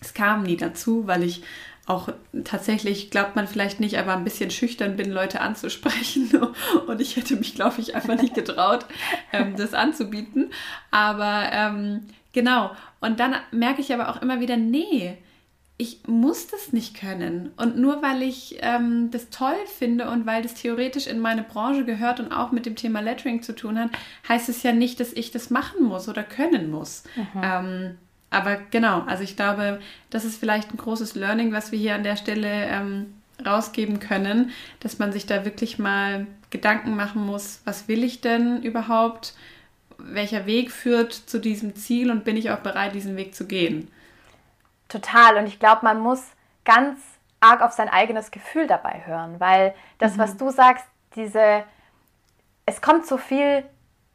Es 0.00 0.12
kam 0.12 0.42
nie 0.42 0.56
dazu, 0.56 1.06
weil 1.06 1.22
ich 1.22 1.42
auch 1.86 2.08
tatsächlich, 2.42 3.10
glaubt 3.10 3.36
man 3.36 3.46
vielleicht 3.46 3.78
nicht, 3.78 3.96
aber 3.96 4.14
ein 4.14 4.24
bisschen 4.24 4.50
schüchtern 4.50 4.96
bin, 4.96 5.12
Leute 5.12 5.40
anzusprechen. 5.40 6.30
Und 6.86 7.00
ich 7.00 7.16
hätte 7.16 7.36
mich, 7.36 7.54
glaube 7.54 7.80
ich, 7.80 7.94
einfach 7.94 8.20
nicht 8.20 8.34
getraut, 8.34 8.86
ähm, 9.32 9.54
das 9.56 9.72
anzubieten. 9.72 10.50
Aber 10.90 11.48
ähm, 11.52 12.08
genau. 12.32 12.72
Und 13.00 13.20
dann 13.20 13.36
merke 13.52 13.80
ich 13.80 13.94
aber 13.94 14.08
auch 14.08 14.20
immer 14.20 14.40
wieder, 14.40 14.56
nee, 14.56 15.16
ich 15.78 16.00
muss 16.06 16.46
das 16.46 16.72
nicht 16.72 16.98
können. 16.98 17.50
Und 17.56 17.76
nur 17.76 18.02
weil 18.02 18.22
ich 18.22 18.58
ähm, 18.60 19.10
das 19.10 19.28
toll 19.28 19.56
finde 19.78 20.08
und 20.08 20.24
weil 20.24 20.42
das 20.42 20.54
theoretisch 20.54 21.06
in 21.06 21.20
meine 21.20 21.42
Branche 21.42 21.84
gehört 21.84 22.18
und 22.18 22.32
auch 22.32 22.50
mit 22.50 22.64
dem 22.64 22.76
Thema 22.76 23.00
Lettering 23.00 23.42
zu 23.42 23.54
tun 23.54 23.78
hat, 23.78 23.90
heißt 24.28 24.48
es 24.48 24.62
ja 24.62 24.72
nicht, 24.72 25.00
dass 25.00 25.12
ich 25.12 25.32
das 25.32 25.50
machen 25.50 25.84
muss 25.84 26.08
oder 26.08 26.22
können 26.22 26.70
muss. 26.70 27.04
Mhm. 27.14 27.42
Ähm, 27.42 27.98
aber 28.30 28.56
genau, 28.70 29.02
also 29.02 29.22
ich 29.22 29.36
glaube, 29.36 29.80
das 30.10 30.24
ist 30.24 30.38
vielleicht 30.38 30.72
ein 30.72 30.78
großes 30.78 31.14
Learning, 31.14 31.52
was 31.52 31.72
wir 31.72 31.78
hier 31.78 31.94
an 31.94 32.02
der 32.02 32.16
Stelle 32.16 32.48
ähm, 32.48 33.14
rausgeben 33.44 34.00
können, 34.00 34.50
dass 34.80 34.98
man 34.98 35.12
sich 35.12 35.26
da 35.26 35.44
wirklich 35.44 35.78
mal 35.78 36.26
Gedanken 36.48 36.96
machen 36.96 37.24
muss, 37.24 37.60
was 37.64 37.86
will 37.86 38.02
ich 38.02 38.22
denn 38.22 38.62
überhaupt, 38.62 39.34
welcher 39.98 40.46
Weg 40.46 40.70
führt 40.70 41.12
zu 41.12 41.38
diesem 41.38 41.74
Ziel 41.74 42.10
und 42.10 42.24
bin 42.24 42.36
ich 42.36 42.50
auch 42.50 42.60
bereit, 42.60 42.94
diesen 42.94 43.16
Weg 43.16 43.34
zu 43.34 43.46
gehen. 43.46 43.88
Total. 44.88 45.36
Und 45.36 45.46
ich 45.46 45.58
glaube, 45.58 45.80
man 45.82 46.00
muss 46.00 46.22
ganz 46.64 47.00
arg 47.40 47.60
auf 47.60 47.72
sein 47.72 47.88
eigenes 47.88 48.30
Gefühl 48.30 48.66
dabei 48.66 49.02
hören, 49.04 49.40
weil 49.40 49.74
das, 49.98 50.16
mhm. 50.16 50.18
was 50.20 50.36
du 50.36 50.50
sagst, 50.50 50.84
diese, 51.14 51.64
es 52.66 52.80
kommt 52.80 53.06
so 53.06 53.18
viel 53.18 53.64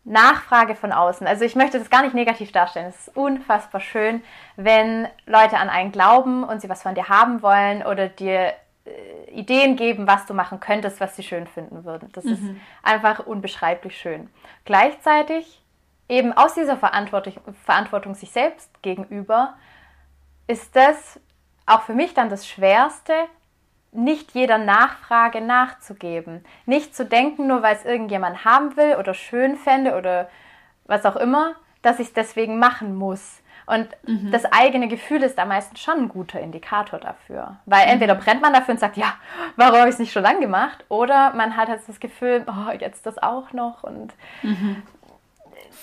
Nachfrage 0.03 0.75
von 0.75 0.91
außen. 0.91 1.27
Also 1.27 1.45
ich 1.45 1.55
möchte 1.55 1.77
das 1.77 1.89
gar 1.89 2.01
nicht 2.01 2.15
negativ 2.15 2.51
darstellen. 2.51 2.87
Es 2.87 3.07
ist 3.07 3.15
unfassbar 3.15 3.81
schön, 3.81 4.23
wenn 4.55 5.07
Leute 5.25 5.57
an 5.57 5.69
einen 5.69 5.91
glauben 5.91 6.43
und 6.43 6.61
sie 6.61 6.69
was 6.69 6.81
von 6.81 6.95
dir 6.95 7.07
haben 7.07 7.41
wollen 7.43 7.83
oder 7.85 8.07
dir 8.07 8.53
äh, 8.85 9.31
Ideen 9.31 9.75
geben, 9.75 10.07
was 10.07 10.25
du 10.25 10.33
machen 10.33 10.59
könntest, 10.59 10.99
was 10.99 11.15
sie 11.15 11.23
schön 11.23 11.45
finden 11.45 11.85
würden. 11.85 12.09
Das 12.13 12.23
mhm. 12.23 12.31
ist 12.31 12.41
einfach 12.81 13.19
unbeschreiblich 13.19 13.95
schön. 13.95 14.29
Gleichzeitig 14.65 15.61
eben 16.09 16.33
aus 16.33 16.55
dieser 16.55 16.77
Verantwortung, 16.77 17.35
Verantwortung 17.63 18.15
sich 18.15 18.31
selbst 18.31 18.81
gegenüber 18.81 19.53
ist 20.47 20.75
das 20.75 21.19
auch 21.65 21.83
für 21.83 21.93
mich 21.93 22.13
dann 22.13 22.29
das 22.29 22.47
Schwerste, 22.47 23.13
nicht 23.91 24.31
jeder 24.31 24.57
Nachfrage 24.57 25.41
nachzugeben. 25.41 26.45
Nicht 26.65 26.95
zu 26.95 27.05
denken, 27.05 27.47
nur 27.47 27.61
weil 27.61 27.75
es 27.75 27.85
irgendjemand 27.85 28.45
haben 28.45 28.77
will 28.77 28.95
oder 28.95 29.13
schön 29.13 29.57
fände 29.57 29.95
oder 29.95 30.29
was 30.85 31.05
auch 31.05 31.17
immer, 31.17 31.55
dass 31.81 31.99
ich 31.99 32.07
es 32.07 32.13
deswegen 32.13 32.59
machen 32.59 32.95
muss. 32.95 33.41
Und 33.67 33.89
mhm. 34.05 34.31
das 34.31 34.45
eigene 34.45 34.87
Gefühl 34.87 35.23
ist 35.23 35.37
da 35.37 35.45
meistens 35.45 35.79
schon 35.79 35.97
ein 35.97 36.09
guter 36.09 36.39
Indikator 36.39 36.99
dafür. 36.99 37.59
Weil 37.65 37.85
mhm. 37.85 37.93
entweder 37.93 38.15
brennt 38.15 38.41
man 38.41 38.53
dafür 38.53 38.73
und 38.73 38.79
sagt, 38.79 38.97
ja, 38.97 39.13
warum 39.55 39.79
habe 39.79 39.89
ich 39.89 39.93
es 39.93 39.99
nicht 39.99 40.11
schon 40.11 40.23
lange 40.23 40.41
gemacht? 40.41 40.83
Oder 40.89 41.33
man 41.33 41.55
hat 41.55 41.69
halt 41.69 41.81
das 41.87 41.99
Gefühl, 41.99 42.45
oh, 42.47 42.71
jetzt 42.77 43.05
das 43.05 43.17
auch 43.17 43.53
noch. 43.53 43.83
Und 43.83 44.13
mhm. 44.41 44.83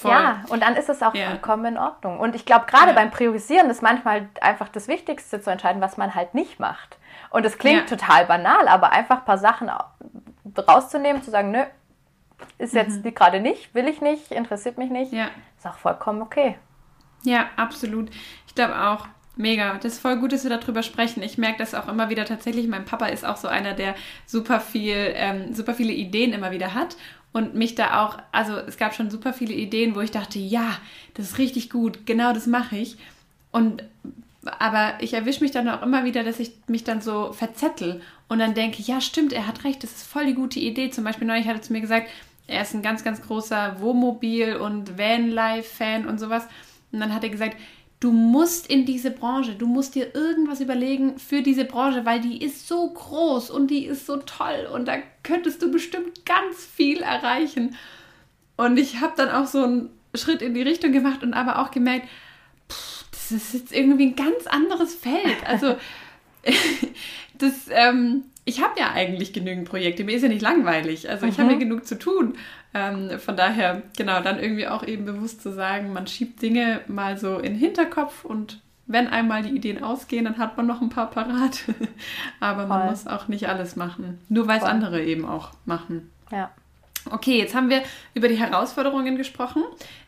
Ja, 0.03 0.43
und 0.49 0.63
dann 0.63 0.77
ist 0.77 0.89
es 0.89 1.03
auch 1.03 1.15
ja. 1.15 1.31
vollkommen 1.31 1.65
in 1.65 1.79
Ordnung. 1.79 2.21
Und 2.21 2.35
ich 2.35 2.45
glaube, 2.45 2.67
gerade 2.67 2.89
ja. 2.89 2.95
beim 2.95 3.11
Priorisieren 3.11 3.71
ist 3.71 3.83
manchmal 3.83 4.29
einfach 4.41 4.69
das 4.69 4.89
Wichtigste 4.89 5.41
zu 5.41 5.51
entscheiden, 5.51 5.81
was 5.81 5.97
man 5.97 6.15
halt 6.15 6.35
nicht 6.35 6.61
macht. 6.61 6.99
Und 7.31 7.45
es 7.45 7.59
klingt 7.59 7.91
ja. 7.91 7.97
total 7.97 8.27
banal, 8.27 8.69
aber 8.69 8.93
einfach 8.93 9.19
ein 9.19 9.25
paar 9.25 9.39
Sachen 9.39 9.71
rauszunehmen, 10.57 11.23
zu 11.23 11.31
sagen, 11.31 11.51
nö, 11.51 11.63
ist 12.59 12.75
jetzt 12.75 13.05
mhm. 13.05 13.15
gerade 13.15 13.41
nicht, 13.41 13.75
will 13.75 13.89
ich 13.89 14.01
nicht, 14.01 14.31
interessiert 14.31 14.79
mich 14.79 14.91
nicht, 14.91 15.13
ja. 15.13 15.29
ist 15.57 15.67
auch 15.67 15.79
vollkommen 15.79 16.23
okay. 16.23 16.57
Ja, 17.23 17.47
absolut. 17.57 18.11
Ich 18.47 18.55
glaube 18.55 18.79
auch, 18.81 19.07
mega. 19.39 19.79
Das 19.83 19.95
ist 19.95 19.99
voll 20.01 20.17
gut, 20.17 20.33
dass 20.33 20.45
wir 20.45 20.57
darüber 20.57 20.83
sprechen. 20.83 21.23
Ich 21.23 21.39
merke 21.39 21.59
das 21.59 21.75
auch 21.75 21.89
immer 21.89 22.11
wieder 22.11 22.25
tatsächlich. 22.25 22.69
Mein 22.69 22.85
Papa 22.85 23.07
ist 23.07 23.25
auch 23.25 23.37
so 23.37 23.49
einer, 23.49 23.75
der 23.75 23.95
super 24.27 24.61
viel, 24.61 24.97
ähm, 25.15 25.55
super 25.55 25.75
viele 25.75 25.93
Ideen 25.93 26.33
immer 26.33 26.51
wieder 26.51 26.75
hat 26.75 26.97
und 27.33 27.55
mich 27.55 27.75
da 27.75 28.05
auch, 28.05 28.19
also 28.33 28.57
es 28.57 28.77
gab 28.77 28.95
schon 28.95 29.11
super 29.11 29.33
viele 29.33 29.55
Ideen, 29.55 29.95
wo 29.95 30.01
ich 30.01 30.11
dachte, 30.11 30.39
ja, 30.39 30.79
das 31.15 31.31
ist 31.31 31.39
richtig 31.39 31.71
gut, 31.71 32.07
genau 32.07 32.33
das 32.33 32.47
mache 32.47 32.77
ich. 32.77 32.97
Und 33.51 33.85
aber 34.59 34.95
ich 35.01 35.15
erwische 35.15 35.43
mich 35.43 35.51
dann 35.51 35.69
auch 35.69 35.83
immer 35.83 36.05
wieder, 36.05 36.25
dass 36.25 36.41
ich 36.41 36.53
mich 36.69 36.85
dann 36.85 37.01
so 37.01 37.33
verzettel 37.33 38.01
und 38.29 38.39
dann 38.39 38.55
denke, 38.55 38.83
ja, 38.83 39.01
stimmt, 39.01 39.33
er 39.33 39.47
hat 39.47 39.65
recht, 39.65 39.83
das 39.83 39.93
ist 39.93 40.07
voll 40.07 40.27
die 40.27 40.35
gute 40.35 40.59
Idee. 40.59 40.91
Zum 40.91 41.05
Beispiel 41.05 41.27
neulich 41.27 41.47
hat 41.47 41.57
er 41.57 41.63
zu 41.63 41.73
mir 41.73 41.81
gesagt, 41.81 42.09
er 42.47 42.63
ist 42.63 42.75
ein 42.75 42.83
ganz, 42.83 43.05
ganz 43.05 43.21
großer 43.21 43.77
Wohnmobil- 43.81 44.57
und 44.57 44.97
Vanlife-Fan 44.97 46.07
und 46.07 46.19
sowas. 46.19 46.47
Und 46.93 47.01
dann 47.01 47.15
hat 47.15 47.23
er 47.25 47.31
gesagt, 47.31 47.57
du 48.01 48.13
musst 48.13 48.69
in 48.69 48.85
diese 48.85 49.11
Branche, 49.11 49.55
du 49.55 49.67
musst 49.67 49.95
dir 49.95 50.15
irgendwas 50.15 50.61
überlegen 50.61 51.19
für 51.19 51.43
diese 51.43 51.65
Branche, 51.65 52.05
weil 52.05 52.21
die 52.21 52.43
ist 52.43 52.69
so 52.69 52.89
groß 52.89 53.51
und 53.51 53.69
die 53.69 53.87
ist 53.87 54.07
so 54.07 54.19
toll 54.19 54.69
und 54.73 54.87
da 54.87 54.99
könntest 55.23 55.63
du 55.63 55.71
bestimmt 55.71 56.25
ganz 56.25 56.65
viel 56.65 57.01
erreichen. 57.01 57.77
Und 58.57 58.79
ich 58.79 59.01
habe 59.01 59.15
dann 59.17 59.31
auch 59.31 59.47
so 59.47 59.63
einen 59.63 59.91
Schritt 60.15 60.43
in 60.43 60.55
die 60.55 60.63
Richtung 60.63 60.93
gemacht 60.93 61.23
und 61.23 61.35
aber 61.35 61.59
auch 61.61 61.71
gemerkt, 61.71 62.09
das 63.11 63.33
ist 63.33 63.55
jetzt 63.55 63.73
irgendwie 63.73 64.07
ein 64.07 64.17
ganz 64.17 64.47
anderes 64.47 64.95
Feld. 64.95 65.47
Also, 65.47 65.77
das, 67.39 67.67
ähm, 67.71 68.25
ich 68.49 68.63
habe 68.63 68.81
ja 68.81 68.93
eigentlich 68.93 69.35
genügend 69.35 69.69
Projekte. 69.69 70.05
Mir 70.05 70.17
ist 70.17 70.23
ja 70.23 70.29
nicht 70.29 70.41
langweilig. 70.41 71.11
Also, 71.11 71.27
ich 71.27 71.39
habe 71.39 71.51
ja 71.51 71.57
mhm. 71.57 71.61
genug 71.61 71.87
zu 71.87 71.99
tun. 71.99 72.35
Ähm, 72.73 73.19
von 73.19 73.37
daher, 73.37 73.83
genau, 73.95 74.23
dann 74.23 74.39
irgendwie 74.41 74.67
auch 74.67 74.87
eben 74.87 75.05
bewusst 75.05 75.43
zu 75.43 75.53
sagen, 75.53 75.93
man 75.93 76.07
schiebt 76.07 76.41
Dinge 76.41 76.81
mal 76.89 77.19
so 77.19 77.37
in 77.37 77.53
den 77.53 77.59
Hinterkopf 77.59 78.25
und 78.25 78.61
wenn 78.87 79.07
einmal 79.07 79.43
die 79.43 79.55
Ideen 79.55 79.83
ausgehen, 79.83 80.25
dann 80.25 80.39
hat 80.39 80.57
man 80.57 80.67
noch 80.67 80.81
ein 80.81 80.89
paar 80.89 81.11
parat. 81.11 81.65
Aber 82.41 82.67
Voll. 82.67 82.69
man 82.69 82.87
muss 82.87 83.07
auch 83.07 83.29
nicht 83.29 83.51
alles 83.51 83.77
machen. 83.77 84.19
Nur 84.31 84.49
weil 84.49 84.57
es 84.59 84.65
andere 84.65 85.05
eben 85.05 85.27
auch 85.27 85.51
machen. 85.67 86.11
Ja. 86.33 86.51
Okay, 87.11 87.39
jetzt 87.39 87.55
haben 87.55 87.69
wir 87.69 87.83
über 88.15 88.29
die 88.29 88.39
Herausforderungen 88.39 89.17
gesprochen. 89.17 89.63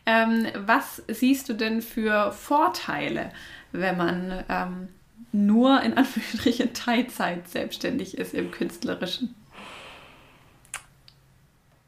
Ähm, 0.07 0.47
was 0.65 1.03
siehst 1.07 1.47
du 1.47 1.53
denn 1.53 1.83
für 1.83 2.31
Vorteile, 2.31 3.31
wenn 3.71 3.97
man 3.97 4.43
ähm, 4.49 4.87
nur 5.31 5.81
in 5.81 5.97
Anführungsstrichen 5.97 6.73
Teilzeit 6.73 7.47
selbstständig 7.47 8.17
ist 8.17 8.33
im 8.33 8.51
Künstlerischen? 8.51 9.35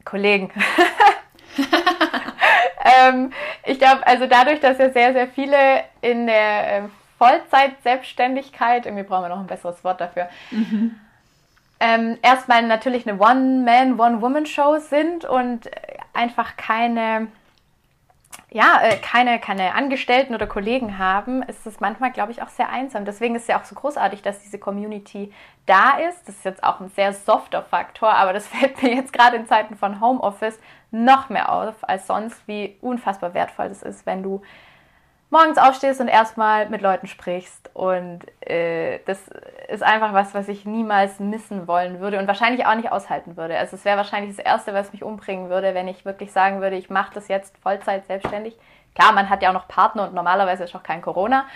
Kollegen. 0.04 0.50
ähm, 2.84 3.32
ich 3.64 3.78
glaube, 3.78 4.06
also 4.06 4.26
dadurch, 4.26 4.60
dass 4.60 4.78
ja 4.78 4.90
sehr, 4.90 5.12
sehr 5.12 5.28
viele 5.28 5.84
in 6.00 6.26
der 6.26 6.76
äh, 6.76 6.82
Vollzeit-Selbstständigkeit, 7.18 8.86
irgendwie 8.86 9.04
brauchen 9.04 9.24
wir 9.24 9.28
noch 9.30 9.40
ein 9.40 9.46
besseres 9.46 9.82
Wort 9.84 10.00
dafür, 10.00 10.28
mhm 10.50 10.96
ähm, 11.84 12.18
erstmal 12.22 12.62
natürlich 12.62 13.06
eine 13.06 13.20
One-Man, 13.20 13.98
One-Woman-Show 14.00 14.78
sind 14.78 15.24
und 15.24 15.70
einfach 16.14 16.56
keine 16.56 17.28
ja, 18.54 18.80
äh, 18.82 18.98
keine, 18.98 19.40
keine 19.40 19.74
Angestellten 19.74 20.32
oder 20.32 20.46
Kollegen 20.46 20.96
haben, 20.96 21.42
ist 21.42 21.66
es 21.66 21.80
manchmal, 21.80 22.12
glaube 22.12 22.30
ich, 22.30 22.40
auch 22.40 22.48
sehr 22.48 22.68
einsam. 22.68 23.04
Deswegen 23.04 23.34
ist 23.34 23.42
es 23.42 23.48
ja 23.48 23.60
auch 23.60 23.64
so 23.64 23.74
großartig, 23.74 24.22
dass 24.22 24.44
diese 24.44 24.60
Community 24.60 25.32
da 25.66 25.98
ist. 25.98 26.28
Das 26.28 26.36
ist 26.36 26.44
jetzt 26.44 26.62
auch 26.62 26.78
ein 26.78 26.88
sehr 26.90 27.12
softer 27.14 27.62
Faktor, 27.62 28.10
aber 28.10 28.32
das 28.32 28.46
fällt 28.48 28.80
mir 28.80 28.94
jetzt 28.94 29.12
gerade 29.12 29.36
in 29.36 29.48
Zeiten 29.48 29.74
von 29.74 30.00
Homeoffice 30.00 30.60
noch 30.92 31.30
mehr 31.30 31.50
auf 31.50 31.74
als 31.82 32.06
sonst, 32.06 32.46
wie 32.46 32.76
unfassbar 32.80 33.34
wertvoll 33.34 33.66
es 33.66 33.82
ist, 33.82 34.06
wenn 34.06 34.22
du 34.22 34.40
morgens 35.34 35.58
aufstehst 35.58 36.00
und 36.00 36.06
erstmal 36.06 36.68
mit 36.68 36.80
Leuten 36.80 37.08
sprichst. 37.08 37.68
Und 37.74 38.20
äh, 38.48 39.00
das 39.04 39.18
ist 39.68 39.82
einfach 39.82 40.12
was, 40.12 40.32
was 40.32 40.46
ich 40.46 40.64
niemals 40.64 41.18
missen 41.18 41.66
wollen 41.66 41.98
würde 41.98 42.20
und 42.20 42.28
wahrscheinlich 42.28 42.66
auch 42.66 42.76
nicht 42.76 42.92
aushalten 42.92 43.36
würde. 43.36 43.58
Also 43.58 43.74
es 43.74 43.84
wäre 43.84 43.96
wahrscheinlich 43.96 44.36
das 44.36 44.44
Erste, 44.44 44.72
was 44.74 44.92
mich 44.92 45.02
umbringen 45.02 45.50
würde, 45.50 45.74
wenn 45.74 45.88
ich 45.88 46.04
wirklich 46.04 46.30
sagen 46.30 46.60
würde, 46.60 46.76
ich 46.76 46.88
mache 46.88 47.12
das 47.14 47.26
jetzt 47.26 47.58
Vollzeit 47.58 48.06
selbstständig. 48.06 48.56
Klar, 48.94 49.12
man 49.12 49.28
hat 49.28 49.42
ja 49.42 49.48
auch 49.48 49.54
noch 49.54 49.66
Partner 49.66 50.04
und 50.04 50.14
normalerweise 50.14 50.62
ist 50.62 50.76
auch 50.76 50.84
kein 50.84 51.02
Corona 51.02 51.46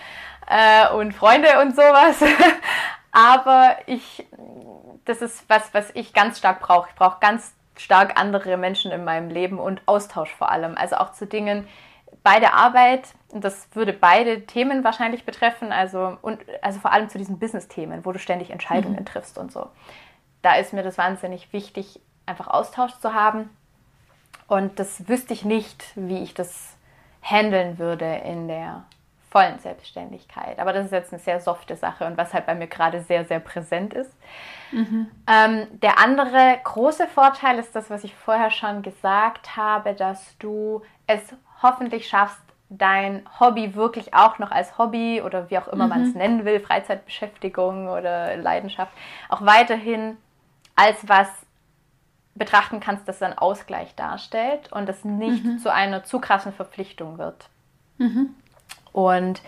äh, 0.47 0.93
und 0.93 1.13
Freunde 1.13 1.61
und 1.61 1.73
sowas. 1.73 2.21
Aber 3.13 3.77
ich, 3.85 4.27
das 5.05 5.21
ist 5.21 5.49
was, 5.49 5.73
was 5.73 5.89
ich 5.93 6.13
ganz 6.13 6.37
stark 6.37 6.59
brauche. 6.59 6.89
Ich 6.89 6.95
brauche 6.95 7.21
ganz 7.21 7.53
stark 7.77 8.19
andere 8.19 8.57
Menschen 8.57 8.91
in 8.91 9.05
meinem 9.05 9.29
Leben 9.29 9.57
und 9.57 9.81
Austausch 9.85 10.35
vor 10.35 10.51
allem. 10.51 10.75
Also 10.77 10.97
auch 10.97 11.13
zu 11.13 11.25
Dingen, 11.25 11.65
bei 12.23 12.39
der 12.39 12.53
Arbeit, 12.53 13.07
und 13.29 13.43
das 13.43 13.67
würde 13.73 13.93
beide 13.93 14.45
Themen 14.45 14.83
wahrscheinlich 14.83 15.25
betreffen, 15.25 15.71
also, 15.71 16.17
und, 16.21 16.39
also 16.61 16.79
vor 16.79 16.91
allem 16.91 17.09
zu 17.09 17.17
diesen 17.17 17.39
Business-Themen, 17.39 18.05
wo 18.05 18.11
du 18.11 18.19
ständig 18.19 18.51
Entscheidungen 18.51 18.99
mhm. 18.99 19.05
triffst 19.05 19.37
und 19.37 19.51
so. 19.51 19.67
Da 20.41 20.55
ist 20.55 20.73
mir 20.73 20.83
das 20.83 20.97
wahnsinnig 20.97 21.53
wichtig, 21.53 21.99
einfach 22.25 22.47
Austausch 22.47 22.93
zu 22.99 23.13
haben. 23.13 23.49
Und 24.47 24.79
das 24.79 25.07
wüsste 25.07 25.33
ich 25.33 25.45
nicht, 25.45 25.91
wie 25.95 26.23
ich 26.23 26.33
das 26.33 26.75
handeln 27.21 27.77
würde 27.77 28.05
in 28.25 28.47
der 28.47 28.85
vollen 29.29 29.59
Selbstständigkeit. 29.59 30.57
Aber 30.59 30.73
das 30.73 30.85
ist 30.85 30.91
jetzt 30.91 31.13
eine 31.13 31.21
sehr 31.21 31.39
softe 31.39 31.75
Sache 31.75 32.05
und 32.05 32.17
was 32.17 32.33
halt 32.33 32.47
bei 32.47 32.55
mir 32.55 32.67
gerade 32.67 33.01
sehr, 33.01 33.25
sehr 33.25 33.39
präsent 33.39 33.93
ist. 33.93 34.11
Mhm. 34.71 35.11
Ähm, 35.27 35.67
der 35.81 35.99
andere 35.99 36.57
große 36.63 37.07
Vorteil 37.07 37.59
ist 37.59 37.75
das, 37.75 37.89
was 37.89 38.03
ich 38.03 38.15
vorher 38.15 38.49
schon 38.49 38.81
gesagt 38.81 39.55
habe, 39.55 39.93
dass 39.93 40.35
du 40.39 40.81
es 41.05 41.21
hoffentlich 41.61 42.07
schaffst, 42.07 42.39
dein 42.69 43.27
Hobby 43.39 43.73
wirklich 43.75 44.13
auch 44.13 44.37
noch 44.37 44.51
als 44.51 44.77
Hobby 44.77 45.21
oder 45.23 45.49
wie 45.49 45.57
auch 45.57 45.67
immer 45.67 45.85
mhm. 45.85 45.89
man 45.89 46.03
es 46.03 46.15
nennen 46.15 46.45
will, 46.45 46.59
Freizeitbeschäftigung 46.59 47.87
oder 47.87 48.37
Leidenschaft, 48.37 48.91
auch 49.27 49.41
weiterhin 49.41 50.17
als 50.75 51.07
was 51.09 51.27
betrachten 52.35 52.79
kannst, 52.79 53.07
das 53.07 53.21
einen 53.21 53.37
Ausgleich 53.37 53.95
darstellt 53.95 54.71
und 54.71 54.87
das 54.87 55.03
nicht 55.03 55.43
mhm. 55.43 55.59
zu 55.59 55.73
einer 55.73 56.03
zu 56.03 56.19
krassen 56.19 56.53
Verpflichtung 56.53 57.17
wird. 57.17 57.49
Mhm. 57.97 58.35
Und 58.93 59.41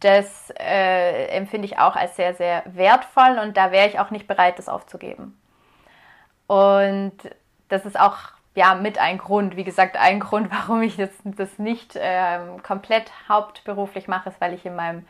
das 0.00 0.52
äh, 0.58 1.28
empfinde 1.28 1.64
ich 1.64 1.78
auch 1.78 1.96
als 1.96 2.16
sehr, 2.16 2.34
sehr 2.34 2.62
wertvoll 2.66 3.38
und 3.42 3.56
da 3.56 3.72
wäre 3.72 3.88
ich 3.88 3.98
auch 3.98 4.10
nicht 4.10 4.26
bereit, 4.26 4.58
das 4.58 4.68
aufzugeben. 4.68 5.38
Und 6.46 7.16
das 7.68 7.86
ist 7.86 7.98
auch 7.98 8.18
ja, 8.54 8.74
mit 8.74 8.98
ein 8.98 9.18
Grund. 9.18 9.56
Wie 9.56 9.64
gesagt, 9.64 9.96
ein 9.96 10.20
Grund, 10.20 10.50
warum 10.50 10.82
ich 10.82 10.96
jetzt 10.96 11.20
das 11.24 11.58
nicht 11.58 11.98
ähm, 12.00 12.62
komplett 12.62 13.10
hauptberuflich 13.28 14.08
mache, 14.08 14.28
ist, 14.28 14.40
weil 14.40 14.54
ich 14.54 14.64
in 14.64 14.76
meinem 14.76 15.06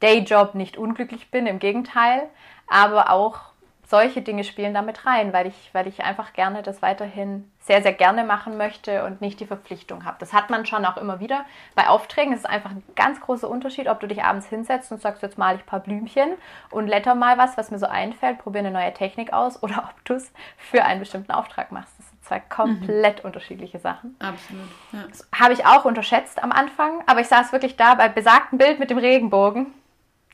Dayjob 0.00 0.54
nicht 0.54 0.76
unglücklich 0.76 1.30
bin, 1.30 1.46
im 1.46 1.58
Gegenteil. 1.58 2.28
Aber 2.66 3.10
auch 3.10 3.52
solche 3.92 4.22
Dinge 4.22 4.42
spielen 4.42 4.72
damit 4.72 5.04
rein, 5.04 5.34
weil 5.34 5.46
ich, 5.46 5.70
weil 5.74 5.86
ich 5.86 6.02
einfach 6.02 6.32
gerne 6.32 6.62
das 6.62 6.80
weiterhin 6.80 7.50
sehr, 7.60 7.82
sehr 7.82 7.92
gerne 7.92 8.24
machen 8.24 8.56
möchte 8.56 9.04
und 9.04 9.20
nicht 9.20 9.38
die 9.38 9.46
Verpflichtung 9.46 10.06
habe. 10.06 10.16
Das 10.18 10.32
hat 10.32 10.48
man 10.48 10.64
schon 10.64 10.86
auch 10.86 10.96
immer 10.96 11.20
wieder 11.20 11.44
bei 11.74 11.88
Aufträgen. 11.88 12.32
Es 12.32 12.40
ist 12.40 12.46
einfach 12.46 12.70
ein 12.70 12.82
ganz 12.96 13.20
großer 13.20 13.50
Unterschied, 13.50 13.88
ob 13.88 14.00
du 14.00 14.08
dich 14.08 14.24
abends 14.24 14.46
hinsetzt 14.46 14.92
und 14.92 15.02
sagst, 15.02 15.22
jetzt 15.22 15.36
male 15.36 15.56
ich 15.56 15.64
ein 15.64 15.66
paar 15.66 15.80
Blümchen 15.80 16.30
und 16.70 16.86
letter 16.86 17.14
mal 17.14 17.36
was, 17.36 17.58
was 17.58 17.70
mir 17.70 17.78
so 17.78 17.86
einfällt, 17.86 18.38
probiere 18.38 18.64
eine 18.64 18.78
neue 18.78 18.94
Technik 18.94 19.34
aus 19.34 19.62
oder 19.62 19.90
ob 19.90 20.04
du 20.06 20.14
es 20.14 20.32
für 20.56 20.84
einen 20.84 21.00
bestimmten 21.00 21.32
Auftrag 21.32 21.70
machst. 21.70 21.92
Das 21.98 22.11
zwei 22.32 22.40
komplett 22.40 23.22
mhm. 23.22 23.26
unterschiedliche 23.26 23.78
Sachen. 23.78 24.16
Absolut. 24.18 24.68
Ja. 24.92 25.04
Das 25.08 25.28
habe 25.38 25.52
ich 25.52 25.66
auch 25.66 25.84
unterschätzt 25.84 26.42
am 26.42 26.52
Anfang, 26.52 27.02
aber 27.06 27.20
ich 27.20 27.28
saß 27.28 27.52
wirklich 27.52 27.76
da 27.76 27.94
bei 27.94 28.08
besagtem 28.08 28.58
Bild 28.58 28.78
mit 28.78 28.90
dem 28.90 28.98
Regenbogen. 28.98 29.66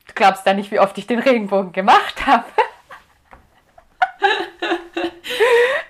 Du 0.07 0.13
glaubst 0.15 0.47
da 0.47 0.53
nicht, 0.53 0.71
wie 0.71 0.79
oft 0.79 0.97
ich 0.97 1.07
den 1.07 1.19
Regenbogen 1.19 1.71
gemacht 1.71 2.25
habe. 2.25 2.45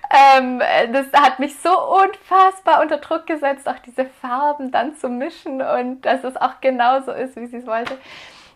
ähm, 0.09 0.61
das 0.91 1.07
hat 1.13 1.39
mich 1.39 1.57
so 1.59 1.69
unfassbar 1.69 2.81
unter 2.81 2.97
Druck 2.97 3.27
gesetzt, 3.27 3.69
auch 3.69 3.79
diese 3.79 4.05
Farben 4.05 4.71
dann 4.71 4.95
zu 4.95 5.09
mischen 5.09 5.61
und 5.61 6.01
dass 6.01 6.23
es 6.23 6.35
auch 6.35 6.59
genauso 6.59 7.11
ist, 7.11 7.35
wie 7.35 7.45
sie 7.45 7.57
es 7.57 7.67
wollte. 7.67 7.97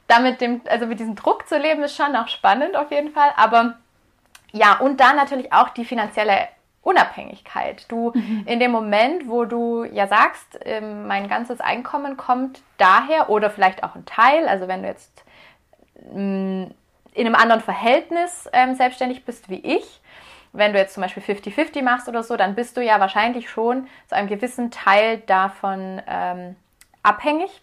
Damit 0.08 0.42
dem, 0.42 0.62
also 0.68 0.86
mit 0.86 1.00
diesem 1.00 1.16
Druck 1.16 1.48
zu 1.48 1.58
leben, 1.58 1.84
ist 1.84 1.96
schon 1.96 2.16
auch 2.16 2.28
spannend 2.28 2.76
auf 2.76 2.92
jeden 2.92 3.12
Fall. 3.12 3.30
Aber 3.38 3.76
ja, 4.52 4.78
und 4.80 5.00
dann 5.00 5.16
natürlich 5.16 5.54
auch 5.54 5.70
die 5.70 5.86
finanzielle 5.86 6.50
Unabhängigkeit. 6.84 7.86
Du 7.90 8.12
mhm. 8.14 8.44
in 8.46 8.60
dem 8.60 8.72
Moment, 8.72 9.30
wo 9.30 9.46
du 9.46 9.86
ja 9.86 10.06
sagst, 10.08 10.60
ähm, 10.66 11.08
mein 11.08 11.30
ganzes 11.30 11.62
Einkommen 11.62 12.18
kommt 12.18 12.62
daher 12.78 13.30
oder 13.30 13.50
vielleicht 13.50 13.84
auch 13.84 13.96
ein 13.96 14.06
Teil, 14.06 14.48
also 14.48 14.68
wenn 14.68 14.84
du 14.84 14.90
jetzt 14.90 15.24
mm, 16.12 16.66
in 17.14 17.26
einem 17.26 17.36
anderen 17.36 17.62
Verhältnis 17.62 18.50
ähm, 18.52 18.76
selbstständig 18.76 19.24
bist 19.24 19.50
wie 19.50 19.60
ich, 19.60 20.02
wenn 20.52 20.74
du 20.74 20.80
jetzt 20.80 20.94
zum 20.94 21.02
Beispiel 21.02 21.24
50-50 21.24 21.82
machst 21.84 22.10
oder 22.10 22.22
so, 22.22 22.36
dann 22.36 22.54
bist 22.54 22.76
du 22.78 22.82
ja 22.82 23.00
wahrscheinlich 23.00 23.50
schon 23.50 23.88
zu 24.08 24.16
einem 24.16 24.28
gewissen 24.28 24.70
Teil 24.70 25.20
davon 25.20 26.02
ähm, 26.06 26.56
abhängig 27.02 27.63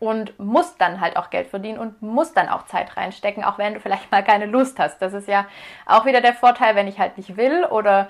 und 0.00 0.38
musst 0.38 0.80
dann 0.80 1.00
halt 1.00 1.16
auch 1.16 1.30
Geld 1.30 1.48
verdienen 1.48 1.78
und 1.78 2.02
musst 2.02 2.36
dann 2.36 2.48
auch 2.48 2.66
Zeit 2.66 2.96
reinstecken, 2.96 3.44
auch 3.44 3.58
wenn 3.58 3.74
du 3.74 3.80
vielleicht 3.80 4.10
mal 4.10 4.22
keine 4.22 4.46
Lust 4.46 4.78
hast. 4.78 5.00
Das 5.02 5.12
ist 5.12 5.28
ja 5.28 5.46
auch 5.86 6.04
wieder 6.06 6.20
der 6.20 6.34
Vorteil, 6.34 6.76
wenn 6.76 6.88
ich 6.88 6.98
halt 6.98 7.16
nicht 7.16 7.36
will 7.36 7.64
oder 7.64 8.08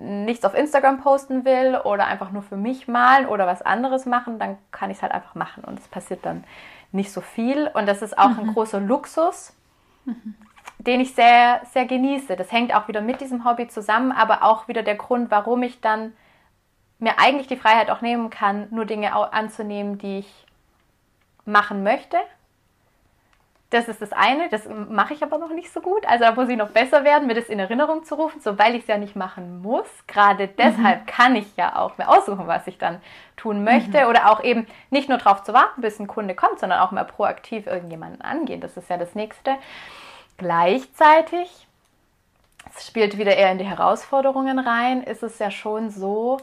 nichts 0.00 0.44
auf 0.44 0.54
Instagram 0.54 1.00
posten 1.00 1.44
will 1.44 1.80
oder 1.82 2.06
einfach 2.06 2.30
nur 2.30 2.42
für 2.42 2.56
mich 2.56 2.88
malen 2.88 3.26
oder 3.26 3.46
was 3.46 3.62
anderes 3.62 4.04
machen, 4.04 4.38
dann 4.38 4.58
kann 4.70 4.90
ich 4.90 4.98
es 4.98 5.02
halt 5.02 5.12
einfach 5.12 5.34
machen 5.34 5.64
und 5.64 5.78
es 5.78 5.88
passiert 5.88 6.26
dann 6.26 6.44
nicht 6.92 7.10
so 7.12 7.20
viel. 7.20 7.68
Und 7.72 7.86
das 7.86 8.02
ist 8.02 8.18
auch 8.18 8.30
mhm. 8.30 8.40
ein 8.40 8.54
großer 8.54 8.80
Luxus, 8.80 9.54
mhm 10.04 10.34
den 10.78 11.00
ich 11.00 11.14
sehr, 11.14 11.60
sehr 11.72 11.86
genieße. 11.86 12.36
Das 12.36 12.52
hängt 12.52 12.74
auch 12.74 12.88
wieder 12.88 13.00
mit 13.00 13.20
diesem 13.20 13.44
Hobby 13.44 13.68
zusammen, 13.68 14.12
aber 14.12 14.42
auch 14.42 14.68
wieder 14.68 14.82
der 14.82 14.94
Grund, 14.94 15.30
warum 15.30 15.62
ich 15.62 15.80
dann 15.80 16.12
mir 16.98 17.18
eigentlich 17.18 17.46
die 17.46 17.56
Freiheit 17.56 17.90
auch 17.90 18.00
nehmen 18.00 18.30
kann, 18.30 18.68
nur 18.70 18.84
Dinge 18.84 19.12
anzunehmen, 19.12 19.98
die 19.98 20.20
ich 20.20 20.46
machen 21.48 21.82
möchte. 21.82 22.16
Das 23.70 23.86
ist 23.86 24.00
das 24.00 24.12
eine, 24.12 24.48
das 24.48 24.66
mache 24.66 25.12
ich 25.12 25.22
aber 25.22 25.36
noch 25.36 25.50
nicht 25.50 25.70
so 25.70 25.82
gut. 25.82 26.06
Also 26.06 26.24
da 26.24 26.32
muss 26.32 26.48
ich 26.48 26.56
noch 26.56 26.70
besser 26.70 27.04
werden, 27.04 27.26
mir 27.26 27.34
das 27.34 27.50
in 27.50 27.58
Erinnerung 27.58 28.02
zu 28.02 28.14
rufen, 28.14 28.40
so 28.40 28.58
weil 28.58 28.74
ich 28.74 28.82
es 28.82 28.88
ja 28.88 28.96
nicht 28.96 29.14
machen 29.14 29.60
muss. 29.60 29.86
Gerade 30.06 30.46
mhm. 30.46 30.52
deshalb 30.56 31.02
mhm. 31.02 31.06
kann 31.06 31.36
ich 31.36 31.54
ja 31.56 31.76
auch 31.76 31.98
mir 31.98 32.08
aussuchen, 32.08 32.46
was 32.46 32.66
ich 32.66 32.78
dann 32.78 33.02
tun 33.36 33.64
möchte. 33.64 34.04
Mhm. 34.04 34.08
Oder 34.08 34.30
auch 34.30 34.42
eben 34.42 34.66
nicht 34.88 35.10
nur 35.10 35.18
darauf 35.18 35.42
zu 35.42 35.52
warten, 35.52 35.82
bis 35.82 36.00
ein 36.00 36.06
Kunde 36.06 36.34
kommt, 36.34 36.60
sondern 36.60 36.80
auch 36.80 36.92
mal 36.92 37.04
proaktiv 37.04 37.66
irgendjemanden 37.66 38.22
angehen. 38.22 38.62
Das 38.62 38.78
ist 38.78 38.88
ja 38.88 38.96
das 38.96 39.14
Nächste. 39.14 39.56
Gleichzeitig, 40.38 41.66
es 42.74 42.86
spielt 42.86 43.18
wieder 43.18 43.36
eher 43.36 43.52
in 43.52 43.58
die 43.58 43.66
Herausforderungen 43.66 44.58
rein, 44.58 45.02
ist 45.02 45.22
es 45.22 45.38
ja 45.40 45.50
schon 45.50 45.90
so, 45.90 46.38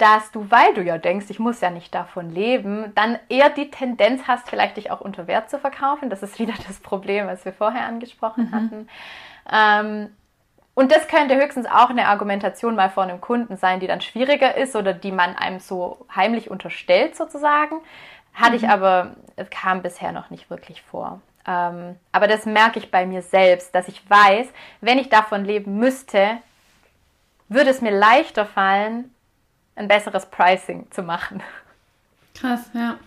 dass 0.00 0.30
du, 0.32 0.50
weil 0.50 0.72
du 0.74 0.82
ja 0.82 0.96
denkst, 0.96 1.26
ich 1.28 1.38
muss 1.38 1.60
ja 1.60 1.70
nicht 1.70 1.94
davon 1.94 2.30
leben, 2.30 2.92
dann 2.94 3.18
eher 3.28 3.50
die 3.50 3.70
Tendenz 3.70 4.22
hast, 4.26 4.48
vielleicht 4.48 4.78
dich 4.78 4.90
auch 4.90 5.00
unter 5.00 5.26
Wert 5.26 5.50
zu 5.50 5.58
verkaufen. 5.58 6.08
Das 6.08 6.22
ist 6.22 6.38
wieder 6.38 6.54
das 6.66 6.80
Problem, 6.80 7.26
was 7.26 7.44
wir 7.44 7.52
vorher 7.52 7.86
angesprochen 7.86 8.50
mhm. 8.50 8.54
hatten. 8.54 8.88
Ähm, 9.52 10.16
und 10.74 10.92
das 10.92 11.08
könnte 11.08 11.36
höchstens 11.36 11.66
auch 11.66 11.90
eine 11.90 12.08
Argumentation 12.08 12.74
mal 12.74 12.88
vor 12.88 13.02
einem 13.02 13.20
Kunden 13.20 13.56
sein, 13.56 13.80
die 13.80 13.86
dann 13.86 14.00
schwieriger 14.00 14.56
ist 14.56 14.74
oder 14.74 14.94
die 14.94 15.12
man 15.12 15.36
einem 15.36 15.60
so 15.60 16.06
heimlich 16.14 16.50
unterstellt 16.50 17.14
sozusagen. 17.14 17.80
Hatte 18.32 18.52
mhm. 18.52 18.56
ich 18.56 18.68
aber, 18.68 19.16
es 19.36 19.50
kam 19.50 19.82
bisher 19.82 20.12
noch 20.12 20.30
nicht 20.30 20.48
wirklich 20.48 20.80
vor. 20.80 21.20
Ähm, 21.46 21.96
aber 22.12 22.26
das 22.26 22.46
merke 22.46 22.78
ich 22.78 22.90
bei 22.90 23.04
mir 23.04 23.20
selbst, 23.20 23.74
dass 23.74 23.88
ich 23.88 24.08
weiß, 24.08 24.48
wenn 24.80 24.98
ich 24.98 25.10
davon 25.10 25.44
leben 25.44 25.76
müsste, 25.78 26.38
würde 27.48 27.68
es 27.68 27.82
mir 27.82 27.90
leichter 27.90 28.46
fallen, 28.46 29.12
ein 29.76 29.88
besseres 29.88 30.26
Pricing 30.26 30.90
zu 30.90 31.02
machen. 31.02 31.42
Krass, 32.34 32.70
ja. 32.74 32.98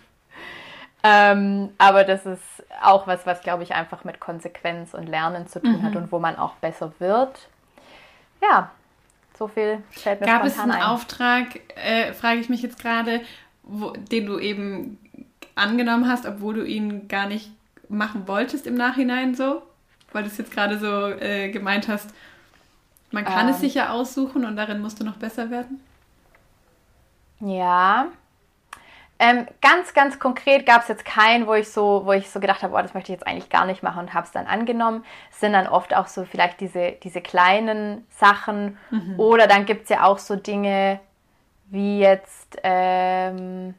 Ähm, 1.06 1.72
aber 1.77 2.06
das 2.06 2.26
ist 2.26 2.41
auch 2.81 3.07
was, 3.07 3.26
was 3.26 3.41
glaube 3.41 3.64
ich 3.64 3.73
einfach 3.73 4.06
mit 4.06 4.22
Konsequenz 4.22 4.94
und 4.94 5.07
Lernen 5.07 5.48
zu 5.48 5.61
tun 5.61 5.80
mhm. 5.80 5.84
hat 5.84 5.95
und 5.95 6.11
wo 6.11 6.19
man 6.19 6.38
auch 6.38 6.56
besser 6.56 6.94
wird. 6.99 7.49
Ja, 8.41 8.72
so 9.38 9.48
viel 9.48 9.84
fällt 9.90 10.22
mir 10.22 10.27
Gab 10.27 10.45
es 10.45 10.57
einen 10.57 10.72
ein. 10.72 10.81
Auftrag, 10.81 11.60
äh, 11.76 12.14
frage 12.14 12.40
ich 12.40 12.49
mich 12.49 12.61
jetzt 12.61 12.80
gerade, 12.80 13.22
den 13.64 14.26
du 14.26 14.40
eben 14.40 14.98
angenommen 15.56 16.07
hast, 16.07 16.26
obwohl 16.26 16.53
du 16.56 16.65
ihn 16.65 17.07
gar 17.07 17.27
nicht 17.27 17.52
machen 17.90 18.27
wolltest 18.27 18.65
im 18.65 18.76
Nachhinein 18.76 19.35
so? 19.35 19.61
Weil 20.11 20.23
du 20.23 20.30
es 20.30 20.38
jetzt 20.38 20.52
gerade 20.52 20.77
so 20.80 21.07
äh, 21.10 21.49
gemeint 21.49 21.88
hast, 21.88 22.11
man 23.11 23.26
kann 23.26 23.48
ähm, 23.48 23.53
es 23.53 23.60
sich 23.60 23.73
ja 23.76 23.90
aussuchen 23.90 24.45
und 24.45 24.56
darin 24.56 24.81
musst 24.81 24.99
du 24.99 25.03
noch 25.03 25.18
besser 25.18 25.49
werden? 25.49 25.81
Ja. 27.44 28.07
Ähm, 29.20 29.48
ganz, 29.61 29.94
ganz 29.94 30.20
konkret 30.20 30.65
gab 30.65 30.82
es 30.82 30.88
jetzt 30.88 31.06
keinen, 31.06 31.48
wo 31.48 31.53
ich 31.53 31.70
so, 31.70 32.02
wo 32.06 32.11
ich 32.14 32.30
so 32.30 32.40
gedacht 32.40 32.64
habe, 32.64 32.74
oh, 32.74 32.82
das 32.82 32.94
möchte 32.94 33.11
ich 33.11 33.20
jetzt 33.20 33.28
eigentlich 33.28 33.49
gar 33.49 33.65
nicht 33.65 33.84
machen 33.84 33.99
und 33.99 34.14
habe 34.14 34.26
es 34.26 34.32
dann 34.32 34.48
angenommen. 34.48 35.06
Es 35.32 35.40
sind 35.40 35.53
dann 35.53 35.68
oft 35.68 35.95
auch 35.95 36.07
so 36.07 36.26
vielleicht 36.26 36.60
diese, 36.60 36.94
diese 37.03 37.22
kleinen 37.22 38.06
Sachen. 38.10 38.78
Mhm. 38.90 39.20
Oder 39.20 39.48
dann 39.48 39.65
gibt 39.65 39.84
es 39.84 39.90
ja 39.90 40.03
auch 40.03 40.18
so 40.18 40.36
Dinge 40.36 40.99
wie 41.68 41.99
jetzt, 41.99 42.57
ähm, 42.64 43.76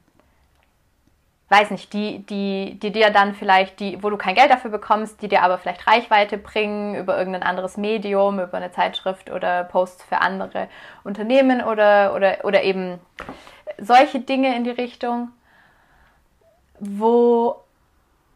weiß 1.48 1.70
nicht, 1.72 1.92
die, 1.92 2.24
die, 2.26 2.78
die 2.80 2.90
dir 2.90 3.10
dann 3.10 3.34
vielleicht, 3.34 3.80
die, 3.80 4.02
wo 4.02 4.10
du 4.10 4.16
kein 4.16 4.34
Geld 4.34 4.50
dafür 4.50 4.70
bekommst, 4.70 5.20
die 5.20 5.28
dir 5.28 5.42
aber 5.42 5.58
vielleicht 5.58 5.86
Reichweite 5.86 6.38
bringen 6.38 6.94
über 6.94 7.18
irgendein 7.18 7.42
anderes 7.42 7.76
Medium, 7.76 8.40
über 8.40 8.56
eine 8.56 8.72
Zeitschrift 8.72 9.30
oder 9.30 9.64
Posts 9.64 10.04
für 10.04 10.20
andere 10.20 10.68
Unternehmen 11.04 11.60
oder, 11.60 12.14
oder, 12.14 12.44
oder 12.44 12.62
eben 12.62 12.98
solche 13.78 14.20
Dinge 14.20 14.54
in 14.56 14.64
die 14.64 14.70
Richtung, 14.70 15.30
wo, 16.80 17.56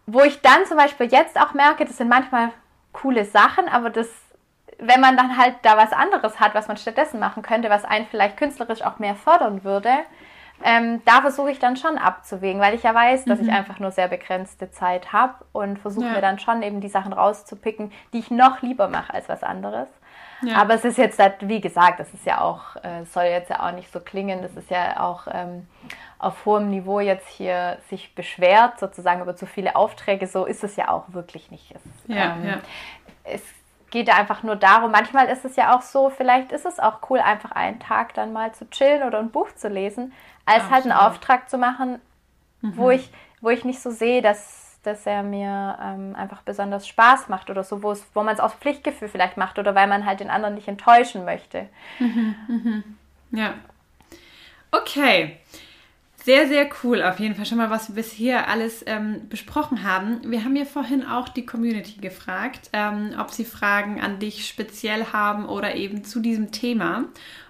wo 0.06 0.22
ich 0.22 0.40
dann 0.40 0.66
zum 0.66 0.76
Beispiel 0.76 1.06
jetzt 1.06 1.40
auch 1.40 1.54
merke, 1.54 1.84
das 1.84 1.96
sind 1.96 2.08
manchmal 2.08 2.50
coole 2.92 3.24
Sachen, 3.24 3.68
aber 3.68 3.90
das, 3.90 4.08
wenn 4.78 5.00
man 5.00 5.16
dann 5.16 5.36
halt 5.36 5.56
da 5.62 5.76
was 5.76 5.92
anderes 5.92 6.40
hat, 6.40 6.54
was 6.54 6.68
man 6.68 6.76
stattdessen 6.76 7.20
machen 7.20 7.42
könnte, 7.42 7.70
was 7.70 7.84
einen 7.84 8.06
vielleicht 8.06 8.36
künstlerisch 8.36 8.82
auch 8.82 8.98
mehr 8.98 9.14
fördern 9.14 9.64
würde, 9.64 9.90
ähm, 10.62 11.02
da 11.04 11.20
versuche 11.20 11.52
ich 11.52 11.58
dann 11.60 11.76
schon 11.76 11.98
abzuwägen, 11.98 12.60
weil 12.60 12.74
ich 12.74 12.82
ja 12.82 12.94
weiß, 12.94 13.26
dass 13.26 13.38
mhm. 13.38 13.46
ich 13.48 13.52
einfach 13.52 13.78
nur 13.78 13.92
sehr 13.92 14.08
begrenzte 14.08 14.70
Zeit 14.70 15.12
habe 15.12 15.34
und 15.52 15.78
versuche 15.78 16.06
ja. 16.06 16.12
mir 16.12 16.20
dann 16.20 16.38
schon 16.38 16.62
eben 16.62 16.80
die 16.80 16.88
Sachen 16.88 17.12
rauszupicken, 17.12 17.92
die 18.12 18.18
ich 18.18 18.30
noch 18.30 18.60
lieber 18.62 18.88
mache 18.88 19.14
als 19.14 19.28
was 19.28 19.44
anderes. 19.44 19.88
Ja. 20.42 20.56
Aber 20.56 20.74
es 20.74 20.84
ist 20.84 20.98
jetzt, 20.98 21.18
wie 21.40 21.60
gesagt, 21.60 22.00
das 22.00 22.12
ist 22.14 22.24
ja 22.24 22.40
auch, 22.40 22.76
äh, 22.76 23.04
soll 23.04 23.24
jetzt 23.24 23.50
ja 23.50 23.66
auch 23.66 23.72
nicht 23.72 23.92
so 23.92 24.00
klingen, 24.00 24.42
das 24.42 24.54
ist 24.56 24.70
ja 24.70 25.00
auch 25.00 25.26
ähm, 25.30 25.66
auf 26.18 26.44
hohem 26.44 26.70
Niveau 26.70 27.00
jetzt 27.00 27.28
hier 27.28 27.78
sich 27.88 28.14
beschwert, 28.14 28.78
sozusagen 28.78 29.20
über 29.20 29.36
zu 29.36 29.46
viele 29.46 29.76
Aufträge, 29.76 30.26
so 30.26 30.44
ist 30.44 30.64
es 30.64 30.76
ja 30.76 30.88
auch 30.88 31.04
wirklich 31.08 31.50
nicht. 31.50 31.74
Es, 31.74 31.82
ja, 32.06 32.36
ähm, 32.36 32.46
ja. 32.46 32.58
es 33.24 33.42
geht 33.90 34.10
einfach 34.10 34.42
nur 34.42 34.56
darum, 34.56 34.90
manchmal 34.90 35.26
ist 35.26 35.44
es 35.44 35.56
ja 35.56 35.76
auch 35.76 35.82
so, 35.82 36.10
vielleicht 36.10 36.52
ist 36.52 36.66
es 36.66 36.78
auch 36.78 36.98
cool, 37.10 37.20
einfach 37.20 37.52
einen 37.52 37.80
Tag 37.80 38.14
dann 38.14 38.32
mal 38.32 38.52
zu 38.52 38.68
chillen 38.70 39.02
oder 39.02 39.18
ein 39.18 39.30
Buch 39.30 39.48
zu 39.54 39.68
lesen, 39.68 40.12
als 40.44 40.64
Absolut. 40.64 40.72
halt 40.72 40.84
einen 40.84 40.92
Auftrag 40.92 41.50
zu 41.50 41.58
machen, 41.58 42.00
mhm. 42.60 42.76
wo, 42.76 42.90
ich, 42.90 43.10
wo 43.40 43.50
ich 43.50 43.64
nicht 43.64 43.80
so 43.80 43.90
sehe, 43.90 44.22
dass 44.22 44.57
dass 44.82 45.06
er 45.06 45.22
mir 45.22 45.78
ähm, 45.82 46.14
einfach 46.14 46.42
besonders 46.42 46.86
Spaß 46.86 47.28
macht 47.28 47.50
oder 47.50 47.64
so, 47.64 47.82
wo, 47.82 47.94
man 48.14 48.34
es 48.34 48.40
aus 48.40 48.54
Pflichtgefühl 48.54 49.08
vielleicht 49.08 49.36
macht 49.36 49.58
oder 49.58 49.74
weil 49.74 49.86
man 49.86 50.06
halt 50.06 50.20
den 50.20 50.30
anderen 50.30 50.54
nicht 50.54 50.68
enttäuschen 50.68 51.24
möchte. 51.24 51.68
Mhm, 51.98 52.34
mhm. 52.48 52.84
Ja. 53.30 53.54
Okay. 54.70 55.38
Sehr, 56.24 56.46
sehr 56.46 56.68
cool. 56.82 57.02
Auf 57.02 57.20
jeden 57.20 57.34
Fall 57.34 57.46
schon 57.46 57.56
mal, 57.56 57.70
was 57.70 57.88
wir 57.88 57.94
bisher 57.94 58.48
alles 58.48 58.84
ähm, 58.86 59.28
besprochen 59.30 59.82
haben. 59.82 60.30
Wir 60.30 60.44
haben 60.44 60.56
ja 60.56 60.66
vorhin 60.66 61.06
auch 61.06 61.28
die 61.28 61.46
Community 61.46 62.00
gefragt, 62.00 62.68
ähm, 62.74 63.14
ob 63.18 63.30
sie 63.30 63.46
Fragen 63.46 64.00
an 64.00 64.18
dich 64.18 64.46
speziell 64.46 65.06
haben 65.12 65.46
oder 65.46 65.74
eben 65.74 66.04
zu 66.04 66.20
diesem 66.20 66.50
Thema. 66.50 67.04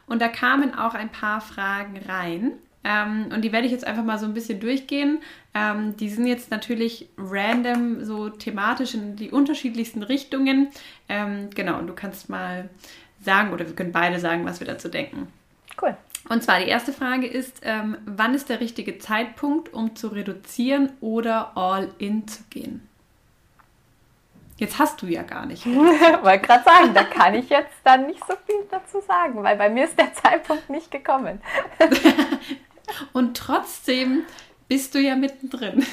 Und 0.06 0.22
da 0.22 0.28
kamen 0.28 0.74
auch 0.74 0.94
ein 0.94 1.08
paar 1.08 1.40
Fragen 1.40 1.98
rein. 2.08 2.52
Ähm, 2.84 3.26
und 3.34 3.42
die 3.42 3.52
werde 3.52 3.66
ich 3.66 3.72
jetzt 3.72 3.86
einfach 3.86 4.04
mal 4.04 4.18
so 4.18 4.26
ein 4.26 4.34
bisschen 4.34 4.60
durchgehen. 4.60 5.20
Ähm, 5.54 5.96
die 5.96 6.08
sind 6.08 6.26
jetzt 6.26 6.50
natürlich 6.50 7.08
random, 7.16 8.04
so 8.04 8.30
thematisch 8.30 8.94
in 8.94 9.16
die 9.16 9.30
unterschiedlichsten 9.30 10.02
Richtungen. 10.02 10.68
Ähm, 11.08 11.50
genau, 11.54 11.78
und 11.78 11.86
du 11.86 11.94
kannst 11.94 12.28
mal 12.28 12.70
sagen, 13.20 13.52
oder 13.52 13.66
wir 13.66 13.74
können 13.74 13.92
beide 13.92 14.20
sagen, 14.20 14.44
was 14.44 14.60
wir 14.60 14.66
dazu 14.66 14.88
denken. 14.88 15.28
Cool. 15.80 15.96
Und 16.28 16.42
zwar 16.42 16.60
die 16.60 16.68
erste 16.68 16.92
Frage 16.92 17.26
ist, 17.26 17.60
ähm, 17.62 17.96
wann 18.04 18.34
ist 18.34 18.48
der 18.48 18.60
richtige 18.60 18.98
Zeitpunkt, 18.98 19.72
um 19.72 19.96
zu 19.96 20.08
reduzieren 20.08 20.92
oder 21.00 21.56
all 21.56 21.88
in 21.98 22.28
zu 22.28 22.42
gehen? 22.50 22.88
Jetzt 24.58 24.78
hast 24.78 25.00
du 25.00 25.06
ja 25.06 25.22
gar 25.22 25.46
nicht. 25.46 25.64
Wollte 25.66 26.46
gerade 26.46 26.64
sagen, 26.64 26.92
da 26.92 27.04
kann 27.04 27.34
ich 27.34 27.48
jetzt 27.48 27.76
dann 27.84 28.06
nicht 28.06 28.20
so 28.26 28.34
viel 28.44 28.66
dazu 28.70 29.00
sagen, 29.00 29.42
weil 29.42 29.56
bei 29.56 29.70
mir 29.70 29.84
ist 29.84 29.98
der 29.98 30.12
Zeitpunkt 30.12 30.68
nicht 30.68 30.90
gekommen. 30.90 31.40
Und 33.12 33.36
trotzdem 33.36 34.22
bist 34.68 34.94
du 34.94 35.00
ja 35.00 35.16
mittendrin. 35.16 35.84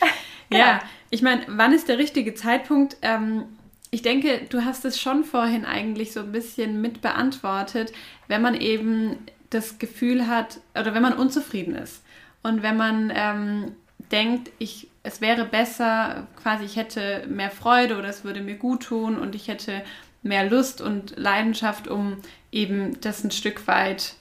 ja, 0.50 0.80
ich 1.10 1.22
meine, 1.22 1.42
wann 1.48 1.72
ist 1.72 1.88
der 1.88 1.98
richtige 1.98 2.34
Zeitpunkt? 2.34 2.96
Ähm, 3.02 3.44
ich 3.90 4.02
denke, 4.02 4.42
du 4.48 4.64
hast 4.64 4.84
es 4.84 5.00
schon 5.00 5.24
vorhin 5.24 5.64
eigentlich 5.64 6.12
so 6.12 6.20
ein 6.20 6.32
bisschen 6.32 6.80
mit 6.80 7.00
beantwortet, 7.00 7.92
wenn 8.26 8.42
man 8.42 8.54
eben 8.60 9.18
das 9.50 9.78
Gefühl 9.78 10.26
hat 10.26 10.58
oder 10.78 10.94
wenn 10.94 11.02
man 11.02 11.12
unzufrieden 11.12 11.76
ist 11.76 12.02
und 12.42 12.62
wenn 12.62 12.76
man 12.76 13.12
ähm, 13.14 13.72
denkt, 14.10 14.50
ich, 14.58 14.88
es 15.02 15.20
wäre 15.20 15.44
besser, 15.44 16.26
quasi 16.42 16.64
ich 16.64 16.76
hätte 16.76 17.24
mehr 17.28 17.50
Freude 17.50 17.96
oder 17.96 18.08
es 18.08 18.24
würde 18.24 18.40
mir 18.40 18.56
gut 18.56 18.82
tun 18.82 19.16
und 19.16 19.34
ich 19.34 19.48
hätte 19.48 19.82
mehr 20.22 20.48
Lust 20.48 20.80
und 20.80 21.16
Leidenschaft, 21.16 21.86
um 21.86 22.16
eben 22.50 23.00
das 23.00 23.22
ein 23.22 23.30
Stück 23.30 23.66
weit 23.66 24.14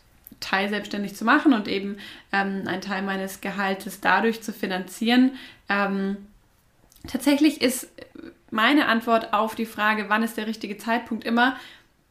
teilselbstständig 0.44 1.15
zu 1.15 1.26
machen 1.26 1.53
und 1.53 1.68
eben 1.68 1.98
ähm, 2.32 2.64
einen 2.68 2.82
Teil 2.82 3.02
meines 3.02 3.41
Gehaltes 3.41 4.02
dadurch 4.02 4.41
zu 4.41 4.52
finanzieren. 4.53 5.32
Ähm, 5.70 6.18
tatsächlich 7.07 7.61
ist 7.61 7.90
meine 8.52 8.88
Antwort 8.88 9.34
auf 9.34 9.56
die 9.56 9.65
Frage, 9.65 10.06
wann 10.10 10.24
ist 10.24 10.38
der 10.38 10.48
richtige 10.48 10.78
Zeitpunkt, 10.78 11.24
immer, 11.24 11.56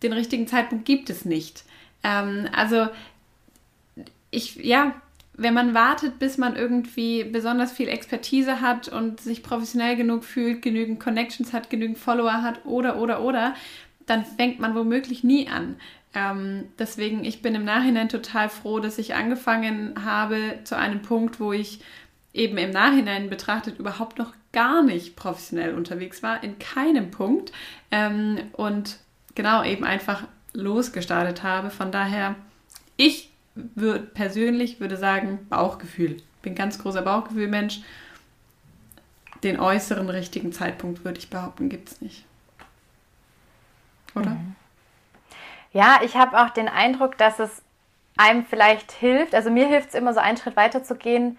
den 0.03 0.13
richtigen 0.13 0.47
Zeitpunkt 0.47 0.85
gibt 0.85 1.11
es 1.11 1.25
nicht. 1.25 1.65
Ähm, 2.03 2.49
also 2.53 2.89
ich, 4.31 4.57
ja, 4.57 4.95
wenn 5.35 5.55
man 5.55 5.75
wartet, 5.75 6.19
bis 6.19 6.39
man 6.39 6.57
irgendwie 6.57 7.25
besonders 7.25 7.73
viel 7.73 7.89
Expertise 7.89 8.61
hat 8.61 8.89
und 8.89 9.21
sich 9.21 9.43
professionell 9.43 9.97
genug 9.97 10.25
fühlt, 10.25 10.63
genügend 10.63 11.01
Connections 11.01 11.53
hat, 11.53 11.71
genügend 11.71 11.99
Follower 11.99 12.43
hat 12.43 12.65
oder, 12.65 12.97
oder, 12.97 13.23
oder, 13.23 13.55
dann 14.07 14.25
fängt 14.25 14.59
man 14.59 14.75
womöglich 14.75 15.23
nie 15.23 15.49
an. 15.49 15.77
Ähm, 16.15 16.65
deswegen, 16.79 17.25
ich 17.25 17.43
bin 17.43 17.55
im 17.55 17.65
Nachhinein 17.65 18.09
total 18.09 18.49
froh, 18.49 18.81
dass 18.81 18.99
ich 18.99 19.15
angefangen 19.15 20.05
habe 20.05 20.59
zu 20.65 20.77
einem 20.77 21.03
Punkt, 21.03 21.41
wo 21.41 21.53
ich 21.53 21.81
eben 22.35 22.59
im 22.59 22.71
Nachhinein 22.71 23.31
betrachtet 23.31 23.79
überhaupt 23.79 24.19
noch 24.19 24.33
gar 24.53 24.83
nicht 24.83 25.17
professionell 25.17 25.75
unterwegs 25.75 26.23
war, 26.23 26.43
in 26.43 26.59
keinem 26.59 27.11
Punkt. 27.11 27.53
Ähm, 27.91 28.39
und 28.53 28.99
genau 29.35 29.65
eben 29.65 29.85
einfach 29.85 30.25
losgestartet 30.53 31.43
habe. 31.43 31.71
Von 31.71 31.91
daher, 31.93 32.35
ich 32.97 33.31
würde 33.55 34.05
persönlich 34.05 34.81
würde 34.81 34.97
sagen, 34.97 35.47
Bauchgefühl. 35.49 36.19
Bin 36.43 36.55
ganz 36.55 36.79
großer 36.79 37.03
Bauchgefühlmensch. 37.03 37.81
Den 39.43 39.59
äußeren 39.59 40.09
richtigen 40.09 40.53
Zeitpunkt 40.53 41.05
würde 41.05 41.19
ich 41.19 41.31
behaupten, 41.31 41.69
gibt 41.69 41.91
es 41.91 42.01
nicht. 42.01 42.25
Oder? 44.15 44.31
Mhm. 44.31 44.55
Ja, 45.73 46.01
ich 46.03 46.17
habe 46.17 46.39
auch 46.39 46.51
den 46.51 46.69
Eindruck, 46.69 47.17
dass 47.19 47.39
es 47.39 47.63
einem 48.17 48.45
vielleicht 48.45 48.93
hilft, 48.93 49.35
also 49.35 49.51
mir 49.51 49.67
hilft 49.67 49.91
es 49.91 49.95
immer 49.95 50.13
so 50.13 50.21
einen 50.21 50.37
Schritt 50.37 50.57
weiter 50.57 50.83
zu 50.83 50.97
gehen, 50.97 51.39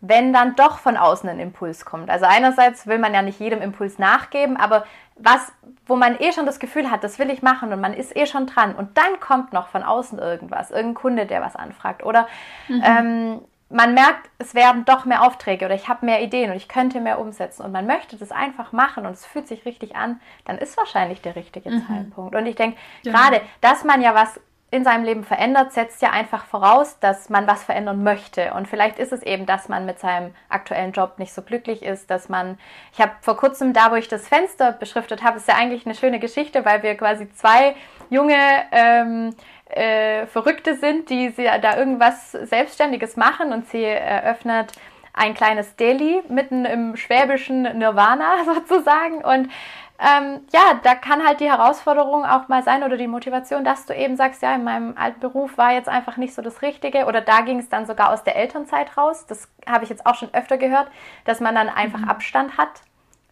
wenn 0.00 0.32
dann 0.32 0.54
doch 0.56 0.78
von 0.78 0.96
außen 0.96 1.28
ein 1.28 1.40
Impuls 1.40 1.84
kommt. 1.84 2.10
Also 2.10 2.26
einerseits 2.26 2.86
will 2.86 2.98
man 2.98 3.14
ja 3.14 3.22
nicht 3.22 3.40
jedem 3.40 3.62
Impuls 3.62 3.98
nachgeben, 3.98 4.56
aber 4.56 4.84
was, 5.16 5.52
wo 5.86 5.96
man 5.96 6.18
eh 6.18 6.32
schon 6.32 6.46
das 6.46 6.58
Gefühl 6.58 6.90
hat, 6.90 7.04
das 7.04 7.18
will 7.18 7.30
ich 7.30 7.42
machen 7.42 7.72
und 7.72 7.80
man 7.80 7.94
ist 7.94 8.16
eh 8.16 8.26
schon 8.26 8.46
dran 8.46 8.74
und 8.74 8.96
dann 8.98 9.20
kommt 9.20 9.52
noch 9.52 9.68
von 9.68 9.82
außen 9.82 10.18
irgendwas, 10.18 10.70
irgendein 10.70 10.94
Kunde, 10.94 11.26
der 11.26 11.40
was 11.40 11.56
anfragt 11.56 12.04
oder 12.04 12.26
mhm. 12.68 12.82
ähm, 12.84 13.40
man 13.70 13.94
merkt, 13.94 14.30
es 14.38 14.54
werden 14.54 14.84
doch 14.84 15.04
mehr 15.04 15.22
Aufträge 15.22 15.64
oder 15.64 15.74
ich 15.74 15.88
habe 15.88 16.06
mehr 16.06 16.22
Ideen 16.22 16.50
und 16.50 16.56
ich 16.56 16.68
könnte 16.68 17.00
mehr 17.00 17.18
umsetzen 17.18 17.62
und 17.62 17.72
man 17.72 17.86
möchte 17.86 18.16
das 18.16 18.30
einfach 18.30 18.72
machen 18.72 19.06
und 19.06 19.12
es 19.12 19.26
fühlt 19.26 19.48
sich 19.48 19.64
richtig 19.64 19.96
an, 19.96 20.20
dann 20.44 20.58
ist 20.58 20.76
wahrscheinlich 20.76 21.22
der 21.22 21.34
richtige 21.34 21.70
mhm. 21.70 21.86
Zeitpunkt. 21.86 22.34
Und 22.34 22.46
ich 22.46 22.56
denke, 22.56 22.76
ja. 23.02 23.12
gerade, 23.12 23.40
dass 23.60 23.84
man 23.84 24.02
ja 24.02 24.14
was 24.14 24.38
in 24.74 24.82
seinem 24.82 25.04
Leben 25.04 25.22
verändert, 25.22 25.72
setzt 25.72 26.02
ja 26.02 26.10
einfach 26.10 26.46
voraus, 26.46 26.98
dass 26.98 27.30
man 27.30 27.46
was 27.46 27.62
verändern 27.62 28.02
möchte. 28.02 28.52
Und 28.54 28.66
vielleicht 28.66 28.98
ist 28.98 29.12
es 29.12 29.22
eben, 29.22 29.46
dass 29.46 29.68
man 29.68 29.86
mit 29.86 30.00
seinem 30.00 30.34
aktuellen 30.48 30.90
Job 30.90 31.18
nicht 31.18 31.32
so 31.32 31.42
glücklich 31.42 31.82
ist, 31.84 32.10
dass 32.10 32.28
man, 32.28 32.58
ich 32.92 33.00
habe 33.00 33.12
vor 33.20 33.36
kurzem 33.36 33.72
da, 33.72 33.92
wo 33.92 33.94
ich 33.94 34.08
das 34.08 34.26
Fenster 34.26 34.72
beschriftet 34.72 35.22
habe, 35.22 35.36
ist 35.36 35.46
ja 35.46 35.54
eigentlich 35.54 35.86
eine 35.86 35.94
schöne 35.94 36.18
Geschichte, 36.18 36.64
weil 36.64 36.82
wir 36.82 36.96
quasi 36.96 37.32
zwei 37.34 37.76
junge 38.10 38.36
ähm, 38.72 39.36
äh, 39.74 40.26
Verrückte 40.26 40.76
sind, 40.76 41.10
die 41.10 41.30
sie 41.30 41.44
da 41.44 41.76
irgendwas 41.76 42.32
Selbstständiges 42.32 43.16
machen 43.16 43.52
und 43.52 43.68
sie 43.68 43.82
eröffnet 43.82 44.72
ein 45.12 45.34
kleines 45.34 45.76
Deli 45.76 46.22
mitten 46.28 46.64
im 46.64 46.96
schwäbischen 46.96 47.62
Nirvana 47.62 48.44
sozusagen 48.54 49.24
und 49.24 49.50
ähm, 49.98 50.40
ja, 50.52 50.80
da 50.82 50.96
kann 50.96 51.24
halt 51.24 51.38
die 51.38 51.48
Herausforderung 51.48 52.24
auch 52.24 52.48
mal 52.48 52.64
sein 52.64 52.82
oder 52.82 52.96
die 52.96 53.06
Motivation, 53.06 53.64
dass 53.64 53.86
du 53.86 53.94
eben 53.94 54.16
sagst, 54.16 54.42
ja, 54.42 54.52
in 54.54 54.64
meinem 54.64 54.96
alten 54.98 55.20
Beruf 55.20 55.56
war 55.56 55.72
jetzt 55.72 55.88
einfach 55.88 56.16
nicht 56.16 56.34
so 56.34 56.42
das 56.42 56.62
Richtige 56.62 57.06
oder 57.06 57.20
da 57.20 57.42
ging 57.42 57.60
es 57.60 57.68
dann 57.68 57.86
sogar 57.86 58.12
aus 58.12 58.24
der 58.24 58.34
Elternzeit 58.34 58.96
raus. 58.96 59.24
Das 59.26 59.48
habe 59.68 59.84
ich 59.84 59.90
jetzt 59.90 60.04
auch 60.04 60.16
schon 60.16 60.34
öfter 60.34 60.58
gehört, 60.58 60.88
dass 61.24 61.38
man 61.38 61.54
dann 61.54 61.68
einfach 61.68 62.00
mhm. 62.00 62.08
Abstand 62.08 62.58
hat 62.58 62.82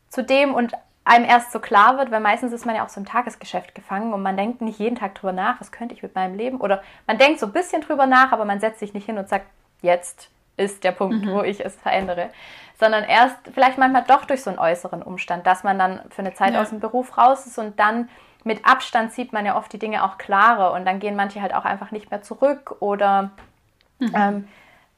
zu 0.09 0.23
dem 0.23 0.55
und 0.55 0.73
einem 1.05 1.25
erst 1.25 1.53
so 1.53 1.59
klar 1.59 1.99
wird, 1.99 2.11
weil 2.11 2.21
meistens 2.21 2.53
ist 2.53 2.65
man 2.65 2.77
ja 2.77 2.85
auch 2.85 2.89
so 2.89 3.01
im 3.01 3.07
Tagesgeschäft 3.07 3.75
gefangen 3.75 4.13
und 4.13 4.23
man 4.23 4.37
denkt 4.37 4.61
nicht 4.61 4.79
jeden 4.79 4.97
Tag 4.97 5.15
drüber 5.17 5.33
nach, 5.33 5.61
was 5.61 5.73
könnte 5.73 5.95
ich 5.95 6.03
mit 6.03 6.15
meinem 6.15 6.37
Leben 6.37 6.61
oder 6.61 6.83
man 7.07 7.19
denkt 7.19 7.41
so 7.41 7.47
ein 7.47 7.53
bisschen 7.53 7.83
drüber 7.83 8.07
nach, 8.07 8.33
aber 8.33 8.45
man 8.45 8.61
setzt 8.61 8.79
sich 8.79 8.95
nicht 8.95 9.07
hin 9.07 9.19
und 9.19 9.29
sagt, 9.29 9.47
jetzt 9.81 10.31
ist 10.57 10.85
der 10.85 10.93
Punkt, 10.93 11.25
mhm. 11.25 11.33
wo 11.33 11.43
ich 11.43 11.65
es 11.65 11.75
verändere, 11.75 12.31
sondern 12.79 13.05
erst 13.05 13.37
vielleicht 13.53 13.79
manchmal 13.79 14.05
doch 14.05 14.25
durch 14.25 14.43
so 14.43 14.51
einen 14.51 14.59
äußeren 14.59 15.03
Umstand, 15.03 15.47
dass 15.47 15.65
man 15.65 15.79
dann 15.79 16.01
für 16.11 16.21
eine 16.21 16.35
Zeit 16.35 16.55
ja. 16.55 16.63
aus 16.63 16.69
dem 16.69 16.79
Beruf 16.79 17.19
raus 17.19 17.47
ist 17.47 17.59
und 17.59 17.81
dann 17.81 18.09
mit 18.45 18.65
Abstand 18.65 19.13
sieht 19.13 19.33
man 19.33 19.47
ja 19.47 19.57
oft 19.57 19.73
die 19.73 19.79
Dinge 19.79 20.05
auch 20.05 20.19
klarer 20.19 20.73
und 20.73 20.85
dann 20.85 20.99
gehen 20.99 21.17
manche 21.17 21.41
halt 21.43 21.55
auch 21.55 21.65
einfach 21.65 21.91
nicht 21.91 22.11
mehr 22.11 22.23
zurück 22.23 22.77
oder 22.81 23.31
mhm. 23.99 24.13
ähm, 24.15 24.49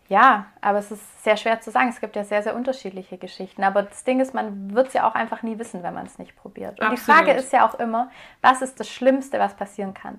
ja, 0.08 0.46
aber 0.60 0.78
es 0.78 0.90
ist 0.90 1.24
sehr 1.24 1.36
schwer 1.36 1.60
zu 1.60 1.70
sagen. 1.70 1.88
Es 1.88 2.00
gibt 2.00 2.14
ja 2.14 2.24
sehr, 2.24 2.42
sehr 2.42 2.54
unterschiedliche 2.54 3.16
Geschichten. 3.16 3.64
Aber 3.64 3.82
das 3.82 4.04
Ding 4.04 4.20
ist, 4.20 4.34
man 4.34 4.74
wird 4.74 4.88
es 4.88 4.92
ja 4.92 5.08
auch 5.08 5.14
einfach 5.14 5.42
nie 5.42 5.58
wissen, 5.58 5.82
wenn 5.82 5.94
man 5.94 6.06
es 6.06 6.18
nicht 6.18 6.36
probiert. 6.36 6.78
Und 6.78 6.86
Absolut. 6.86 6.98
die 6.98 7.02
Frage 7.02 7.32
ist 7.32 7.52
ja 7.52 7.66
auch 7.66 7.74
immer, 7.74 8.10
was 8.42 8.60
ist 8.60 8.78
das 8.78 8.88
Schlimmste, 8.88 9.38
was 9.38 9.54
passieren 9.54 9.94
kann? 9.94 10.18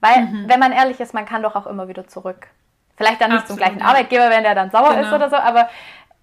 Weil, 0.00 0.26
mhm. 0.26 0.48
wenn 0.48 0.60
man 0.60 0.72
ehrlich 0.72 1.00
ist, 1.00 1.14
man 1.14 1.26
kann 1.26 1.42
doch 1.42 1.56
auch 1.56 1.66
immer 1.66 1.88
wieder 1.88 2.06
zurück. 2.06 2.46
Vielleicht 2.96 3.20
dann 3.20 3.30
nicht 3.30 3.40
Absolut, 3.40 3.60
zum 3.60 3.66
gleichen 3.66 3.80
ja. 3.80 3.86
Arbeitgeber, 3.86 4.30
wenn 4.30 4.44
der 4.44 4.54
dann 4.54 4.70
sauer 4.70 4.94
genau. 4.94 5.02
ist 5.02 5.12
oder 5.12 5.28
so, 5.28 5.36
aber 5.36 5.68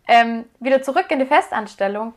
ähm, 0.07 0.45
wieder 0.59 0.81
zurück 0.81 1.05
in 1.09 1.19
die 1.19 1.25
Festanstellung 1.25 2.13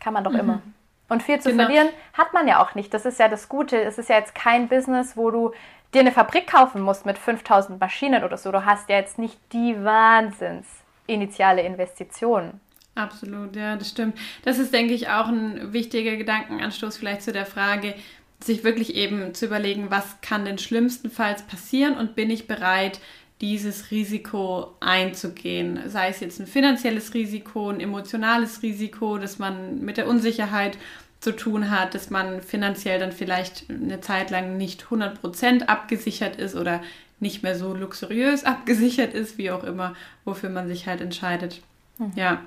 kann 0.00 0.14
man 0.14 0.24
doch 0.24 0.32
mhm. 0.32 0.40
immer. 0.40 0.62
Und 1.08 1.22
viel 1.22 1.40
zu 1.40 1.50
genau. 1.50 1.64
verlieren 1.64 1.88
hat 2.16 2.32
man 2.32 2.46
ja 2.46 2.62
auch 2.62 2.74
nicht. 2.74 2.94
Das 2.94 3.04
ist 3.04 3.18
ja 3.18 3.28
das 3.28 3.48
Gute. 3.48 3.80
Es 3.82 3.98
ist 3.98 4.08
ja 4.08 4.16
jetzt 4.16 4.34
kein 4.34 4.68
Business, 4.68 5.16
wo 5.16 5.30
du 5.30 5.52
dir 5.94 6.00
eine 6.00 6.12
Fabrik 6.12 6.46
kaufen 6.46 6.80
musst 6.82 7.06
mit 7.06 7.18
5000 7.18 7.80
Maschinen 7.80 8.24
oder 8.24 8.36
so. 8.36 8.52
Du 8.52 8.64
hast 8.64 8.88
ja 8.88 8.96
jetzt 8.96 9.18
nicht 9.18 9.38
die 9.52 9.76
Wahnsinns 9.82 10.66
initiale 11.06 11.62
Investition. 11.62 12.60
Absolut, 12.94 13.56
ja, 13.56 13.76
das 13.76 13.90
stimmt. 13.90 14.18
Das 14.44 14.58
ist, 14.58 14.72
denke 14.72 14.94
ich, 14.94 15.08
auch 15.08 15.28
ein 15.28 15.72
wichtiger 15.72 16.16
Gedankenanstoß 16.16 16.96
vielleicht 16.96 17.22
zu 17.22 17.32
der 17.32 17.46
Frage, 17.46 17.94
sich 18.42 18.64
wirklich 18.64 18.94
eben 18.94 19.34
zu 19.34 19.46
überlegen, 19.46 19.90
was 19.90 20.20
kann 20.22 20.44
denn 20.44 20.58
schlimmstenfalls 20.58 21.42
passieren 21.42 21.96
und 21.96 22.14
bin 22.14 22.30
ich 22.30 22.46
bereit, 22.46 23.00
dieses 23.40 23.90
Risiko 23.90 24.74
einzugehen. 24.80 25.80
Sei 25.86 26.08
es 26.08 26.20
jetzt 26.20 26.40
ein 26.40 26.46
finanzielles 26.46 27.14
Risiko, 27.14 27.70
ein 27.70 27.80
emotionales 27.80 28.62
Risiko, 28.62 29.18
dass 29.18 29.38
man 29.38 29.80
mit 29.80 29.96
der 29.96 30.06
Unsicherheit 30.06 30.76
zu 31.20 31.32
tun 31.32 31.70
hat, 31.70 31.94
dass 31.94 32.10
man 32.10 32.40
finanziell 32.40 32.98
dann 32.98 33.12
vielleicht 33.12 33.68
eine 33.68 34.00
Zeit 34.00 34.30
lang 34.30 34.56
nicht 34.56 34.84
100% 34.84 35.66
abgesichert 35.66 36.36
ist 36.36 36.56
oder 36.56 36.82
nicht 37.20 37.42
mehr 37.42 37.56
so 37.56 37.74
luxuriös 37.74 38.44
abgesichert 38.44 39.14
ist, 39.14 39.38
wie 39.38 39.50
auch 39.50 39.64
immer, 39.64 39.94
wofür 40.24 40.50
man 40.50 40.66
sich 40.66 40.86
halt 40.86 41.00
entscheidet. 41.00 41.60
Mhm. 41.98 42.12
Ja, 42.16 42.42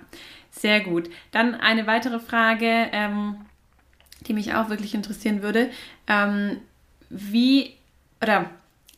sehr 0.52 0.82
gut. 0.82 1.10
Dann 1.32 1.56
eine 1.56 1.88
weitere 1.88 2.20
Frage, 2.20 2.90
ähm, 2.92 3.38
die 4.28 4.34
mich 4.34 4.54
auch 4.54 4.70
wirklich 4.70 4.96
interessieren 4.96 5.44
würde. 5.44 5.70
Ähm, 6.08 6.58
wie, 7.10 7.76
oder, 8.22 8.50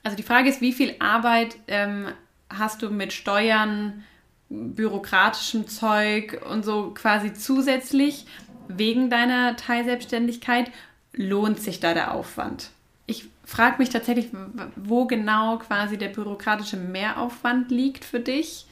also 0.03 0.15
die 0.15 0.23
Frage 0.23 0.49
ist, 0.49 0.61
wie 0.61 0.73
viel 0.73 0.95
Arbeit 0.99 1.57
ähm, 1.67 2.07
hast 2.49 2.81
du 2.81 2.89
mit 2.89 3.11
Steuern, 3.11 4.03
bürokratischem 4.49 5.67
Zeug 5.67 6.41
und 6.49 6.63
so 6.63 6.91
quasi 6.91 7.33
zusätzlich 7.33 8.25
wegen 8.67 9.09
deiner 9.09 9.55
Teilselbstständigkeit, 9.55 10.71
lohnt 11.13 11.59
sich 11.59 11.79
da 11.79 11.93
der 11.93 12.13
Aufwand? 12.13 12.71
Ich 13.05 13.29
frage 13.45 13.77
mich 13.77 13.89
tatsächlich, 13.89 14.29
wo 14.75 15.05
genau 15.05 15.57
quasi 15.57 15.97
der 15.97 16.09
bürokratische 16.09 16.77
Mehraufwand 16.77 17.69
liegt 17.69 18.03
für 18.03 18.19
dich. 18.19 18.65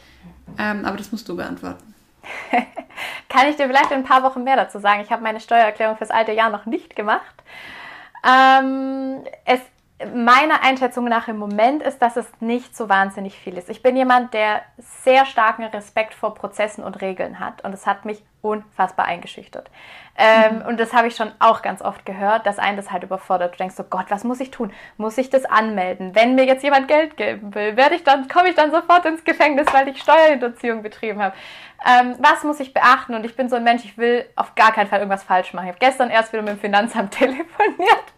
Ähm, 0.57 0.85
aber 0.85 0.97
das 0.97 1.11
musst 1.11 1.29
du 1.29 1.35
beantworten. 1.35 1.93
Kann 3.29 3.47
ich 3.49 3.55
dir 3.55 3.67
vielleicht 3.67 3.91
in 3.91 3.97
ein 3.97 4.03
paar 4.03 4.23
Wochen 4.23 4.43
mehr 4.43 4.55
dazu 4.55 4.79
sagen? 4.79 5.01
Ich 5.01 5.11
habe 5.11 5.21
meine 5.21 5.39
Steuererklärung 5.39 5.97
fürs 5.97 6.11
alte 6.11 6.31
Jahr 6.31 6.49
noch 6.49 6.65
nicht 6.65 6.95
gemacht. 6.95 7.43
Ähm, 8.25 9.23
es 9.45 9.59
meiner 10.13 10.63
Einschätzung 10.63 11.05
nach 11.05 11.27
im 11.27 11.37
Moment 11.37 11.83
ist, 11.83 11.99
dass 11.99 12.17
es 12.17 12.27
nicht 12.39 12.75
so 12.75 12.89
wahnsinnig 12.89 13.37
viel 13.37 13.57
ist. 13.57 13.69
Ich 13.69 13.81
bin 13.81 13.95
jemand, 13.95 14.33
der 14.33 14.61
sehr 14.77 15.25
starken 15.25 15.63
Respekt 15.63 16.13
vor 16.13 16.33
Prozessen 16.33 16.83
und 16.83 17.01
Regeln 17.01 17.39
hat 17.39 17.63
und 17.63 17.73
es 17.73 17.85
hat 17.85 18.05
mich 18.05 18.23
unfassbar 18.43 19.05
eingeschüchtert. 19.05 19.71
Ähm, 20.15 20.57
mhm. 20.57 20.65
Und 20.65 20.79
das 20.79 20.93
habe 20.93 21.07
ich 21.07 21.15
schon 21.15 21.31
auch 21.39 21.61
ganz 21.61 21.81
oft 21.81 22.05
gehört, 22.05 22.45
dass 22.45 22.59
einen 22.59 22.77
das 22.77 22.91
halt 22.91 23.03
überfordert. 23.03 23.53
Du 23.53 23.57
denkst 23.57 23.75
so, 23.75 23.83
Gott, 23.83 24.07
was 24.09 24.23
muss 24.23 24.39
ich 24.39 24.51
tun? 24.51 24.71
Muss 24.97 25.17
ich 25.17 25.29
das 25.29 25.45
anmelden? 25.45 26.13
Wenn 26.13 26.35
mir 26.35 26.45
jetzt 26.45 26.63
jemand 26.63 26.87
Geld 26.87 27.17
geben 27.17 27.55
will, 27.55 27.75
werde 27.77 27.95
ich 27.95 28.03
dann, 28.03 28.27
komme 28.27 28.49
ich 28.49 28.55
dann 28.55 28.71
sofort 28.71 29.05
ins 29.05 29.23
Gefängnis, 29.23 29.67
weil 29.73 29.87
ich 29.87 29.99
Steuerhinterziehung 29.99 30.83
betrieben 30.83 31.23
habe. 31.23 31.35
Ähm, 31.85 32.15
was 32.19 32.43
muss 32.43 32.59
ich 32.59 32.73
beachten? 32.73 33.15
Und 33.15 33.25
ich 33.25 33.35
bin 33.35 33.49
so 33.49 33.55
ein 33.55 33.63
Mensch, 33.63 33.85
ich 33.85 33.97
will 33.97 34.25
auf 34.35 34.53
gar 34.55 34.73
keinen 34.73 34.87
Fall 34.87 34.99
irgendwas 34.99 35.23
falsch 35.23 35.53
machen. 35.53 35.65
Ich 35.65 35.71
habe 35.71 35.79
gestern 35.79 36.09
erst 36.09 36.33
wieder 36.33 36.43
mit 36.43 36.51
dem 36.51 36.59
Finanzamt 36.59 37.11
telefoniert 37.17 38.13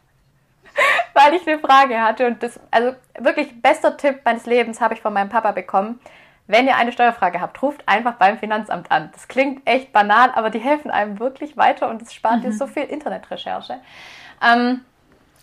weil 1.13 1.33
ich 1.33 1.47
eine 1.47 1.59
Frage 1.59 2.01
hatte. 2.01 2.27
Und 2.27 2.43
das, 2.43 2.59
also 2.71 2.95
wirklich 3.17 3.61
bester 3.61 3.97
Tipp 3.97 4.19
meines 4.25 4.45
Lebens 4.45 4.81
habe 4.81 4.93
ich 4.93 5.01
von 5.01 5.13
meinem 5.13 5.29
Papa 5.29 5.51
bekommen. 5.51 5.99
Wenn 6.47 6.67
ihr 6.67 6.75
eine 6.75 6.91
Steuerfrage 6.91 7.41
habt, 7.41 7.61
ruft 7.61 7.87
einfach 7.87 8.15
beim 8.15 8.37
Finanzamt 8.37 8.91
an. 8.91 9.09
Das 9.13 9.27
klingt 9.27 9.67
echt 9.67 9.91
banal, 9.91 10.31
aber 10.35 10.49
die 10.49 10.59
helfen 10.59 10.91
einem 10.91 11.19
wirklich 11.19 11.57
weiter 11.57 11.89
und 11.89 12.01
es 12.01 12.13
spart 12.13 12.37
mhm. 12.37 12.41
dir 12.43 12.53
so 12.53 12.67
viel 12.67 12.83
Internetrecherche. 12.83 13.79
Ähm, 14.43 14.81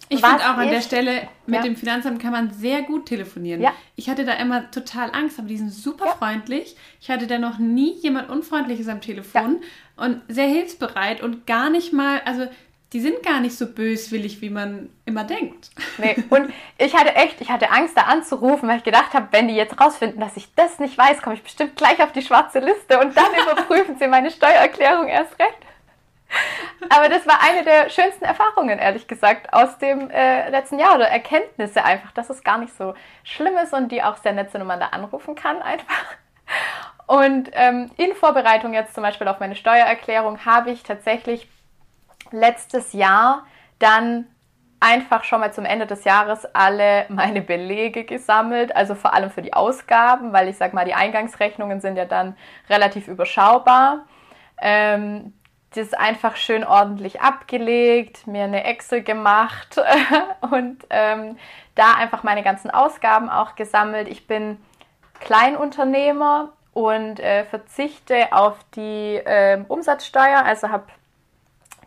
ich 0.08 0.20
finde 0.20 0.44
auch 0.44 0.58
an 0.58 0.68
der 0.68 0.80
Stelle, 0.82 1.28
mit 1.46 1.56
ja. 1.56 1.62
dem 1.62 1.76
Finanzamt 1.76 2.20
kann 2.20 2.32
man 2.32 2.50
sehr 2.50 2.82
gut 2.82 3.06
telefonieren. 3.06 3.62
Ja. 3.62 3.72
Ich 3.96 4.10
hatte 4.10 4.24
da 4.24 4.34
immer 4.34 4.70
total 4.70 5.10
Angst, 5.12 5.38
aber 5.38 5.48
die 5.48 5.56
sind 5.56 5.70
super 5.72 6.06
ja. 6.06 6.12
freundlich. 6.12 6.76
Ich 7.00 7.10
hatte 7.10 7.26
da 7.26 7.38
noch 7.38 7.58
nie 7.58 7.94
jemand 7.94 8.28
Unfreundliches 8.28 8.88
am 8.88 9.00
Telefon 9.00 9.60
und 9.96 10.20
sehr 10.28 10.48
hilfsbereit 10.48 11.22
und 11.22 11.46
gar 11.46 11.70
nicht 11.70 11.92
mal, 11.92 12.20
also 12.24 12.46
die 12.92 13.00
sind 13.00 13.22
gar 13.22 13.40
nicht 13.40 13.56
so 13.56 13.66
böswillig, 13.66 14.42
wie 14.42 14.50
man 14.50 14.90
immer 15.06 15.24
denkt. 15.24 15.70
Nee, 15.96 16.22
und 16.28 16.52
ich 16.76 16.94
hatte 16.94 17.14
echt, 17.14 17.40
ich 17.40 17.50
hatte 17.50 17.70
Angst, 17.70 17.96
da 17.96 18.02
anzurufen, 18.02 18.68
weil 18.68 18.78
ich 18.78 18.84
gedacht 18.84 19.14
habe, 19.14 19.28
wenn 19.30 19.48
die 19.48 19.54
jetzt 19.54 19.80
rausfinden, 19.80 20.20
dass 20.20 20.36
ich 20.36 20.54
das 20.54 20.78
nicht 20.78 20.98
weiß, 20.98 21.22
komme 21.22 21.36
ich 21.36 21.42
bestimmt 21.42 21.76
gleich 21.76 22.02
auf 22.02 22.12
die 22.12 22.22
schwarze 22.22 22.58
Liste 22.58 23.00
und 23.00 23.16
dann 23.16 23.32
überprüfen 23.42 23.96
sie 23.98 24.08
meine 24.08 24.30
Steuererklärung 24.30 25.08
erst 25.08 25.38
recht. 25.38 25.58
Aber 26.88 27.08
das 27.08 27.26
war 27.26 27.40
eine 27.42 27.62
der 27.62 27.90
schönsten 27.90 28.24
Erfahrungen, 28.24 28.78
ehrlich 28.78 29.06
gesagt, 29.06 29.52
aus 29.52 29.78
dem 29.78 30.10
äh, 30.10 30.48
letzten 30.50 30.78
Jahr 30.78 30.94
oder 30.94 31.08
Erkenntnisse 31.08 31.84
einfach, 31.84 32.12
dass 32.12 32.30
es 32.30 32.42
gar 32.42 32.58
nicht 32.58 32.74
so 32.76 32.94
schlimm 33.22 33.56
ist 33.56 33.72
und 33.72 33.92
die 33.92 34.02
auch 34.02 34.16
sehr 34.16 34.32
nett 34.32 34.50
sind 34.50 34.62
und 34.62 34.66
man 34.66 34.80
da 34.80 34.88
anrufen 34.88 35.34
kann 35.34 35.60
einfach. 35.60 36.16
Und 37.06 37.50
ähm, 37.52 37.90
in 37.96 38.14
Vorbereitung 38.14 38.72
jetzt 38.74 38.94
zum 38.94 39.02
Beispiel 39.02 39.28
auf 39.28 39.40
meine 39.40 39.56
Steuererklärung 39.56 40.44
habe 40.46 40.70
ich 40.70 40.82
tatsächlich 40.82 41.48
letztes 42.32 42.92
Jahr 42.92 43.46
dann 43.78 44.26
einfach 44.80 45.22
schon 45.22 45.40
mal 45.40 45.52
zum 45.52 45.64
Ende 45.64 45.86
des 45.86 46.04
Jahres 46.04 46.44
alle 46.54 47.06
meine 47.08 47.40
Belege 47.40 48.04
gesammelt, 48.04 48.74
also 48.74 48.94
vor 48.94 49.14
allem 49.14 49.30
für 49.30 49.42
die 49.42 49.52
Ausgaben, 49.52 50.32
weil 50.32 50.48
ich 50.48 50.56
sag 50.56 50.74
mal, 50.74 50.84
die 50.84 50.94
Eingangsrechnungen 50.94 51.80
sind 51.80 51.96
ja 51.96 52.04
dann 52.04 52.36
relativ 52.68 53.06
überschaubar. 53.06 54.06
Ähm, 54.60 55.32
das 55.74 55.94
einfach 55.94 56.36
schön 56.36 56.64
ordentlich 56.64 57.20
abgelegt, 57.20 58.26
mir 58.26 58.44
eine 58.44 58.64
Excel 58.64 59.02
gemacht 59.02 59.80
und 60.50 60.84
ähm, 60.90 61.38
da 61.74 61.94
einfach 61.94 62.24
meine 62.24 62.42
ganzen 62.42 62.70
Ausgaben 62.70 63.30
auch 63.30 63.54
gesammelt. 63.54 64.08
Ich 64.08 64.26
bin 64.26 64.58
Kleinunternehmer 65.20 66.52
und 66.74 67.20
äh, 67.20 67.44
verzichte 67.44 68.32
auf 68.32 68.56
die 68.74 69.16
äh, 69.16 69.64
Umsatzsteuer, 69.68 70.44
also 70.44 70.70
habe 70.70 70.84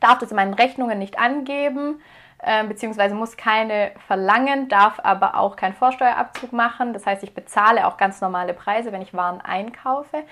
darf 0.06 0.20
das 0.20 0.32
in 0.32 0.36
meinen 0.36 0.54
Rechnungen 0.54 1.00
nicht 1.00 1.20
angeben, 1.20 2.02
äh, 2.40 2.64
beziehungsweise 2.66 3.16
muss 3.16 3.38
keine 3.38 3.92
verlangen, 4.08 4.70
darf 4.70 5.00
aber 5.02 5.36
auch 5.36 5.56
keinen 5.56 5.74
Vorsteuerabzug 5.74 6.54
machen. 6.54 6.94
Das 6.94 7.06
heißt, 7.06 7.24
ich 7.24 7.34
bezahle 7.34 7.88
auch 7.88 7.98
ganz 7.98 8.22
normale 8.22 8.54
Preise, 8.54 8.92
wenn 8.92 9.02
ich 9.02 9.14
Waren 9.14 9.42
einkaufe. 9.42 10.24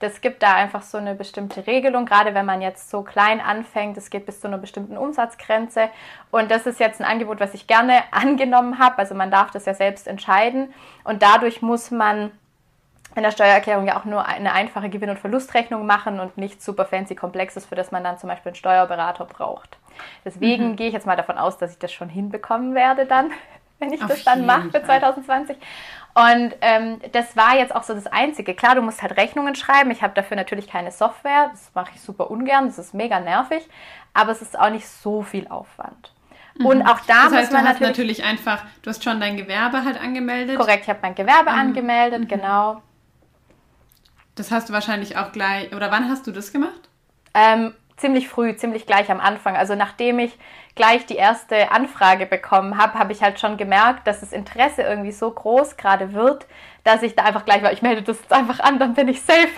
Das 0.00 0.20
gibt 0.20 0.42
da 0.42 0.54
einfach 0.54 0.82
so 0.82 0.98
eine 0.98 1.14
bestimmte 1.14 1.66
Regelung, 1.66 2.04
gerade 2.06 2.34
wenn 2.34 2.44
man 2.44 2.60
jetzt 2.60 2.90
so 2.90 3.02
klein 3.02 3.40
anfängt. 3.40 3.96
Es 3.96 4.10
geht 4.10 4.26
bis 4.26 4.40
zu 4.40 4.48
einer 4.48 4.58
bestimmten 4.58 4.98
Umsatzgrenze. 4.98 5.88
Und 6.30 6.50
das 6.50 6.66
ist 6.66 6.80
jetzt 6.80 7.00
ein 7.00 7.06
Angebot, 7.06 7.40
was 7.40 7.54
ich 7.54 7.66
gerne 7.66 8.02
angenommen 8.10 8.78
habe. 8.78 8.98
Also 8.98 9.14
man 9.14 9.30
darf 9.30 9.52
das 9.52 9.64
ja 9.64 9.74
selbst 9.74 10.08
entscheiden. 10.08 10.74
Und 11.04 11.22
dadurch 11.22 11.62
muss 11.62 11.90
man 11.90 12.32
in 13.14 13.22
der 13.22 13.30
Steuererklärung 13.30 13.86
ja 13.86 13.98
auch 13.98 14.04
nur 14.04 14.26
eine 14.26 14.52
einfache 14.52 14.88
Gewinn- 14.88 15.10
und 15.10 15.18
Verlustrechnung 15.18 15.86
machen 15.86 16.20
und 16.20 16.38
nichts 16.38 16.64
super 16.64 16.84
fancy 16.86 17.14
Komplexes, 17.14 17.66
für 17.66 17.74
das 17.74 17.90
man 17.90 18.04
dann 18.04 18.18
zum 18.18 18.28
Beispiel 18.28 18.50
einen 18.50 18.56
Steuerberater 18.56 19.24
braucht. 19.24 19.78
Deswegen 20.24 20.70
mhm. 20.70 20.76
gehe 20.76 20.88
ich 20.88 20.94
jetzt 20.94 21.06
mal 21.06 21.16
davon 21.16 21.38
aus, 21.38 21.58
dass 21.58 21.72
ich 21.72 21.78
das 21.78 21.92
schon 21.92 22.08
hinbekommen 22.08 22.74
werde 22.74 23.06
dann, 23.06 23.30
wenn 23.78 23.92
ich 23.92 24.02
Auf 24.02 24.08
das 24.08 24.24
dann 24.24 24.46
mache 24.46 24.70
für 24.70 24.82
2020. 24.82 25.56
Und 26.14 26.54
ähm, 26.60 27.00
das 27.12 27.36
war 27.36 27.56
jetzt 27.56 27.74
auch 27.74 27.82
so 27.82 27.94
das 27.94 28.06
Einzige. 28.06 28.54
Klar, 28.54 28.74
du 28.74 28.82
musst 28.82 29.02
halt 29.02 29.16
Rechnungen 29.16 29.54
schreiben. 29.54 29.90
Ich 29.90 30.02
habe 30.02 30.12
dafür 30.14 30.36
natürlich 30.36 30.68
keine 30.68 30.92
Software. 30.92 31.48
Das 31.50 31.70
mache 31.74 31.92
ich 31.94 32.02
super 32.02 32.30
ungern. 32.30 32.66
Das 32.66 32.78
ist 32.78 32.92
mega 32.92 33.18
nervig. 33.18 33.66
Aber 34.12 34.30
es 34.32 34.42
ist 34.42 34.58
auch 34.58 34.68
nicht 34.68 34.86
so 34.86 35.22
viel 35.22 35.48
Aufwand. 35.48 36.12
Mhm. 36.58 36.66
Und 36.66 36.82
auch 36.82 37.00
da 37.00 37.24
das 37.24 37.32
heißt, 37.32 37.32
muss 37.32 37.50
man 37.52 37.64
du 37.64 37.70
hast 37.70 37.80
natürlich, 37.80 38.18
natürlich 38.18 38.24
einfach, 38.24 38.64
du 38.82 38.90
hast 38.90 39.02
schon 39.02 39.20
dein 39.20 39.38
Gewerbe 39.38 39.84
halt 39.84 39.98
angemeldet. 39.98 40.58
Korrekt, 40.58 40.82
ich 40.82 40.90
habe 40.90 40.98
mein 41.02 41.14
Gewerbe 41.14 41.48
um, 41.50 41.58
angemeldet, 41.58 42.20
mhm. 42.20 42.28
genau. 42.28 42.82
Das 44.34 44.50
hast 44.50 44.68
du 44.68 44.72
wahrscheinlich 44.72 45.16
auch 45.16 45.32
gleich, 45.32 45.74
oder 45.74 45.90
wann 45.90 46.08
hast 46.08 46.26
du 46.26 46.32
das 46.32 46.52
gemacht? 46.52 46.88
Ähm, 47.34 47.74
ziemlich 47.96 48.28
früh, 48.28 48.56
ziemlich 48.56 48.86
gleich 48.86 49.10
am 49.10 49.20
Anfang. 49.20 49.56
Also 49.56 49.74
nachdem 49.74 50.18
ich 50.18 50.38
gleich 50.74 51.06
die 51.06 51.16
erste 51.16 51.70
Anfrage 51.70 52.26
bekommen 52.26 52.78
habe, 52.78 52.98
habe 52.98 53.12
ich 53.12 53.22
halt 53.22 53.38
schon 53.38 53.56
gemerkt, 53.56 54.06
dass 54.06 54.20
das 54.20 54.32
Interesse 54.32 54.82
irgendwie 54.82 55.12
so 55.12 55.30
groß 55.30 55.76
gerade 55.76 56.14
wird, 56.14 56.46
dass 56.84 57.02
ich 57.02 57.14
da 57.14 57.24
einfach 57.24 57.44
gleich 57.44 57.62
war, 57.62 57.72
ich 57.72 57.82
melde 57.82 58.02
das 58.02 58.20
jetzt 58.20 58.32
einfach 58.32 58.60
an, 58.60 58.78
dann 58.78 58.94
bin 58.94 59.08
ich 59.08 59.20
safe. 59.22 59.48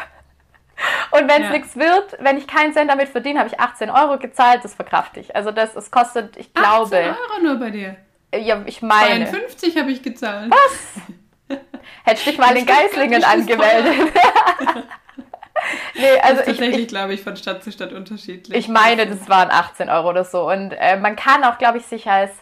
Und 1.12 1.28
wenn 1.28 1.42
es 1.42 1.48
ja. 1.48 1.50
nichts 1.50 1.76
wird, 1.76 2.16
wenn 2.18 2.36
ich 2.36 2.48
keinen 2.48 2.72
Cent 2.72 2.90
damit 2.90 3.08
verdiene, 3.08 3.38
habe 3.38 3.48
ich 3.48 3.60
18 3.60 3.90
Euro 3.90 4.18
gezahlt, 4.18 4.64
das 4.64 4.74
verkrafte 4.74 5.20
ich. 5.20 5.36
Also 5.36 5.52
das, 5.52 5.76
es 5.76 5.90
kostet, 5.92 6.36
ich 6.36 6.52
glaube... 6.52 6.96
18 6.96 7.04
Euro 7.10 7.42
nur 7.42 7.56
bei 7.56 7.70
dir? 7.70 7.96
Ja, 8.34 8.60
ich 8.66 8.82
meine... 8.82 9.26
52 9.30 9.78
habe 9.78 9.92
ich 9.92 10.02
gezahlt. 10.02 10.50
Was? 10.50 11.02
Hättest 12.04 12.26
dich 12.26 12.38
mal 12.38 12.56
in 12.56 12.66
Geislingen 12.66 13.24
angemeldet. 13.24 14.12
nee, 15.94 16.18
also 16.22 16.38
das 16.38 16.48
ist 16.48 16.58
tatsächlich, 16.58 16.88
glaube 16.88 17.14
ich, 17.14 17.22
von 17.22 17.36
Stadt 17.36 17.62
zu 17.62 17.72
Stadt 17.72 17.92
unterschiedlich. 17.92 18.56
Ich 18.58 18.68
meine, 18.68 19.06
das 19.06 19.28
waren 19.28 19.50
18 19.50 19.88
Euro 19.88 20.10
oder 20.10 20.24
so. 20.24 20.48
Und 20.50 20.72
äh, 20.72 20.96
man 20.96 21.16
kann 21.16 21.44
auch, 21.44 21.58
glaube 21.58 21.78
ich, 21.78 21.86
sich 21.86 22.08
als, 22.08 22.32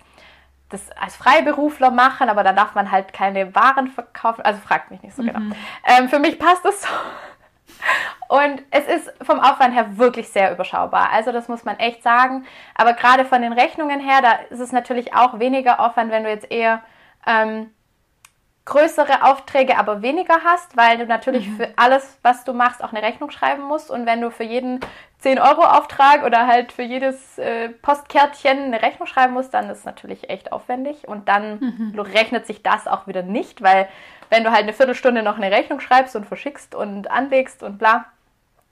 das 0.69 0.91
als 0.93 1.17
Freiberufler 1.17 1.91
machen, 1.91 2.29
aber 2.29 2.43
dann 2.43 2.57
darf 2.57 2.75
man 2.75 2.91
halt 2.91 3.13
keine 3.13 3.55
Waren 3.55 3.89
verkaufen. 3.89 4.43
Also 4.43 4.61
fragt 4.61 4.91
mich 4.91 5.03
nicht 5.03 5.15
so 5.15 5.23
genau. 5.23 5.39
mhm. 5.39 5.51
genau. 5.51 5.99
Ähm, 5.99 6.09
für 6.09 6.19
mich 6.19 6.39
passt 6.39 6.65
das 6.65 6.83
so. 6.83 6.89
Und 8.29 8.63
es 8.71 8.87
ist 8.87 9.13
vom 9.23 9.41
Aufwand 9.41 9.75
her 9.75 9.99
wirklich 9.99 10.29
sehr 10.29 10.53
überschaubar. 10.53 11.11
Also 11.13 11.33
das 11.33 11.49
muss 11.49 11.65
man 11.65 11.79
echt 11.79 12.03
sagen. 12.03 12.47
Aber 12.75 12.95
gerade 12.95 13.25
von 13.25 13.43
den 13.43 13.53
Rechnungen 13.53 14.01
her, 14.01 14.23
da 14.23 14.33
ist 14.49 14.61
es 14.61 14.73
natürlich 14.73 15.15
auch 15.15 15.39
weniger 15.39 15.81
Aufwand, 15.81 16.11
wenn 16.11 16.25
du 16.25 16.31
jetzt 16.31 16.51
eher 16.51 16.83
ähm, 17.27 17.71
größere 18.65 19.25
Aufträge, 19.25 19.77
aber 19.77 20.03
weniger 20.03 20.45
hast, 20.45 20.77
weil 20.77 20.99
du 20.99 21.07
natürlich 21.07 21.49
mhm. 21.49 21.57
für 21.57 21.69
alles, 21.77 22.19
was 22.23 22.45
du 22.45 22.53
machst, 22.53 22.83
auch 22.83 22.93
eine 22.93 23.03
Rechnung 23.03 23.31
schreiben 23.31 23.63
musst. 23.65 23.91
Und 23.91 24.07
wenn 24.07 24.21
du 24.21 24.31
für 24.31 24.45
jeden 24.45 24.79
10-Euro-Auftrag 25.25 26.25
oder 26.25 26.47
halt 26.47 26.71
für 26.71 26.83
jedes 26.83 27.39
äh, 27.39 27.71
Postkärtchen 27.71 28.59
eine 28.59 28.83
Rechnung 28.83 29.07
schreiben 29.07 29.33
musst, 29.33 29.53
dann 29.53 29.69
ist 29.69 29.79
es 29.79 29.85
natürlich 29.85 30.31
echt 30.31 30.53
aufwendig. 30.53 31.09
Und 31.09 31.29
dann 31.29 31.93
mhm. 31.93 31.99
rechnet 31.99 32.47
sich 32.47 32.63
das 32.63 32.87
auch 32.87 33.09
wieder 33.09 33.23
nicht, 33.23 33.63
weil 33.63 33.89
wenn 34.31 34.45
du 34.45 34.51
halt 34.51 34.63
eine 34.63 34.73
Viertelstunde 34.73 35.23
noch 35.23 35.37
eine 35.37 35.51
Rechnung 35.51 35.81
schreibst 35.81 36.15
und 36.15 36.27
verschickst 36.27 36.75
und 36.75 37.11
anlegst 37.11 37.63
und 37.63 37.79
bla, 37.79 38.07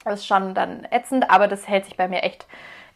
das 0.04 0.20
ist 0.20 0.26
schon 0.26 0.54
dann 0.54 0.86
ätzend, 0.90 1.30
aber 1.30 1.48
das 1.48 1.68
hält 1.68 1.84
sich 1.84 1.96
bei 1.96 2.08
mir 2.08 2.22
echt 2.22 2.46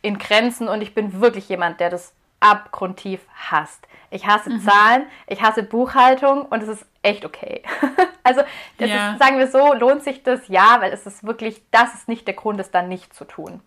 in 0.00 0.18
Grenzen 0.18 0.68
und 0.68 0.80
ich 0.80 0.94
bin 0.94 1.20
wirklich 1.20 1.48
jemand, 1.48 1.80
der 1.80 1.90
das 1.90 2.14
abgrundtief 2.44 3.20
hasst. 3.34 3.88
Ich 4.10 4.26
hasse 4.26 4.50
mhm. 4.50 4.60
Zahlen, 4.60 5.06
ich 5.26 5.42
hasse 5.42 5.62
Buchhaltung 5.62 6.42
und 6.42 6.62
es 6.62 6.68
ist 6.68 6.86
echt 7.02 7.24
okay. 7.24 7.62
also, 8.22 8.42
ja. 8.78 9.12
ist, 9.12 9.18
sagen 9.18 9.38
wir 9.38 9.48
so, 9.48 9.72
lohnt 9.72 10.04
sich 10.04 10.22
das? 10.22 10.46
Ja, 10.48 10.76
weil 10.80 10.92
es 10.92 11.06
ist 11.06 11.24
wirklich, 11.24 11.62
das 11.70 11.94
ist 11.94 12.08
nicht 12.08 12.26
der 12.26 12.34
Grund, 12.34 12.60
es 12.60 12.70
dann 12.70 12.88
nicht 12.88 13.14
zu 13.14 13.24
tun. 13.24 13.60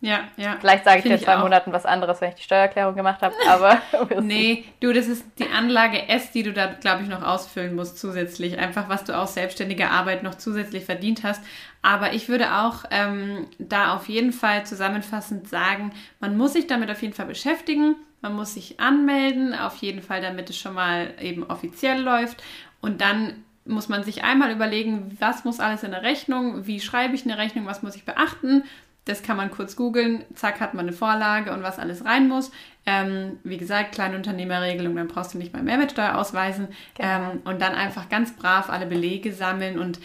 Ja, 0.00 0.20
ja. 0.36 0.56
Vielleicht 0.60 0.84
sage 0.84 0.98
ich 0.98 1.04
dir 1.04 1.14
in 1.14 1.18
zwei 1.18 1.38
Monaten 1.38 1.72
was 1.72 1.84
anderes, 1.84 2.20
wenn 2.20 2.28
ich 2.28 2.36
die 2.36 2.42
Steuererklärung 2.42 2.94
gemacht 2.94 3.20
habe, 3.20 3.34
aber. 3.48 3.82
nee, 4.20 4.64
du, 4.78 4.92
das 4.92 5.08
ist 5.08 5.24
die 5.40 5.48
Anlage 5.48 6.08
S, 6.08 6.30
die 6.30 6.44
du 6.44 6.52
da, 6.52 6.66
glaube 6.66 7.02
ich, 7.02 7.08
noch 7.08 7.22
ausfüllen 7.22 7.74
musst 7.74 7.98
zusätzlich. 7.98 8.58
Einfach, 8.58 8.88
was 8.88 9.02
du 9.02 9.16
aus 9.16 9.34
selbstständiger 9.34 9.90
Arbeit 9.90 10.22
noch 10.22 10.36
zusätzlich 10.36 10.84
verdient 10.84 11.24
hast. 11.24 11.42
Aber 11.82 12.12
ich 12.12 12.28
würde 12.28 12.54
auch 12.54 12.84
ähm, 12.92 13.48
da 13.58 13.96
auf 13.96 14.08
jeden 14.08 14.32
Fall 14.32 14.64
zusammenfassend 14.64 15.48
sagen, 15.48 15.92
man 16.20 16.36
muss 16.36 16.52
sich 16.52 16.68
damit 16.68 16.92
auf 16.92 17.02
jeden 17.02 17.14
Fall 17.14 17.26
beschäftigen. 17.26 17.96
Man 18.20 18.34
muss 18.34 18.54
sich 18.54 18.80
anmelden, 18.80 19.54
auf 19.54 19.76
jeden 19.76 20.02
Fall, 20.02 20.20
damit 20.20 20.50
es 20.50 20.58
schon 20.58 20.74
mal 20.74 21.14
eben 21.20 21.44
offiziell 21.44 22.00
läuft. 22.00 22.42
Und 22.80 23.00
dann 23.00 23.44
muss 23.64 23.88
man 23.88 24.02
sich 24.02 24.24
einmal 24.24 24.50
überlegen, 24.50 25.16
was 25.20 25.44
muss 25.44 25.60
alles 25.60 25.82
in 25.82 25.90
der 25.90 26.02
Rechnung, 26.02 26.66
wie 26.66 26.80
schreibe 26.80 27.14
ich 27.14 27.24
eine 27.24 27.38
Rechnung, 27.38 27.66
was 27.66 27.82
muss 27.82 27.96
ich 27.96 28.04
beachten. 28.04 28.64
Das 29.04 29.22
kann 29.22 29.36
man 29.36 29.50
kurz 29.50 29.76
googeln, 29.76 30.24
zack, 30.34 30.60
hat 30.60 30.74
man 30.74 30.86
eine 30.86 30.94
Vorlage 30.94 31.52
und 31.52 31.62
was 31.62 31.78
alles 31.78 32.04
rein 32.04 32.28
muss. 32.28 32.50
Ähm, 32.84 33.38
wie 33.42 33.56
gesagt, 33.56 33.92
Kleinunternehmerregelung, 33.92 34.96
dann 34.96 35.08
brauchst 35.08 35.32
du 35.32 35.38
nicht 35.38 35.52
mal 35.52 35.62
Mehrwertsteuer 35.62 36.16
ausweisen. 36.16 36.68
Genau. 36.94 37.08
Ähm, 37.08 37.42
und 37.44 37.62
dann 37.62 37.74
einfach 37.74 38.08
ganz 38.08 38.34
brav 38.34 38.68
alle 38.68 38.86
Belege 38.86 39.32
sammeln 39.32 39.78
und 39.78 39.98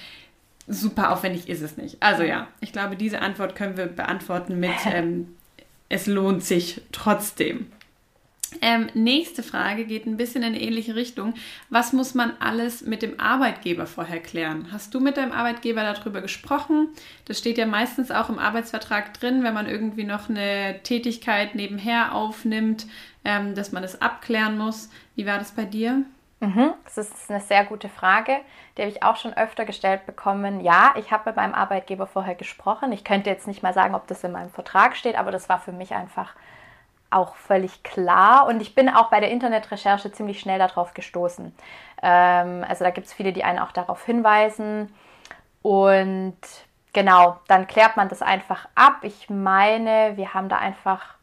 super 0.68 1.12
aufwendig 1.12 1.50
ist 1.50 1.62
es 1.62 1.76
nicht. 1.76 2.02
Also 2.02 2.24
ja, 2.24 2.48
ich 2.62 2.72
glaube, 2.72 2.96
diese 2.96 3.22
Antwort 3.22 3.56
können 3.56 3.76
wir 3.76 3.88
beantworten 3.88 4.60
mit, 4.60 4.72
ähm, 4.86 5.36
es 5.90 6.08
lohnt 6.08 6.44
sich 6.44 6.82
trotzdem. 6.92 7.68
Ähm, 8.62 8.88
nächste 8.94 9.44
Frage 9.44 9.86
geht 9.86 10.06
ein 10.06 10.18
bisschen 10.18 10.44
in 10.44 10.50
eine 10.50 10.62
ähnliche 10.62 10.96
Richtung. 10.96 11.34
Was 11.70 11.94
muss 11.94 12.14
man 12.14 12.34
alles 12.40 12.82
mit 12.82 13.02
dem 13.02 13.20
Arbeitgeber 13.20 13.86
vorher 13.86 14.20
klären? 14.20 14.68
Hast 14.72 14.94
du 14.94 15.00
mit 15.00 15.18
deinem 15.18 15.32
Arbeitgeber 15.32 15.82
darüber 15.84 16.22
gesprochen? 16.22 16.90
Das 17.26 17.40
steht 17.40 17.58
ja 17.58 17.66
meistens 17.66 18.12
auch 18.12 18.30
im 18.30 18.40
Arbeitsvertrag 18.40 19.14
drin, 19.14 19.44
wenn 19.44 19.54
man 19.54 19.68
irgendwie 19.68 20.04
noch 20.04 20.30
eine 20.30 20.80
Tätigkeit 20.84 21.56
nebenher 21.56 22.14
aufnimmt, 22.14 22.88
ähm, 23.26 23.56
dass 23.56 23.72
man 23.72 23.84
das 23.84 24.02
abklären 24.02 24.58
muss. 24.58 24.90
Wie 25.16 25.26
war 25.26 25.38
das 25.38 25.52
bei 25.52 25.66
dir? 25.66 26.04
Mhm, 26.44 26.74
das 26.84 26.98
ist 26.98 27.32
eine 27.32 27.40
sehr 27.40 27.64
gute 27.64 27.88
Frage. 27.88 28.38
Die 28.78 28.82
habe 28.82 28.92
ich 28.92 29.02
auch 29.02 29.16
schon 29.16 29.34
öfter 29.34 29.64
gestellt 29.64 30.06
bekommen. 30.06 30.60
Ja, 30.60 30.94
ich 30.98 31.10
habe 31.10 31.30
mit 31.30 31.38
meinem 31.38 31.54
Arbeitgeber 31.54 32.06
vorher 32.06 32.36
gesprochen. 32.36 32.92
Ich 32.92 33.06
könnte 33.06 33.30
jetzt 33.30 33.48
nicht 33.48 33.64
mal 33.64 33.74
sagen, 33.74 33.96
ob 33.96 34.08
das 34.08 34.26
in 34.26 34.34
meinem 34.34 34.50
Vertrag 34.50 34.98
steht, 34.98 35.18
aber 35.18 35.32
das 35.32 35.48
war 35.48 35.60
für 35.60 35.72
mich 35.72 35.94
einfach 35.94 36.36
auch 37.14 37.36
völlig 37.36 37.84
klar 37.84 38.48
und 38.48 38.62
ich 38.62 38.76
bin 38.76 38.90
auch 38.90 39.10
bei 39.10 39.20
der 39.20 39.32
Internetrecherche 39.32 40.12
ziemlich 40.12 40.40
schnell 40.40 40.60
darauf 40.60 40.94
gestoßen. 40.94 41.56
Ähm, 42.02 42.66
also 42.68 42.84
da 42.84 42.90
gibt 42.92 43.08
es 43.08 43.14
viele, 43.14 43.34
die 43.34 43.44
einen 43.44 43.60
auch 43.60 43.72
darauf 43.72 44.04
hinweisen 44.06 44.94
und 45.62 46.38
genau, 46.94 47.40
dann 47.48 47.68
klärt 47.68 47.98
man 47.98 48.10
das 48.10 48.22
einfach 48.22 48.68
ab. 48.76 48.98
Ich 49.02 49.30
meine, 49.30 50.18
wir 50.18 50.34
haben 50.34 50.50
da 50.50 50.58
einfach 50.58 51.16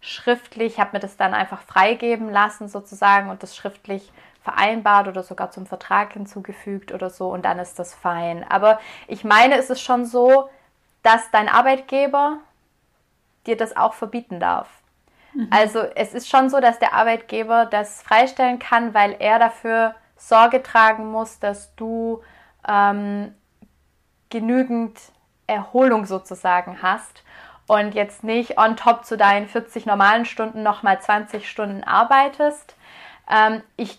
schriftlich, 0.00 0.74
ich 0.74 0.80
habe 0.80 0.90
mir 0.92 1.00
das 1.00 1.16
dann 1.16 1.34
einfach 1.34 1.62
freigeben 1.62 2.30
lassen 2.30 2.68
sozusagen 2.68 3.30
und 3.30 3.42
das 3.42 3.56
schriftlich 3.56 4.12
vereinbart 4.42 5.08
oder 5.08 5.22
sogar 5.22 5.50
zum 5.50 5.64
Vertrag 5.64 6.12
hinzugefügt 6.12 6.92
oder 6.92 7.08
so 7.08 7.30
und 7.30 7.44
dann 7.44 7.58
ist 7.58 7.78
das 7.78 7.94
fein. 7.94 8.44
Aber 8.48 8.78
ich 9.08 9.24
meine, 9.24 9.56
es 9.56 9.70
ist 9.70 9.80
schon 9.80 10.04
so, 10.04 10.50
dass 11.02 11.30
dein 11.30 11.48
Arbeitgeber 11.48 12.38
dir 13.46 13.56
das 13.56 13.76
auch 13.76 13.94
verbieten 13.94 14.40
darf. 14.40 14.68
Mhm. 15.34 15.48
Also 15.50 15.80
es 15.80 16.14
ist 16.14 16.28
schon 16.28 16.48
so, 16.48 16.60
dass 16.60 16.78
der 16.78 16.94
Arbeitgeber 16.94 17.66
das 17.66 18.02
freistellen 18.02 18.58
kann, 18.58 18.94
weil 18.94 19.16
er 19.18 19.38
dafür 19.38 19.94
Sorge 20.16 20.62
tragen 20.62 21.10
muss, 21.10 21.38
dass 21.38 21.74
du 21.76 22.22
ähm, 22.66 23.34
genügend 24.30 24.98
Erholung 25.46 26.06
sozusagen 26.06 26.82
hast 26.82 27.22
und 27.66 27.94
jetzt 27.94 28.24
nicht 28.24 28.58
on 28.58 28.76
top 28.76 29.04
zu 29.04 29.16
deinen 29.16 29.48
40 29.48 29.86
normalen 29.86 30.24
Stunden 30.24 30.62
nochmal 30.62 31.00
20 31.00 31.48
Stunden 31.48 31.84
arbeitest. 31.84 32.76
Ähm, 33.30 33.62
ich, 33.76 33.98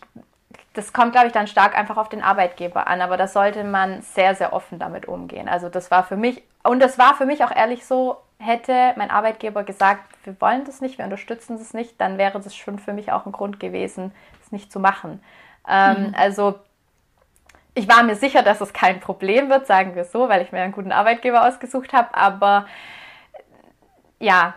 das 0.73 0.93
kommt, 0.93 1.13
glaube 1.13 1.27
ich, 1.27 1.33
dann 1.33 1.47
stark 1.47 1.77
einfach 1.77 1.97
auf 1.97 2.09
den 2.09 2.23
Arbeitgeber 2.23 2.87
an, 2.87 3.01
aber 3.01 3.17
da 3.17 3.27
sollte 3.27 3.63
man 3.63 4.01
sehr, 4.01 4.35
sehr 4.35 4.53
offen 4.53 4.79
damit 4.79 5.07
umgehen. 5.07 5.47
Also 5.47 5.69
das 5.69 5.91
war 5.91 6.03
für 6.03 6.17
mich, 6.17 6.43
und 6.63 6.79
das 6.79 6.97
war 6.97 7.15
für 7.15 7.25
mich 7.25 7.43
auch 7.43 7.55
ehrlich 7.55 7.85
so, 7.85 8.17
hätte 8.45 8.93
mein 8.97 9.11
Arbeitgeber 9.11 9.63
gesagt, 9.63 10.03
wir 10.23 10.39
wollen 10.39 10.65
das 10.65 10.81
nicht, 10.81 10.97
wir 10.97 11.05
unterstützen 11.05 11.57
das 11.57 11.73
nicht, 11.73 11.99
dann 11.99 12.17
wäre 12.17 12.39
das 12.39 12.55
schon 12.55 12.79
für 12.79 12.93
mich 12.93 13.11
auch 13.11 13.25
ein 13.25 13.31
Grund 13.31 13.59
gewesen, 13.59 14.11
es 14.43 14.51
nicht 14.51 14.71
zu 14.71 14.79
machen. 14.79 15.21
Ähm, 15.67 16.07
mhm. 16.07 16.15
Also 16.17 16.59
ich 17.73 17.87
war 17.87 18.03
mir 18.03 18.15
sicher, 18.15 18.41
dass 18.41 18.61
es 18.61 18.73
kein 18.73 18.99
Problem 18.99 19.49
wird, 19.49 19.67
sagen 19.67 19.95
wir 19.95 20.05
so, 20.05 20.29
weil 20.29 20.41
ich 20.41 20.51
mir 20.51 20.61
einen 20.61 20.71
guten 20.71 20.91
Arbeitgeber 20.91 21.45
ausgesucht 21.47 21.93
habe, 21.93 22.15
aber 22.15 22.67
ja, 24.19 24.55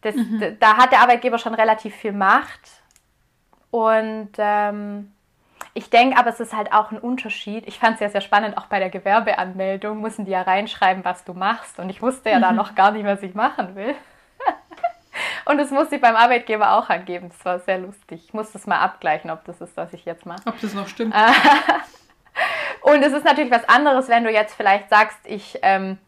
das, 0.00 0.14
mhm. 0.14 0.56
da 0.60 0.76
hat 0.76 0.92
der 0.92 1.00
Arbeitgeber 1.00 1.38
schon 1.38 1.54
relativ 1.54 1.94
viel 1.94 2.12
Macht 2.12 2.82
und 3.70 4.30
ähm, 4.38 5.12
ich 5.76 5.90
denke 5.90 6.18
aber, 6.18 6.30
es 6.30 6.40
ist 6.40 6.56
halt 6.56 6.72
auch 6.72 6.90
ein 6.90 6.98
Unterschied. 6.98 7.68
Ich 7.68 7.78
fand 7.78 7.96
es 7.96 8.00
ja 8.00 8.08
sehr 8.08 8.22
spannend, 8.22 8.56
auch 8.56 8.66
bei 8.66 8.78
der 8.78 8.88
Gewerbeanmeldung 8.88 10.00
müssen 10.00 10.24
die 10.24 10.30
ja 10.30 10.40
reinschreiben, 10.40 11.04
was 11.04 11.24
du 11.24 11.34
machst. 11.34 11.78
Und 11.78 11.90
ich 11.90 12.00
wusste 12.00 12.30
ja 12.30 12.38
mhm. 12.38 12.42
da 12.42 12.52
noch 12.52 12.74
gar 12.74 12.92
nicht, 12.92 13.04
was 13.04 13.22
ich 13.22 13.34
machen 13.34 13.76
will. 13.76 13.94
Und 15.44 15.58
das 15.58 15.70
musste 15.70 15.96
ich 15.96 16.00
beim 16.00 16.16
Arbeitgeber 16.16 16.72
auch 16.78 16.88
angeben. 16.88 17.28
Das 17.28 17.44
war 17.44 17.58
sehr 17.60 17.78
lustig. 17.78 18.22
Ich 18.24 18.32
muss 18.32 18.52
das 18.52 18.66
mal 18.66 18.80
abgleichen, 18.80 19.30
ob 19.30 19.44
das 19.44 19.60
ist, 19.60 19.76
was 19.76 19.92
ich 19.92 20.06
jetzt 20.06 20.24
mache. 20.24 20.40
Ob 20.46 20.58
das 20.60 20.72
noch 20.72 20.88
stimmt. 20.88 21.14
Und 22.80 23.02
es 23.02 23.12
ist 23.12 23.24
natürlich 23.24 23.52
was 23.52 23.68
anderes, 23.68 24.08
wenn 24.08 24.24
du 24.24 24.30
jetzt 24.30 24.54
vielleicht 24.54 24.88
sagst, 24.88 25.18
ich 25.24 25.58
ähm, 25.60 25.98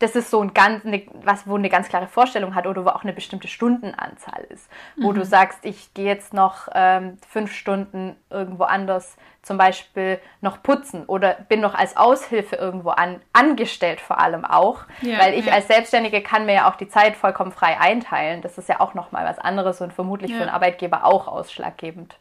das 0.00 0.16
ist 0.16 0.30
so 0.30 0.40
ein 0.40 0.52
ganz, 0.54 0.84
eine, 0.84 1.02
was, 1.22 1.46
wo 1.46 1.54
eine 1.54 1.68
ganz 1.68 1.88
klare 1.88 2.08
Vorstellung 2.08 2.54
hat 2.54 2.66
oder 2.66 2.84
wo 2.84 2.88
auch 2.88 3.04
eine 3.04 3.12
bestimmte 3.12 3.48
Stundenanzahl 3.48 4.44
ist. 4.50 4.68
Wo 4.96 5.12
mhm. 5.12 5.16
du 5.16 5.24
sagst, 5.24 5.60
ich 5.62 5.94
gehe 5.94 6.06
jetzt 6.06 6.34
noch 6.34 6.68
ähm, 6.74 7.18
fünf 7.28 7.52
Stunden 7.52 8.16
irgendwo 8.28 8.64
anders 8.64 9.16
zum 9.42 9.58
Beispiel 9.58 10.18
noch 10.40 10.62
putzen 10.62 11.04
oder 11.04 11.34
bin 11.48 11.60
noch 11.60 11.74
als 11.74 11.96
Aushilfe 11.96 12.56
irgendwo 12.56 12.90
an, 12.90 13.20
angestellt 13.32 14.00
vor 14.00 14.18
allem 14.18 14.44
auch. 14.44 14.80
Ja, 15.02 15.18
weil 15.18 15.34
ich 15.34 15.46
ja. 15.46 15.52
als 15.52 15.68
Selbstständige 15.68 16.22
kann 16.22 16.46
mir 16.46 16.54
ja 16.54 16.70
auch 16.70 16.76
die 16.76 16.88
Zeit 16.88 17.16
vollkommen 17.16 17.52
frei 17.52 17.78
einteilen. 17.78 18.42
Das 18.42 18.58
ist 18.58 18.68
ja 18.68 18.80
auch 18.80 18.94
nochmal 18.94 19.24
was 19.26 19.38
anderes 19.38 19.80
und 19.80 19.92
vermutlich 19.92 20.30
ja. 20.30 20.38
für 20.38 20.42
einen 20.42 20.52
Arbeitgeber 20.52 21.04
auch 21.04 21.28
ausschlaggebend. 21.28 22.16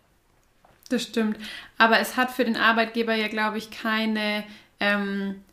Das 0.90 1.04
stimmt. 1.04 1.38
Aber 1.78 2.00
es 2.00 2.18
hat 2.18 2.30
für 2.30 2.46
den 2.46 2.58
Arbeitgeber 2.58 3.16
ja, 3.16 3.30
glaube 3.30 3.58
ich, 3.58 3.72
keine... 3.72 4.44
Ähm 4.80 5.44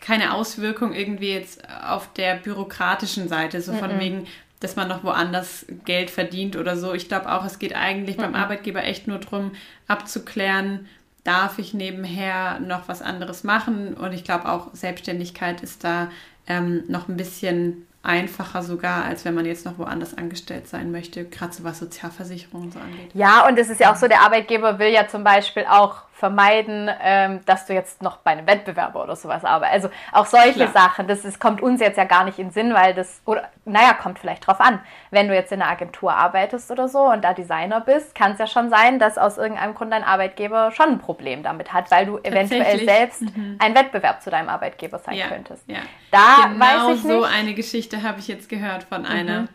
keine 0.00 0.34
Auswirkung 0.34 0.92
irgendwie 0.92 1.32
jetzt 1.32 1.62
auf 1.84 2.12
der 2.14 2.36
bürokratischen 2.36 3.28
Seite, 3.28 3.60
so 3.60 3.72
von 3.72 3.90
mm 3.90 3.94
-mm. 3.94 4.00
wegen, 4.00 4.26
dass 4.60 4.76
man 4.76 4.88
noch 4.88 5.04
woanders 5.04 5.66
Geld 5.84 6.10
verdient 6.10 6.56
oder 6.56 6.76
so. 6.76 6.94
Ich 6.94 7.08
glaube 7.08 7.32
auch, 7.32 7.44
es 7.44 7.58
geht 7.58 7.74
eigentlich 7.74 8.16
mm 8.16 8.22
beim 8.22 8.34
Arbeitgeber 8.34 8.84
echt 8.84 9.08
nur 9.08 9.18
darum, 9.18 9.52
abzuklären, 9.88 10.88
darf 11.24 11.58
ich 11.58 11.74
nebenher 11.74 12.60
noch 12.60 12.88
was 12.88 13.02
anderes 13.02 13.44
machen. 13.44 13.94
Und 13.94 14.12
ich 14.12 14.24
glaube 14.24 14.48
auch, 14.48 14.68
Selbstständigkeit 14.72 15.60
ist 15.60 15.84
da 15.84 16.10
ähm, 16.46 16.84
noch 16.88 17.08
ein 17.08 17.16
bisschen 17.16 17.86
einfacher 18.02 18.62
sogar, 18.62 19.04
als 19.04 19.24
wenn 19.24 19.34
man 19.34 19.46
jetzt 19.46 19.64
noch 19.64 19.78
woanders 19.78 20.16
angestellt 20.16 20.68
sein 20.68 20.90
möchte, 20.90 21.24
gerade 21.24 21.52
so 21.52 21.62
was 21.62 21.78
Sozialversicherungen 21.78 22.72
so 22.72 22.80
angeht. 22.80 23.10
Ja, 23.14 23.46
und 23.46 23.58
es 23.58 23.70
ist 23.70 23.80
ja 23.80 23.92
auch 23.92 23.96
so, 23.96 24.08
der 24.08 24.22
Arbeitgeber 24.22 24.78
will 24.78 24.88
ja 24.88 25.06
zum 25.06 25.22
Beispiel 25.22 25.64
auch 25.68 26.02
vermeiden, 26.22 26.88
ähm, 27.02 27.40
dass 27.46 27.66
du 27.66 27.74
jetzt 27.74 28.00
noch 28.00 28.18
bei 28.18 28.30
einem 28.30 28.46
Wettbewerber 28.46 29.02
oder 29.02 29.16
sowas 29.16 29.44
arbeitest. 29.44 29.86
Also 29.86 29.90
auch 30.12 30.26
solche 30.26 30.68
Klar. 30.68 30.72
Sachen, 30.72 31.08
das 31.08 31.24
ist, 31.24 31.40
kommt 31.40 31.60
uns 31.60 31.80
jetzt 31.80 31.96
ja 31.96 32.04
gar 32.04 32.22
nicht 32.22 32.38
in 32.38 32.46
den 32.46 32.52
Sinn, 32.52 32.74
weil 32.74 32.94
das, 32.94 33.20
oder 33.24 33.48
naja, 33.64 33.92
kommt 33.94 34.20
vielleicht 34.20 34.46
drauf 34.46 34.60
an. 34.60 34.78
Wenn 35.10 35.26
du 35.26 35.34
jetzt 35.34 35.50
in 35.50 35.60
einer 35.60 35.68
Agentur 35.68 36.14
arbeitest 36.14 36.70
oder 36.70 36.86
so 36.86 37.00
und 37.10 37.24
da 37.24 37.34
Designer 37.34 37.80
bist, 37.80 38.14
kann 38.14 38.32
es 38.32 38.38
ja 38.38 38.46
schon 38.46 38.70
sein, 38.70 39.00
dass 39.00 39.18
aus 39.18 39.36
irgendeinem 39.36 39.74
Grund 39.74 39.92
dein 39.92 40.04
Arbeitgeber 40.04 40.70
schon 40.70 40.90
ein 40.90 40.98
Problem 41.00 41.42
damit 41.42 41.72
hat, 41.72 41.90
weil 41.90 42.06
du 42.06 42.18
eventuell 42.18 42.84
selbst 42.84 43.22
mhm. 43.22 43.56
ein 43.58 43.74
Wettbewerb 43.74 44.22
zu 44.22 44.30
deinem 44.30 44.48
Arbeitgeber 44.48 45.00
sein 45.00 45.16
ja, 45.16 45.26
könntest. 45.26 45.68
Ja. 45.68 45.78
Da 46.12 46.52
genau 46.52 46.64
weiß 46.64 46.98
ich 46.98 47.04
nicht. 47.04 47.12
so 47.12 47.24
eine 47.24 47.54
Geschichte 47.54 48.04
habe 48.04 48.20
ich 48.20 48.28
jetzt 48.28 48.48
gehört 48.48 48.84
von 48.84 49.06
einer. 49.06 49.40
Mhm 49.40 49.48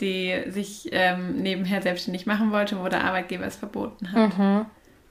die 0.00 0.44
sich 0.46 0.88
ähm, 0.92 1.36
nebenher 1.42 1.82
selbstständig 1.82 2.24
machen 2.24 2.52
wollte, 2.52 2.82
wo 2.82 2.88
der 2.88 3.04
Arbeitgeber 3.04 3.44
es 3.44 3.56
verboten 3.56 4.10
hat. 4.10 4.38
Mhm. 4.38 4.64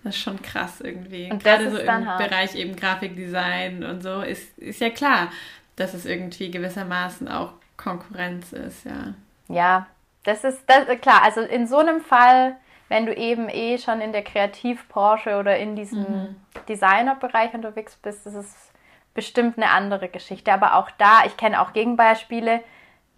Das 0.04 0.16
ist 0.16 0.22
schon 0.22 0.42
krass 0.42 0.82
irgendwie. 0.82 1.30
Und 1.30 1.44
Gerade 1.44 1.70
so 1.70 1.78
im 1.78 2.08
hart. 2.08 2.30
Bereich 2.30 2.56
eben 2.56 2.76
Grafikdesign 2.76 3.84
und 3.84 4.02
so 4.02 4.22
ist, 4.22 4.58
ist 4.58 4.80
ja 4.80 4.90
klar, 4.90 5.30
dass 5.76 5.94
es 5.94 6.06
irgendwie 6.06 6.52
gewissermaßen 6.52 7.28
auch 7.28 7.54
Konkurrenz 7.78 8.54
ist, 8.54 8.86
ja. 8.86 9.14
Ja, 9.48 9.88
das 10.24 10.44
ist 10.44 10.64
das, 10.68 10.86
klar. 11.02 11.24
Also 11.24 11.42
in 11.42 11.68
so 11.68 11.78
einem 11.78 12.02
Fall, 12.02 12.56
wenn 12.88 13.06
du 13.06 13.14
eben 13.14 13.50
eh 13.50 13.78
schon 13.78 14.02
in 14.02 14.12
der 14.12 14.24
Kreativbranche 14.24 15.38
oder 15.38 15.58
in 15.58 15.76
diesem 15.76 16.02
mhm. 16.02 16.36
Designerbereich 16.68 17.54
unterwegs 17.54 17.96
bist, 17.96 18.26
ist 18.28 18.72
bestimmt 19.14 19.58
eine 19.58 19.72
andere 19.72 20.08
Geschichte. 20.08 20.54
Aber 20.54 20.76
auch 20.76 20.92
da, 20.98 21.24
ich 21.26 21.36
kenne 21.36 21.62
auch 21.62 21.74
Gegenbeispiele, 21.74 22.62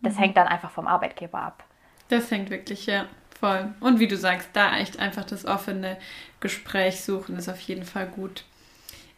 das 0.02 0.16
mhm. 0.16 0.20
hängt 0.20 0.38
dann 0.38 0.48
einfach 0.48 0.72
vom 0.72 0.88
Arbeitgeber 0.88 1.40
ab. 1.40 1.64
Das 2.10 2.32
hängt 2.32 2.50
wirklich, 2.50 2.86
ja. 2.86 3.06
Voll. 3.42 3.74
Und 3.80 4.00
wie 4.00 4.08
du 4.08 4.16
sagst, 4.18 4.50
da 4.54 4.78
echt 4.78 5.00
einfach 5.00 5.26
das 5.26 5.46
offene 5.46 5.98
Gespräch 6.40 7.02
suchen 7.02 7.36
ist 7.38 7.50
auf 7.50 7.60
jeden 7.60 7.86
Fall 7.86 8.06
gut. 8.06 8.44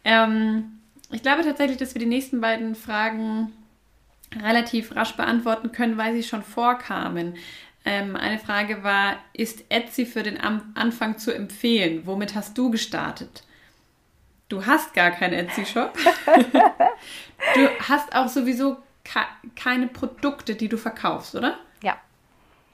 Ähm, 0.02 0.78
ich 1.12 1.20
glaube 1.20 1.44
tatsächlich, 1.44 1.76
dass 1.76 1.94
wir 1.94 2.00
die 2.00 2.06
nächsten 2.06 2.40
beiden 2.40 2.74
Fragen 2.74 3.52
relativ 4.42 4.96
rasch 4.96 5.14
beantworten 5.14 5.72
können, 5.72 5.98
weil 5.98 6.14
sie 6.14 6.22
schon 6.22 6.42
vorkamen. 6.42 7.36
Ähm, 7.84 8.16
eine 8.16 8.38
Frage 8.38 8.82
war, 8.82 9.18
ist 9.34 9.64
Etsy 9.68 10.06
für 10.06 10.22
den 10.22 10.40
Am 10.40 10.72
Anfang 10.74 11.18
zu 11.18 11.32
empfehlen? 11.32 12.06
Womit 12.06 12.34
hast 12.34 12.56
du 12.56 12.70
gestartet? 12.70 13.44
Du 14.48 14.64
hast 14.64 14.94
gar 14.94 15.10
keinen 15.10 15.34
Etsy-Shop. 15.34 15.92
du 17.54 17.68
hast 17.88 18.14
auch 18.14 18.28
sowieso 18.28 18.78
keine 19.54 19.86
Produkte, 19.88 20.54
die 20.54 20.68
du 20.68 20.78
verkaufst, 20.78 21.34
oder? 21.34 21.58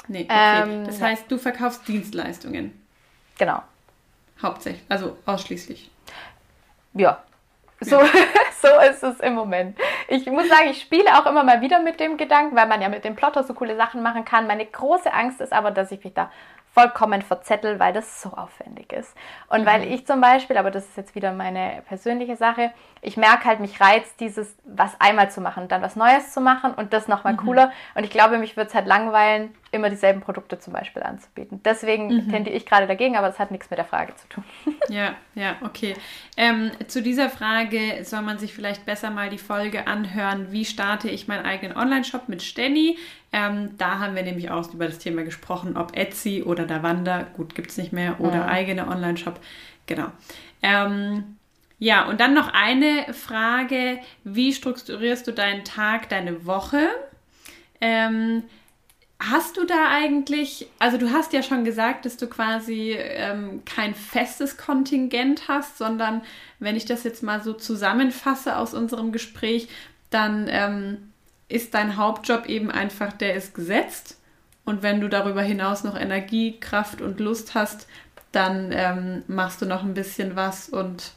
Nee, 0.08 0.26
okay. 0.28 0.62
Ähm, 0.62 0.86
das 0.86 1.00
heißt, 1.00 1.30
du 1.30 1.38
verkaufst 1.38 1.86
Dienstleistungen. 1.86 2.80
Genau. 3.38 3.62
Hauptsächlich, 4.42 4.82
also 4.88 5.16
ausschließlich. 5.26 5.90
Ja. 6.94 7.22
So, 7.80 8.00
ja. 8.00 8.08
so 8.60 8.68
ist 8.90 9.02
es 9.02 9.20
im 9.20 9.34
Moment. 9.34 9.78
Ich 10.08 10.26
muss 10.26 10.48
sagen, 10.48 10.68
ich 10.70 10.80
spiele 10.80 11.14
auch 11.14 11.26
immer 11.26 11.44
mal 11.44 11.60
wieder 11.60 11.80
mit 11.80 12.00
dem 12.00 12.16
Gedanken, 12.16 12.56
weil 12.56 12.66
man 12.66 12.82
ja 12.82 12.88
mit 12.88 13.04
dem 13.04 13.16
Plotter 13.16 13.44
so 13.44 13.54
coole 13.54 13.76
Sachen 13.76 14.02
machen 14.02 14.24
kann. 14.24 14.46
Meine 14.46 14.66
große 14.66 15.12
Angst 15.12 15.40
ist 15.40 15.52
aber, 15.52 15.70
dass 15.70 15.90
ich 15.90 16.02
mich 16.04 16.14
da 16.14 16.30
vollkommen 16.72 17.22
verzettelt, 17.22 17.80
weil 17.80 17.92
das 17.92 18.22
so 18.22 18.30
aufwendig 18.30 18.92
ist. 18.92 19.14
Und 19.48 19.62
mhm. 19.62 19.66
weil 19.66 19.92
ich 19.92 20.06
zum 20.06 20.20
Beispiel, 20.20 20.56
aber 20.56 20.70
das 20.70 20.86
ist 20.86 20.96
jetzt 20.96 21.14
wieder 21.14 21.32
meine 21.32 21.82
persönliche 21.88 22.36
Sache, 22.36 22.72
ich 23.02 23.16
merke 23.16 23.46
halt, 23.46 23.60
mich 23.60 23.80
reizt 23.80 24.20
dieses, 24.20 24.54
was 24.64 25.00
einmal 25.00 25.30
zu 25.30 25.40
machen, 25.40 25.68
dann 25.68 25.82
was 25.82 25.96
Neues 25.96 26.32
zu 26.32 26.40
machen 26.40 26.72
und 26.74 26.92
das 26.92 27.08
nochmal 27.08 27.32
mhm. 27.32 27.38
cooler. 27.38 27.72
Und 27.94 28.04
ich 28.04 28.10
glaube, 28.10 28.38
mich 28.38 28.56
wird 28.56 28.68
es 28.68 28.74
halt 28.74 28.86
langweilen, 28.86 29.54
immer 29.72 29.88
dieselben 29.88 30.20
Produkte 30.20 30.58
zum 30.58 30.72
Beispiel 30.72 31.02
anzubieten. 31.02 31.60
Deswegen 31.64 32.08
mhm. 32.08 32.28
tendiere 32.30 32.56
ich 32.56 32.66
gerade 32.66 32.86
dagegen, 32.86 33.16
aber 33.16 33.28
das 33.28 33.38
hat 33.38 33.50
nichts 33.50 33.70
mit 33.70 33.78
der 33.78 33.86
Frage 33.86 34.14
zu 34.16 34.28
tun. 34.28 34.44
Ja, 34.88 35.14
ja, 35.36 35.54
okay. 35.60 35.94
Ähm, 36.36 36.72
zu 36.88 37.00
dieser 37.00 37.30
Frage 37.30 38.04
soll 38.04 38.22
man 38.22 38.38
sich 38.38 38.52
vielleicht 38.52 38.86
besser 38.86 39.10
mal 39.10 39.30
die 39.30 39.38
Folge 39.38 39.86
anhören, 39.86 40.50
wie 40.50 40.64
starte 40.64 41.08
ich 41.08 41.28
meinen 41.28 41.46
eigenen 41.46 41.76
Online-Shop 41.76 42.28
mit 42.28 42.42
Stenny. 42.42 42.98
Ähm, 43.32 43.76
da 43.78 43.98
haben 44.00 44.16
wir 44.16 44.22
nämlich 44.22 44.50
auch 44.50 44.72
über 44.74 44.86
das 44.86 44.98
Thema 44.98 45.22
gesprochen, 45.22 45.76
ob 45.76 45.96
Etsy 45.96 46.42
oder 46.42 46.66
Davanda, 46.66 47.22
gut, 47.36 47.54
gibt 47.54 47.70
es 47.70 47.76
nicht 47.76 47.92
mehr, 47.92 48.20
oder 48.20 48.44
mhm. 48.44 48.48
eigene 48.48 48.88
Online-Shop. 48.88 49.38
Genau. 49.86 50.08
Ähm, 50.62 51.36
ja, 51.78 52.06
und 52.06 52.20
dann 52.20 52.34
noch 52.34 52.52
eine 52.52 53.12
Frage, 53.14 53.98
wie 54.24 54.52
strukturierst 54.52 55.26
du 55.26 55.32
deinen 55.32 55.64
Tag, 55.64 56.08
deine 56.08 56.44
Woche? 56.44 56.88
Ähm, 57.80 58.42
Hast 59.22 59.58
du 59.58 59.66
da 59.66 59.88
eigentlich, 59.90 60.66
also 60.78 60.96
du 60.96 61.10
hast 61.10 61.34
ja 61.34 61.42
schon 61.42 61.62
gesagt, 61.62 62.06
dass 62.06 62.16
du 62.16 62.26
quasi 62.26 62.92
ähm, 62.92 63.62
kein 63.66 63.94
festes 63.94 64.56
Kontingent 64.56 65.46
hast, 65.46 65.76
sondern 65.76 66.22
wenn 66.58 66.74
ich 66.74 66.86
das 66.86 67.04
jetzt 67.04 67.22
mal 67.22 67.42
so 67.42 67.52
zusammenfasse 67.52 68.56
aus 68.56 68.72
unserem 68.72 69.12
Gespräch, 69.12 69.68
dann 70.08 70.48
ähm, 70.48 71.09
ist 71.50 71.74
dein 71.74 71.96
Hauptjob 71.96 72.46
eben 72.46 72.70
einfach, 72.70 73.12
der 73.12 73.34
ist 73.34 73.54
gesetzt. 73.54 74.18
Und 74.64 74.82
wenn 74.82 75.00
du 75.00 75.08
darüber 75.08 75.42
hinaus 75.42 75.84
noch 75.84 75.98
Energie, 75.98 76.58
Kraft 76.60 77.00
und 77.00 77.18
Lust 77.18 77.54
hast, 77.54 77.88
dann 78.32 78.70
ähm, 78.72 79.24
machst 79.26 79.60
du 79.60 79.66
noch 79.66 79.82
ein 79.82 79.94
bisschen 79.94 80.36
was 80.36 80.68
und 80.68 81.12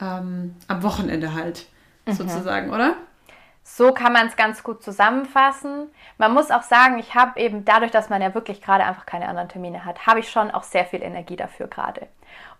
ähm, 0.00 0.54
am 0.68 0.82
Wochenende 0.82 1.34
halt 1.34 1.66
mhm. 2.06 2.12
sozusagen, 2.12 2.70
oder? 2.70 2.94
So 3.64 3.92
kann 3.92 4.12
man 4.12 4.26
es 4.26 4.36
ganz 4.36 4.62
gut 4.62 4.82
zusammenfassen. 4.82 5.88
Man 6.18 6.34
muss 6.34 6.50
auch 6.50 6.62
sagen, 6.62 6.98
ich 6.98 7.14
habe 7.14 7.40
eben 7.40 7.64
dadurch, 7.64 7.90
dass 7.90 8.10
man 8.10 8.20
ja 8.20 8.34
wirklich 8.34 8.60
gerade 8.60 8.84
einfach 8.84 9.06
keine 9.06 9.26
anderen 9.26 9.48
Termine 9.48 9.84
hat, 9.84 10.06
habe 10.06 10.20
ich 10.20 10.30
schon 10.30 10.50
auch 10.50 10.64
sehr 10.64 10.84
viel 10.84 11.02
Energie 11.02 11.36
dafür 11.36 11.66
gerade. 11.66 12.06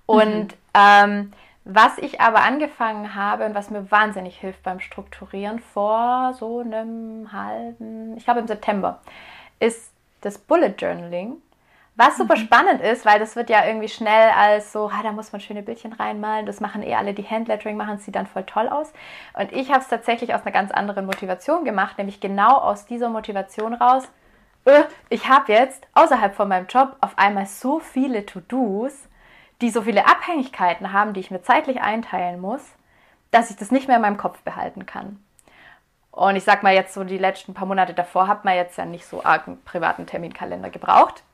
Und 0.06 0.48
mhm. 0.48 0.48
ähm, 0.72 1.32
was 1.64 1.96
ich 1.98 2.20
aber 2.20 2.42
angefangen 2.42 3.14
habe 3.14 3.46
und 3.46 3.54
was 3.54 3.70
mir 3.70 3.90
wahnsinnig 3.90 4.38
hilft 4.38 4.62
beim 4.62 4.80
Strukturieren 4.80 5.58
vor 5.58 6.34
so 6.34 6.60
einem 6.60 7.32
halben, 7.32 8.16
ich 8.16 8.24
glaube 8.24 8.40
im 8.40 8.46
September, 8.46 9.00
ist 9.60 9.92
das 10.20 10.38
Bullet 10.38 10.74
Journaling. 10.78 11.36
Was 11.96 12.16
super 12.16 12.36
mhm. 12.36 12.40
spannend 12.40 12.80
ist, 12.82 13.06
weil 13.06 13.20
das 13.20 13.36
wird 13.36 13.50
ja 13.50 13.64
irgendwie 13.64 13.88
schnell 13.88 14.30
als 14.36 14.72
so, 14.72 14.90
ah, 14.92 15.02
da 15.02 15.12
muss 15.12 15.30
man 15.30 15.40
schöne 15.40 15.62
Bildchen 15.62 15.92
reinmalen. 15.92 16.44
Das 16.44 16.60
machen 16.60 16.82
eh 16.82 16.96
alle, 16.96 17.14
die 17.14 17.28
Handlettering 17.28 17.76
machen, 17.76 17.98
sieht 17.98 18.16
dann 18.16 18.26
voll 18.26 18.44
toll 18.44 18.68
aus. 18.68 18.92
Und 19.34 19.52
ich 19.52 19.70
habe 19.70 19.80
es 19.80 19.88
tatsächlich 19.88 20.34
aus 20.34 20.42
einer 20.42 20.50
ganz 20.50 20.72
anderen 20.72 21.06
Motivation 21.06 21.64
gemacht, 21.64 21.96
nämlich 21.96 22.20
genau 22.20 22.58
aus 22.58 22.84
dieser 22.86 23.10
Motivation 23.10 23.74
raus. 23.74 24.08
Öh, 24.66 24.82
ich 25.08 25.28
habe 25.28 25.52
jetzt 25.52 25.86
außerhalb 25.94 26.34
von 26.34 26.48
meinem 26.48 26.66
Job 26.66 26.96
auf 27.00 27.16
einmal 27.16 27.46
so 27.46 27.78
viele 27.78 28.26
To-Dos, 28.26 29.08
die 29.60 29.70
so 29.70 29.82
viele 29.82 30.06
Abhängigkeiten 30.06 30.92
haben, 30.92 31.12
die 31.12 31.20
ich 31.20 31.30
mir 31.30 31.42
zeitlich 31.42 31.80
einteilen 31.80 32.40
muss, 32.40 32.62
dass 33.30 33.50
ich 33.50 33.56
das 33.56 33.70
nicht 33.70 33.88
mehr 33.88 33.96
in 33.96 34.02
meinem 34.02 34.16
Kopf 34.16 34.40
behalten 34.42 34.86
kann. 34.86 35.22
Und 36.10 36.36
ich 36.36 36.44
sag 36.44 36.62
mal 36.62 36.74
jetzt 36.74 36.94
so, 36.94 37.02
die 37.02 37.18
letzten 37.18 37.54
paar 37.54 37.66
Monate 37.66 37.92
davor 37.92 38.28
hat 38.28 38.44
man 38.44 38.54
jetzt 38.54 38.78
ja 38.78 38.84
nicht 38.84 39.04
so 39.04 39.24
arg 39.24 39.48
einen 39.48 39.60
privaten 39.64 40.06
Terminkalender 40.06 40.70
gebraucht. 40.70 41.24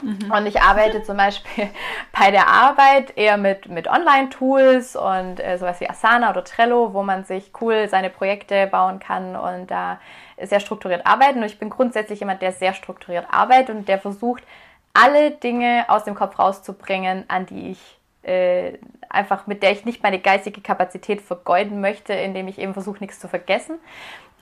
Mhm. 0.00 0.30
Und 0.30 0.46
ich 0.46 0.60
arbeite 0.62 1.02
zum 1.02 1.16
Beispiel 1.16 1.68
bei 2.18 2.30
der 2.30 2.46
Arbeit 2.46 3.16
eher 3.16 3.36
mit, 3.36 3.68
mit 3.68 3.88
Online-Tools 3.88 4.94
und 4.94 5.40
äh, 5.40 5.58
sowas 5.58 5.80
wie 5.80 5.90
Asana 5.90 6.30
oder 6.30 6.44
Trello, 6.44 6.94
wo 6.94 7.02
man 7.02 7.24
sich 7.24 7.50
cool 7.60 7.88
seine 7.88 8.10
Projekte 8.10 8.68
bauen 8.68 9.00
kann 9.00 9.34
und 9.34 9.70
da 9.70 9.98
sehr 10.40 10.60
strukturiert 10.60 11.04
arbeiten. 11.04 11.40
Und 11.40 11.46
ich 11.46 11.58
bin 11.58 11.70
grundsätzlich 11.70 12.20
jemand, 12.20 12.42
der 12.42 12.52
sehr 12.52 12.74
strukturiert 12.74 13.26
arbeitet 13.30 13.74
und 13.74 13.88
der 13.88 13.98
versucht, 13.98 14.44
alle 14.94 15.30
Dinge 15.32 15.84
aus 15.88 16.04
dem 16.04 16.14
Kopf 16.14 16.38
rauszubringen, 16.38 17.24
an 17.28 17.46
die 17.46 17.70
ich 17.70 17.98
äh, 18.22 18.78
einfach, 19.08 19.46
mit 19.46 19.62
der 19.62 19.72
ich 19.72 19.84
nicht 19.84 20.02
meine 20.02 20.18
geistige 20.18 20.60
Kapazität 20.60 21.20
vergeuden 21.20 21.80
möchte, 21.80 22.12
indem 22.12 22.48
ich 22.48 22.58
eben 22.58 22.74
versuche, 22.74 22.98
nichts 23.00 23.18
zu 23.18 23.28
vergessen. 23.28 23.78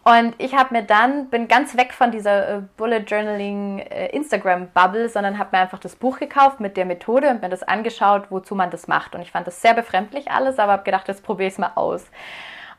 Und 0.03 0.35
ich 0.39 0.55
habe 0.55 0.73
mir 0.73 0.85
dann, 0.85 1.31
bin 1.31 1.49
ganz 1.49 1.77
weg 1.77 1.93
von 1.93 2.13
dieser 2.13 2.49
äh, 2.49 2.63
Bullet 2.77 3.01
Journaling 3.01 3.81
äh, 3.81 4.07
Instagram 4.11 4.69
Bubble, 4.69 5.09
sondern 5.09 5.37
habe 5.37 5.57
mir 5.57 5.63
einfach 5.63 5.81
das 5.81 5.97
Buch 5.97 6.21
gekauft 6.21 6.61
mit 6.61 6.77
der 6.77 6.85
Methode 6.85 7.29
und 7.29 7.43
mir 7.43 7.49
das 7.49 7.65
angeschaut, 7.65 8.31
wozu 8.31 8.55
man 8.55 8.71
das 8.71 8.87
macht. 8.87 9.17
Und 9.17 9.23
ich 9.23 9.33
fand 9.33 9.49
das 9.49 9.61
sehr 9.61 9.75
befremdlich 9.75 10.31
alles, 10.31 10.61
aber 10.61 10.73
habe 10.73 10.85
gedacht, 10.85 11.09
jetzt 11.09 11.25
probiere 11.25 11.49
ich 11.49 11.55
es 11.55 11.59
mal 11.59 11.73
aus. 11.75 12.07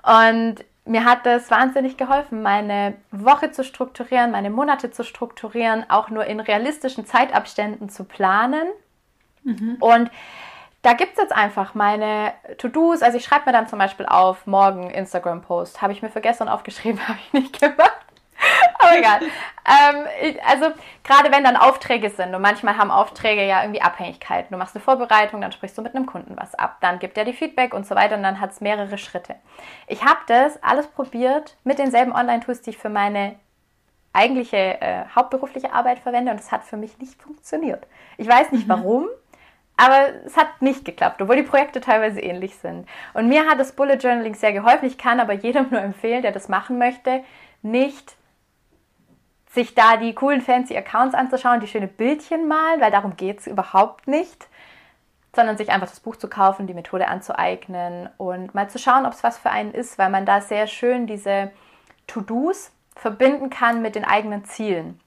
Und 0.03 0.64
mir 0.88 1.05
hat 1.05 1.26
das 1.26 1.51
wahnsinnig 1.51 1.97
geholfen, 1.97 2.41
meine 2.41 2.95
Woche 3.11 3.51
zu 3.51 3.64
strukturieren, 3.64 4.31
meine 4.31 4.49
Monate 4.49 4.91
zu 4.91 5.03
strukturieren, 5.03 5.89
auch 5.89 6.09
nur 6.09 6.26
in 6.26 6.39
realistischen 6.39 7.05
Zeitabständen 7.05 7.89
zu 7.89 8.03
planen. 8.03 8.68
Mhm. 9.43 9.77
Und 9.80 10.11
da 10.81 10.93
gibt 10.93 11.14
es 11.14 11.18
jetzt 11.18 11.34
einfach 11.34 11.73
meine 11.73 12.34
To-Dos. 12.57 13.01
Also 13.01 13.18
ich 13.18 13.26
schreibe 13.26 13.47
mir 13.47 13.51
dann 13.51 13.68
zum 13.68 13.80
Beispiel 13.80 14.05
auf, 14.05 14.47
morgen 14.47 14.89
Instagram-Post. 14.89 15.81
Habe 15.81 15.93
ich 15.93 16.01
mir 16.01 16.09
für 16.09 16.22
gestern 16.22 16.49
aufgeschrieben, 16.49 16.99
habe 17.07 17.19
ich 17.26 17.34
nicht 17.34 17.59
gemacht. 17.59 18.07
Aber 18.80 18.97
egal. 18.97 19.22
ähm, 19.22 20.38
also 20.45 20.68
gerade 21.03 21.31
wenn 21.31 21.43
dann 21.43 21.57
Aufträge 21.57 22.09
sind 22.09 22.34
und 22.34 22.41
manchmal 22.41 22.77
haben 22.77 22.91
Aufträge 22.91 23.45
ja 23.45 23.61
irgendwie 23.61 23.81
Abhängigkeiten. 23.81 24.51
Du 24.51 24.57
machst 24.57 24.76
eine 24.76 24.84
Vorbereitung, 24.84 25.41
dann 25.41 25.51
sprichst 25.51 25.77
du 25.77 25.81
mit 25.81 25.95
einem 25.95 26.05
Kunden 26.05 26.35
was 26.38 26.55
ab, 26.55 26.77
dann 26.81 26.99
gibt 26.99 27.18
er 27.18 27.26
die 27.26 27.34
Feedback 27.34 27.73
und 27.73 27.85
so 27.85 27.95
weiter 27.95 28.15
und 28.15 28.23
dann 28.23 28.39
hat 28.39 28.51
es 28.51 28.61
mehrere 28.61 28.97
Schritte. 28.97 29.35
Ich 29.88 30.03
habe 30.03 30.19
das 30.27 30.61
alles 30.64 30.88
probiert 30.88 31.57
mit 31.64 31.80
denselben 31.80 32.14
Online-Tools, 32.14 32.61
die 32.61 32.72
ich 32.72 32.77
für 32.77 32.89
meine 32.89 33.35
eigentliche 34.14 34.81
äh, 34.81 35.03
hauptberufliche 35.15 35.73
Arbeit 35.73 35.99
verwende 35.99 36.31
und 36.31 36.39
es 36.39 36.51
hat 36.51 36.64
für 36.64 36.77
mich 36.77 36.97
nicht 36.97 37.22
funktioniert. 37.22 37.85
Ich 38.18 38.27
weiß 38.27 38.51
nicht 38.51 38.68
mhm. 38.68 38.72
warum. 38.72 39.07
Aber 39.80 40.07
es 40.26 40.35
hat 40.35 40.59
nicht 40.59 40.85
geklappt, 40.85 41.22
obwohl 41.22 41.35
die 41.35 41.43
Projekte 41.43 41.80
teilweise 41.80 42.19
ähnlich 42.19 42.55
sind. 42.55 42.88
Und 43.14 43.30
mir 43.30 43.45
hat 43.45 43.59
das 43.59 43.73
Bullet 43.73 43.97
Journaling 43.97 44.34
sehr 44.34 44.51
geholfen. 44.51 44.88
Ich 44.88 44.97
kann 44.97 45.19
aber 45.19 45.34
jedem 45.34 45.68
nur 45.72 45.80
empfehlen, 45.80 46.23
der 46.23 46.31
das 46.31 46.49
machen 46.49 46.80
möchte, 46.80 47.23
nicht 47.61 48.16
sich 49.58 49.74
da 49.74 49.98
die 49.98 50.14
coolen 50.14 50.42
fancy 50.42 50.78
Accounts 50.78 51.16
anzuschauen, 51.16 51.60
die 51.60 51.68
schöne 51.68 51.88
Bildchen 51.88 52.48
malen, 52.48 52.80
weil 52.80 52.92
darum 52.92 53.18
geht 53.18 53.40
es 53.40 53.48
überhaupt 53.48 54.08
nicht, 54.08 54.48
sondern 55.36 55.58
sich 55.58 55.72
einfach 55.72 55.88
das 55.88 56.00
Buch 56.00 56.16
zu 56.16 56.30
kaufen, 56.30 56.68
die 56.68 56.76
Methode 56.76 57.08
anzueignen 57.08 58.08
und 58.18 58.54
mal 58.54 58.70
zu 58.70 58.78
schauen, 58.78 59.08
ob 59.08 59.14
es 59.14 59.24
was 59.24 59.40
für 59.40 59.50
einen 59.50 59.72
ist, 59.72 59.98
weil 59.98 60.12
man 60.12 60.28
da 60.28 60.42
sehr 60.42 60.68
schön 60.68 61.08
diese 61.08 61.52
To-Dos 62.06 62.72
verbinden 62.96 63.50
kann 63.50 63.82
mit 63.82 63.96
den 63.96 64.06
eigenen 64.06 64.46
Zielen. 64.46 65.00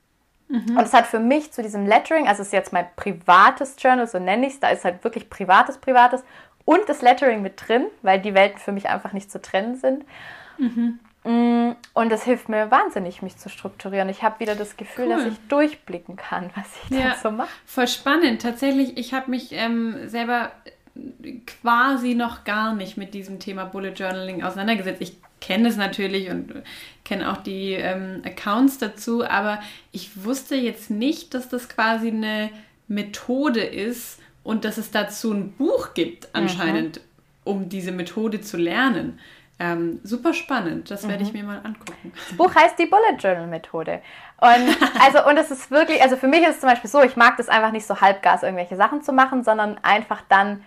Mhm. 0.49 0.77
Und 0.77 0.83
es 0.83 0.95
hat 0.95 1.07
für 1.07 1.21
mich 1.21 1.53
zu 1.53 1.63
diesem 1.63 1.87
Lettering, 1.87 2.27
also 2.27 2.43
es 2.43 2.49
ist 2.49 2.53
jetzt 2.53 2.73
mein 2.73 2.89
privates 2.97 3.77
Journal, 3.79 4.09
so 4.09 4.19
nenne 4.19 4.49
ich 4.49 4.55
es, 4.55 4.61
da 4.61 4.71
ist 4.71 4.85
halt 4.85 5.05
wirklich 5.05 5.31
privates, 5.31 5.79
privates 5.79 6.25
und 6.65 6.89
das 6.89 7.03
Lettering 7.03 7.41
mit 7.41 7.69
drin, 7.69 7.87
weil 8.03 8.21
die 8.21 8.35
Welten 8.35 8.59
für 8.59 8.73
mich 8.73 8.89
einfach 8.89 9.13
nicht 9.13 9.31
zu 9.31 9.41
trennen 9.41 9.77
sind. 9.77 10.05
Mhm. 10.59 10.99
Mm, 11.25 11.73
und 11.93 12.11
das 12.11 12.25
hilft 12.25 12.49
mir 12.49 12.71
wahnsinnig, 12.71 13.21
mich 13.21 13.37
zu 13.37 13.49
strukturieren. 13.49 14.09
Ich 14.09 14.23
habe 14.23 14.41
wieder 14.41 14.55
das 14.55 14.77
Gefühl, 14.77 15.07
cool. 15.07 15.17
dass 15.17 15.27
ich 15.27 15.39
durchblicken 15.49 16.17
kann, 16.17 16.51
was 16.57 16.67
ich 16.85 16.99
ja, 16.99 17.11
da 17.11 17.17
so 17.17 17.31
mache. 17.31 17.49
Voll 17.67 17.89
spannend. 17.89 18.43
Tatsächlich, 18.43 18.97
ich 18.97 19.13
habe 19.13 19.31
mich 19.31 19.53
ähm, 19.53 20.09
selber 20.09 20.53
quasi 21.47 22.15
noch 22.15 22.45
gar 22.45 22.75
nicht 22.75 22.97
mit 22.97 23.15
diesem 23.15 23.39
Thema 23.39 23.65
Bullet 23.65 23.93
Journaling 23.93 24.43
auseinandergesetzt. 24.43 25.01
Ich 25.01 25.17
kenne 25.41 25.69
es 25.69 25.77
natürlich 25.77 26.31
und 26.31 26.53
kenne 27.05 27.31
auch 27.33 27.39
die 27.39 27.73
ähm, 27.73 28.23
Accounts 28.25 28.79
dazu, 28.79 29.25
aber 29.25 29.61
ich 29.93 30.25
wusste 30.25 30.57
jetzt 30.57 30.91
nicht, 30.91 31.35
dass 31.35 31.49
das 31.49 31.69
quasi 31.69 32.09
eine 32.09 32.51
Methode 32.89 33.63
ist 33.63 34.19
und 34.43 34.65
dass 34.65 34.79
es 34.79 34.91
dazu 34.91 35.33
ein 35.33 35.53
Buch 35.53 35.95
gibt, 35.95 36.25
mhm. 36.25 36.31
anscheinend, 36.33 36.97
mhm. 36.97 37.03
um 37.45 37.69
diese 37.69 37.93
Methode 37.93 38.41
zu 38.41 38.57
lernen. 38.57 39.19
Ähm, 39.62 40.01
super 40.05 40.32
spannend, 40.32 40.91
das 40.91 41.07
werde 41.07 41.23
ich 41.23 41.35
mhm. 41.35 41.41
mir 41.41 41.45
mal 41.45 41.61
angucken. 41.62 42.15
Das 42.15 42.37
Buch 42.39 42.55
heißt 42.55 42.78
die 42.78 42.87
Bullet 42.87 43.16
Journal 43.19 43.47
Methode. 43.47 44.01
Und 44.39 44.78
also 45.05 45.28
und 45.28 45.37
es 45.37 45.51
ist 45.51 45.70
wirklich, 45.70 46.03
also 46.03 46.16
für 46.16 46.28
mich 46.28 46.41
ist 46.41 46.55
es 46.55 46.61
zum 46.61 46.70
Beispiel 46.70 46.89
so, 46.89 47.03
ich 47.03 47.15
mag 47.15 47.37
das 47.37 47.51
einfach 47.51 47.70
nicht 47.70 47.87
so 47.87 48.01
halbgas 48.01 48.43
irgendwelche 48.43 48.77
Sachen 48.77 49.03
zu 49.03 49.12
machen, 49.12 49.45
sondern 49.45 49.78
einfach 49.82 50.23
dann 50.31 50.65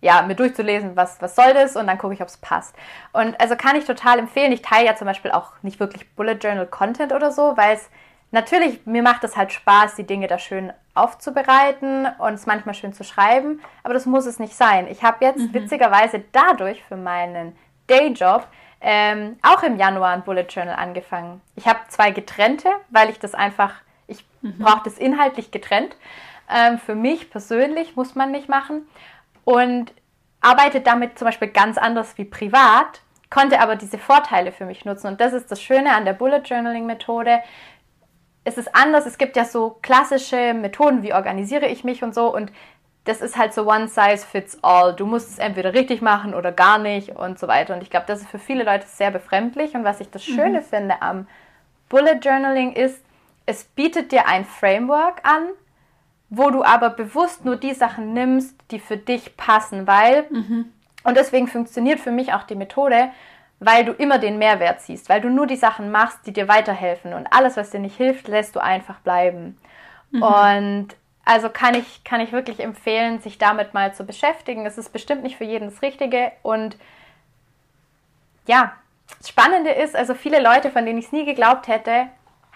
ja, 0.00 0.22
mir 0.22 0.36
durchzulesen, 0.36 0.94
was, 0.94 1.20
was 1.20 1.34
soll 1.34 1.54
das 1.54 1.74
und 1.74 1.88
dann 1.88 1.98
gucke 1.98 2.14
ich, 2.14 2.22
ob 2.22 2.28
es 2.28 2.36
passt. 2.36 2.76
Und 3.12 3.38
also 3.40 3.56
kann 3.56 3.74
ich 3.74 3.84
total 3.84 4.20
empfehlen. 4.20 4.52
Ich 4.52 4.62
teile 4.62 4.86
ja 4.86 4.94
zum 4.94 5.06
Beispiel 5.06 5.32
auch 5.32 5.54
nicht 5.62 5.80
wirklich 5.80 6.08
Bullet 6.14 6.38
Journal 6.40 6.68
Content 6.68 7.12
oder 7.12 7.32
so, 7.32 7.56
weil 7.56 7.74
es 7.74 7.90
natürlich, 8.30 8.86
mir 8.86 9.02
macht 9.02 9.24
es 9.24 9.36
halt 9.36 9.52
Spaß, 9.52 9.96
die 9.96 10.06
Dinge 10.06 10.28
da 10.28 10.38
schön 10.38 10.72
aufzubereiten 10.94 12.06
und 12.18 12.34
es 12.34 12.46
manchmal 12.46 12.74
schön 12.74 12.92
zu 12.92 13.02
schreiben, 13.02 13.60
aber 13.82 13.94
das 13.94 14.06
muss 14.06 14.26
es 14.26 14.38
nicht 14.38 14.54
sein. 14.54 14.86
Ich 14.88 15.02
habe 15.02 15.24
jetzt 15.24 15.40
mhm. 15.40 15.54
witzigerweise 15.54 16.22
dadurch 16.30 16.84
für 16.84 16.96
meinen 16.96 17.56
Dayjob 17.88 18.46
ähm, 18.80 19.36
auch 19.42 19.62
im 19.62 19.76
Januar 19.76 20.10
ein 20.10 20.22
Bullet 20.22 20.46
Journal 20.48 20.76
angefangen. 20.76 21.40
Ich 21.56 21.66
habe 21.66 21.80
zwei 21.88 22.10
getrennte, 22.10 22.68
weil 22.90 23.10
ich 23.10 23.18
das 23.18 23.34
einfach, 23.34 23.74
ich 24.06 24.24
mhm. 24.40 24.58
brauche 24.58 24.84
das 24.84 24.98
inhaltlich 24.98 25.50
getrennt. 25.50 25.96
Ähm, 26.48 26.78
für 26.78 26.94
mich 26.94 27.30
persönlich 27.30 27.96
muss 27.96 28.14
man 28.14 28.30
nicht 28.30 28.48
machen 28.48 28.86
und 29.44 29.92
arbeite 30.40 30.80
damit 30.80 31.18
zum 31.18 31.26
Beispiel 31.26 31.48
ganz 31.48 31.76
anders 31.76 32.16
wie 32.16 32.24
privat, 32.24 33.00
konnte 33.30 33.60
aber 33.60 33.76
diese 33.76 33.98
Vorteile 33.98 34.52
für 34.52 34.64
mich 34.64 34.84
nutzen. 34.84 35.08
Und 35.08 35.20
das 35.20 35.32
ist 35.32 35.50
das 35.50 35.60
Schöne 35.60 35.94
an 35.94 36.04
der 36.04 36.12
Bullet 36.12 36.42
Journaling 36.44 36.86
Methode. 36.86 37.40
Es 38.44 38.56
ist 38.56 38.74
anders. 38.74 39.04
Es 39.04 39.18
gibt 39.18 39.36
ja 39.36 39.44
so 39.44 39.78
klassische 39.82 40.54
Methoden, 40.54 41.02
wie 41.02 41.12
organisiere 41.12 41.66
ich 41.66 41.82
mich 41.82 42.02
und 42.02 42.14
so. 42.14 42.32
Und 42.32 42.52
das 43.08 43.22
ist 43.22 43.38
halt 43.38 43.54
so 43.54 43.66
one 43.66 43.88
size 43.88 44.18
fits 44.18 44.58
all. 44.62 44.94
Du 44.94 45.06
musst 45.06 45.30
es 45.30 45.38
entweder 45.38 45.72
richtig 45.72 46.02
machen 46.02 46.34
oder 46.34 46.52
gar 46.52 46.76
nicht 46.76 47.16
und 47.16 47.38
so 47.38 47.48
weiter. 47.48 47.74
Und 47.74 47.82
ich 47.82 47.88
glaube, 47.88 48.04
das 48.06 48.20
ist 48.20 48.28
für 48.28 48.38
viele 48.38 48.64
Leute 48.64 48.86
sehr 48.86 49.10
befremdlich. 49.10 49.74
Und 49.74 49.82
was 49.82 50.00
ich 50.00 50.10
das 50.10 50.22
Schöne 50.22 50.60
mhm. 50.60 50.64
finde 50.64 51.00
am 51.00 51.26
Bullet 51.88 52.18
Journaling 52.20 52.74
ist, 52.74 53.02
es 53.46 53.64
bietet 53.64 54.12
dir 54.12 54.28
ein 54.28 54.44
Framework 54.44 55.26
an, 55.26 55.44
wo 56.28 56.50
du 56.50 56.62
aber 56.62 56.90
bewusst 56.90 57.46
nur 57.46 57.56
die 57.56 57.72
Sachen 57.72 58.12
nimmst, 58.12 58.54
die 58.70 58.78
für 58.78 58.98
dich 58.98 59.38
passen, 59.38 59.86
weil, 59.86 60.26
mhm. 60.28 60.66
und 61.02 61.16
deswegen 61.16 61.48
funktioniert 61.48 62.00
für 62.00 62.10
mich 62.10 62.34
auch 62.34 62.42
die 62.42 62.56
Methode, 62.56 63.08
weil 63.58 63.86
du 63.86 63.92
immer 63.92 64.18
den 64.18 64.36
Mehrwert 64.36 64.82
siehst, 64.82 65.08
weil 65.08 65.22
du 65.22 65.30
nur 65.30 65.46
die 65.46 65.56
Sachen 65.56 65.90
machst, 65.90 66.26
die 66.26 66.34
dir 66.34 66.46
weiterhelfen 66.46 67.14
und 67.14 67.26
alles, 67.32 67.56
was 67.56 67.70
dir 67.70 67.80
nicht 67.80 67.96
hilft, 67.96 68.28
lässt 68.28 68.54
du 68.54 68.60
einfach 68.60 69.00
bleiben. 69.00 69.56
Mhm. 70.10 70.22
Und 70.22 70.88
also 71.28 71.50
kann 71.50 71.74
ich, 71.74 72.04
kann 72.04 72.22
ich 72.22 72.32
wirklich 72.32 72.58
empfehlen, 72.58 73.20
sich 73.20 73.36
damit 73.36 73.74
mal 73.74 73.92
zu 73.92 74.04
beschäftigen. 74.04 74.64
Es 74.64 74.78
ist 74.78 74.94
bestimmt 74.94 75.22
nicht 75.22 75.36
für 75.36 75.44
jeden 75.44 75.68
das 75.68 75.82
Richtige. 75.82 76.32
Und 76.42 76.78
ja, 78.46 78.72
das 79.18 79.28
Spannende 79.28 79.70
ist, 79.70 79.94
also 79.94 80.14
viele 80.14 80.40
Leute, 80.40 80.70
von 80.70 80.86
denen 80.86 80.98
ich 80.98 81.04
es 81.04 81.12
nie 81.12 81.26
geglaubt 81.26 81.68
hätte, 81.68 82.06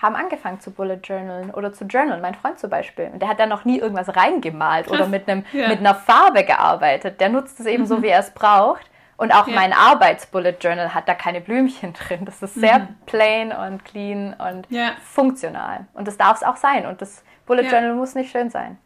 haben 0.01 0.17
angefangen 0.17 0.59
zu 0.59 0.71
Bullet 0.71 1.01
Journalen 1.05 1.51
oder 1.51 1.75
zu 1.75 1.85
Journalen. 1.85 2.23
Mein 2.23 2.35
Freund 2.35 2.59
zum 2.59 2.71
Beispiel. 2.71 3.11
Und 3.13 3.21
der 3.21 3.29
hat 3.29 3.39
da 3.39 3.45
noch 3.45 3.67
nie 3.67 3.79
irgendwas 3.79 4.17
reingemalt 4.17 4.87
Krass. 4.87 4.95
oder 4.95 5.07
mit, 5.07 5.29
einem, 5.29 5.45
ja. 5.53 5.69
mit 5.69 5.81
einer 5.81 5.95
Farbe 5.95 6.43
gearbeitet. 6.43 7.21
Der 7.21 7.29
nutzt 7.29 7.61
es 7.61 7.67
eben 7.67 7.83
mhm. 7.83 7.89
so, 7.89 8.03
wie 8.03 8.09
er 8.09 8.21
es 8.21 8.31
braucht. 8.31 8.91
Und 9.19 9.33
auch 9.33 9.49
ja. 9.49 9.55
mein 9.55 9.75
Arbeits-Bullet 9.75 10.57
Journal 10.63 10.95
hat 10.95 11.11
da 11.11 11.15
keine 11.15 11.43
Blümchen 11.43 11.93
drin. 12.09 12.25
Das 12.25 12.43
ist 12.43 12.55
sehr 12.55 12.79
mhm. 12.79 12.97
plain 13.05 13.53
und 13.53 13.85
clean 13.85 14.33
und 14.33 14.67
ja. 14.71 14.93
funktional. 15.05 15.85
Und 15.93 16.09
das 16.09 16.17
darf 16.17 16.39
es 16.39 16.43
auch 16.43 16.57
sein. 16.57 16.87
Und 16.87 17.03
das 17.03 17.23
Bullet 17.47 17.65
ja. 17.65 17.73
Journal 17.73 17.95
muss 17.95 18.15
nicht 18.15 18.31
schön 18.31 18.51
sein. 18.51 18.79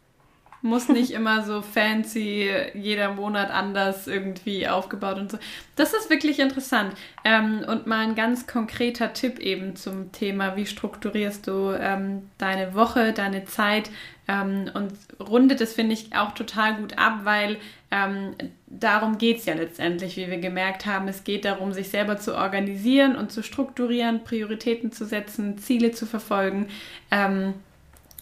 Muss 0.61 0.89
nicht 0.89 1.11
immer 1.11 1.43
so 1.43 1.61
fancy, 1.61 2.49
jeder 2.73 3.13
Monat 3.13 3.51
anders 3.51 4.07
irgendwie 4.07 4.67
aufgebaut 4.67 5.17
und 5.17 5.31
so. 5.31 5.37
Das 5.75 5.93
ist 5.93 6.09
wirklich 6.09 6.39
interessant. 6.39 6.93
Ähm, 7.23 7.63
und 7.67 7.85
mal 7.85 7.99
ein 7.99 8.15
ganz 8.15 8.47
konkreter 8.47 9.13
Tipp 9.13 9.39
eben 9.39 9.75
zum 9.75 10.11
Thema, 10.11 10.55
wie 10.55 10.65
strukturierst 10.65 11.47
du 11.47 11.71
ähm, 11.71 12.29
deine 12.37 12.73
Woche, 12.73 13.13
deine 13.13 13.45
Zeit 13.45 13.91
ähm, 14.27 14.69
und 14.73 14.93
rundet 15.19 15.61
es, 15.61 15.73
finde 15.73 15.93
ich, 15.93 16.15
auch 16.15 16.33
total 16.33 16.75
gut 16.75 16.97
ab, 16.97 17.19
weil 17.23 17.57
ähm, 17.91 18.35
darum 18.67 19.17
geht 19.17 19.37
es 19.37 19.45
ja 19.45 19.53
letztendlich, 19.53 20.17
wie 20.17 20.29
wir 20.29 20.39
gemerkt 20.39 20.85
haben. 20.85 21.07
Es 21.07 21.23
geht 21.23 21.45
darum, 21.45 21.71
sich 21.71 21.89
selber 21.89 22.17
zu 22.17 22.35
organisieren 22.35 23.15
und 23.15 23.31
zu 23.31 23.43
strukturieren, 23.43 24.23
Prioritäten 24.23 24.91
zu 24.91 25.05
setzen, 25.05 25.57
Ziele 25.57 25.91
zu 25.91 26.05
verfolgen. 26.05 26.67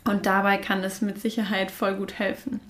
Und 0.05 0.27
dabei 0.27 0.57
kann 0.57 0.83
es 0.83 1.01
mit 1.01 1.19
Sicherheit 1.19 1.71
voll 1.71 1.95
gut 1.95 2.19
helfen. 2.19 2.61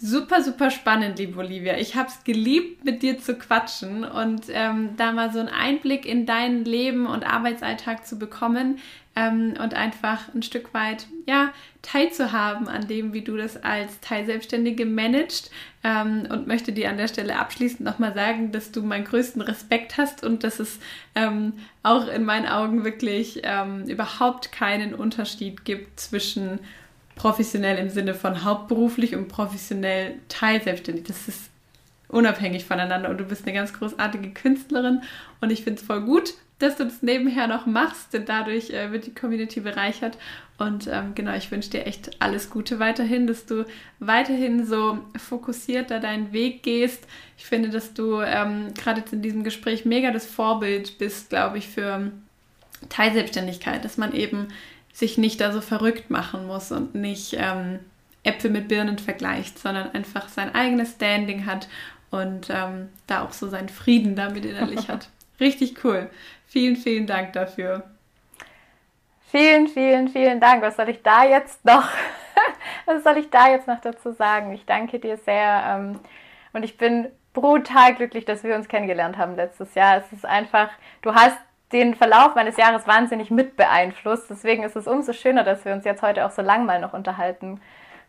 Super, 0.00 0.44
super 0.44 0.70
spannend, 0.70 1.18
liebe 1.18 1.40
Olivia. 1.40 1.76
Ich 1.76 1.96
habe 1.96 2.08
es 2.08 2.22
geliebt, 2.22 2.84
mit 2.84 3.02
dir 3.02 3.18
zu 3.18 3.34
quatschen 3.34 4.04
und 4.04 4.42
ähm, 4.48 4.90
da 4.96 5.10
mal 5.10 5.32
so 5.32 5.40
einen 5.40 5.48
Einblick 5.48 6.06
in 6.06 6.24
dein 6.24 6.64
Leben 6.64 7.04
und 7.06 7.24
Arbeitsalltag 7.28 8.06
zu 8.06 8.16
bekommen 8.16 8.78
ähm, 9.16 9.54
und 9.60 9.74
einfach 9.74 10.32
ein 10.32 10.44
Stück 10.44 10.72
weit 10.72 11.08
ja, 11.26 11.52
teilzuhaben 11.82 12.68
an 12.68 12.86
dem, 12.86 13.12
wie 13.12 13.22
du 13.22 13.36
das 13.36 13.60
als 13.64 13.98
Teilselbstständige 13.98 14.86
managst. 14.86 15.50
Ähm, 15.82 16.28
und 16.30 16.46
möchte 16.46 16.70
dir 16.70 16.90
an 16.90 16.96
der 16.96 17.08
Stelle 17.08 17.36
abschließend 17.36 17.80
nochmal 17.80 18.14
sagen, 18.14 18.52
dass 18.52 18.70
du 18.70 18.82
meinen 18.82 19.04
größten 19.04 19.42
Respekt 19.42 19.96
hast 19.96 20.22
und 20.24 20.44
dass 20.44 20.60
es 20.60 20.78
ähm, 21.16 21.54
auch 21.82 22.06
in 22.06 22.24
meinen 22.24 22.46
Augen 22.46 22.84
wirklich 22.84 23.40
ähm, 23.42 23.82
überhaupt 23.88 24.52
keinen 24.52 24.94
Unterschied 24.94 25.64
gibt 25.64 25.98
zwischen 25.98 26.60
professionell 27.18 27.76
im 27.78 27.90
Sinne 27.90 28.14
von 28.14 28.44
hauptberuflich 28.44 29.14
und 29.14 29.28
professionell 29.28 30.14
teilselbstständig. 30.28 31.04
Das 31.04 31.28
ist 31.28 31.50
unabhängig 32.08 32.64
voneinander 32.64 33.10
und 33.10 33.18
du 33.18 33.24
bist 33.24 33.44
eine 33.44 33.52
ganz 33.52 33.74
großartige 33.74 34.30
Künstlerin 34.30 35.02
und 35.40 35.50
ich 35.50 35.64
finde 35.64 35.80
es 35.80 35.86
voll 35.86 36.00
gut, 36.00 36.32
dass 36.58 36.76
du 36.76 36.84
das 36.84 37.02
nebenher 37.02 37.46
noch 37.46 37.66
machst, 37.66 38.14
denn 38.14 38.24
dadurch 38.24 38.70
äh, 38.70 38.90
wird 38.90 39.06
die 39.06 39.14
Community 39.14 39.60
bereichert 39.60 40.16
und 40.58 40.88
ähm, 40.88 41.14
genau, 41.14 41.34
ich 41.34 41.50
wünsche 41.50 41.70
dir 41.70 41.86
echt 41.86 42.20
alles 42.20 42.50
Gute 42.50 42.78
weiterhin, 42.78 43.26
dass 43.26 43.46
du 43.46 43.64
weiterhin 44.00 44.64
so 44.64 44.98
fokussiert 45.16 45.90
da 45.90 46.00
deinen 46.00 46.32
Weg 46.32 46.62
gehst. 46.62 47.06
Ich 47.36 47.46
finde, 47.46 47.68
dass 47.68 47.94
du 47.94 48.20
ähm, 48.20 48.74
gerade 48.74 49.00
jetzt 49.00 49.12
in 49.12 49.22
diesem 49.22 49.44
Gespräch 49.44 49.84
mega 49.84 50.10
das 50.10 50.26
Vorbild 50.26 50.98
bist, 50.98 51.30
glaube 51.30 51.58
ich, 51.58 51.68
für 51.68 52.10
Teilselbstständigkeit, 52.88 53.84
dass 53.84 53.98
man 53.98 54.12
eben 54.12 54.48
sich 54.98 55.16
nicht 55.16 55.40
da 55.40 55.52
so 55.52 55.60
verrückt 55.60 56.10
machen 56.10 56.48
muss 56.48 56.72
und 56.72 56.96
nicht 56.96 57.36
ähm, 57.38 57.78
Äpfel 58.24 58.50
mit 58.50 58.66
Birnen 58.66 58.98
vergleicht, 58.98 59.56
sondern 59.56 59.92
einfach 59.92 60.28
sein 60.28 60.52
eigenes 60.52 60.94
Standing 60.94 61.46
hat 61.46 61.68
und 62.10 62.50
ähm, 62.50 62.88
da 63.06 63.22
auch 63.22 63.32
so 63.32 63.46
seinen 63.48 63.68
Frieden 63.68 64.16
damit 64.16 64.44
innerlich 64.44 64.88
hat. 64.88 65.08
Richtig 65.40 65.84
cool. 65.84 66.10
Vielen, 66.48 66.74
vielen 66.74 67.06
Dank 67.06 67.32
dafür. 67.34 67.84
Vielen, 69.30 69.68
vielen, 69.68 70.08
vielen 70.08 70.40
Dank. 70.40 70.62
Was 70.62 70.76
soll 70.76 70.88
ich 70.88 71.00
da 71.02 71.24
jetzt 71.24 71.64
noch, 71.64 71.88
was 72.86 73.04
soll 73.04 73.18
ich 73.18 73.30
da 73.30 73.50
jetzt 73.50 73.68
noch 73.68 73.80
dazu 73.80 74.10
sagen? 74.10 74.52
Ich 74.52 74.64
danke 74.64 74.98
dir 74.98 75.16
sehr 75.18 75.62
ähm, 75.64 76.00
und 76.52 76.64
ich 76.64 76.76
bin 76.76 77.06
brutal 77.34 77.94
glücklich, 77.94 78.24
dass 78.24 78.42
wir 78.42 78.56
uns 78.56 78.66
kennengelernt 78.66 79.16
haben 79.16 79.36
letztes 79.36 79.76
Jahr. 79.76 79.98
Es 79.98 80.12
ist 80.12 80.26
einfach, 80.26 80.70
du 81.02 81.14
hast 81.14 81.38
den 81.72 81.94
Verlauf 81.94 82.34
meines 82.34 82.56
Jahres 82.56 82.86
wahnsinnig 82.86 83.30
mit 83.30 83.56
beeinflusst. 83.56 84.30
Deswegen 84.30 84.62
ist 84.62 84.76
es 84.76 84.86
umso 84.86 85.12
schöner, 85.12 85.44
dass 85.44 85.64
wir 85.64 85.72
uns 85.72 85.84
jetzt 85.84 86.02
heute 86.02 86.24
auch 86.24 86.30
so 86.30 86.42
lang 86.42 86.64
mal 86.66 86.80
noch 86.80 86.94
unterhalten 86.94 87.60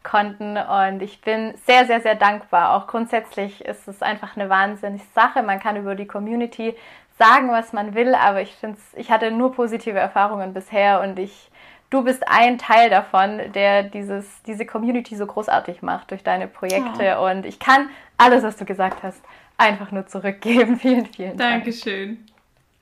konnten. 0.03 0.57
Und 0.57 1.01
ich 1.01 1.21
bin 1.21 1.53
sehr, 1.65 1.85
sehr, 1.85 2.01
sehr 2.01 2.15
dankbar. 2.15 2.75
Auch 2.75 2.87
grundsätzlich 2.87 3.65
ist 3.65 3.87
es 3.87 4.01
einfach 4.01 4.35
eine 4.35 4.49
wahnsinnige 4.49 5.03
Sache. 5.13 5.43
Man 5.43 5.59
kann 5.59 5.75
über 5.75 5.95
die 5.95 6.07
Community 6.07 6.75
sagen, 7.17 7.51
was 7.51 7.73
man 7.73 7.95
will, 7.95 8.15
aber 8.15 8.41
ich 8.41 8.55
finde 8.55 8.79
ich 8.95 9.11
hatte 9.11 9.29
nur 9.31 9.51
positive 9.51 9.99
Erfahrungen 9.99 10.53
bisher 10.53 11.01
und 11.01 11.19
ich, 11.19 11.51
du 11.89 12.03
bist 12.03 12.23
ein 12.27 12.57
Teil 12.57 12.89
davon, 12.89 13.51
der 13.53 13.83
dieses, 13.83 14.41
diese 14.43 14.65
Community 14.65 15.17
so 15.17 15.25
großartig 15.25 15.81
macht 15.81 16.11
durch 16.11 16.23
deine 16.23 16.47
Projekte. 16.47 17.03
Ja. 17.03 17.19
Und 17.19 17.45
ich 17.45 17.59
kann 17.59 17.89
alles, 18.17 18.43
was 18.43 18.55
du 18.55 18.63
gesagt 18.63 19.03
hast, 19.03 19.21
einfach 19.57 19.91
nur 19.91 20.07
zurückgeben. 20.07 20.77
Vielen, 20.79 21.07
vielen 21.07 21.37
Dank. 21.37 21.65
Dankeschön. 21.65 22.25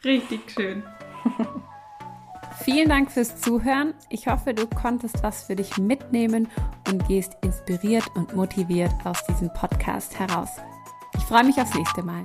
Richtig 0.04 0.52
schön. 0.52 0.84
Vielen 2.64 2.90
Dank 2.90 3.12
fürs 3.12 3.40
Zuhören. 3.40 3.94
Ich 4.10 4.28
hoffe, 4.28 4.54
du 4.54 4.68
konntest 4.68 5.24
was 5.24 5.44
für 5.44 5.56
dich 5.56 5.78
mitnehmen 5.78 6.50
und 6.88 7.08
gehst 7.08 7.38
inspiriert 7.42 8.06
und 8.16 8.36
motiviert 8.36 8.92
aus 9.06 9.24
diesem 9.26 9.54
Podcast 9.54 10.18
heraus. 10.20 10.50
Ich 11.16 11.24
freue 11.24 11.44
mich 11.44 11.58
aufs 11.62 11.76
nächste 11.76 12.04
Mal. 12.04 12.24